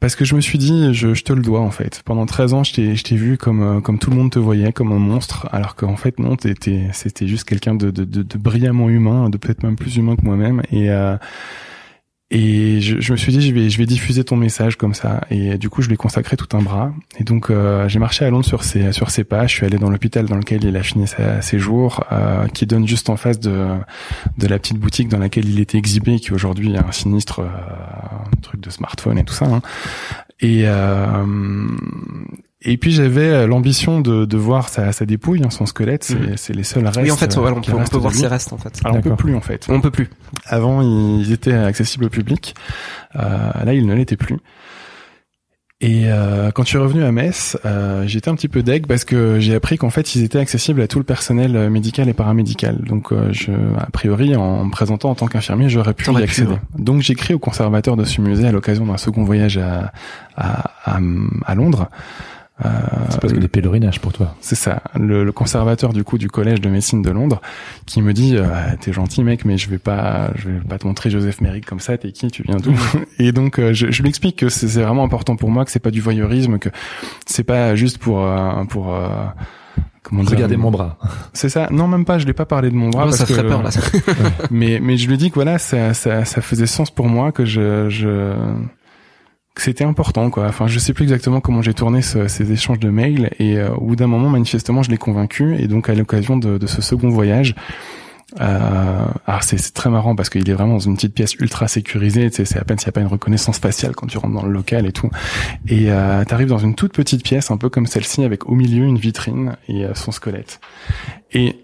parce 0.00 0.16
que 0.16 0.24
je 0.24 0.34
me 0.34 0.40
suis 0.40 0.58
dit, 0.58 0.94
je, 0.94 1.12
je 1.14 1.22
te 1.24 1.32
le 1.34 1.42
dois 1.42 1.60
en 1.60 1.70
fait. 1.70 2.00
Pendant 2.06 2.24
13 2.26 2.54
ans, 2.54 2.64
je 2.64 2.72
t'ai, 2.72 2.96
je 2.96 3.04
t'ai 3.04 3.16
vu 3.16 3.36
comme 3.36 3.62
euh, 3.62 3.80
comme 3.80 3.98
tout 3.98 4.10
le 4.10 4.16
monde 4.16 4.30
te 4.30 4.38
voyait, 4.38 4.72
comme 4.72 4.90
un 4.90 4.98
monstre, 4.98 5.46
alors 5.52 5.76
qu'en 5.76 5.96
fait 5.96 6.18
non, 6.18 6.36
t'étais, 6.36 6.86
c'était 6.92 7.28
juste 7.28 7.44
quelqu'un 7.44 7.74
de, 7.74 7.90
de, 7.90 8.04
de, 8.04 8.22
de 8.22 8.38
brillamment 8.38 8.88
humain, 8.88 9.28
de 9.28 9.36
peut-être 9.36 9.62
même 9.62 9.76
plus 9.76 9.94
humain 9.96 10.16
que 10.16 10.22
moi-même 10.24 10.62
et 10.72 10.90
euh, 10.90 11.16
et 12.34 12.80
je, 12.80 12.98
je 13.00 13.12
me 13.12 13.16
suis 13.18 13.30
dit, 13.30 13.42
je 13.46 13.52
vais, 13.54 13.68
je 13.68 13.76
vais 13.78 13.84
diffuser 13.86 14.24
ton 14.24 14.36
message 14.36 14.76
comme 14.76 14.94
ça. 14.94 15.20
Et 15.30 15.58
du 15.58 15.68
coup, 15.68 15.82
je 15.82 15.88
lui 15.88 15.94
ai 15.94 15.96
consacré 15.98 16.36
tout 16.36 16.48
un 16.56 16.62
bras. 16.62 16.92
Et 17.18 17.24
donc, 17.24 17.50
euh, 17.50 17.86
j'ai 17.88 17.98
marché 17.98 18.24
à 18.24 18.30
Londres 18.30 18.46
sur 18.46 18.64
ses, 18.64 18.90
sur 18.92 19.10
ses 19.10 19.22
pas. 19.24 19.46
Je 19.46 19.52
suis 19.54 19.66
allé 19.66 19.76
dans 19.76 19.90
l'hôpital 19.90 20.24
dans 20.26 20.36
lequel 20.36 20.64
il 20.64 20.76
a 20.76 20.82
fini 20.82 21.06
sa- 21.06 21.42
ses 21.42 21.58
jours, 21.58 22.04
euh, 22.10 22.46
qui 22.48 22.64
donne 22.66 22.88
juste 22.88 23.10
en 23.10 23.16
face 23.16 23.38
de, 23.38 23.66
de 24.38 24.46
la 24.46 24.58
petite 24.58 24.78
boutique 24.78 25.08
dans 25.08 25.18
laquelle 25.18 25.46
il 25.48 25.60
était 25.60 25.76
exhibé, 25.78 26.18
qui 26.20 26.32
aujourd'hui 26.32 26.74
a 26.76 26.86
un 26.86 26.92
sinistre 26.92 27.40
euh, 27.40 27.48
truc 28.40 28.60
de 28.60 28.70
smartphone 28.70 29.18
et 29.18 29.24
tout 29.24 29.34
ça. 29.34 29.44
hein. 29.46 29.60
Et 30.40 30.62
euh, 30.64 31.24
et 32.64 32.76
puis 32.76 32.90
j'avais 32.92 33.46
l'ambition 33.46 34.00
de, 34.00 34.24
de 34.24 34.36
voir 34.36 34.68
sa, 34.68 34.92
sa 34.92 35.04
dépouille, 35.06 35.42
hein, 35.44 35.50
son 35.50 35.66
squelette. 35.66 36.04
C'est, 36.04 36.14
Mhm. 36.14 36.36
c'est 36.36 36.52
les 36.54 36.62
seuls 36.64 36.84
restes. 36.86 37.00
Oui, 37.02 37.10
en 37.10 37.16
fait, 37.16 37.36
euh, 37.36 37.40
voilà, 37.40 37.56
on 37.56 37.60
peut, 37.60 37.72
on 37.74 37.84
peut 37.84 37.98
voir 37.98 38.14
ses 38.14 38.26
restes 38.26 38.52
en 38.52 38.58
fait. 38.58 38.80
Alors 38.84 38.96
on 38.98 39.00
peut 39.02 39.16
plus 39.16 39.34
en 39.34 39.40
fait. 39.40 39.66
On 39.68 39.80
peut 39.80 39.90
plus. 39.90 40.08
Avant, 40.46 40.80
ils 40.82 41.32
étaient 41.32 41.52
accessibles 41.52 42.04
au 42.04 42.10
public. 42.10 42.54
Euh, 43.16 43.20
là, 43.64 43.74
ils 43.74 43.86
ne 43.86 43.94
l'étaient 43.94 44.16
plus. 44.16 44.36
Et 45.84 46.04
euh, 46.06 46.52
quand 46.52 46.62
je 46.62 46.68
suis 46.68 46.78
revenu 46.78 47.02
à 47.02 47.10
Metz, 47.10 47.58
euh, 47.64 48.04
j'étais 48.06 48.28
un 48.28 48.36
petit 48.36 48.46
peu 48.46 48.62
deg 48.62 48.86
parce 48.86 49.04
que 49.04 49.40
j'ai 49.40 49.56
appris 49.56 49.78
qu'en 49.78 49.90
fait, 49.90 50.14
ils 50.14 50.22
étaient 50.22 50.38
accessibles 50.38 50.80
à 50.80 50.86
tout 50.86 50.98
le 50.98 51.04
personnel 51.04 51.56
euh, 51.56 51.70
médical 51.70 52.08
et 52.08 52.12
paramédical. 52.12 52.76
Donc, 52.86 53.10
euh, 53.10 53.30
je, 53.32 53.50
a 53.76 53.90
priori, 53.90 54.36
en 54.36 54.66
me 54.66 54.70
présentant 54.70 55.10
en 55.10 55.16
tant 55.16 55.26
qu'infirmier, 55.26 55.68
j'aurais 55.68 55.92
pu 55.94 56.04
T'aurais 56.04 56.22
y 56.22 56.26
pu, 56.26 56.30
accéder. 56.30 56.52
ouais. 56.52 56.60
Donc, 56.78 57.02
j'ai 57.02 57.14
écrit 57.14 57.34
au 57.34 57.40
conservateur 57.40 57.96
de 57.96 58.04
ce 58.04 58.20
musée 58.20 58.46
à 58.46 58.52
l'occasion 58.52 58.86
d'un 58.86 58.96
second 58.96 59.24
voyage 59.24 59.58
à, 59.58 59.92
à, 60.36 60.70
à, 60.84 61.00
à 61.46 61.54
Londres. 61.56 61.88
Euh, 62.64 62.68
C'est 63.08 63.20
parce 63.20 63.32
que 63.32 63.38
des 63.38 63.48
pèlerinages 63.48 63.98
pour 64.00 64.12
toi. 64.12 64.36
c'est 64.40 64.54
ça, 64.54 64.82
le, 64.94 65.24
le 65.24 65.32
conservateur 65.32 65.92
du 65.94 66.04
coup 66.04 66.18
du 66.18 66.28
collège 66.28 66.60
de 66.60 66.68
médecine 66.68 67.00
de 67.02 67.10
Londres, 67.10 67.40
qui 67.86 68.02
me 68.02 68.12
dit 68.12 68.36
euh, 68.36 68.44
t'es 68.80 68.92
gentil 68.92 69.24
mec, 69.24 69.44
mais 69.46 69.56
je 69.56 69.70
vais 69.70 69.78
pas, 69.78 70.30
je 70.36 70.50
vais 70.50 70.60
pas 70.60 70.78
te 70.78 70.86
montrer 70.86 71.08
Joseph 71.10 71.40
Merrick 71.40 71.64
comme 71.66 71.80
ça. 71.80 71.96
T'es 71.96 72.12
qui 72.12 72.30
Tu 72.30 72.42
viens 72.42 72.58
d'où 72.58 72.74
Et 73.18 73.32
donc 73.32 73.58
euh, 73.58 73.72
je, 73.72 73.90
je 73.90 74.02
lui 74.02 74.10
explique 74.10 74.36
que 74.36 74.48
c'est 74.50 74.66
vraiment 74.82 75.02
important 75.02 75.34
pour 75.34 75.50
moi, 75.50 75.64
que 75.64 75.70
c'est 75.70 75.78
pas 75.80 75.90
du 75.90 76.00
voyeurisme, 76.02 76.58
que 76.58 76.68
c'est 77.26 77.42
pas 77.44 77.74
juste 77.74 77.98
pour 77.98 78.20
euh, 78.24 78.64
pour 78.64 78.94
euh, 78.94 79.08
comment 80.02 80.22
dire 80.22 80.32
Regardez 80.32 80.58
mon 80.58 80.70
bras. 80.70 80.98
C'est 81.32 81.48
ça. 81.48 81.68
Non 81.70 81.88
même 81.88 82.04
pas. 82.04 82.18
Je 82.18 82.26
l'ai 82.26 82.32
pas 82.34 82.46
parlé 82.46 82.70
de 82.70 82.76
mon 82.76 82.90
bras 82.90 83.04
Oh, 83.04 83.06
parce 83.06 83.16
ça 83.16 83.24
que 83.26 83.32
ferait 83.34 83.48
peur 83.48 83.62
là. 83.62 83.70
mais 84.50 84.78
mais 84.80 84.98
je 84.98 85.08
lui 85.08 85.16
dis 85.16 85.30
que 85.30 85.36
voilà 85.36 85.58
ça 85.58 85.94
ça 85.94 86.24
ça 86.26 86.40
faisait 86.42 86.66
sens 86.66 86.90
pour 86.90 87.08
moi 87.08 87.32
que 87.32 87.44
je 87.46 87.88
je 87.88 88.34
c'était 89.56 89.84
important 89.84 90.30
quoi. 90.30 90.46
Enfin 90.46 90.66
je 90.66 90.78
sais 90.78 90.92
plus 90.94 91.04
exactement 91.04 91.40
comment 91.40 91.62
j'ai 91.62 91.74
tourné 91.74 92.00
ce- 92.02 92.26
ces 92.28 92.50
échanges 92.52 92.78
de 92.80 92.88
mails 92.90 93.30
et 93.38 93.58
euh, 93.58 93.74
au 93.74 93.86
bout 93.86 93.96
d'un 93.96 94.06
moment 94.06 94.30
manifestement 94.30 94.82
je 94.82 94.90
l'ai 94.90 94.96
convaincu 94.98 95.56
et 95.58 95.68
donc 95.68 95.88
à 95.88 95.94
l'occasion 95.94 96.36
de, 96.38 96.58
de 96.58 96.66
ce 96.66 96.80
second 96.82 97.08
voyage 97.10 97.54
Euh, 98.40 99.04
alors 99.26 99.42
c'est 99.42 99.74
très 99.74 99.90
marrant 99.90 100.16
parce 100.16 100.30
qu'il 100.30 100.48
est 100.48 100.54
vraiment 100.54 100.72
dans 100.74 100.78
une 100.78 100.94
petite 100.94 101.12
pièce 101.12 101.34
ultra 101.34 101.68
sécurisée. 101.68 102.30
Tu 102.30 102.36
sais, 102.36 102.44
c'est 102.46 102.58
à 102.58 102.64
peine 102.64 102.78
s'il 102.78 102.86
n'y 102.86 102.92
a 102.92 102.92
pas 102.92 103.02
une 103.02 103.06
reconnaissance 103.08 103.58
faciale 103.58 103.94
quand 103.94 104.06
tu 104.06 104.16
rentres 104.16 104.32
dans 104.32 104.46
le 104.46 104.50
local 104.52 104.86
et 104.86 104.92
tout. 104.92 105.10
Et 105.68 105.90
euh, 105.92 106.24
t'arrives 106.24 106.48
dans 106.48 106.56
une 106.56 106.74
toute 106.74 106.94
petite 106.94 107.22
pièce, 107.22 107.50
un 107.50 107.58
peu 107.58 107.68
comme 107.68 107.84
celle-ci, 107.86 108.24
avec 108.24 108.48
au 108.48 108.54
milieu 108.54 108.86
une 108.86 108.96
vitrine 108.96 109.56
et 109.68 109.84
euh, 109.84 109.92
son 109.94 110.12
squelette. 110.12 110.60
Et 111.32 111.56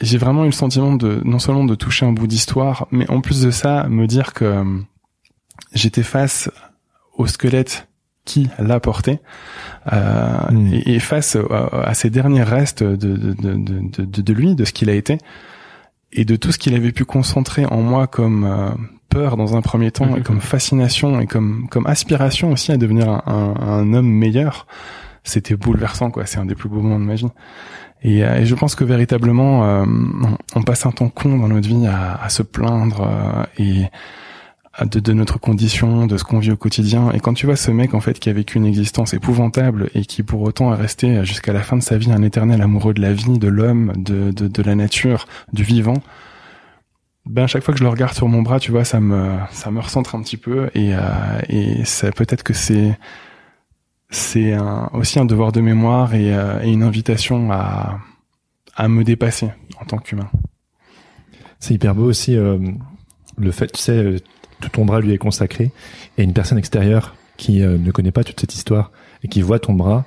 j'ai 0.00 0.16
vraiment 0.16 0.44
eu 0.44 0.46
le 0.46 0.52
sentiment 0.52 0.94
de 0.94 1.20
non 1.24 1.40
seulement 1.40 1.64
de 1.64 1.74
toucher 1.74 2.06
un 2.06 2.12
bout 2.12 2.28
d'histoire, 2.28 2.86
mais 2.92 3.10
en 3.10 3.20
plus 3.20 3.42
de 3.42 3.50
ça, 3.50 3.88
me 3.88 4.06
dire 4.06 4.32
que 4.32 4.62
j'étais 5.74 6.04
face 6.04 6.48
au 7.14 7.26
squelette 7.26 7.88
qui 8.24 8.48
l'a 8.58 8.78
porté 8.78 9.18
euh, 9.92 10.38
et, 10.72 10.94
et 10.94 10.98
face 11.00 11.36
à, 11.36 11.66
à 11.82 11.94
ces 11.94 12.08
derniers 12.08 12.44
restes 12.44 12.84
de, 12.84 12.94
de, 12.94 13.32
de, 13.32 13.54
de, 13.54 14.04
de, 14.04 14.22
de 14.22 14.32
lui, 14.32 14.54
de 14.54 14.64
ce 14.64 14.72
qu'il 14.72 14.88
a 14.90 14.94
été, 14.94 15.18
et 16.12 16.24
de 16.24 16.36
tout 16.36 16.52
ce 16.52 16.58
qu'il 16.58 16.74
avait 16.74 16.92
pu 16.92 17.04
concentrer 17.04 17.66
en 17.66 17.82
moi 17.82 18.06
comme 18.06 18.44
euh, 18.44 18.70
peur 19.08 19.36
dans 19.36 19.56
un 19.56 19.60
premier 19.60 19.90
temps, 19.90 20.16
et 20.16 20.22
comme 20.22 20.40
fascination, 20.40 21.20
et 21.20 21.26
comme, 21.26 21.66
comme 21.68 21.86
aspiration 21.86 22.52
aussi 22.52 22.70
à 22.72 22.76
devenir 22.76 23.08
un, 23.08 23.22
un, 23.26 23.60
un 23.60 23.92
homme 23.92 24.08
meilleur, 24.08 24.66
c'était 25.24 25.56
bouleversant, 25.56 26.10
quoi. 26.10 26.26
C'est 26.26 26.38
un 26.38 26.46
des 26.46 26.54
plus 26.54 26.68
beaux 26.68 26.80
moments 26.80 26.98
de 26.98 27.04
ma 27.04 27.14
vie. 27.14 27.28
Et, 28.02 28.24
euh, 28.24 28.38
et 28.38 28.46
je 28.46 28.54
pense 28.54 28.74
que 28.74 28.84
véritablement, 28.84 29.64
euh, 29.64 29.84
on, 30.54 30.62
passe 30.62 30.86
un 30.86 30.90
temps 30.90 31.08
con 31.08 31.38
dans 31.38 31.48
notre 31.48 31.68
vie 31.68 31.86
à, 31.86 32.22
à 32.22 32.28
se 32.28 32.42
plaindre 32.42 33.02
euh, 33.02 33.44
et 33.58 33.84
de, 34.80 35.00
de 35.00 35.12
notre 35.12 35.38
condition, 35.38 36.06
de 36.06 36.16
ce 36.16 36.24
qu'on 36.24 36.38
vit 36.38 36.52
au 36.52 36.56
quotidien. 36.56 37.10
Et 37.12 37.20
quand 37.20 37.34
tu 37.34 37.46
vois 37.46 37.56
ce 37.56 37.70
mec 37.70 37.94
en 37.94 38.00
fait 38.00 38.18
qui 38.18 38.30
a 38.30 38.32
vécu 38.32 38.56
une 38.56 38.66
existence 38.66 39.12
épouvantable 39.14 39.90
et 39.94 40.04
qui 40.04 40.22
pour 40.22 40.42
autant 40.42 40.72
est 40.72 40.76
resté 40.76 41.24
jusqu'à 41.24 41.52
la 41.52 41.60
fin 41.60 41.76
de 41.76 41.82
sa 41.82 41.98
vie 41.98 42.12
un 42.12 42.22
éternel 42.22 42.62
amoureux 42.62 42.94
de 42.94 43.02
la 43.02 43.12
vie, 43.12 43.38
de 43.38 43.48
l'homme, 43.48 43.92
de, 43.96 44.30
de, 44.30 44.48
de 44.48 44.62
la 44.62 44.74
nature, 44.74 45.26
du 45.52 45.62
vivant, 45.62 46.02
ben 47.24 47.44
à 47.44 47.46
chaque 47.46 47.62
fois 47.62 47.72
que 47.72 47.78
je 47.78 47.84
le 47.84 47.90
regarde 47.90 48.14
sur 48.14 48.28
mon 48.28 48.42
bras, 48.42 48.58
tu 48.58 48.72
vois, 48.72 48.84
ça 48.84 48.98
me 49.00 49.38
ça 49.50 49.70
me 49.70 49.80
recentre 49.80 50.14
un 50.14 50.22
petit 50.22 50.36
peu 50.36 50.70
et 50.74 50.94
euh, 50.94 51.00
et 51.48 51.84
ça 51.84 52.10
peut-être 52.10 52.42
que 52.42 52.52
c'est 52.54 52.98
c'est 54.10 54.52
un, 54.52 54.90
aussi 54.92 55.18
un 55.18 55.24
devoir 55.24 55.52
de 55.52 55.60
mémoire 55.60 56.14
et, 56.14 56.34
euh, 56.34 56.60
et 56.62 56.72
une 56.72 56.82
invitation 56.82 57.52
à 57.52 58.00
à 58.74 58.88
me 58.88 59.04
dépasser 59.04 59.50
en 59.80 59.84
tant 59.84 59.98
qu'humain. 59.98 60.30
C'est 61.60 61.74
hyper 61.74 61.94
beau 61.94 62.04
aussi 62.04 62.36
euh, 62.36 62.58
le 63.36 63.50
fait, 63.52 63.70
tu 63.70 63.80
sais, 63.80 64.16
euh, 64.62 64.68
tout 64.68 64.70
ton 64.70 64.84
bras 64.84 65.00
lui 65.00 65.12
est 65.12 65.18
consacré 65.18 65.72
et 66.18 66.22
une 66.22 66.32
personne 66.32 66.58
extérieure 66.58 67.14
qui 67.36 67.62
euh, 67.62 67.78
ne 67.78 67.90
connaît 67.90 68.12
pas 68.12 68.24
toute 68.24 68.40
cette 68.40 68.54
histoire 68.54 68.90
et 69.24 69.28
qui 69.28 69.42
voit 69.42 69.58
ton 69.58 69.72
bras 69.74 70.04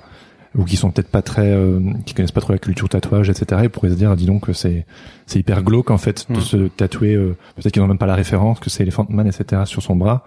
ou 0.56 0.64
qui 0.64 0.76
sont 0.76 0.90
peut-être 0.90 1.10
pas 1.10 1.20
très, 1.20 1.50
euh, 1.50 1.80
qui 2.06 2.14
connaissent 2.14 2.32
pas 2.32 2.40
trop 2.40 2.52
la 2.54 2.58
culture 2.58 2.88
tatouage, 2.88 3.28
etc. 3.28 3.62
Et 3.64 3.68
pourraient 3.68 3.90
se 3.90 3.94
dire, 3.94 4.10
ah, 4.12 4.16
dis 4.16 4.24
donc, 4.24 4.46
que 4.46 4.54
c'est 4.54 4.86
c'est 5.26 5.38
hyper 5.38 5.62
glauque 5.62 5.90
en 5.90 5.98
fait 5.98 6.26
de 6.30 6.38
Mm. 6.38 6.40
se 6.40 6.56
tatouer. 6.68 7.14
euh, 7.14 7.36
peut-être 7.56 7.72
qu'ils 7.74 7.82
n'ont 7.82 7.88
même 7.88 7.98
pas 7.98 8.06
la 8.06 8.14
référence 8.14 8.58
que 8.58 8.70
c'est 8.70 8.82
Elephant 8.82 9.06
Man, 9.10 9.26
etc. 9.26 9.62
sur 9.66 9.82
son 9.82 9.96
bras. 9.96 10.24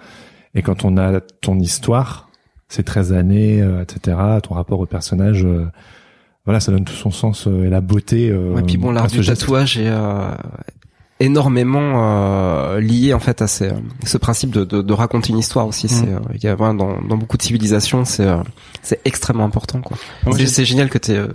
Et 0.54 0.62
quand 0.62 0.86
on 0.86 0.98
a 0.98 1.20
ton 1.20 1.58
histoire, 1.60 2.30
ces 2.68 2.84
13 2.84 3.14
années, 3.14 3.62
euh, 3.62 3.82
etc. 3.82 4.18
Ton 4.44 4.54
rapport 4.54 4.80
au 4.80 4.86
personnage. 4.86 5.44
euh, 5.46 5.66
voilà, 6.46 6.60
ça 6.60 6.72
donne 6.72 6.86
tout 6.86 6.94
son 6.94 7.12
sens 7.12 7.48
euh, 7.48 7.66
et 7.66 7.70
la 7.70 7.82
beauté. 7.82 8.30
Euh, 8.30 8.54
Ouais, 8.54 8.62
puis 8.64 8.78
bon, 8.78 8.92
l'art 8.92 9.08
du 9.08 9.24
geste. 9.24 9.42
tatouage 9.42 9.78
est 9.80 9.88
euh, 9.90 10.30
énormément 11.20 12.04
euh, 12.04 12.80
lié 12.80 13.14
en 13.14 13.20
fait 13.20 13.42
à 13.42 13.48
ces, 13.48 13.72
ce 14.06 14.18
principe 14.18 14.52
de, 14.52 14.64
de, 14.64 14.82
de 14.82 14.94
raconter 14.94 15.32
une 15.32 15.40
histoire 15.40 15.68
aussi. 15.68 15.88
Mm. 15.88 15.90
C'est, 15.90 16.08
euh, 16.10 16.20
il 16.36 16.44
y 16.44 16.48
a 16.48 16.56
vraiment 16.56 16.74
dans, 16.74 17.02
dans 17.02 17.18
beaucoup 17.18 17.38
de 17.38 17.44
civilisations, 17.44 18.06
c'est 18.06 18.26
euh, 18.26 18.38
c'est 18.82 19.02
extrêmement 19.06 19.46
important. 19.46 19.82
Quoi. 19.82 19.98
C'est, 20.48 20.66
génial 20.66 20.90
que 20.90 20.98
t'aies 20.98 21.18
euh, 21.18 21.28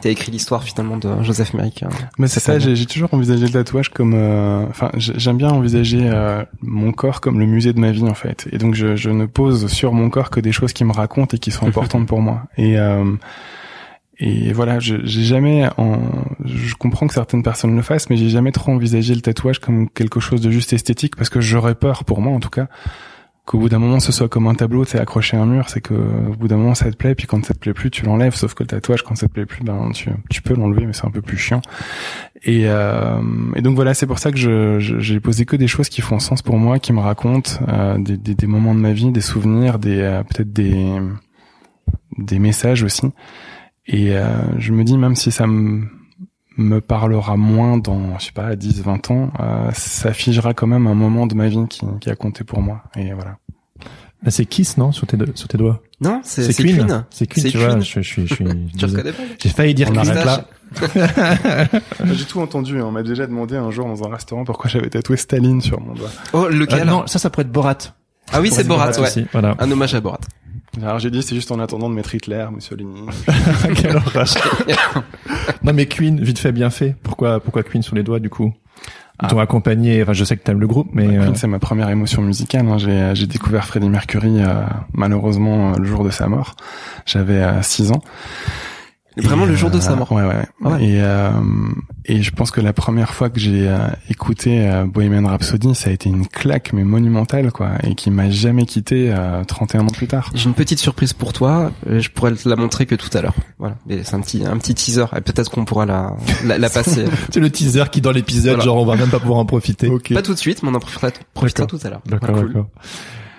t'aies 0.00 0.12
écrit 0.12 0.30
l'histoire 0.32 0.62
finalement 0.64 0.96
de 0.96 1.22
Joseph 1.22 1.54
Merrick. 1.54 1.84
Mais 2.18 2.26
c'est 2.28 2.40
ça, 2.40 2.58
j'ai 2.58 2.86
toujours 2.86 3.12
envisagé 3.14 3.46
le 3.46 3.52
tatouage 3.52 3.88
comme, 3.90 4.14
euh, 4.14 4.64
enfin, 4.68 4.90
j'ai- 4.94 5.14
j'aime 5.16 5.36
bien 5.36 5.50
envisager 5.50 6.00
euh, 6.10 6.42
mon 6.60 6.92
corps 6.92 7.20
comme 7.20 7.38
le 7.38 7.46
musée 7.46 7.72
de 7.72 7.78
ma 7.80 7.90
vie 7.92 8.02
en 8.04 8.14
fait. 8.14 8.48
Et 8.52 8.58
donc 8.58 8.74
je, 8.74 8.96
je 8.96 9.10
ne 9.10 9.26
pose 9.26 9.66
sur 9.68 9.92
mon 9.92 10.10
corps 10.10 10.30
que 10.30 10.40
des 10.40 10.50
choses 10.52 10.72
qui 10.72 10.84
me 10.84 10.92
racontent 10.92 11.36
et 11.36 11.38
qui 11.38 11.50
sont 11.50 11.66
importantes 11.68 12.06
pour 12.06 12.20
moi. 12.20 12.42
Et 12.56 12.78
euh, 12.78 13.04
et 14.18 14.52
voilà, 14.52 14.78
je 14.78 14.96
j'ai 15.04 15.22
jamais, 15.24 15.68
en, 15.78 15.98
je 16.44 16.74
comprends 16.74 17.06
que 17.06 17.14
certaines 17.14 17.42
personnes 17.42 17.74
le 17.74 17.82
fassent, 17.82 18.10
mais 18.10 18.16
j'ai 18.16 18.28
jamais 18.28 18.52
trop 18.52 18.72
envisagé 18.72 19.14
le 19.14 19.20
tatouage 19.20 19.58
comme 19.58 19.88
quelque 19.88 20.20
chose 20.20 20.40
de 20.40 20.50
juste 20.50 20.72
esthétique 20.72 21.16
parce 21.16 21.30
que 21.30 21.40
j'aurais 21.40 21.74
peur, 21.74 22.04
pour 22.04 22.20
moi 22.20 22.32
en 22.34 22.40
tout 22.40 22.50
cas, 22.50 22.68
qu'au 23.44 23.58
bout 23.58 23.68
d'un 23.68 23.80
moment 23.80 23.98
ce 23.98 24.12
soit 24.12 24.28
comme 24.28 24.46
un 24.46 24.54
tableau, 24.54 24.84
c'est 24.84 25.00
accroché 25.00 25.36
à 25.36 25.40
un 25.40 25.46
mur, 25.46 25.68
c'est 25.68 25.80
que 25.80 25.94
au 25.94 26.36
bout 26.36 26.46
d'un 26.46 26.58
moment 26.58 26.74
ça 26.76 26.90
te 26.90 26.96
plaît, 26.96 27.14
puis 27.16 27.26
quand 27.26 27.44
ça 27.44 27.54
te 27.54 27.58
plaît 27.58 27.72
plus, 27.74 27.90
tu 27.90 28.04
l'enlèves. 28.04 28.34
Sauf 28.36 28.54
que 28.54 28.62
le 28.62 28.68
tatouage, 28.68 29.02
quand 29.02 29.16
ça 29.16 29.26
te 29.26 29.32
plaît 29.32 29.46
plus, 29.46 29.64
ben 29.64 29.90
tu 29.92 30.10
tu 30.30 30.42
peux 30.42 30.54
l'enlever, 30.54 30.86
mais 30.86 30.92
c'est 30.92 31.06
un 31.06 31.10
peu 31.10 31.22
plus 31.22 31.38
chiant. 31.38 31.62
Et, 32.44 32.64
euh, 32.66 33.20
et 33.56 33.62
donc 33.62 33.74
voilà, 33.76 33.94
c'est 33.94 34.06
pour 34.06 34.18
ça 34.18 34.30
que 34.30 34.36
je, 34.38 34.78
je- 34.78 35.00
j'ai 35.00 35.18
posé 35.20 35.44
que 35.46 35.56
des 35.56 35.68
choses 35.68 35.88
qui 35.88 36.02
font 36.02 36.18
sens 36.20 36.42
pour 36.42 36.58
moi, 36.58 36.78
qui 36.78 36.92
me 36.92 37.00
racontent 37.00 37.50
euh, 37.68 37.98
des, 37.98 38.16
des, 38.16 38.34
des 38.34 38.46
moments 38.46 38.74
de 38.74 38.80
ma 38.80 38.92
vie, 38.92 39.10
des 39.10 39.20
souvenirs, 39.20 39.78
des 39.80 40.00
euh, 40.00 40.22
peut-être 40.22 40.52
des 40.52 40.98
des 42.18 42.38
messages 42.38 42.82
aussi. 42.82 43.06
Et 43.86 44.16
euh, 44.16 44.26
je 44.58 44.72
me 44.72 44.84
dis 44.84 44.96
même 44.98 45.16
si 45.16 45.30
ça 45.32 45.46
me 45.46 45.86
me 46.58 46.80
parlera 46.80 47.36
moins 47.38 47.78
dans 47.78 48.18
je 48.18 48.26
sais 48.26 48.32
pas 48.32 48.54
10 48.56 48.82
20 48.82 49.10
ans 49.10 49.32
euh, 49.40 49.70
ça 49.72 50.12
figera 50.12 50.52
quand 50.52 50.66
même 50.66 50.86
un 50.86 50.94
moment 50.94 51.26
de 51.26 51.34
ma 51.34 51.48
vie 51.48 51.66
qui, 51.70 51.80
qui 51.98 52.10
a 52.10 52.14
compté 52.14 52.44
pour 52.44 52.60
moi 52.60 52.82
et 52.94 53.14
voilà 53.14 53.38
Ah, 54.26 54.30
c'est 54.30 54.44
Kiss, 54.44 54.76
non, 54.76 54.92
sur 54.92 55.06
tes, 55.06 55.16
sur 55.34 55.48
tes 55.48 55.56
doigts? 55.56 55.80
Non, 56.02 56.20
c'est, 56.22 56.54
Queen. 56.54 56.76
Queen. 56.86 57.04
C'est 57.10 57.26
Queen, 57.26 57.46
tu 57.50 57.56
vois. 57.58 57.80
Je, 57.80 58.00
je, 58.02 58.06
suis- 58.06 58.26
je 58.26 58.34
suis. 58.34 58.44
Tu 58.78 58.84
reconnais 58.84 59.12
pas? 59.12 59.22
J'ai 59.40 59.48
failli 59.48 59.74
dire 59.74 59.88
On 59.90 59.94
Queen. 59.94 60.10
arrête 60.10 60.24
là. 60.26 60.44
j'ai 62.12 62.24
tout 62.26 62.40
entendu 62.40 62.80
on 62.80 62.90
m'a 62.92 63.02
déjà 63.02 63.26
demandé 63.26 63.56
un 63.56 63.70
jour 63.70 63.86
dans 63.88 64.04
un 64.04 64.10
restaurant 64.12 64.44
pourquoi 64.44 64.70
j'avais 64.70 64.88
tatoué 64.90 65.16
Staline 65.16 65.60
sur 65.60 65.80
mon 65.80 65.94
doigt 65.94 66.10
Oh, 66.34 66.44
Euh, 66.44 66.50
lequel 66.50 66.86
non, 66.86 67.06
ça, 67.06 67.18
ça 67.18 67.30
pourrait 67.30 67.42
être 67.44 67.52
Borat. 67.52 67.78
Ah 68.32 68.40
oui, 68.42 68.50
c'est 68.52 68.66
Borat, 68.66 68.90
ouais. 68.92 69.00
aussi, 69.00 69.26
Voilà. 69.32 69.54
Un 69.58 69.70
hommage 69.70 69.94
à 69.94 70.00
Borat. 70.00 70.20
Alors 70.80 70.98
j'ai 70.98 71.10
dit 71.10 71.22
c'est 71.22 71.34
juste 71.34 71.50
en 71.52 71.58
attendant 71.60 71.90
de 71.90 71.94
mettre 71.94 72.14
Hitler 72.14 72.46
Mussolini 72.52 73.02
Quelle 73.76 73.96
horreur. 73.96 74.24
non, 75.62 75.72
mais 75.72 75.86
Queen, 75.86 76.20
vite 76.22 76.38
fait, 76.38 76.52
bien 76.52 76.70
fait. 76.70 76.96
Pourquoi, 77.02 77.40
pourquoi 77.40 77.62
Queen 77.62 77.82
sur 77.82 77.94
les 77.94 78.02
doigts, 78.02 78.20
du 78.20 78.30
coup? 78.30 78.52
Ils 79.20 79.26
Ah. 79.26 79.28
t'ont 79.28 79.38
accompagné, 79.38 80.02
enfin, 80.02 80.14
je 80.14 80.24
sais 80.24 80.36
que 80.36 80.42
t'aimes 80.42 80.58
le 80.60 80.66
groupe, 80.66 80.88
mais... 80.92 81.06
Bah, 81.06 81.12
Queen, 81.24 81.32
euh, 81.32 81.34
c'est 81.34 81.46
ma 81.46 81.58
première 81.58 81.88
émotion 81.90 82.22
musicale. 82.22 82.66
hein. 82.68 82.78
J'ai, 82.78 83.10
j'ai 83.14 83.26
découvert 83.26 83.64
Freddie 83.66 83.88
Mercury 83.90 84.42
euh, 84.42 84.64
malheureusement 84.94 85.72
euh, 85.72 85.76
le 85.78 85.84
jour 85.84 86.02
de 86.04 86.10
sa 86.10 86.26
mort. 86.28 86.56
J'avais 87.06 87.44
6 87.62 87.92
ans. 87.92 88.00
Vraiment 89.16 89.44
Et, 89.44 89.48
le 89.48 89.54
jour 89.54 89.70
de 89.70 89.80
sa 89.80 89.92
euh, 89.92 89.96
mort. 89.96 90.10
Ouais. 90.12 90.22
Ah 90.64 90.68
ouais. 90.70 90.84
Et 90.84 91.00
euh, 91.02 91.30
et 92.04 92.22
je 92.22 92.30
pense 92.32 92.50
que 92.50 92.60
la 92.60 92.72
première 92.72 93.14
fois 93.14 93.30
que 93.30 93.38
j'ai 93.38 93.68
euh, 93.68 93.78
écouté 94.08 94.68
euh, 94.68 94.84
Bohemian 94.86 95.26
Rhapsody, 95.28 95.74
ça 95.74 95.90
a 95.90 95.92
été 95.92 96.08
une 96.08 96.26
claque 96.26 96.72
mais 96.72 96.82
monumentale 96.82 97.52
quoi, 97.52 97.72
et 97.84 97.94
qui 97.94 98.10
m'a 98.10 98.28
jamais 98.30 98.66
quitté 98.66 99.12
euh, 99.14 99.44
31 99.44 99.82
ans 99.82 99.86
plus 99.86 100.08
tard. 100.08 100.30
J'ai 100.34 100.46
une 100.48 100.54
petite 100.54 100.78
surprise 100.80 101.12
pour 101.12 101.32
toi. 101.32 101.70
Je 101.86 102.08
pourrais 102.08 102.32
te 102.32 102.48
la 102.48 102.56
montrer 102.56 102.86
que 102.86 102.94
tout 102.94 103.10
à 103.16 103.20
l'heure. 103.22 103.34
Voilà. 103.58 103.76
Mais 103.86 104.02
c'est 104.02 104.14
un 104.14 104.20
petit, 104.20 104.44
un 104.44 104.56
petit 104.58 104.74
teaser. 104.74 105.04
Et 105.16 105.20
peut-être 105.20 105.50
qu'on 105.50 105.64
pourra 105.64 105.86
la, 105.86 106.16
la, 106.44 106.58
la 106.58 106.70
passer. 106.70 107.04
C'est 107.30 107.40
le 107.40 107.50
teaser 107.50 107.84
qui, 107.92 108.00
dans 108.00 108.10
l'épisode, 108.12 108.54
Voilà. 108.54 108.64
genre, 108.64 108.76
on 108.78 108.84
va 108.86 108.96
même 108.96 109.10
pas 109.10 109.20
pouvoir 109.20 109.38
en 109.38 109.44
profiter. 109.46 109.88
Ok. 109.88 110.12
Pas 110.12 110.22
tout 110.22 110.34
de 110.34 110.38
suite, 110.38 110.62
mais 110.62 110.70
on 110.70 110.74
en 110.74 110.80
profitera, 110.80 111.10
profitera 111.34 111.66
tout 111.66 111.78
à 111.84 111.90
l'heure. 111.90 112.02
D'accord, 112.06 112.30
Voilà. 112.32 112.48
d'accord. 112.48 112.66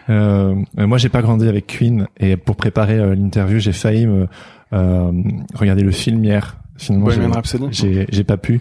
Euh, 0.09 0.55
euh, 0.79 0.87
moi, 0.87 0.97
j'ai 0.97 1.09
pas 1.09 1.21
grandi 1.21 1.47
avec 1.47 1.67
Queen 1.67 2.07
et 2.19 2.37
pour 2.37 2.55
préparer 2.55 2.97
euh, 2.99 3.15
l'interview, 3.15 3.59
j'ai 3.59 3.71
failli 3.73 4.05
me 4.07 4.27
euh, 4.73 5.11
regarder 5.55 5.83
le 5.83 5.91
film 5.91 6.23
hier. 6.23 6.57
Finalement, 6.77 7.09
j'ai- 7.09 7.25
Rhapsody. 7.25 7.67
j'ai 7.71 8.05
j'ai 8.11 8.23
pas 8.23 8.37
pu. 8.37 8.59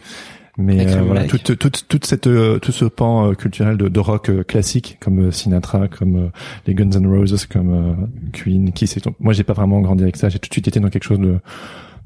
Mais 0.58 0.86
euh, 0.86 1.00
voilà, 1.00 1.24
toute, 1.24 1.56
toute, 1.58 1.88
toute 1.88 2.04
cette, 2.04 2.26
euh, 2.26 2.58
tout 2.58 2.72
ce 2.72 2.84
pan 2.84 3.28
euh, 3.30 3.32
culturel 3.32 3.78
de, 3.78 3.88
de 3.88 4.00
rock 4.00 4.28
euh, 4.28 4.42
classique, 4.42 4.98
comme 5.00 5.28
euh, 5.28 5.30
Sinatra, 5.30 5.88
comme 5.88 6.16
euh, 6.16 6.28
les 6.66 6.74
Guns 6.74 6.90
N' 6.90 7.06
Roses, 7.06 7.46
comme 7.46 7.72
euh, 7.72 7.94
Queen, 8.34 8.70
qui 8.72 8.86
c'est. 8.86 9.02
Moi, 9.18 9.32
j'ai 9.32 9.44
pas 9.44 9.54
vraiment 9.54 9.80
grandi 9.80 10.02
avec 10.02 10.16
ça. 10.16 10.28
J'ai 10.28 10.38
tout 10.38 10.50
de 10.50 10.54
suite 10.54 10.68
été 10.68 10.78
dans 10.78 10.90
quelque 10.90 11.04
chose 11.04 11.20
de, 11.20 11.38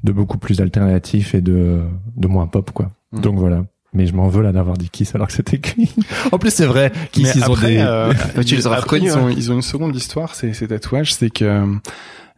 de 0.05 0.11
beaucoup 0.13 0.37
plus 0.37 0.61
alternatif 0.61 1.35
et 1.35 1.41
de, 1.41 1.81
de 2.15 2.27
moins 2.29 2.47
pop, 2.47 2.71
quoi. 2.71 2.87
Mhm. 3.11 3.19
Donc 3.21 3.35
voilà. 3.37 3.65
Mais 3.97 4.05
je 4.05 4.13
m'en 4.13 4.27
veux 4.27 4.43
là 4.43 4.51
d'avoir 4.51 4.77
dit 4.77 4.91
Kiss 4.91 5.15
alors 5.15 5.25
que 5.25 5.33
c'était 5.33 5.57
Queen. 5.57 5.87
en 6.31 6.37
plus, 6.37 6.51
c'est 6.53 6.67
vrai. 6.67 6.91
Kiss, 7.11 7.35
Mais 7.35 7.41
ils 7.41 7.49
ont 7.49 7.55
des. 7.55 7.77
euh, 7.79 8.13
tu 8.45 8.55
les 8.55 8.61
reconnus, 8.61 9.11
Ils 9.11 9.17
ont, 9.17 9.27
hein. 9.27 9.33
ils 9.35 9.51
ont 9.51 9.55
une 9.55 9.63
seconde 9.63 9.95
histoire, 9.95 10.35
ces, 10.35 10.53
ces 10.53 10.67
tatouages, 10.67 11.15
c'est 11.15 11.31
que 11.31 11.43
euh, 11.45 11.65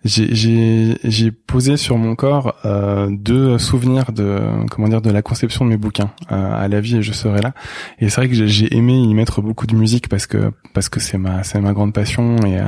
j'ai 0.05 1.31
posé 1.31 1.75
sur 1.77 1.97
mon 1.97 2.15
corps 2.15 2.55
euh, 2.63 3.07
deux 3.11 3.57
souvenirs 3.57 4.11
de 4.13 4.39
comment 4.71 4.87
dire 4.87 5.01
de 5.01 5.09
la 5.11 5.21
conception 5.21 5.65
de 5.65 5.69
mes 5.71 5.77
bouquins 5.77 6.11
euh, 6.31 6.53
à 6.53 6.67
la 6.67 6.79
vie 6.79 6.97
et 6.97 7.01
je 7.01 7.11
serai 7.11 7.41
là. 7.41 7.53
Et 7.99 8.09
c'est 8.09 8.21
vrai 8.21 8.29
que 8.29 8.35
j'ai- 8.47 8.75
aimé 8.75 8.93
y 8.97 9.13
mettre 9.13 9.41
beaucoup 9.41 9.67
de 9.67 9.75
musique 9.75 10.07
parce 10.07 10.25
que 10.27 10.51
parce 10.73 10.89
que 10.89 10.99
c'est 10.99 11.17
ma 11.17 11.43
c'est 11.43 11.59
ma 11.59 11.73
grande 11.73 11.93
passion 11.93 12.37
et, 12.45 12.57
euh, 12.59 12.63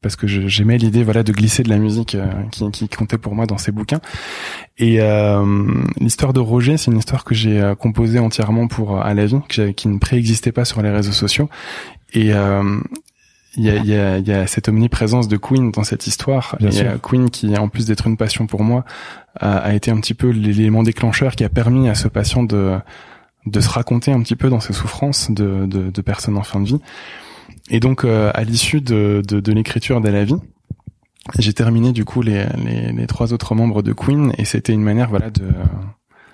parce 0.00 0.16
que 0.16 0.26
j'aimais 0.26 0.78
l'idée 0.78 1.02
voilà 1.04 1.22
de 1.22 1.32
glisser 1.32 1.62
de 1.62 1.68
la 1.68 1.78
musique 1.78 2.14
euh, 2.14 2.26
qui 2.50 2.70
qui 2.70 2.88
comptait 2.88 3.18
pour 3.18 3.34
moi 3.34 3.46
dans 3.46 3.58
ces 3.58 3.72
bouquins. 3.72 4.00
Et 4.78 5.00
euh, 5.00 5.66
l'histoire 5.98 6.32
de 6.32 6.40
Roger 6.40 6.76
c'est 6.76 6.90
une 6.90 6.98
histoire 6.98 7.24
que 7.24 7.34
j'ai 7.34 7.60
euh, 7.60 7.74
composée 7.74 8.18
entièrement 8.20 8.68
pour 8.68 9.00
à 9.00 9.12
la 9.14 9.26
vie 9.26 9.40
qui 9.76 9.88
ne 9.88 9.98
préexistait 9.98 10.52
pas 10.52 10.64
sur 10.64 10.80
les 10.82 10.90
réseaux 10.90 11.12
sociaux. 11.12 11.48
Et 12.12 12.32
euh, 12.34 12.80
il 13.56 13.64
y 13.64 13.70
a, 13.70 13.76
il 13.76 13.86
y, 13.86 13.94
a, 13.94 14.18
il 14.18 14.26
y 14.26 14.32
a 14.32 14.46
cette 14.46 14.68
omniprésence 14.68 15.26
de 15.26 15.36
Queen 15.36 15.72
dans 15.72 15.82
cette 15.84 16.06
histoire. 16.06 16.56
Bien 16.60 16.70
et 16.70 16.98
Queen, 17.02 17.30
qui 17.30 17.56
en 17.56 17.68
plus 17.68 17.86
d'être 17.86 18.06
une 18.06 18.16
passion 18.16 18.46
pour 18.46 18.62
moi, 18.62 18.84
a, 19.38 19.56
a 19.58 19.74
été 19.74 19.90
un 19.90 19.98
petit 20.00 20.14
peu 20.14 20.30
l'élément 20.30 20.82
déclencheur 20.82 21.34
qui 21.34 21.44
a 21.44 21.48
permis 21.48 21.88
à 21.88 21.94
ce 21.94 22.08
patient 22.08 22.42
de 22.42 22.78
de 23.46 23.60
se 23.60 23.68
raconter 23.70 24.12
un 24.12 24.20
petit 24.20 24.36
peu 24.36 24.50
dans 24.50 24.60
ses 24.60 24.74
souffrances 24.74 25.30
de, 25.30 25.66
de, 25.66 25.90
de 25.90 26.00
personnes 26.02 26.36
en 26.36 26.42
fin 26.42 26.60
de 26.60 26.66
vie. 26.66 26.80
Et 27.70 27.80
donc, 27.80 28.04
euh, 28.04 28.30
à 28.34 28.44
l'issue 28.44 28.80
de, 28.80 29.22
de, 29.26 29.40
de 29.40 29.52
l'écriture 29.52 30.00
d'À 30.00 30.10
la 30.10 30.24
vie, 30.24 30.36
j'ai 31.38 31.52
terminé 31.52 31.92
du 31.92 32.04
coup 32.04 32.22
les, 32.22 32.44
les, 32.64 32.92
les, 32.92 33.06
trois 33.06 33.32
autres 33.32 33.54
membres 33.54 33.82
de 33.82 33.92
Queen 33.92 34.32
et 34.38 34.44
c'était 34.44 34.72
une 34.72 34.82
manière 34.82 35.10
voilà 35.10 35.30
de 35.30 35.48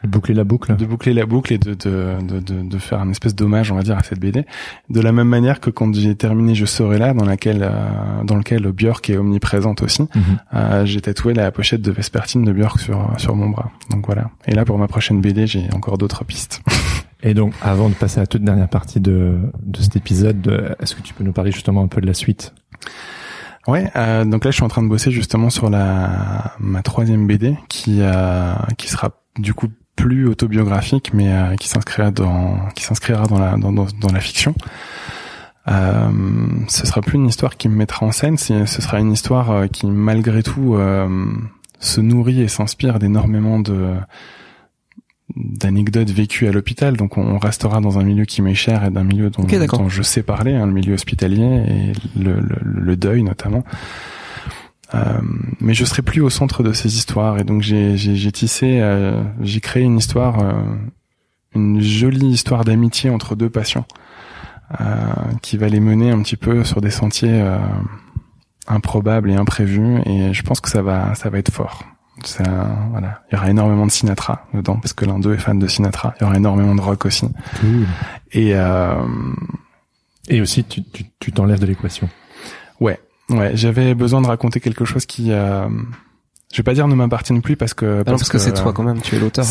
boucler 0.04 0.34
la 0.34 0.44
boucle. 0.44 0.76
De 0.76 0.84
boucler 0.86 1.12
la 1.14 1.26
boucle 1.26 1.52
et 1.52 1.58
de 1.58 1.74
de, 1.74 2.16
de, 2.22 2.40
de, 2.40 2.62
de 2.68 2.78
faire 2.78 3.00
un 3.00 3.10
espèce 3.10 3.34
d'hommage 3.34 3.70
on 3.72 3.76
va 3.76 3.82
dire 3.82 3.96
à 3.98 4.02
cette 4.02 4.20
BD. 4.20 4.44
De 4.90 5.00
la 5.00 5.12
même 5.12 5.28
manière 5.28 5.60
que 5.60 5.70
quand 5.70 5.94
j'ai 5.94 6.14
terminé 6.14 6.54
Je 6.54 6.64
serai 6.66 6.98
là 6.98 7.14
dans 7.14 7.24
laquelle 7.24 7.62
euh, 7.62 8.22
dans 8.24 8.36
lequel 8.36 8.70
Björk 8.72 9.08
est 9.10 9.16
omniprésente 9.16 9.82
aussi 9.82 10.02
Mhm. 10.14 10.22
euh, 10.54 10.84
j'ai 10.86 11.00
tatoué 11.00 11.34
la 11.34 11.50
pochette 11.50 11.82
de 11.82 11.90
Vespertine 11.90 12.44
de 12.44 12.52
Björk 12.52 12.78
sur 12.80 13.12
sur 13.16 13.34
mon 13.36 13.48
bras. 13.48 13.70
Donc 13.90 14.06
voilà. 14.06 14.30
Et 14.46 14.54
là 14.54 14.64
pour 14.64 14.78
ma 14.78 14.88
prochaine 14.88 15.20
BD 15.20 15.46
j'ai 15.46 15.66
encore 15.74 15.98
d'autres 15.98 16.24
pistes. 16.24 16.62
Et 17.22 17.32
donc, 17.34 17.54
avant 17.62 17.88
de 17.88 17.94
passer 17.94 18.18
à 18.18 18.22
la 18.24 18.26
toute 18.26 18.44
dernière 18.44 18.68
partie 18.68 19.00
de, 19.00 19.38
de 19.62 19.80
cet 19.80 19.96
épisode, 19.96 20.46
euh, 20.46 20.74
est-ce 20.80 20.94
que 20.94 21.00
tu 21.00 21.14
peux 21.14 21.24
nous 21.24 21.32
parler 21.32 21.50
justement 21.50 21.82
un 21.82 21.88
peu 21.88 22.00
de 22.02 22.06
la 22.06 22.12
suite? 22.14 22.52
Ouais, 23.66 23.90
euh, 23.96 24.24
donc 24.24 24.44
là 24.44 24.50
je 24.52 24.56
suis 24.56 24.62
en 24.64 24.68
train 24.68 24.82
de 24.82 24.88
bosser 24.88 25.10
justement 25.10 25.50
sur 25.50 25.68
la 25.70 26.52
ma 26.60 26.82
troisième 26.82 27.26
BD 27.26 27.56
qui 27.68 27.98
euh, 28.00 28.54
qui 28.78 28.88
sera 28.88 29.10
du 29.38 29.54
coup 29.54 29.66
plus 29.96 30.28
autobiographique 30.28 31.12
mais 31.14 31.32
euh, 31.32 31.56
qui 31.56 31.68
s'inscrira 31.68 32.10
dans 32.10 32.68
qui 32.74 32.84
s'inscrira 32.84 33.26
dans 33.26 33.38
la 33.38 33.56
dans, 33.56 33.72
dans, 33.72 33.86
dans 34.00 34.12
la 34.12 34.20
fiction. 34.20 34.54
Euh, 35.68 36.10
ce 36.68 36.86
sera 36.86 37.00
plus 37.00 37.16
une 37.16 37.26
histoire 37.26 37.56
qui 37.56 37.68
me 37.68 37.74
mettra 37.74 38.06
en 38.06 38.12
scène, 38.12 38.38
ce 38.38 38.64
sera 38.66 39.00
une 39.00 39.12
histoire 39.12 39.50
euh, 39.50 39.66
qui 39.66 39.86
malgré 39.86 40.42
tout 40.42 40.74
euh, 40.74 41.26
se 41.80 42.00
nourrit 42.00 42.40
et 42.40 42.48
s'inspire 42.48 42.98
d'énormément 42.98 43.58
de 43.58 43.94
d'anecdotes 45.34 46.10
vécues 46.10 46.46
à 46.46 46.52
l'hôpital. 46.52 46.96
Donc 46.96 47.18
on, 47.18 47.36
restera 47.38 47.80
dans 47.80 47.98
un 47.98 48.04
milieu 48.04 48.24
qui 48.24 48.42
m'est 48.42 48.54
cher 48.54 48.84
et 48.84 48.90
d'un 48.90 49.02
milieu 49.02 49.28
dont 49.28 49.44
je 49.88 50.02
sais 50.02 50.22
parler, 50.22 50.54
hein, 50.54 50.66
le 50.66 50.72
milieu 50.72 50.94
hospitalier 50.94 51.42
et 51.42 51.92
le, 52.18 52.34
le, 52.34 52.56
le 52.62 52.96
deuil 52.96 53.24
notamment. 53.24 53.64
Euh, 54.94 55.20
mais 55.60 55.74
je 55.74 55.84
serai 55.84 56.02
plus 56.02 56.20
au 56.20 56.30
centre 56.30 56.62
de 56.62 56.72
ces 56.72 56.96
histoires 56.96 57.38
et 57.38 57.44
donc 57.44 57.60
j'ai 57.62 57.96
j'ai 57.96 58.14
j'ai 58.14 58.30
tissé, 58.32 58.78
euh, 58.80 59.20
j'ai 59.40 59.60
créé 59.60 59.82
une 59.82 59.98
histoire, 59.98 60.38
euh, 60.40 60.52
une 61.54 61.80
jolie 61.80 62.28
histoire 62.28 62.64
d'amitié 62.64 63.10
entre 63.10 63.34
deux 63.34 63.50
patients 63.50 63.86
euh, 64.80 64.84
qui 65.42 65.56
va 65.56 65.68
les 65.68 65.80
mener 65.80 66.10
un 66.12 66.22
petit 66.22 66.36
peu 66.36 66.62
sur 66.62 66.80
des 66.80 66.90
sentiers 66.90 67.40
euh, 67.42 67.58
improbables 68.68 69.30
et 69.30 69.34
imprévus 69.34 70.00
et 70.06 70.32
je 70.32 70.42
pense 70.42 70.60
que 70.60 70.70
ça 70.70 70.82
va 70.82 71.14
ça 71.16 71.30
va 71.30 71.38
être 71.38 71.52
fort. 71.52 71.82
Ça, 72.24 72.44
voilà, 72.92 73.22
il 73.30 73.34
y 73.34 73.38
aura 73.38 73.50
énormément 73.50 73.84
de 73.86 73.90
Sinatra 73.90 74.46
dedans 74.54 74.76
parce 74.76 74.94
que 74.94 75.04
l'un 75.04 75.18
d'eux 75.18 75.34
est 75.34 75.38
fan 75.38 75.58
de 75.58 75.66
Sinatra. 75.66 76.14
Il 76.18 76.24
y 76.24 76.26
aura 76.26 76.36
énormément 76.36 76.74
de 76.74 76.80
rock 76.80 77.04
aussi 77.06 77.26
et 78.32 78.54
euh, 78.54 78.94
Et 80.28 80.40
aussi, 80.40 80.64
tu 80.64 80.82
tu 80.82 81.04
tu 81.20 81.32
t'enlèves 81.32 81.60
de 81.60 81.66
l'équation. 81.66 82.08
Ouais, 82.80 82.98
ouais, 83.30 83.52
j'avais 83.56 83.94
besoin 83.94 84.20
de 84.20 84.26
raconter 84.26 84.60
quelque 84.60 84.84
chose 84.84 85.06
qui, 85.06 85.32
euh, 85.32 85.68
je 86.52 86.56
vais 86.58 86.62
pas 86.62 86.74
dire 86.74 86.88
ne 86.88 86.94
m'appartienne 86.94 87.42
plus 87.42 87.56
parce 87.56 87.74
que 87.74 88.02
Ah 88.06 88.10
non, 88.10 88.16
parce 88.18 88.28
que 88.28 88.38
c'est 88.38 88.54
toi 88.54 88.72
quand 88.72 88.82
même, 88.84 89.00
tu 89.00 89.16
es 89.16 89.18
l'auteur. 89.18 89.44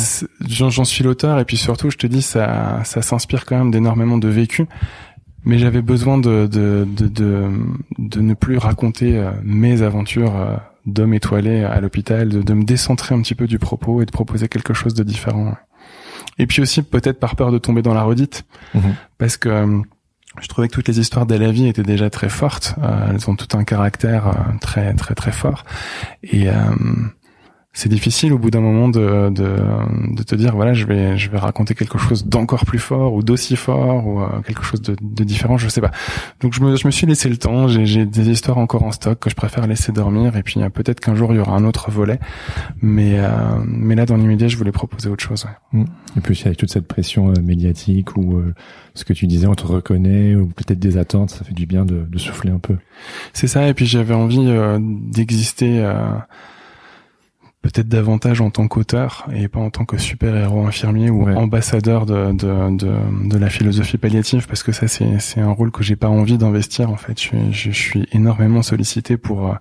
J'en 0.47 0.69
j'en 0.69 0.85
suis 0.85 1.03
l'auteur 1.03 1.39
et 1.39 1.45
puis 1.45 1.57
surtout, 1.57 1.89
je 1.91 1.97
te 1.97 2.07
dis, 2.07 2.21
ça, 2.21 2.81
ça 2.83 3.01
s'inspire 3.01 3.45
quand 3.45 3.57
même 3.57 3.71
d'énormément 3.71 4.17
de 4.17 4.27
vécu. 4.27 4.65
Mais 5.47 5.59
j'avais 5.59 5.83
besoin 5.83 6.17
de 6.17 6.47
de, 6.47 6.87
de 6.89 7.07
de 7.07 7.49
de 7.99 8.19
ne 8.21 8.33
plus 8.33 8.57
raconter 8.57 9.17
euh, 9.17 9.29
mes 9.43 9.83
aventures 9.83 10.35
euh, 10.35 10.55
d'homme 10.87 11.13
étoilé 11.13 11.63
à 11.63 11.79
l'hôpital, 11.81 12.29
de, 12.29 12.41
de 12.41 12.53
me 12.53 12.63
décentrer 12.63 13.13
un 13.13 13.21
petit 13.21 13.35
peu 13.35 13.45
du 13.45 13.59
propos 13.59 14.01
et 14.01 14.05
de 14.05 14.11
proposer 14.11 14.47
quelque 14.47 14.73
chose 14.73 14.95
de 14.95 15.03
différent. 15.03 15.55
Et 16.39 16.47
puis 16.47 16.61
aussi 16.63 16.81
peut-être 16.81 17.19
par 17.19 17.35
peur 17.35 17.51
de 17.51 17.59
tomber 17.59 17.83
dans 17.83 17.93
la 17.93 18.01
redite, 18.03 18.43
Mhm. 18.73 18.95
parce 19.19 19.37
que 19.37 19.49
euh, 19.49 19.81
je 20.41 20.47
trouvais 20.47 20.67
que 20.67 20.73
toutes 20.73 20.87
les 20.87 20.99
histoires 20.99 21.25
d'À 21.25 21.37
la 21.37 21.51
vie 21.51 21.67
étaient 21.67 21.83
déjà 21.83 22.09
très 22.09 22.29
fortes. 22.29 22.75
Euh, 22.81 23.09
elles 23.09 23.29
ont 23.29 23.35
tout 23.35 23.57
un 23.57 23.63
caractère 23.63 24.27
euh, 24.27 24.31
très 24.61 24.93
très 24.93 25.15
très 25.15 25.31
fort. 25.31 25.63
Et 26.23 26.49
euh, 26.49 26.53
c'est 27.75 27.89
difficile 27.89 28.33
au 28.33 28.39
bout 28.39 28.49
d'un 28.49 28.61
moment 28.61 28.87
de, 28.87 29.29
de 29.29 29.57
de 30.15 30.23
te 30.23 30.33
dire 30.33 30.55
voilà 30.55 30.73
je 30.73 30.85
vais 30.85 31.17
je 31.17 31.29
vais 31.29 31.37
raconter 31.37 31.75
quelque 31.75 31.97
chose 31.97 32.25
d'encore 32.25 32.65
plus 32.65 32.79
fort 32.79 33.13
ou 33.13 33.21
d'aussi 33.21 33.55
fort 33.57 34.07
ou 34.07 34.21
euh, 34.21 34.27
quelque 34.47 34.63
chose 34.63 34.81
de, 34.81 34.95
de 34.99 35.23
différent 35.23 35.57
je 35.57 35.67
sais 35.67 35.81
pas. 35.81 35.91
Donc 36.39 36.53
je 36.53 36.61
me 36.61 36.77
je 36.77 36.87
me 36.87 36.91
suis 36.91 37.05
laissé 37.05 37.29
le 37.29 37.37
temps. 37.37 37.67
J'ai 37.67 38.05
des 38.05 38.29
histoires 38.29 38.57
encore 38.57 38.83
en 38.83 38.91
stock 38.91 39.19
que 39.19 39.29
je 39.29 39.35
préfère 39.35 39.67
laisser 39.67 39.91
dormir 39.91 40.35
et 40.37 40.41
puis 40.41 40.61
euh, 40.61 40.69
peut-être 40.69 41.01
qu'un 41.01 41.15
jour 41.15 41.33
il 41.33 41.35
y 41.35 41.39
aura 41.39 41.55
un 41.55 41.65
autre 41.65 41.91
volet. 41.91 42.19
Mais 42.81 43.19
euh, 43.19 43.29
mais 43.67 43.95
là 43.95 44.05
dans 44.05 44.15
l'immédiat 44.15 44.47
je 44.47 44.57
voulais 44.57 44.71
proposer 44.71 45.09
autre 45.09 45.23
chose 45.23 45.45
ouais. 45.73 45.83
Et 46.17 46.21
puis 46.21 46.41
avec 46.45 46.57
toute 46.57 46.71
cette 46.71 46.87
pression 46.87 47.29
euh, 47.29 47.41
médiatique 47.41 48.15
ou 48.15 48.37
euh, 48.37 48.53
ce 48.93 49.03
que 49.03 49.13
tu 49.13 49.27
disais, 49.27 49.47
on 49.47 49.55
te 49.55 49.67
reconnaît 49.67 50.35
ou 50.35 50.47
peut-être 50.47 50.79
des 50.79 50.97
attentes, 50.97 51.31
ça 51.31 51.43
fait 51.43 51.53
du 51.53 51.65
bien 51.65 51.85
de, 51.85 52.05
de 52.09 52.17
souffler 52.17 52.51
un 52.51 52.59
peu. 52.59 52.77
C'est 53.33 53.47
ça, 53.47 53.67
et 53.67 53.73
puis 53.73 53.85
j'avais 53.85 54.13
envie 54.13 54.47
euh, 54.47 54.79
d'exister 54.81 55.83
euh, 55.83 56.13
peut-être 57.73 57.87
davantage 57.89 58.41
en 58.41 58.51
tant 58.51 58.67
qu'auteur 58.67 59.27
et 59.35 59.47
pas 59.47 59.59
en 59.59 59.69
tant 59.71 59.85
que 59.85 59.97
super-héros 59.97 60.65
infirmier 60.67 61.09
ou 61.09 61.23
Ouais. 61.25 61.33
ambassadeur 61.35 62.05
de, 62.05 62.31
de, 62.31 62.77
de, 62.77 62.93
de 63.29 63.37
la 63.37 63.49
philosophie 63.49 63.97
palliative, 63.97 64.47
parce 64.47 64.61
que 64.61 64.71
ça 64.71 64.87
c'est, 64.87 65.19
c'est 65.19 65.41
un 65.41 65.49
rôle 65.51 65.71
que 65.71 65.81
j'ai 65.83 65.95
pas 65.95 66.09
envie 66.09 66.37
d'investir 66.37 66.89
en 66.91 66.95
fait. 66.95 67.19
Je, 67.19 67.25
suis- 67.27 67.53
je, 67.53 67.71
je 67.71 67.81
suis 67.81 68.07
énormément 68.11 68.61
sollicité 68.61 69.17
pour... 69.17 69.49
euh, 69.49 69.53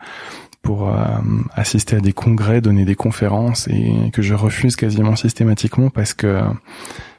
pour 0.62 0.88
euh, 0.88 0.94
assister 1.54 1.96
à 1.96 2.00
des 2.00 2.14
congrès, 2.14 2.62
donner 2.62 2.86
des 2.86 2.94
conférences 2.94 3.68
et 3.68 4.10
que 4.14 4.22
je 4.22 4.32
refuse 4.32 4.76
quasiment 4.76 5.14
systématiquement 5.14 5.90
parce 5.90 6.14
que 6.14 6.40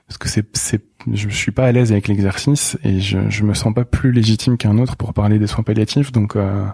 parce 0.07 0.17
que 0.17 0.27
c'est 0.27 0.47
c'est 0.57 0.81
je 1.13 1.29
suis 1.29 1.51
pas 1.51 1.65
à 1.67 1.71
l'aise 1.71 1.91
avec 1.91 2.07
l'exercice 2.07 2.75
et 2.83 2.99
je 2.99 3.19
je 3.29 3.43
me 3.43 3.53
sens 3.53 3.71
pas 3.71 3.85
plus 3.85 4.11
légitime 4.11 4.57
qu'un 4.57 4.79
autre 4.79 4.95
pour 4.95 5.13
parler 5.13 5.37
des 5.37 5.45
soins 5.45 5.63
palliatifs 5.63 6.11
donc 6.11 6.35
euh, 6.35 6.65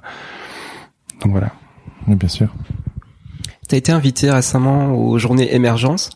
donc 1.21 1.31
voilà. 1.33 1.51
Oui, 2.07 2.15
bien 2.15 2.29
sûr. 2.29 2.47
T'as 3.71 3.77
été 3.77 3.93
invité 3.93 4.29
récemment 4.29 4.93
aux 4.93 5.17
journées 5.17 5.55
émergence 5.55 6.09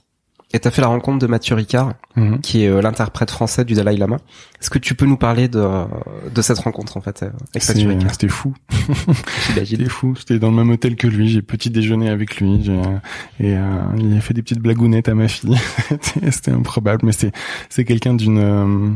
et 0.53 0.60
t'as 0.60 0.72
fait 0.72 0.82
la 0.82 0.90
rencontre 0.90 1.19
de 1.19 1.27
Mathieu 1.27 1.56
Ricard, 1.56 1.94
Mhm. 2.18 2.41
qui 2.41 2.64
est 2.65 2.68
euh, 2.68 2.82
l'interprète 2.82 3.32
français 3.32 3.64
du 3.64 3.76
Dalai 3.76 3.95
Lama. 3.95 4.18
Est-ce 4.61 4.69
que 4.69 4.77
tu 4.77 4.94
peux 4.94 5.06
nous 5.06 5.15
parler 5.15 5.48
de, 5.48 5.65
de 6.34 6.41
cette 6.41 6.60
rencontre 6.60 6.98
en 6.98 7.02
fait 7.02 7.23
euh, 7.23 7.30
avec 7.56 7.65
Mathieu 7.65 7.88
Ricard? 7.88 8.11
C'était 8.11 8.27
fou, 8.27 8.53
c'était 9.56 9.86
fou. 9.86 10.15
J'étais 10.18 10.38
dans 10.38 10.49
le 10.49 10.56
même 10.57 10.69
hôtel 10.69 10.98
que 10.98 11.07
lui, 11.07 11.30
j'ai 11.30 11.41
petit 11.41 11.69
déjeuner 11.69 12.10
avec 12.10 12.41
lui, 12.41 12.69
et 13.40 13.56
euh, 13.56 13.82
il 13.98 14.18
a 14.18 14.19
fait 14.19 14.34
des 14.34 14.41
petites 14.41 14.60
blagounettes 14.60 15.07
à 15.07 15.15
ma 15.15 15.30
fille. 15.30 15.57
C'était- 16.02 16.32
C'était 16.32 16.52
improbable, 16.52 17.06
mais 17.06 17.14
c'est 17.14 17.32
c'est 17.69 17.86
quelqu'un 17.86 18.15
d'une 18.15 18.38
euh, 18.38 18.90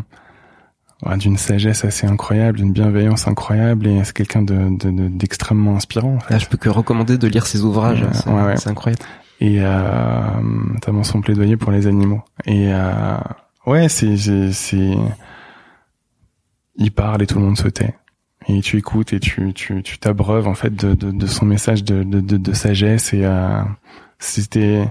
d'une 1.17 1.37
sagesse 1.37 1.85
assez 1.85 2.05
incroyable, 2.07 2.57
d'une 2.57 2.73
bienveillance 2.73 3.27
incroyable, 3.27 3.87
et 3.87 4.03
c'est 4.03 4.13
quelqu'un 4.13 4.41
de 4.41 4.77
de- 4.77 4.91
de- 4.91 5.07
d'extrêmement 5.07 5.75
inspirant. 5.75 6.15
en 6.15 6.19
fait. 6.19 6.33
Là, 6.33 6.39
je 6.39 6.47
peux 6.47 6.57
que 6.57 6.69
recommander 6.69 7.17
de 7.17 7.27
lire 7.27 7.47
ses 7.47 7.61
ouvrages. 7.63 8.05
C'est 8.13 8.29
ouais, 8.29 8.55
incroyable. 8.67 9.03
et 9.39 9.57
euh, 9.61 10.21
notamment 10.73 11.03
son 11.03 11.21
plaidoyer 11.21 11.55
pour 11.57 11.71
les 11.71 11.87
animaux. 11.87 12.21
Et 12.45 12.73
euh, 12.73 13.17
ouais, 13.65 13.87
c'est 13.87 14.17
c'est 14.17 14.51
c'est 14.51 14.97
il 16.75 16.91
parle 16.91 17.21
et 17.21 17.27
tout 17.27 17.39
le 17.39 17.45
monde 17.45 17.57
se 17.57 17.67
tait. 17.67 17.95
Et 18.47 18.61
tu 18.61 18.77
écoutes 18.77 19.13
et 19.13 19.19
tu 19.19 19.53
tu 19.53 19.83
tu 19.83 19.99
t'abreuves 19.99 20.47
en 20.47 20.53
fait 20.55 20.73
de 20.75 20.93
de, 20.95 21.11
de 21.11 21.27
son 21.27 21.45
message 21.45 21.83
de 21.83 22.03
de 22.03 22.19
de, 22.19 22.37
de 22.37 22.53
sagesse 22.53 23.13
et 23.13 23.23
euh, 23.25 23.61
c'était 24.17 24.85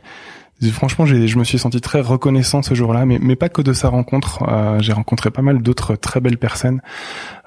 Franchement, 0.72 1.06
je 1.06 1.38
me 1.38 1.44
suis 1.44 1.58
senti 1.58 1.80
très 1.80 2.00
reconnaissant 2.00 2.62
ce 2.62 2.74
jour-là, 2.74 3.06
mais, 3.06 3.36
pas 3.36 3.48
que 3.48 3.62
de 3.62 3.72
sa 3.72 3.88
rencontre. 3.88 4.42
Euh, 4.48 4.80
j'ai 4.80 4.92
rencontré 4.92 5.30
pas 5.30 5.42
mal 5.42 5.62
d'autres 5.62 5.94
très 5.94 6.20
belles 6.20 6.38
personnes, 6.38 6.82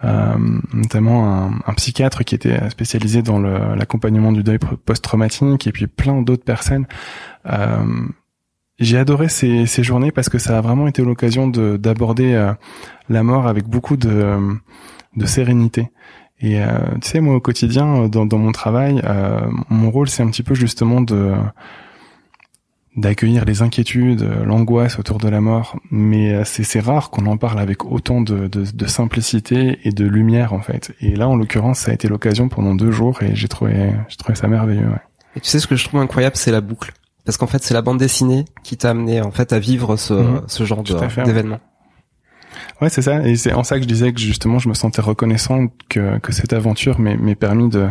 euh, 0.05 0.35
notamment 0.73 1.51
un, 1.65 1.73
psychiatre 1.73 2.23
qui 2.23 2.35
était 2.35 2.69
spécialisé 2.69 3.21
dans 3.21 3.39
l'accompagnement 3.39 4.31
du 4.31 4.43
deuil 4.43 4.59
post-traumatique, 4.85 5.67
et 5.67 5.73
puis 5.73 5.87
plein 5.87 6.21
d'autres 6.21 6.45
personnes. 6.45 6.85
Euh, 7.47 7.83
j'ai 8.79 8.97
adoré 8.97 9.27
ces, 9.27 9.65
journées 9.83 10.11
parce 10.11 10.29
que 10.29 10.37
ça 10.37 10.57
a 10.57 10.61
vraiment 10.61 10.87
été 10.87 11.03
l'occasion 11.03 11.47
de, 11.47 11.75
d'aborder 11.75 12.53
la 13.09 13.23
mort 13.23 13.45
avec 13.45 13.67
beaucoup 13.67 13.97
de, 13.97 14.37
sérénité. 15.25 15.91
Et 16.39 16.61
tu 17.01 17.09
sais, 17.09 17.19
moi 17.19 17.35
au 17.35 17.41
quotidien, 17.41 18.07
dans, 18.07 18.37
mon 18.37 18.53
travail, 18.53 19.01
mon 19.69 19.91
rôle 19.91 20.07
c'est 20.07 20.23
un 20.23 20.29
petit 20.29 20.43
peu 20.43 20.55
justement 20.55 21.01
de 21.01 21.33
d'accueillir 22.97 23.45
les 23.45 23.61
inquiétudes, 23.61 24.21
euh, 24.23 24.43
l'angoisse 24.43 24.99
autour 24.99 25.17
de 25.17 25.29
la 25.29 25.39
mort, 25.39 25.77
mais 25.91 26.33
euh, 26.33 26.43
c'est 26.43 26.79
rare 26.81 27.09
qu'on 27.09 27.25
en 27.25 27.37
parle 27.37 27.59
avec 27.59 27.85
autant 27.85 28.19
de, 28.21 28.47
de, 28.47 28.65
de 28.69 28.85
simplicité 28.85 29.79
et 29.85 29.91
de 29.91 30.05
lumière 30.05 30.51
en 30.53 30.59
fait. 30.61 30.93
Et 30.99 31.15
là, 31.15 31.29
en 31.29 31.35
l'occurrence, 31.37 31.79
ça 31.79 31.91
a 31.91 31.93
été 31.93 32.07
l'occasion 32.09 32.49
pendant 32.49 32.75
deux 32.75 32.91
jours 32.91 33.23
et 33.23 33.33
j'ai 33.35 33.47
trouvé 33.47 33.91
j'ai 34.09 34.17
trouvé 34.17 34.35
ça 34.35 34.47
merveilleux. 34.47 34.87
Ouais. 34.87 35.01
Et 35.37 35.39
tu 35.39 35.49
sais 35.49 35.59
ce 35.59 35.67
que 35.67 35.75
je 35.77 35.85
trouve 35.87 36.01
incroyable, 36.01 36.35
c'est 36.35 36.51
la 36.51 36.59
boucle. 36.61 36.91
Parce 37.23 37.37
qu'en 37.37 37.47
fait, 37.47 37.63
c'est 37.63 37.73
la 37.73 37.81
bande 37.81 37.97
dessinée 37.99 38.45
qui 38.63 38.75
t'a 38.77 38.89
amené 38.89 39.21
en 39.21 39.31
fait 39.31 39.53
à 39.53 39.59
vivre 39.59 39.95
ce, 39.95 40.13
Mhm. 40.13 40.41
ce 40.47 40.65
genre 40.65 40.83
d'événement. 40.83 41.59
Ouais, 42.81 42.89
c'est 42.89 43.01
ça. 43.03 43.25
Et 43.25 43.35
c'est 43.37 43.53
en 43.53 43.63
ça 43.63 43.77
que 43.77 43.83
je 43.83 43.87
disais 43.87 44.11
que 44.11 44.19
justement, 44.19 44.59
je 44.59 44.67
me 44.67 44.73
sentais 44.73 45.01
reconnaissant 45.01 45.67
que, 45.87 46.17
que 46.19 46.33
cette 46.33 46.51
aventure 46.51 46.99
m'ait 46.99 47.35
permis 47.35 47.69
de 47.69 47.87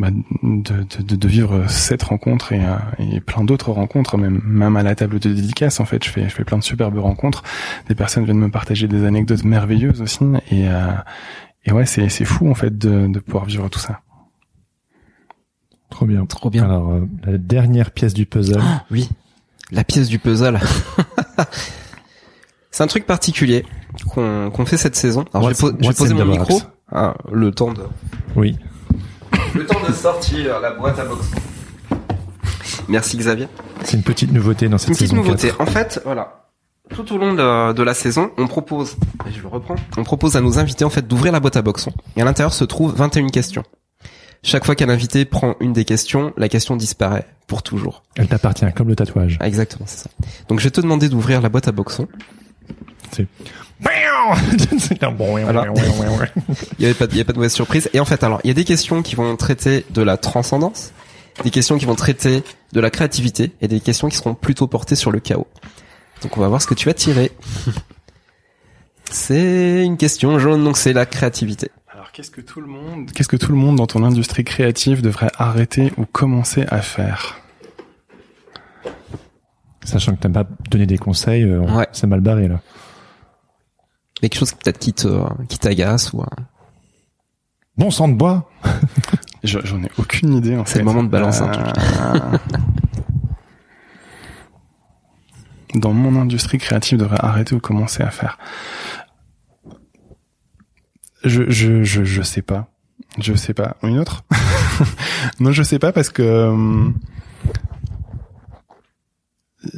bah, 0.00 0.08
de, 0.10 1.02
de, 1.02 1.14
de, 1.16 1.28
vivre 1.28 1.68
cette 1.68 2.02
rencontre 2.02 2.52
et, 2.52 2.64
euh, 2.64 2.76
et 2.98 3.20
plein 3.20 3.44
d'autres 3.44 3.70
rencontres, 3.70 4.16
même, 4.16 4.40
même 4.44 4.74
à 4.76 4.82
la 4.82 4.94
table 4.94 5.20
de 5.20 5.32
dédicace, 5.32 5.78
en 5.78 5.84
fait, 5.84 6.02
je 6.02 6.08
fais, 6.10 6.24
je 6.24 6.34
fais 6.34 6.42
plein 6.44 6.56
de 6.58 6.62
superbes 6.64 6.98
rencontres. 6.98 7.42
Des 7.88 7.94
personnes 7.94 8.24
viennent 8.24 8.38
me 8.38 8.50
partager 8.50 8.88
des 8.88 9.04
anecdotes 9.04 9.44
merveilleuses 9.44 10.00
aussi, 10.00 10.24
et, 10.50 10.68
euh, 10.68 10.90
et 11.66 11.72
ouais, 11.72 11.84
c'est, 11.84 12.08
c'est 12.08 12.24
fou 12.24 12.50
en 12.50 12.54
fait 12.54 12.76
de, 12.78 13.06
de 13.08 13.18
pouvoir 13.20 13.44
vivre 13.44 13.68
tout 13.68 13.78
ça. 13.78 14.00
Trop 15.90 16.06
bien. 16.06 16.24
Trop 16.24 16.48
bien. 16.48 16.64
Alors, 16.64 16.92
euh, 16.92 17.06
la 17.24 17.36
dernière 17.36 17.90
pièce 17.90 18.14
du 18.14 18.24
puzzle. 18.24 18.60
Ah, 18.62 18.84
oui, 18.90 19.08
la 19.70 19.84
pièce 19.84 20.08
du 20.08 20.18
puzzle. 20.18 20.58
c'est 22.70 22.82
un 22.82 22.86
truc 22.86 23.06
particulier 23.06 23.66
qu'on 24.08 24.50
qu'on 24.50 24.64
fait 24.64 24.76
cette 24.78 24.96
saison. 24.96 25.26
Alors, 25.34 25.50
je 25.50 25.54
vais, 25.54 25.72
po- 25.72 25.84
What's 25.84 25.98
poser 25.98 26.14
in 26.14 26.24
mon 26.24 26.30
micro. 26.32 26.60
Ah, 26.90 27.14
le 27.30 27.50
temps 27.52 27.72
de 27.72 27.82
Oui. 28.34 28.56
Le 29.54 29.66
temps 29.66 29.80
de 29.86 29.92
sortir 29.92 30.60
la 30.60 30.70
boîte 30.72 30.98
à 30.98 31.04
box. 31.04 31.26
Merci 32.88 33.16
Xavier. 33.18 33.48
C'est 33.84 33.96
une 33.96 34.02
petite 34.02 34.32
nouveauté 34.32 34.68
dans 34.68 34.78
cette 34.78 34.90
Une 34.90 34.94
petite 34.94 35.10
saison 35.10 35.22
nouveauté. 35.22 35.48
4. 35.48 35.60
En 35.60 35.66
fait, 35.66 36.00
voilà. 36.04 36.48
Tout 36.90 37.12
au 37.14 37.18
long 37.18 37.34
de, 37.34 37.72
de 37.72 37.82
la 37.84 37.94
saison, 37.94 38.32
on 38.36 38.48
propose, 38.48 38.96
et 39.28 39.32
je 39.32 39.40
le 39.40 39.46
reprends, 39.48 39.76
on 39.96 40.02
propose 40.02 40.34
à 40.36 40.40
nos 40.40 40.58
invités 40.58 40.84
en 40.84 40.90
fait 40.90 41.06
d'ouvrir 41.06 41.32
la 41.32 41.38
boîte 41.38 41.56
à 41.56 41.62
boxon. 41.62 41.92
Et 42.16 42.22
à 42.22 42.24
l'intérieur 42.24 42.52
se 42.52 42.64
trouvent 42.64 42.94
21 42.94 43.28
questions. 43.28 43.62
Chaque 44.42 44.64
fois 44.64 44.74
qu'un 44.74 44.88
invité 44.88 45.24
prend 45.24 45.54
une 45.60 45.72
des 45.72 45.84
questions, 45.84 46.32
la 46.36 46.48
question 46.48 46.74
disparaît 46.74 47.26
pour 47.46 47.62
toujours. 47.62 48.02
Elle 48.16 48.26
t'appartient, 48.26 48.66
comme 48.74 48.88
le 48.88 48.96
tatouage. 48.96 49.36
Ah, 49.40 49.46
exactement, 49.46 49.84
c'est 49.86 49.98
ça. 49.98 50.10
Donc 50.48 50.58
je 50.58 50.64
vais 50.64 50.70
te 50.70 50.80
demander 50.80 51.08
d'ouvrir 51.08 51.40
la 51.40 51.48
boîte 51.48 51.68
à 51.68 51.72
boxon. 51.72 52.08
Voilà. 53.80 55.62
Il 56.78 56.82
y 56.82 56.84
avait 56.86 56.94
pas, 56.94 57.06
de- 57.06 57.12
il 57.12 57.18
y 57.18 57.20
a 57.20 57.24
pas 57.24 57.32
de 57.32 57.38
mauvaise 57.38 57.52
surprise. 57.52 57.88
Et 57.92 58.00
en 58.00 58.04
fait, 58.04 58.22
alors, 58.22 58.40
il 58.44 58.48
y 58.48 58.50
a 58.50 58.54
des 58.54 58.64
questions 58.64 59.02
qui 59.02 59.14
vont 59.16 59.34
traiter 59.36 59.84
de 59.90 60.02
la 60.02 60.16
transcendance, 60.16 60.92
des 61.42 61.50
questions 61.50 61.78
qui 61.78 61.86
vont 61.86 61.94
traiter 61.94 62.42
de 62.72 62.80
la 62.80 62.90
créativité, 62.90 63.52
et 63.60 63.68
des 63.68 63.80
questions 63.80 64.08
qui 64.08 64.16
seront 64.16 64.34
plutôt 64.34 64.66
portées 64.66 64.94
sur 64.96 65.10
le 65.10 65.20
chaos. 65.20 65.46
Donc 66.22 66.36
on 66.36 66.40
va 66.40 66.48
voir 66.48 66.60
ce 66.60 66.66
que 66.66 66.74
tu 66.74 66.86
vas 66.86 66.94
tirer. 66.94 67.32
C'est 69.10 69.84
une 69.84 69.96
question 69.96 70.38
jaune, 70.38 70.62
donc 70.64 70.76
c'est 70.76 70.92
la 70.92 71.06
créativité. 71.06 71.70
Alors 71.92 72.12
qu'est-ce 72.12 72.30
que 72.30 72.40
tout 72.42 72.60
le 72.60 72.66
monde, 72.66 73.10
qu'est-ce 73.12 73.28
que 73.28 73.36
tout 73.36 73.50
le 73.52 73.58
monde 73.58 73.76
dans 73.76 73.86
ton 73.86 74.04
industrie 74.04 74.44
créative 74.44 75.02
devrait 75.02 75.30
arrêter 75.38 75.92
ou 75.96 76.04
commencer 76.04 76.64
à 76.70 76.80
faire? 76.82 77.40
Sachant 79.84 80.14
que 80.14 80.20
t'aimes 80.20 80.32
pas 80.34 80.46
donner 80.70 80.86
des 80.86 80.98
conseils, 80.98 81.42
euh, 81.42 81.60
Ouais. 81.60 81.88
c'est 81.92 82.06
mal 82.06 82.20
barré 82.20 82.46
là. 82.48 82.60
Quelque 84.20 84.36
chose 84.36 84.52
peut-être 84.52 84.78
qui 84.78 84.92
te, 84.92 85.08
qui 85.48 85.58
t'agace 85.58 86.12
ou 86.12 86.22
un- 86.22 86.28
Bon 87.76 87.90
sang 87.90 88.08
de 88.08 88.14
bois 88.14 88.50
Je- 89.44 89.58
J'en 89.64 89.82
ai 89.82 89.90
aucune 89.98 90.34
idée 90.34 90.56
en 90.56 90.64
C'est 90.66 90.74
fait. 90.74 90.78
le 90.80 90.84
moment 90.84 91.02
de 91.02 91.08
balancer 91.08 91.42
un 91.42 91.52
Euh, 91.52 92.38
Dans 95.74 95.92
mon 95.92 96.20
industrie 96.20 96.58
créative, 96.58 96.98
devrait 96.98 97.20
arrêter 97.20 97.54
ou 97.54 97.60
commencer 97.60 98.02
à 98.02 98.10
faire. 98.10 98.38
Je 101.24 101.48
je 101.50 101.84
je 101.84 102.02
je 102.04 102.22
sais 102.22 102.42
pas. 102.42 102.68
Je 103.18 103.34
sais 103.34 103.54
pas. 103.54 103.76
Une 103.82 103.98
autre? 103.98 104.24
Non, 105.40 105.52
je 105.52 105.62
sais 105.62 105.78
pas 105.78 105.92
parce 105.92 106.08
que 106.10 106.22
euh, 106.22 106.88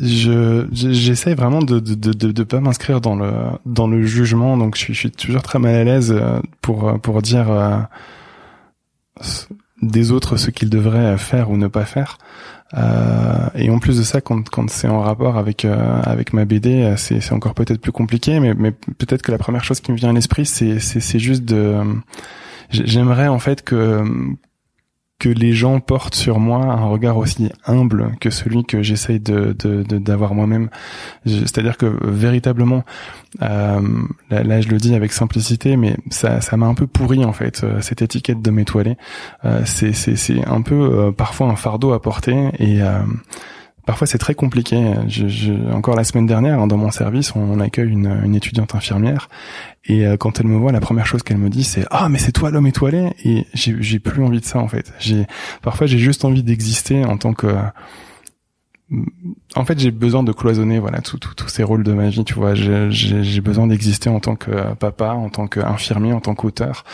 je 0.00 0.66
je- 0.72 0.92
j'essaye 0.92 1.34
vraiment 1.34 1.60
de 1.60 1.80
de 1.80 1.94
de 1.94 2.32
de, 2.32 2.42
pas 2.44 2.60
m'inscrire 2.60 3.00
dans 3.00 3.16
le 3.16 3.32
dans 3.66 3.88
le 3.88 4.02
jugement 4.04 4.56
donc 4.56 4.76
je 4.76 4.80
suis 4.80 4.94
je 4.94 4.98
suis 5.00 5.10
toujours 5.10 5.42
très 5.42 5.58
mal 5.58 5.74
à 5.74 5.84
l'aise 5.84 6.12
euh, 6.16 6.40
pour 6.60 7.00
pour 7.00 7.20
dire 7.22 7.50
euh, 7.50 7.78
des 9.82 10.12
autres 10.12 10.36
ce 10.36 10.50
qu'ils 10.50 10.70
devraient 10.70 11.18
faire 11.18 11.50
ou 11.50 11.56
ne 11.56 11.66
pas 11.66 11.84
faire. 11.84 12.18
Euh, 12.74 13.48
et 13.54 13.68
en 13.68 13.78
plus 13.78 13.98
de 13.98 14.02
ça 14.02 14.20
quand 14.22 14.48
quand 14.48 14.70
c'est 14.70 14.88
en 14.88 15.00
rapport 15.00 15.36
avec 15.36 15.66
euh, 15.66 16.00
avec 16.04 16.32
ma 16.32 16.46
BD 16.46 16.82
euh, 16.84 16.96
c'est 16.96 17.20
c'est 17.20 17.32
encore 17.34 17.52
peut-être 17.54 17.82
plus 17.82 17.92
compliqué 17.92 18.40
mais 18.40 18.54
mais 18.54 18.70
peut-être 18.70 19.20
que 19.20 19.30
la 19.30 19.36
première 19.36 19.62
chose 19.62 19.80
qui 19.80 19.92
me 19.92 19.96
vient 19.98 20.08
à 20.08 20.12
l'esprit 20.14 20.46
c'est 20.46 20.78
c'est 20.78 21.00
c'est 21.00 21.18
juste 21.18 21.44
de 21.44 21.74
j'ai- 22.70 22.86
j'aimerais 22.86 23.28
en 23.28 23.38
fait 23.38 23.62
que 23.62 24.02
que 25.22 25.28
les 25.28 25.52
gens 25.52 25.78
portent 25.78 26.16
sur 26.16 26.40
moi 26.40 26.64
un 26.64 26.86
regard 26.86 27.16
aussi 27.16 27.48
humble 27.64 28.16
que 28.20 28.28
celui 28.30 28.64
que 28.64 28.82
j'essaye 28.82 29.20
de 29.20 29.54
de- 29.56 29.84
de- 29.84 29.98
d'avoir 29.98 30.34
moi-même. 30.34 30.68
C'est-à-dire 31.26 31.76
que 31.76 31.86
euh, 31.86 31.96
véritablement, 32.02 32.82
euh, 33.40 33.80
là, 34.30 34.60
je 34.60 34.68
le 34.68 34.78
dis 34.78 34.96
avec 34.96 35.12
simplicité, 35.12 35.76
mais 35.76 35.96
ça 36.10 36.40
ça 36.40 36.56
m'a 36.56 36.66
un 36.66 36.74
peu 36.74 36.88
pourri 36.88 37.24
en 37.24 37.32
fait 37.32 37.62
euh, 37.62 37.80
cette 37.80 38.02
étiquette 38.02 38.42
d'homme 38.42 38.58
étoilé. 38.58 38.96
Euh, 39.44 39.62
c'est 39.64 39.92
c'est 39.92 40.16
c'est 40.16 40.44
un 40.48 40.60
peu 40.62 40.74
euh, 40.74 41.12
parfois 41.12 41.46
un 41.48 41.56
fardeau 41.56 41.92
à 41.92 42.02
porter 42.02 42.50
et 42.58 42.82
euh, 42.82 42.98
Parfois 43.86 44.06
c'est 44.06 44.18
très 44.18 44.34
compliqué. 44.34 44.94
Je, 45.08 45.28
je, 45.28 45.52
encore 45.72 45.96
la 45.96 46.04
semaine 46.04 46.26
dernière, 46.26 46.60
hein, 46.60 46.66
dans 46.66 46.76
mon 46.76 46.90
service, 46.90 47.34
on, 47.34 47.60
accueille 47.60 47.90
une, 47.90 48.20
une 48.24 48.34
étudiante 48.34 48.74
infirmière 48.74 49.28
et 49.84 50.06
euh, 50.06 50.16
quand 50.16 50.38
elle 50.38 50.46
me 50.46 50.56
voit, 50.56 50.72
la 50.72 50.80
première 50.80 51.06
chose 51.06 51.22
qu'elle 51.22 51.38
me 51.38 51.50
dit, 51.50 51.64
c'est 51.64 51.84
ah 51.90 52.08
mais 52.08 52.18
c'est 52.18 52.32
toi 52.32 52.50
l'homme 52.50 52.66
étoilé. 52.66 53.10
Et 53.24 53.46
j'ai 53.54 53.98
plus 53.98 54.22
envie 54.22 54.40
de 54.40 54.44
ça 54.44 54.58
en 54.58 54.68
fait. 54.68 54.92
J'ai 54.98 55.26
parfois 55.62 55.86
j'ai 55.86 55.98
juste 55.98 56.24
envie 56.24 56.42
d'exister 56.42 57.04
en 57.04 57.16
tant 57.16 57.34
que 57.34 57.48
en 59.54 59.64
fait, 59.64 59.78
j'ai 59.78 59.90
besoin 59.90 60.22
de 60.22 60.32
cloisonner, 60.32 60.78
voilà, 60.78 61.00
tous 61.00 61.48
ces 61.48 61.62
rôles 61.62 61.82
de 61.82 61.92
ma 61.92 62.08
vie, 62.08 62.24
tu 62.24 62.34
vois. 62.34 62.54
J'ai 62.54 63.40
besoin 63.40 63.66
d'exister 63.66 64.10
en 64.10 64.20
tant 64.20 64.36
que 64.36 64.74
papa, 64.74 65.12
en 65.12 65.30
tant 65.30 65.46
qu'infirmier, 65.46 66.12
en 66.12 66.20
tant 66.20 66.34
qu'auteur, 66.34 66.84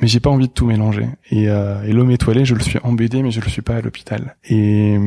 mais 0.00 0.08
j'ai 0.08 0.20
pas 0.20 0.30
envie 0.30 0.48
de 0.48 0.52
tout 0.52 0.66
mélanger. 0.66 1.08
Et, 1.30 1.48
euh, 1.48 1.82
et 1.82 1.92
l'homme 1.92 2.10
étoilé, 2.10 2.44
je 2.44 2.54
le 2.54 2.60
suis 2.60 2.78
en 2.82 2.92
BD, 2.92 3.22
mais 3.22 3.30
je 3.30 3.40
le 3.40 3.48
suis 3.48 3.62
pas 3.62 3.76
à 3.76 3.80
l'hôpital. 3.80 4.36
Et, 4.44 4.98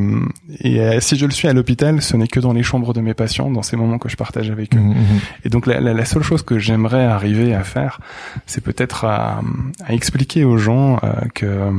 et 0.59 0.79
euh, 0.81 0.99
si 0.99 1.17
je 1.17 1.25
le 1.25 1.31
suis 1.31 1.47
à 1.47 1.53
l'hôpital, 1.53 2.01
ce 2.01 2.17
n'est 2.17 2.27
que 2.27 2.39
dans 2.39 2.53
les 2.53 2.63
chambres 2.63 2.93
de 2.93 3.01
mes 3.01 3.13
patients, 3.13 3.49
dans 3.49 3.63
ces 3.63 3.77
moments 3.77 3.97
que 3.97 4.09
je 4.09 4.17
partage 4.17 4.49
avec 4.49 4.75
eux. 4.75 4.79
Mhm, 4.79 4.89
mhm. 4.89 5.19
Et 5.45 5.49
donc 5.49 5.67
la, 5.67 5.79
la, 5.79 5.93
la 5.93 6.05
seule 6.05 6.23
chose 6.23 6.43
que 6.43 6.59
j'aimerais 6.59 7.05
arriver 7.05 7.53
à 7.53 7.63
faire, 7.63 7.99
c'est 8.45 8.63
peut-être 8.63 9.05
à, 9.05 9.41
à 9.85 9.93
expliquer 9.93 10.43
aux 10.43 10.57
gens 10.57 10.99
euh, 11.03 11.13
que 11.33 11.71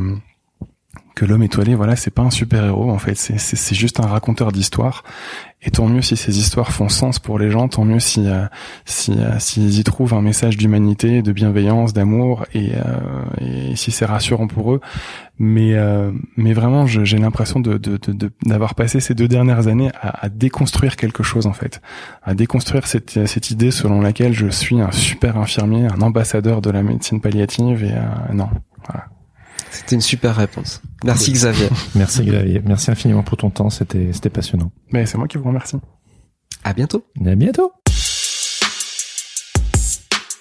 que 1.14 1.24
l'homme 1.24 1.43
étoilé, 1.43 1.74
voilà, 1.74 1.94
c'est 1.97 2.10
pas 2.10 2.22
un 2.22 2.30
super 2.30 2.64
héros 2.64 2.90
en 2.90 2.98
fait, 2.98 3.14
c'est 3.16 3.74
juste 3.74 4.01
un 4.01 4.06
raconteur 4.06 4.51
d'histoires. 4.52 5.02
Et 5.64 5.70
tant 5.70 5.86
mieux 5.86 6.02
si 6.02 6.16
ces 6.16 6.39
histoires 6.40 6.72
font 6.72 6.89
sens 6.89 7.20
pour 7.20 7.39
les 7.39 7.48
gens, 7.51 7.68
tant 7.68 7.84
mieux 7.84 8.01
si 8.01 8.26
euh, 8.28 8.47
si 8.84 9.12
euh, 9.12 9.39
s'ils 9.39 9.78
y 9.78 9.84
trouvent 9.84 10.12
un 10.14 10.20
message 10.20 10.56
d'humanité, 10.56 11.22
de 11.22 11.30
bienveillance, 11.30 11.93
d'amour, 11.93 12.44
et, 12.52 12.72
euh, 12.74 13.70
et 13.70 13.76
si 13.76 13.93
c'est 13.93 14.05
rassurant 14.05 14.48
pour 14.48 14.72
eux. 14.74 14.80
Mais 15.39 15.74
euh, 15.74 16.10
mais 16.36 16.52
vraiment, 16.52 16.86
j'ai 16.89 17.16
l'impression 17.18 17.60
de 17.60 17.78
de- 17.78 17.97
de- 17.97 18.12
de- 18.12 18.32
d'avoir 18.44 18.74
passé 18.74 18.98
ces 18.98 19.14
deux 19.14 19.28
dernières 19.28 19.68
années 19.68 19.90
à, 20.01 20.24
à 20.24 20.28
déconstruire 20.28 20.97
quelque 20.97 21.22
chose 21.22 21.47
en 21.47 21.52
fait, 21.52 21.80
à 22.24 22.34
déconstruire 22.34 22.89
cette 22.89 23.24
cette 23.26 23.51
idée 23.52 23.70
selon 23.70 24.01
laquelle 24.01 24.32
je 24.32 24.48
suis 24.48 24.80
un 24.80 24.90
super 24.90 25.36
infirmier, 25.36 25.86
un 25.86 26.01
ambassadeur 26.01 26.60
de 26.60 26.70
la 26.70 26.82
médecine 26.82 27.20
palliative 27.20 27.84
et 27.84 27.93
euh, 27.93 28.32
non. 28.34 28.48
C'était 29.73 29.94
une 29.94 30.01
super 30.03 30.36
réponse. 30.36 30.81
Merci 31.05 31.32
Xavier. 31.32 31.69
Merci 31.94 32.24
Xavier. 32.24 32.62
Merci 32.65 32.90
infiniment 32.90 33.23
pour 33.23 33.39
ton 33.39 33.51
temps. 33.51 33.70
C'était, 33.70 34.12
c'était 34.12 34.31
passionnant. 34.31 34.70
Mais 34.93 35.07
c'est 35.07 35.16
moi 35.19 35.27
qui 35.27 35.39
vous 35.39 35.44
remercie. 35.44 35.77
À 36.62 36.74
bientôt. 36.74 37.05
À 37.27 37.35
bientôt. 37.35 37.73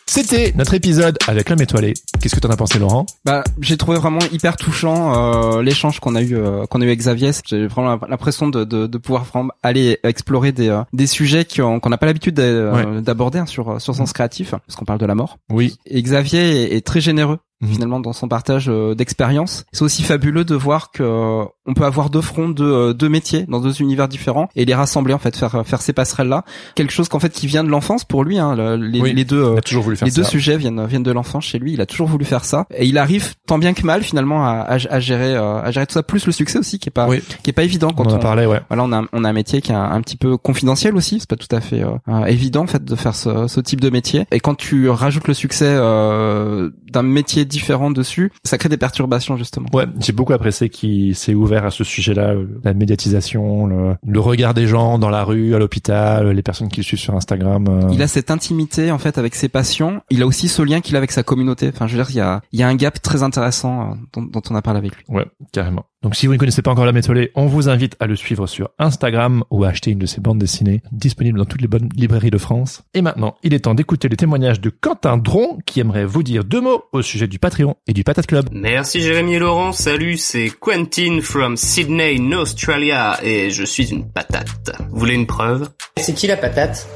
C'était 0.07 0.51
notre 0.57 0.73
épisode 0.73 1.17
avec 1.27 1.49
l'homme 1.49 1.61
étoilé. 1.61 1.93
Qu'est-ce 2.19 2.35
que 2.35 2.41
t'en 2.41 2.49
as 2.49 2.57
pensé, 2.57 2.77
Laurent? 2.79 3.05
Bah, 3.23 3.45
j'ai 3.61 3.77
trouvé 3.77 3.97
vraiment 3.97 4.19
hyper 4.33 4.57
touchant 4.57 5.15
euh, 5.55 5.61
l'échange 5.61 6.01
qu'on 6.01 6.15
a 6.15 6.21
eu 6.21 6.35
euh, 6.35 6.65
qu'on 6.65 6.81
a 6.81 6.83
eu 6.83 6.87
avec 6.87 6.99
Xavier. 6.99 7.31
J'ai 7.45 7.65
vraiment 7.67 7.97
l'impression 8.09 8.49
de, 8.49 8.65
de, 8.65 8.87
de 8.87 8.97
pouvoir 8.97 9.23
vraiment 9.23 9.51
aller 9.63 9.99
explorer 10.03 10.51
des 10.51 10.67
euh, 10.67 10.81
des 10.91 11.07
sujets 11.07 11.45
qu'on 11.45 11.79
n'a 11.89 11.97
pas 11.97 12.07
l'habitude 12.07 12.35
d'a- 12.35 12.99
d'aborder 12.99 13.39
hein, 13.39 13.45
sur 13.45 13.79
sur 13.79 13.95
Sens 13.95 14.11
Créatif, 14.11 14.51
parce 14.51 14.75
qu'on 14.75 14.83
parle 14.83 14.99
de 14.99 15.05
la 15.05 15.15
mort. 15.15 15.37
Oui. 15.49 15.77
Et 15.85 16.03
Xavier 16.03 16.41
est, 16.73 16.75
est 16.75 16.85
très 16.85 16.99
généreux 16.99 17.39
Mhm. 17.61 17.69
finalement 17.69 17.99
dans 17.99 18.13
son 18.13 18.27
partage 18.27 18.65
euh, 18.69 18.95
d'expérience. 18.95 19.65
C'est 19.71 19.83
aussi 19.83 20.03
fabuleux 20.03 20.43
de 20.45 20.55
voir 20.55 20.91
que 20.91 21.03
euh, 21.03 21.43
on 21.65 21.73
peut 21.73 21.85
avoir 21.85 22.09
deux 22.09 22.21
fronts, 22.21 22.49
deux, 22.49 22.63
euh, 22.65 22.93
deux 22.93 23.09
métiers 23.09 23.45
dans 23.47 23.59
deux 23.59 23.81
univers 23.81 24.07
différents 24.07 24.49
et 24.55 24.65
les 24.65 24.73
rassembler 24.73 25.13
en 25.13 25.19
fait, 25.19 25.35
faire 25.35 25.61
faire 25.65 25.81
ces 25.81 25.93
passerelles 25.93 26.27
là. 26.29 26.43
Quelque 26.75 26.91
chose 26.91 27.07
qu'en 27.09 27.19
fait 27.19 27.29
qui 27.31 27.47
vient 27.47 27.63
de 27.63 27.69
l'enfance 27.69 28.03
pour 28.03 28.23
lui. 28.23 28.39
Hein, 28.39 28.55
le- 28.55 28.75
les, 28.77 29.01
Oui. 29.01 29.13
les 29.13 29.25
deux 29.25 29.41
euh, 29.41 29.55
On 29.57 29.61
toujours 29.61 29.83
voulu 29.83 29.95
faire 29.95 30.07
les 30.07 30.13
deux 30.13 30.23
sujets 30.23 30.57
viennent 30.57 30.85
viennent 30.85 31.03
de 31.03 31.11
l'enfance 31.11 31.45
chez 31.45 31.59
lui. 31.59 31.73
Il 31.73 31.81
a 31.81 31.85
toujours 31.85 32.07
voulu 32.07 32.25
faire 32.25 32.45
ça 32.45 32.65
et 32.75 32.85
il 32.85 32.97
arrive 32.97 33.35
tant 33.47 33.57
bien 33.59 33.73
que 33.73 33.85
mal 33.85 34.01
finalement 34.03 34.45
à, 34.45 34.51
à, 34.61 34.73
à 34.75 34.99
gérer 34.99 35.35
euh, 35.35 35.61
à 35.61 35.71
gérer 35.71 35.85
tout 35.87 35.93
ça. 35.93 36.03
Plus 36.03 36.25
le 36.25 36.31
succès 36.31 36.57
aussi 36.59 36.79
qui 36.79 36.89
est 36.89 36.91
pas 36.91 37.07
Oui. 37.07 37.21
qui 37.43 37.49
est 37.49 37.53
pas 37.53 37.63
évident 37.63 37.89
On 37.91 37.93
quand 37.93 38.11
on, 38.11 38.15
a 38.15 38.19
parlé, 38.19 38.45
ouais. 38.45 38.61
voilà, 38.69 38.83
on 38.83 38.91
a, 38.91 39.03
on 39.13 39.23
a 39.23 39.29
un 39.29 39.33
métier 39.33 39.61
qui 39.61 39.71
est 39.71 39.75
un, 39.75 39.91
un 39.91 40.01
petit 40.01 40.17
peu 40.17 40.35
confidentiel 40.37 40.95
aussi. 40.95 41.19
C'est 41.19 41.29
pas 41.29 41.35
tout 41.35 41.53
à 41.55 41.61
fait 41.61 41.83
euh, 41.83 42.25
évident 42.25 42.63
en 42.63 42.67
fait 42.67 42.83
de 42.83 42.95
faire 42.95 43.15
ce, 43.15 43.47
ce 43.47 43.59
type 43.59 43.81
de 43.81 43.89
métier. 43.89 44.25
Et 44.31 44.39
quand 44.39 44.55
tu 44.55 44.89
rajoutes 44.89 45.27
le 45.27 45.33
succès 45.35 45.67
euh, 45.69 46.69
d'un 46.91 47.03
métier 47.03 47.45
différent 47.51 47.91
dessus, 47.91 48.31
ça 48.43 48.57
crée 48.57 48.69
des 48.69 48.77
perturbations 48.77 49.37
justement. 49.37 49.67
Ouais, 49.73 49.85
j'ai 49.99 50.13
beaucoup 50.13 50.33
apprécié 50.33 50.69
qu'il 50.69 51.15
s'est 51.15 51.33
ouvert 51.35 51.65
à 51.65 51.69
ce 51.71 51.83
sujet-là, 51.83 52.29
euh, 52.31 52.47
la 52.63 52.73
médiatisation, 52.73 53.67
le, 53.67 53.95
le 54.05 54.19
regard 54.19 54.53
des 54.53 54.65
gens 54.67 54.97
dans 54.97 55.09
la 55.09 55.23
rue, 55.23 55.53
à 55.53 55.59
l'hôpital, 55.59 56.29
les 56.29 56.41
personnes 56.41 56.69
qui 56.69 56.79
le 56.79 56.83
suivent 56.83 56.99
sur 56.99 57.15
Instagram. 57.15 57.65
euh. 57.69 57.89
Il 57.91 58.01
a 58.01 58.07
cette 58.07 58.31
intimité 58.31 58.91
en 58.91 58.97
fait 58.97 59.17
avec 59.17 59.35
ses 59.35 59.49
patients. 59.49 60.01
Il 60.09 60.21
a 60.23 60.25
aussi 60.25 60.47
ce 60.47 60.61
lien 60.61 60.81
qu'il 60.81 60.95
a 60.95 60.97
avec 60.97 61.11
sa 61.11 61.23
communauté. 61.23 61.69
Enfin, 61.73 61.87
je 61.87 61.95
veux 61.97 62.03
dire, 62.03 62.09
il 62.11 62.17
y 62.17 62.21
a, 62.21 62.41
il 62.51 62.59
y 62.59 62.63
a 62.63 62.67
un 62.67 62.75
gap 62.75 63.01
très 63.01 63.23
intéressant 63.23 63.81
euh, 63.81 63.93
dont, 64.13 64.21
dont 64.23 64.41
on 64.49 64.55
a 64.55 64.61
parlé 64.61 64.77
avec 64.79 64.95
lui. 64.95 65.03
Ouais, 65.09 65.25
carrément. 65.51 65.85
Donc 66.03 66.15
si 66.15 66.25
vous 66.25 66.33
ne 66.33 66.39
connaissez 66.39 66.63
pas 66.63 66.71
encore 66.71 66.85
la 66.85 66.93
méthode, 66.93 67.29
on 67.35 67.45
vous 67.45 67.69
invite 67.69 67.95
à 67.99 68.07
le 68.07 68.15
suivre 68.15 68.47
sur 68.47 68.71
Instagram 68.79 69.43
ou 69.51 69.65
à 69.65 69.67
acheter 69.67 69.91
une 69.91 69.99
de 69.99 70.07
ses 70.07 70.19
bandes 70.19 70.39
dessinées, 70.39 70.81
disponible 70.91 71.37
dans 71.37 71.45
toutes 71.45 71.61
les 71.61 71.67
bonnes 71.67 71.89
librairies 71.95 72.31
de 72.31 72.39
France. 72.39 72.81
Et 72.95 73.03
maintenant, 73.03 73.35
il 73.43 73.53
est 73.53 73.59
temps 73.59 73.75
d'écouter 73.75 74.09
les 74.09 74.17
témoignages 74.17 74.59
de 74.59 74.71
Quentin 74.71 75.17
Dron, 75.17 75.59
qui 75.67 75.79
aimerait 75.79 76.05
vous 76.05 76.23
dire 76.23 76.43
deux 76.43 76.59
mots 76.59 76.85
au 76.91 77.03
sujet 77.03 77.27
du 77.27 77.37
Patreon 77.37 77.75
et 77.85 77.93
du 77.93 78.03
Patate 78.03 78.25
Club. 78.25 78.49
Merci 78.51 78.99
Jérémy 79.01 79.35
et 79.35 79.39
Laurent, 79.39 79.73
salut, 79.73 80.17
c'est 80.17 80.49
Quentin 80.49 81.19
from 81.21 81.55
Sydney, 81.55 82.17
in 82.19 82.31
Australia, 82.31 83.19
et 83.21 83.51
je 83.51 83.63
suis 83.63 83.91
une 83.91 84.09
patate. 84.09 84.71
Vous 84.89 84.97
voulez 84.97 85.13
une 85.13 85.27
preuve? 85.27 85.69
C'est 85.97 86.15
qui 86.15 86.25
la 86.25 86.37
patate? 86.37 86.87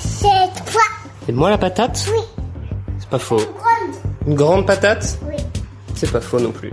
C'est 0.00 0.26
toi. 0.26 0.82
C'est 1.26 1.32
moi 1.32 1.50
la 1.50 1.58
patate? 1.58 2.08
Oui. 2.12 2.22
C'est 2.98 3.08
pas 3.08 3.20
faux. 3.20 3.36
Grande. 3.36 3.94
Une 4.26 4.34
grande 4.34 4.66
patate? 4.66 5.20
Oui. 5.28 5.36
C'est 5.94 6.10
pas 6.10 6.20
faux 6.20 6.40
non 6.40 6.50
plus. 6.50 6.72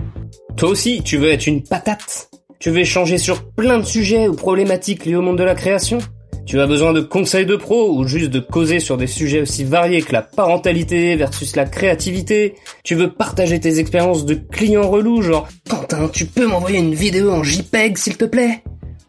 Toi 0.56 0.68
aussi, 0.68 1.02
tu 1.02 1.16
veux 1.16 1.30
être 1.30 1.48
une 1.48 1.64
patate 1.64 2.30
Tu 2.60 2.70
veux 2.70 2.78
échanger 2.78 3.18
sur 3.18 3.50
plein 3.50 3.78
de 3.78 3.84
sujets 3.84 4.28
ou 4.28 4.34
problématiques 4.34 5.04
liées 5.04 5.16
au 5.16 5.22
monde 5.22 5.38
de 5.38 5.42
la 5.42 5.56
création 5.56 5.98
Tu 6.46 6.60
as 6.60 6.66
besoin 6.66 6.92
de 6.92 7.00
conseils 7.00 7.44
de 7.44 7.56
pros 7.56 7.98
ou 7.98 8.06
juste 8.06 8.30
de 8.30 8.38
causer 8.38 8.78
sur 8.78 8.96
des 8.96 9.08
sujets 9.08 9.40
aussi 9.40 9.64
variés 9.64 10.02
que 10.02 10.12
la 10.12 10.22
parentalité 10.22 11.16
versus 11.16 11.56
la 11.56 11.64
créativité 11.64 12.54
Tu 12.84 12.94
veux 12.94 13.10
partager 13.10 13.58
tes 13.58 13.80
expériences 13.80 14.24
de 14.26 14.34
clients 14.34 14.88
relous 14.88 15.22
genre 15.22 15.48
Quentin, 15.68 16.08
tu 16.12 16.24
peux 16.24 16.46
m'envoyer 16.46 16.78
une 16.78 16.94
vidéo 16.94 17.32
en 17.32 17.42
JPEG 17.42 17.98
s'il 17.98 18.16
te 18.16 18.24
plaît? 18.24 18.62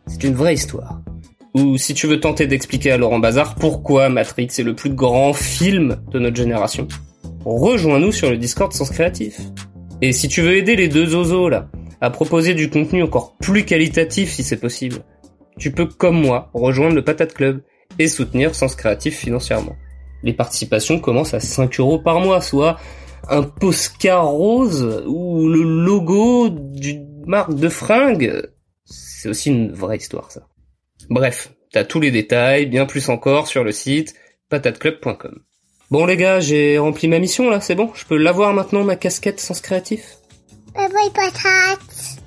C'est 0.08 0.24
une 0.24 0.34
vraie 0.34 0.56
histoire. 0.56 1.02
Ou 1.54 1.78
si 1.78 1.94
tu 1.94 2.08
veux 2.08 2.20
tenter 2.20 2.48
d'expliquer 2.48 2.92
à 2.92 2.98
Laurent 2.98 3.20
Bazar 3.20 3.54
pourquoi 3.54 4.10
Matrix 4.10 4.50
est 4.58 4.64
le 4.64 4.76
plus 4.76 4.90
grand 4.90 5.34
film 5.34 6.02
de 6.12 6.18
notre 6.18 6.36
génération, 6.36 6.88
rejoins-nous 7.46 8.12
sur 8.12 8.32
le 8.32 8.38
Discord 8.38 8.74
Sens 8.74 8.90
Créatif. 8.90 9.40
Et 10.02 10.12
si 10.12 10.28
tu 10.28 10.42
veux 10.42 10.58
aider 10.58 10.76
les 10.76 10.90
deux 10.90 11.16
osos 11.16 11.50
là, 11.50 11.70
à 12.02 12.10
proposer 12.10 12.54
du 12.54 12.70
contenu 12.70 13.02
encore 13.02 13.38
plus 13.38 13.64
qualitatif 13.64 14.32
si 14.32 14.44
c'est 14.44 14.60
possible, 14.60 14.98
tu 15.58 15.72
peux 15.72 15.86
comme 15.86 16.22
moi 16.22 16.50
rejoindre 16.54 16.96
le 16.96 17.04
Patate 17.04 17.34
Club 17.34 17.62
et 17.98 18.08
soutenir 18.08 18.54
Sens 18.56 18.76
Créatif 18.76 19.18
financièrement. 19.18 19.76
Les 20.24 20.34
participations 20.34 21.00
commencent 21.00 21.34
à 21.34 21.40
5 21.40 21.80
euros 21.80 22.00
par 22.00 22.20
mois, 22.20 22.42
soit 22.42 22.78
un 23.30 23.44
Poscar 23.44 24.28
rose 24.28 25.04
ou 25.08 25.48
le 25.48 25.64
logo 25.64 26.50
d'une 26.50 27.24
marque 27.26 27.56
de 27.56 27.70
fringues. 27.70 28.50
C'est 28.84 29.30
aussi 29.30 29.50
une 29.50 29.72
vraie 29.72 29.98
histoire 29.98 30.32
ça. 30.32 30.48
Bref, 31.10 31.54
t'as 31.72 31.86
tous 31.86 32.02
les 32.02 32.12
détails, 32.12 32.66
bien 32.66 32.86
plus 32.86 33.10
encore 33.10 33.48
sur 33.48 33.64
le 33.64 33.72
site 33.72 34.14
patateclub.com. 34.50 35.45
Bon 35.92 36.06
les 36.06 36.18
gars, 36.18 36.40
j'ai 36.40 36.78
rempli 36.78 37.08
ma 37.08 37.20
mission 37.20 37.50
là, 37.50 37.62
c'est 37.62 37.76
bon 37.76 37.92
Je 37.94 38.06
peux 38.06 38.18
l'avoir 38.18 38.54
maintenant 38.54 38.84
ma 38.84 38.96
casquette 38.96 39.40
Sens 39.40 39.62
Créatif 39.62 40.18
Bye 40.74 40.90
bye 40.90 41.12
patate. 41.14 42.20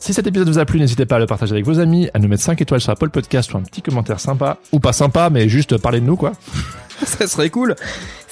Si 0.00 0.12
cet 0.12 0.26
épisode 0.26 0.48
vous 0.48 0.58
a 0.58 0.64
plu, 0.64 0.80
n'hésitez 0.80 1.06
pas 1.06 1.14
à 1.16 1.18
le 1.20 1.26
partager 1.26 1.52
avec 1.52 1.64
vos 1.64 1.78
amis, 1.78 2.10
à 2.12 2.18
nous 2.18 2.26
mettre 2.26 2.42
5 2.42 2.60
étoiles 2.60 2.80
sur 2.80 2.90
Apple 2.90 3.10
Podcast 3.10 3.54
ou 3.54 3.58
un 3.58 3.62
petit 3.62 3.82
commentaire 3.82 4.18
sympa. 4.18 4.58
Ou 4.72 4.80
pas 4.80 4.92
sympa, 4.92 5.30
mais 5.30 5.48
juste 5.48 5.78
parler 5.78 6.00
de 6.00 6.06
nous, 6.06 6.16
quoi. 6.16 6.32
Ça 7.04 7.28
serait 7.28 7.50
cool. 7.50 7.76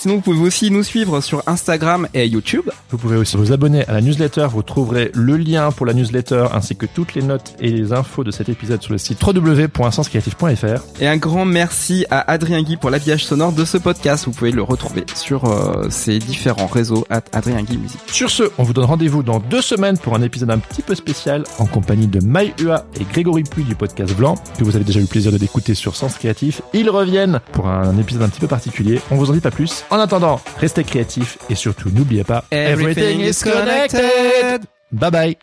Sinon, 0.01 0.15
vous 0.15 0.21
pouvez 0.23 0.41
aussi 0.41 0.71
nous 0.71 0.83
suivre 0.83 1.21
sur 1.21 1.43
Instagram 1.47 2.09
et 2.15 2.27
YouTube. 2.27 2.71
Vous 2.89 2.97
pouvez 2.97 3.19
aussi 3.19 3.37
vous 3.37 3.53
abonner 3.53 3.87
à 3.87 3.93
la 3.93 4.01
newsletter. 4.01 4.47
Vous 4.51 4.63
trouverez 4.63 5.11
le 5.13 5.37
lien 5.37 5.71
pour 5.73 5.85
la 5.85 5.93
newsletter 5.93 6.47
ainsi 6.55 6.75
que 6.75 6.87
toutes 6.87 7.13
les 7.15 7.21
notes 7.21 7.55
et 7.61 7.71
les 7.71 7.93
infos 7.93 8.25
de 8.25 8.31
cet 8.31 8.49
épisode 8.49 8.81
sur 8.81 8.93
le 8.93 8.99
site 8.99 9.23
www.senscreatif.fr. 9.23 11.03
Et 11.03 11.07
un 11.07 11.19
grand 11.19 11.45
merci 11.45 12.07
à 12.09 12.31
Adrien 12.33 12.63
Guy 12.63 12.79
pour 12.79 12.89
l'habillage 12.89 13.27
sonore 13.27 13.53
de 13.53 13.63
ce 13.67 13.77
podcast. 13.77 14.25
Vous 14.25 14.31
pouvez 14.31 14.53
le 14.53 14.63
retrouver 14.63 15.05
sur 15.15 15.45
euh, 15.45 15.91
ses 15.91 16.19
différents 16.19 16.67
réseaux 16.67 17.05
at 17.11 17.21
Adrien 17.33 17.63
Guy 17.63 17.77
Musique. 17.77 18.01
Sur 18.07 18.31
ce, 18.31 18.45
on 18.57 18.63
vous 18.63 18.73
donne 18.73 18.87
rendez-vous 18.87 19.23
dans 19.23 19.39
deux 19.39 19.61
semaines 19.61 19.99
pour 19.99 20.15
un 20.15 20.23
épisode 20.23 20.51
un 20.51 20.61
petit 20.61 20.81
peu 20.81 20.95
spécial 20.95 21.45
en 21.59 21.67
compagnie 21.67 22.07
de 22.07 22.25
Maï 22.25 22.55
Ua 22.63 22.87
et 22.99 23.05
Grégory 23.05 23.43
Puy 23.43 23.65
du 23.65 23.75
podcast 23.75 24.17
Blanc, 24.17 24.37
que 24.59 24.65
vous 24.65 24.77
avez 24.77 24.85
déjà 24.87 24.99
eu 24.99 25.03
le 25.03 25.09
plaisir 25.09 25.31
de 25.31 25.37
d'écouter 25.37 25.75
sur 25.75 25.95
Sens 25.95 26.15
Créatif. 26.15 26.63
Ils 26.73 26.89
reviennent 26.89 27.41
pour 27.53 27.69
un 27.69 27.99
épisode 27.99 28.23
un 28.23 28.31
petit 28.31 28.41
peu 28.41 28.49
particulier. 28.49 28.99
On 29.11 29.17
vous 29.17 29.29
en 29.29 29.35
dit 29.35 29.41
pas 29.41 29.51
plus. 29.51 29.85
En 29.91 29.99
attendant, 29.99 30.41
restez 30.59 30.85
créatifs 30.85 31.39
et 31.49 31.55
surtout 31.55 31.91
n'oubliez 31.91 32.25
pas, 32.25 32.45
Everything 32.51 33.21
is 33.21 33.43
connected. 33.43 34.67
Bye 34.93 35.11
bye. 35.11 35.37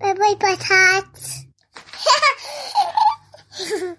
Bye 0.00 0.14
bye 0.14 0.34
patate. 0.38 1.46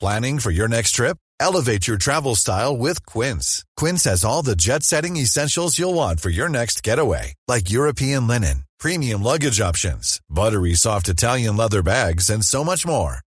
Planning 0.00 0.40
for 0.40 0.50
your 0.50 0.68
next 0.68 0.92
trip? 0.92 1.16
Elevate 1.40 1.86
your 1.86 1.96
travel 1.96 2.34
style 2.34 2.76
with 2.76 3.04
Quince. 3.06 3.64
Quince 3.76 4.04
has 4.04 4.24
all 4.24 4.42
the 4.42 4.56
jet 4.56 4.82
setting 4.82 5.16
essentials 5.16 5.78
you'll 5.78 5.94
want 5.94 6.20
for 6.20 6.30
your 6.30 6.48
next 6.48 6.82
getaway, 6.82 7.34
like 7.48 7.70
European 7.70 8.26
linen, 8.26 8.64
premium 8.78 9.22
luggage 9.22 9.60
options, 9.60 10.20
buttery 10.28 10.74
soft 10.74 11.08
Italian 11.08 11.56
leather 11.56 11.82
bags, 11.82 12.28
and 12.30 12.44
so 12.44 12.62
much 12.64 12.86
more. 12.86 13.20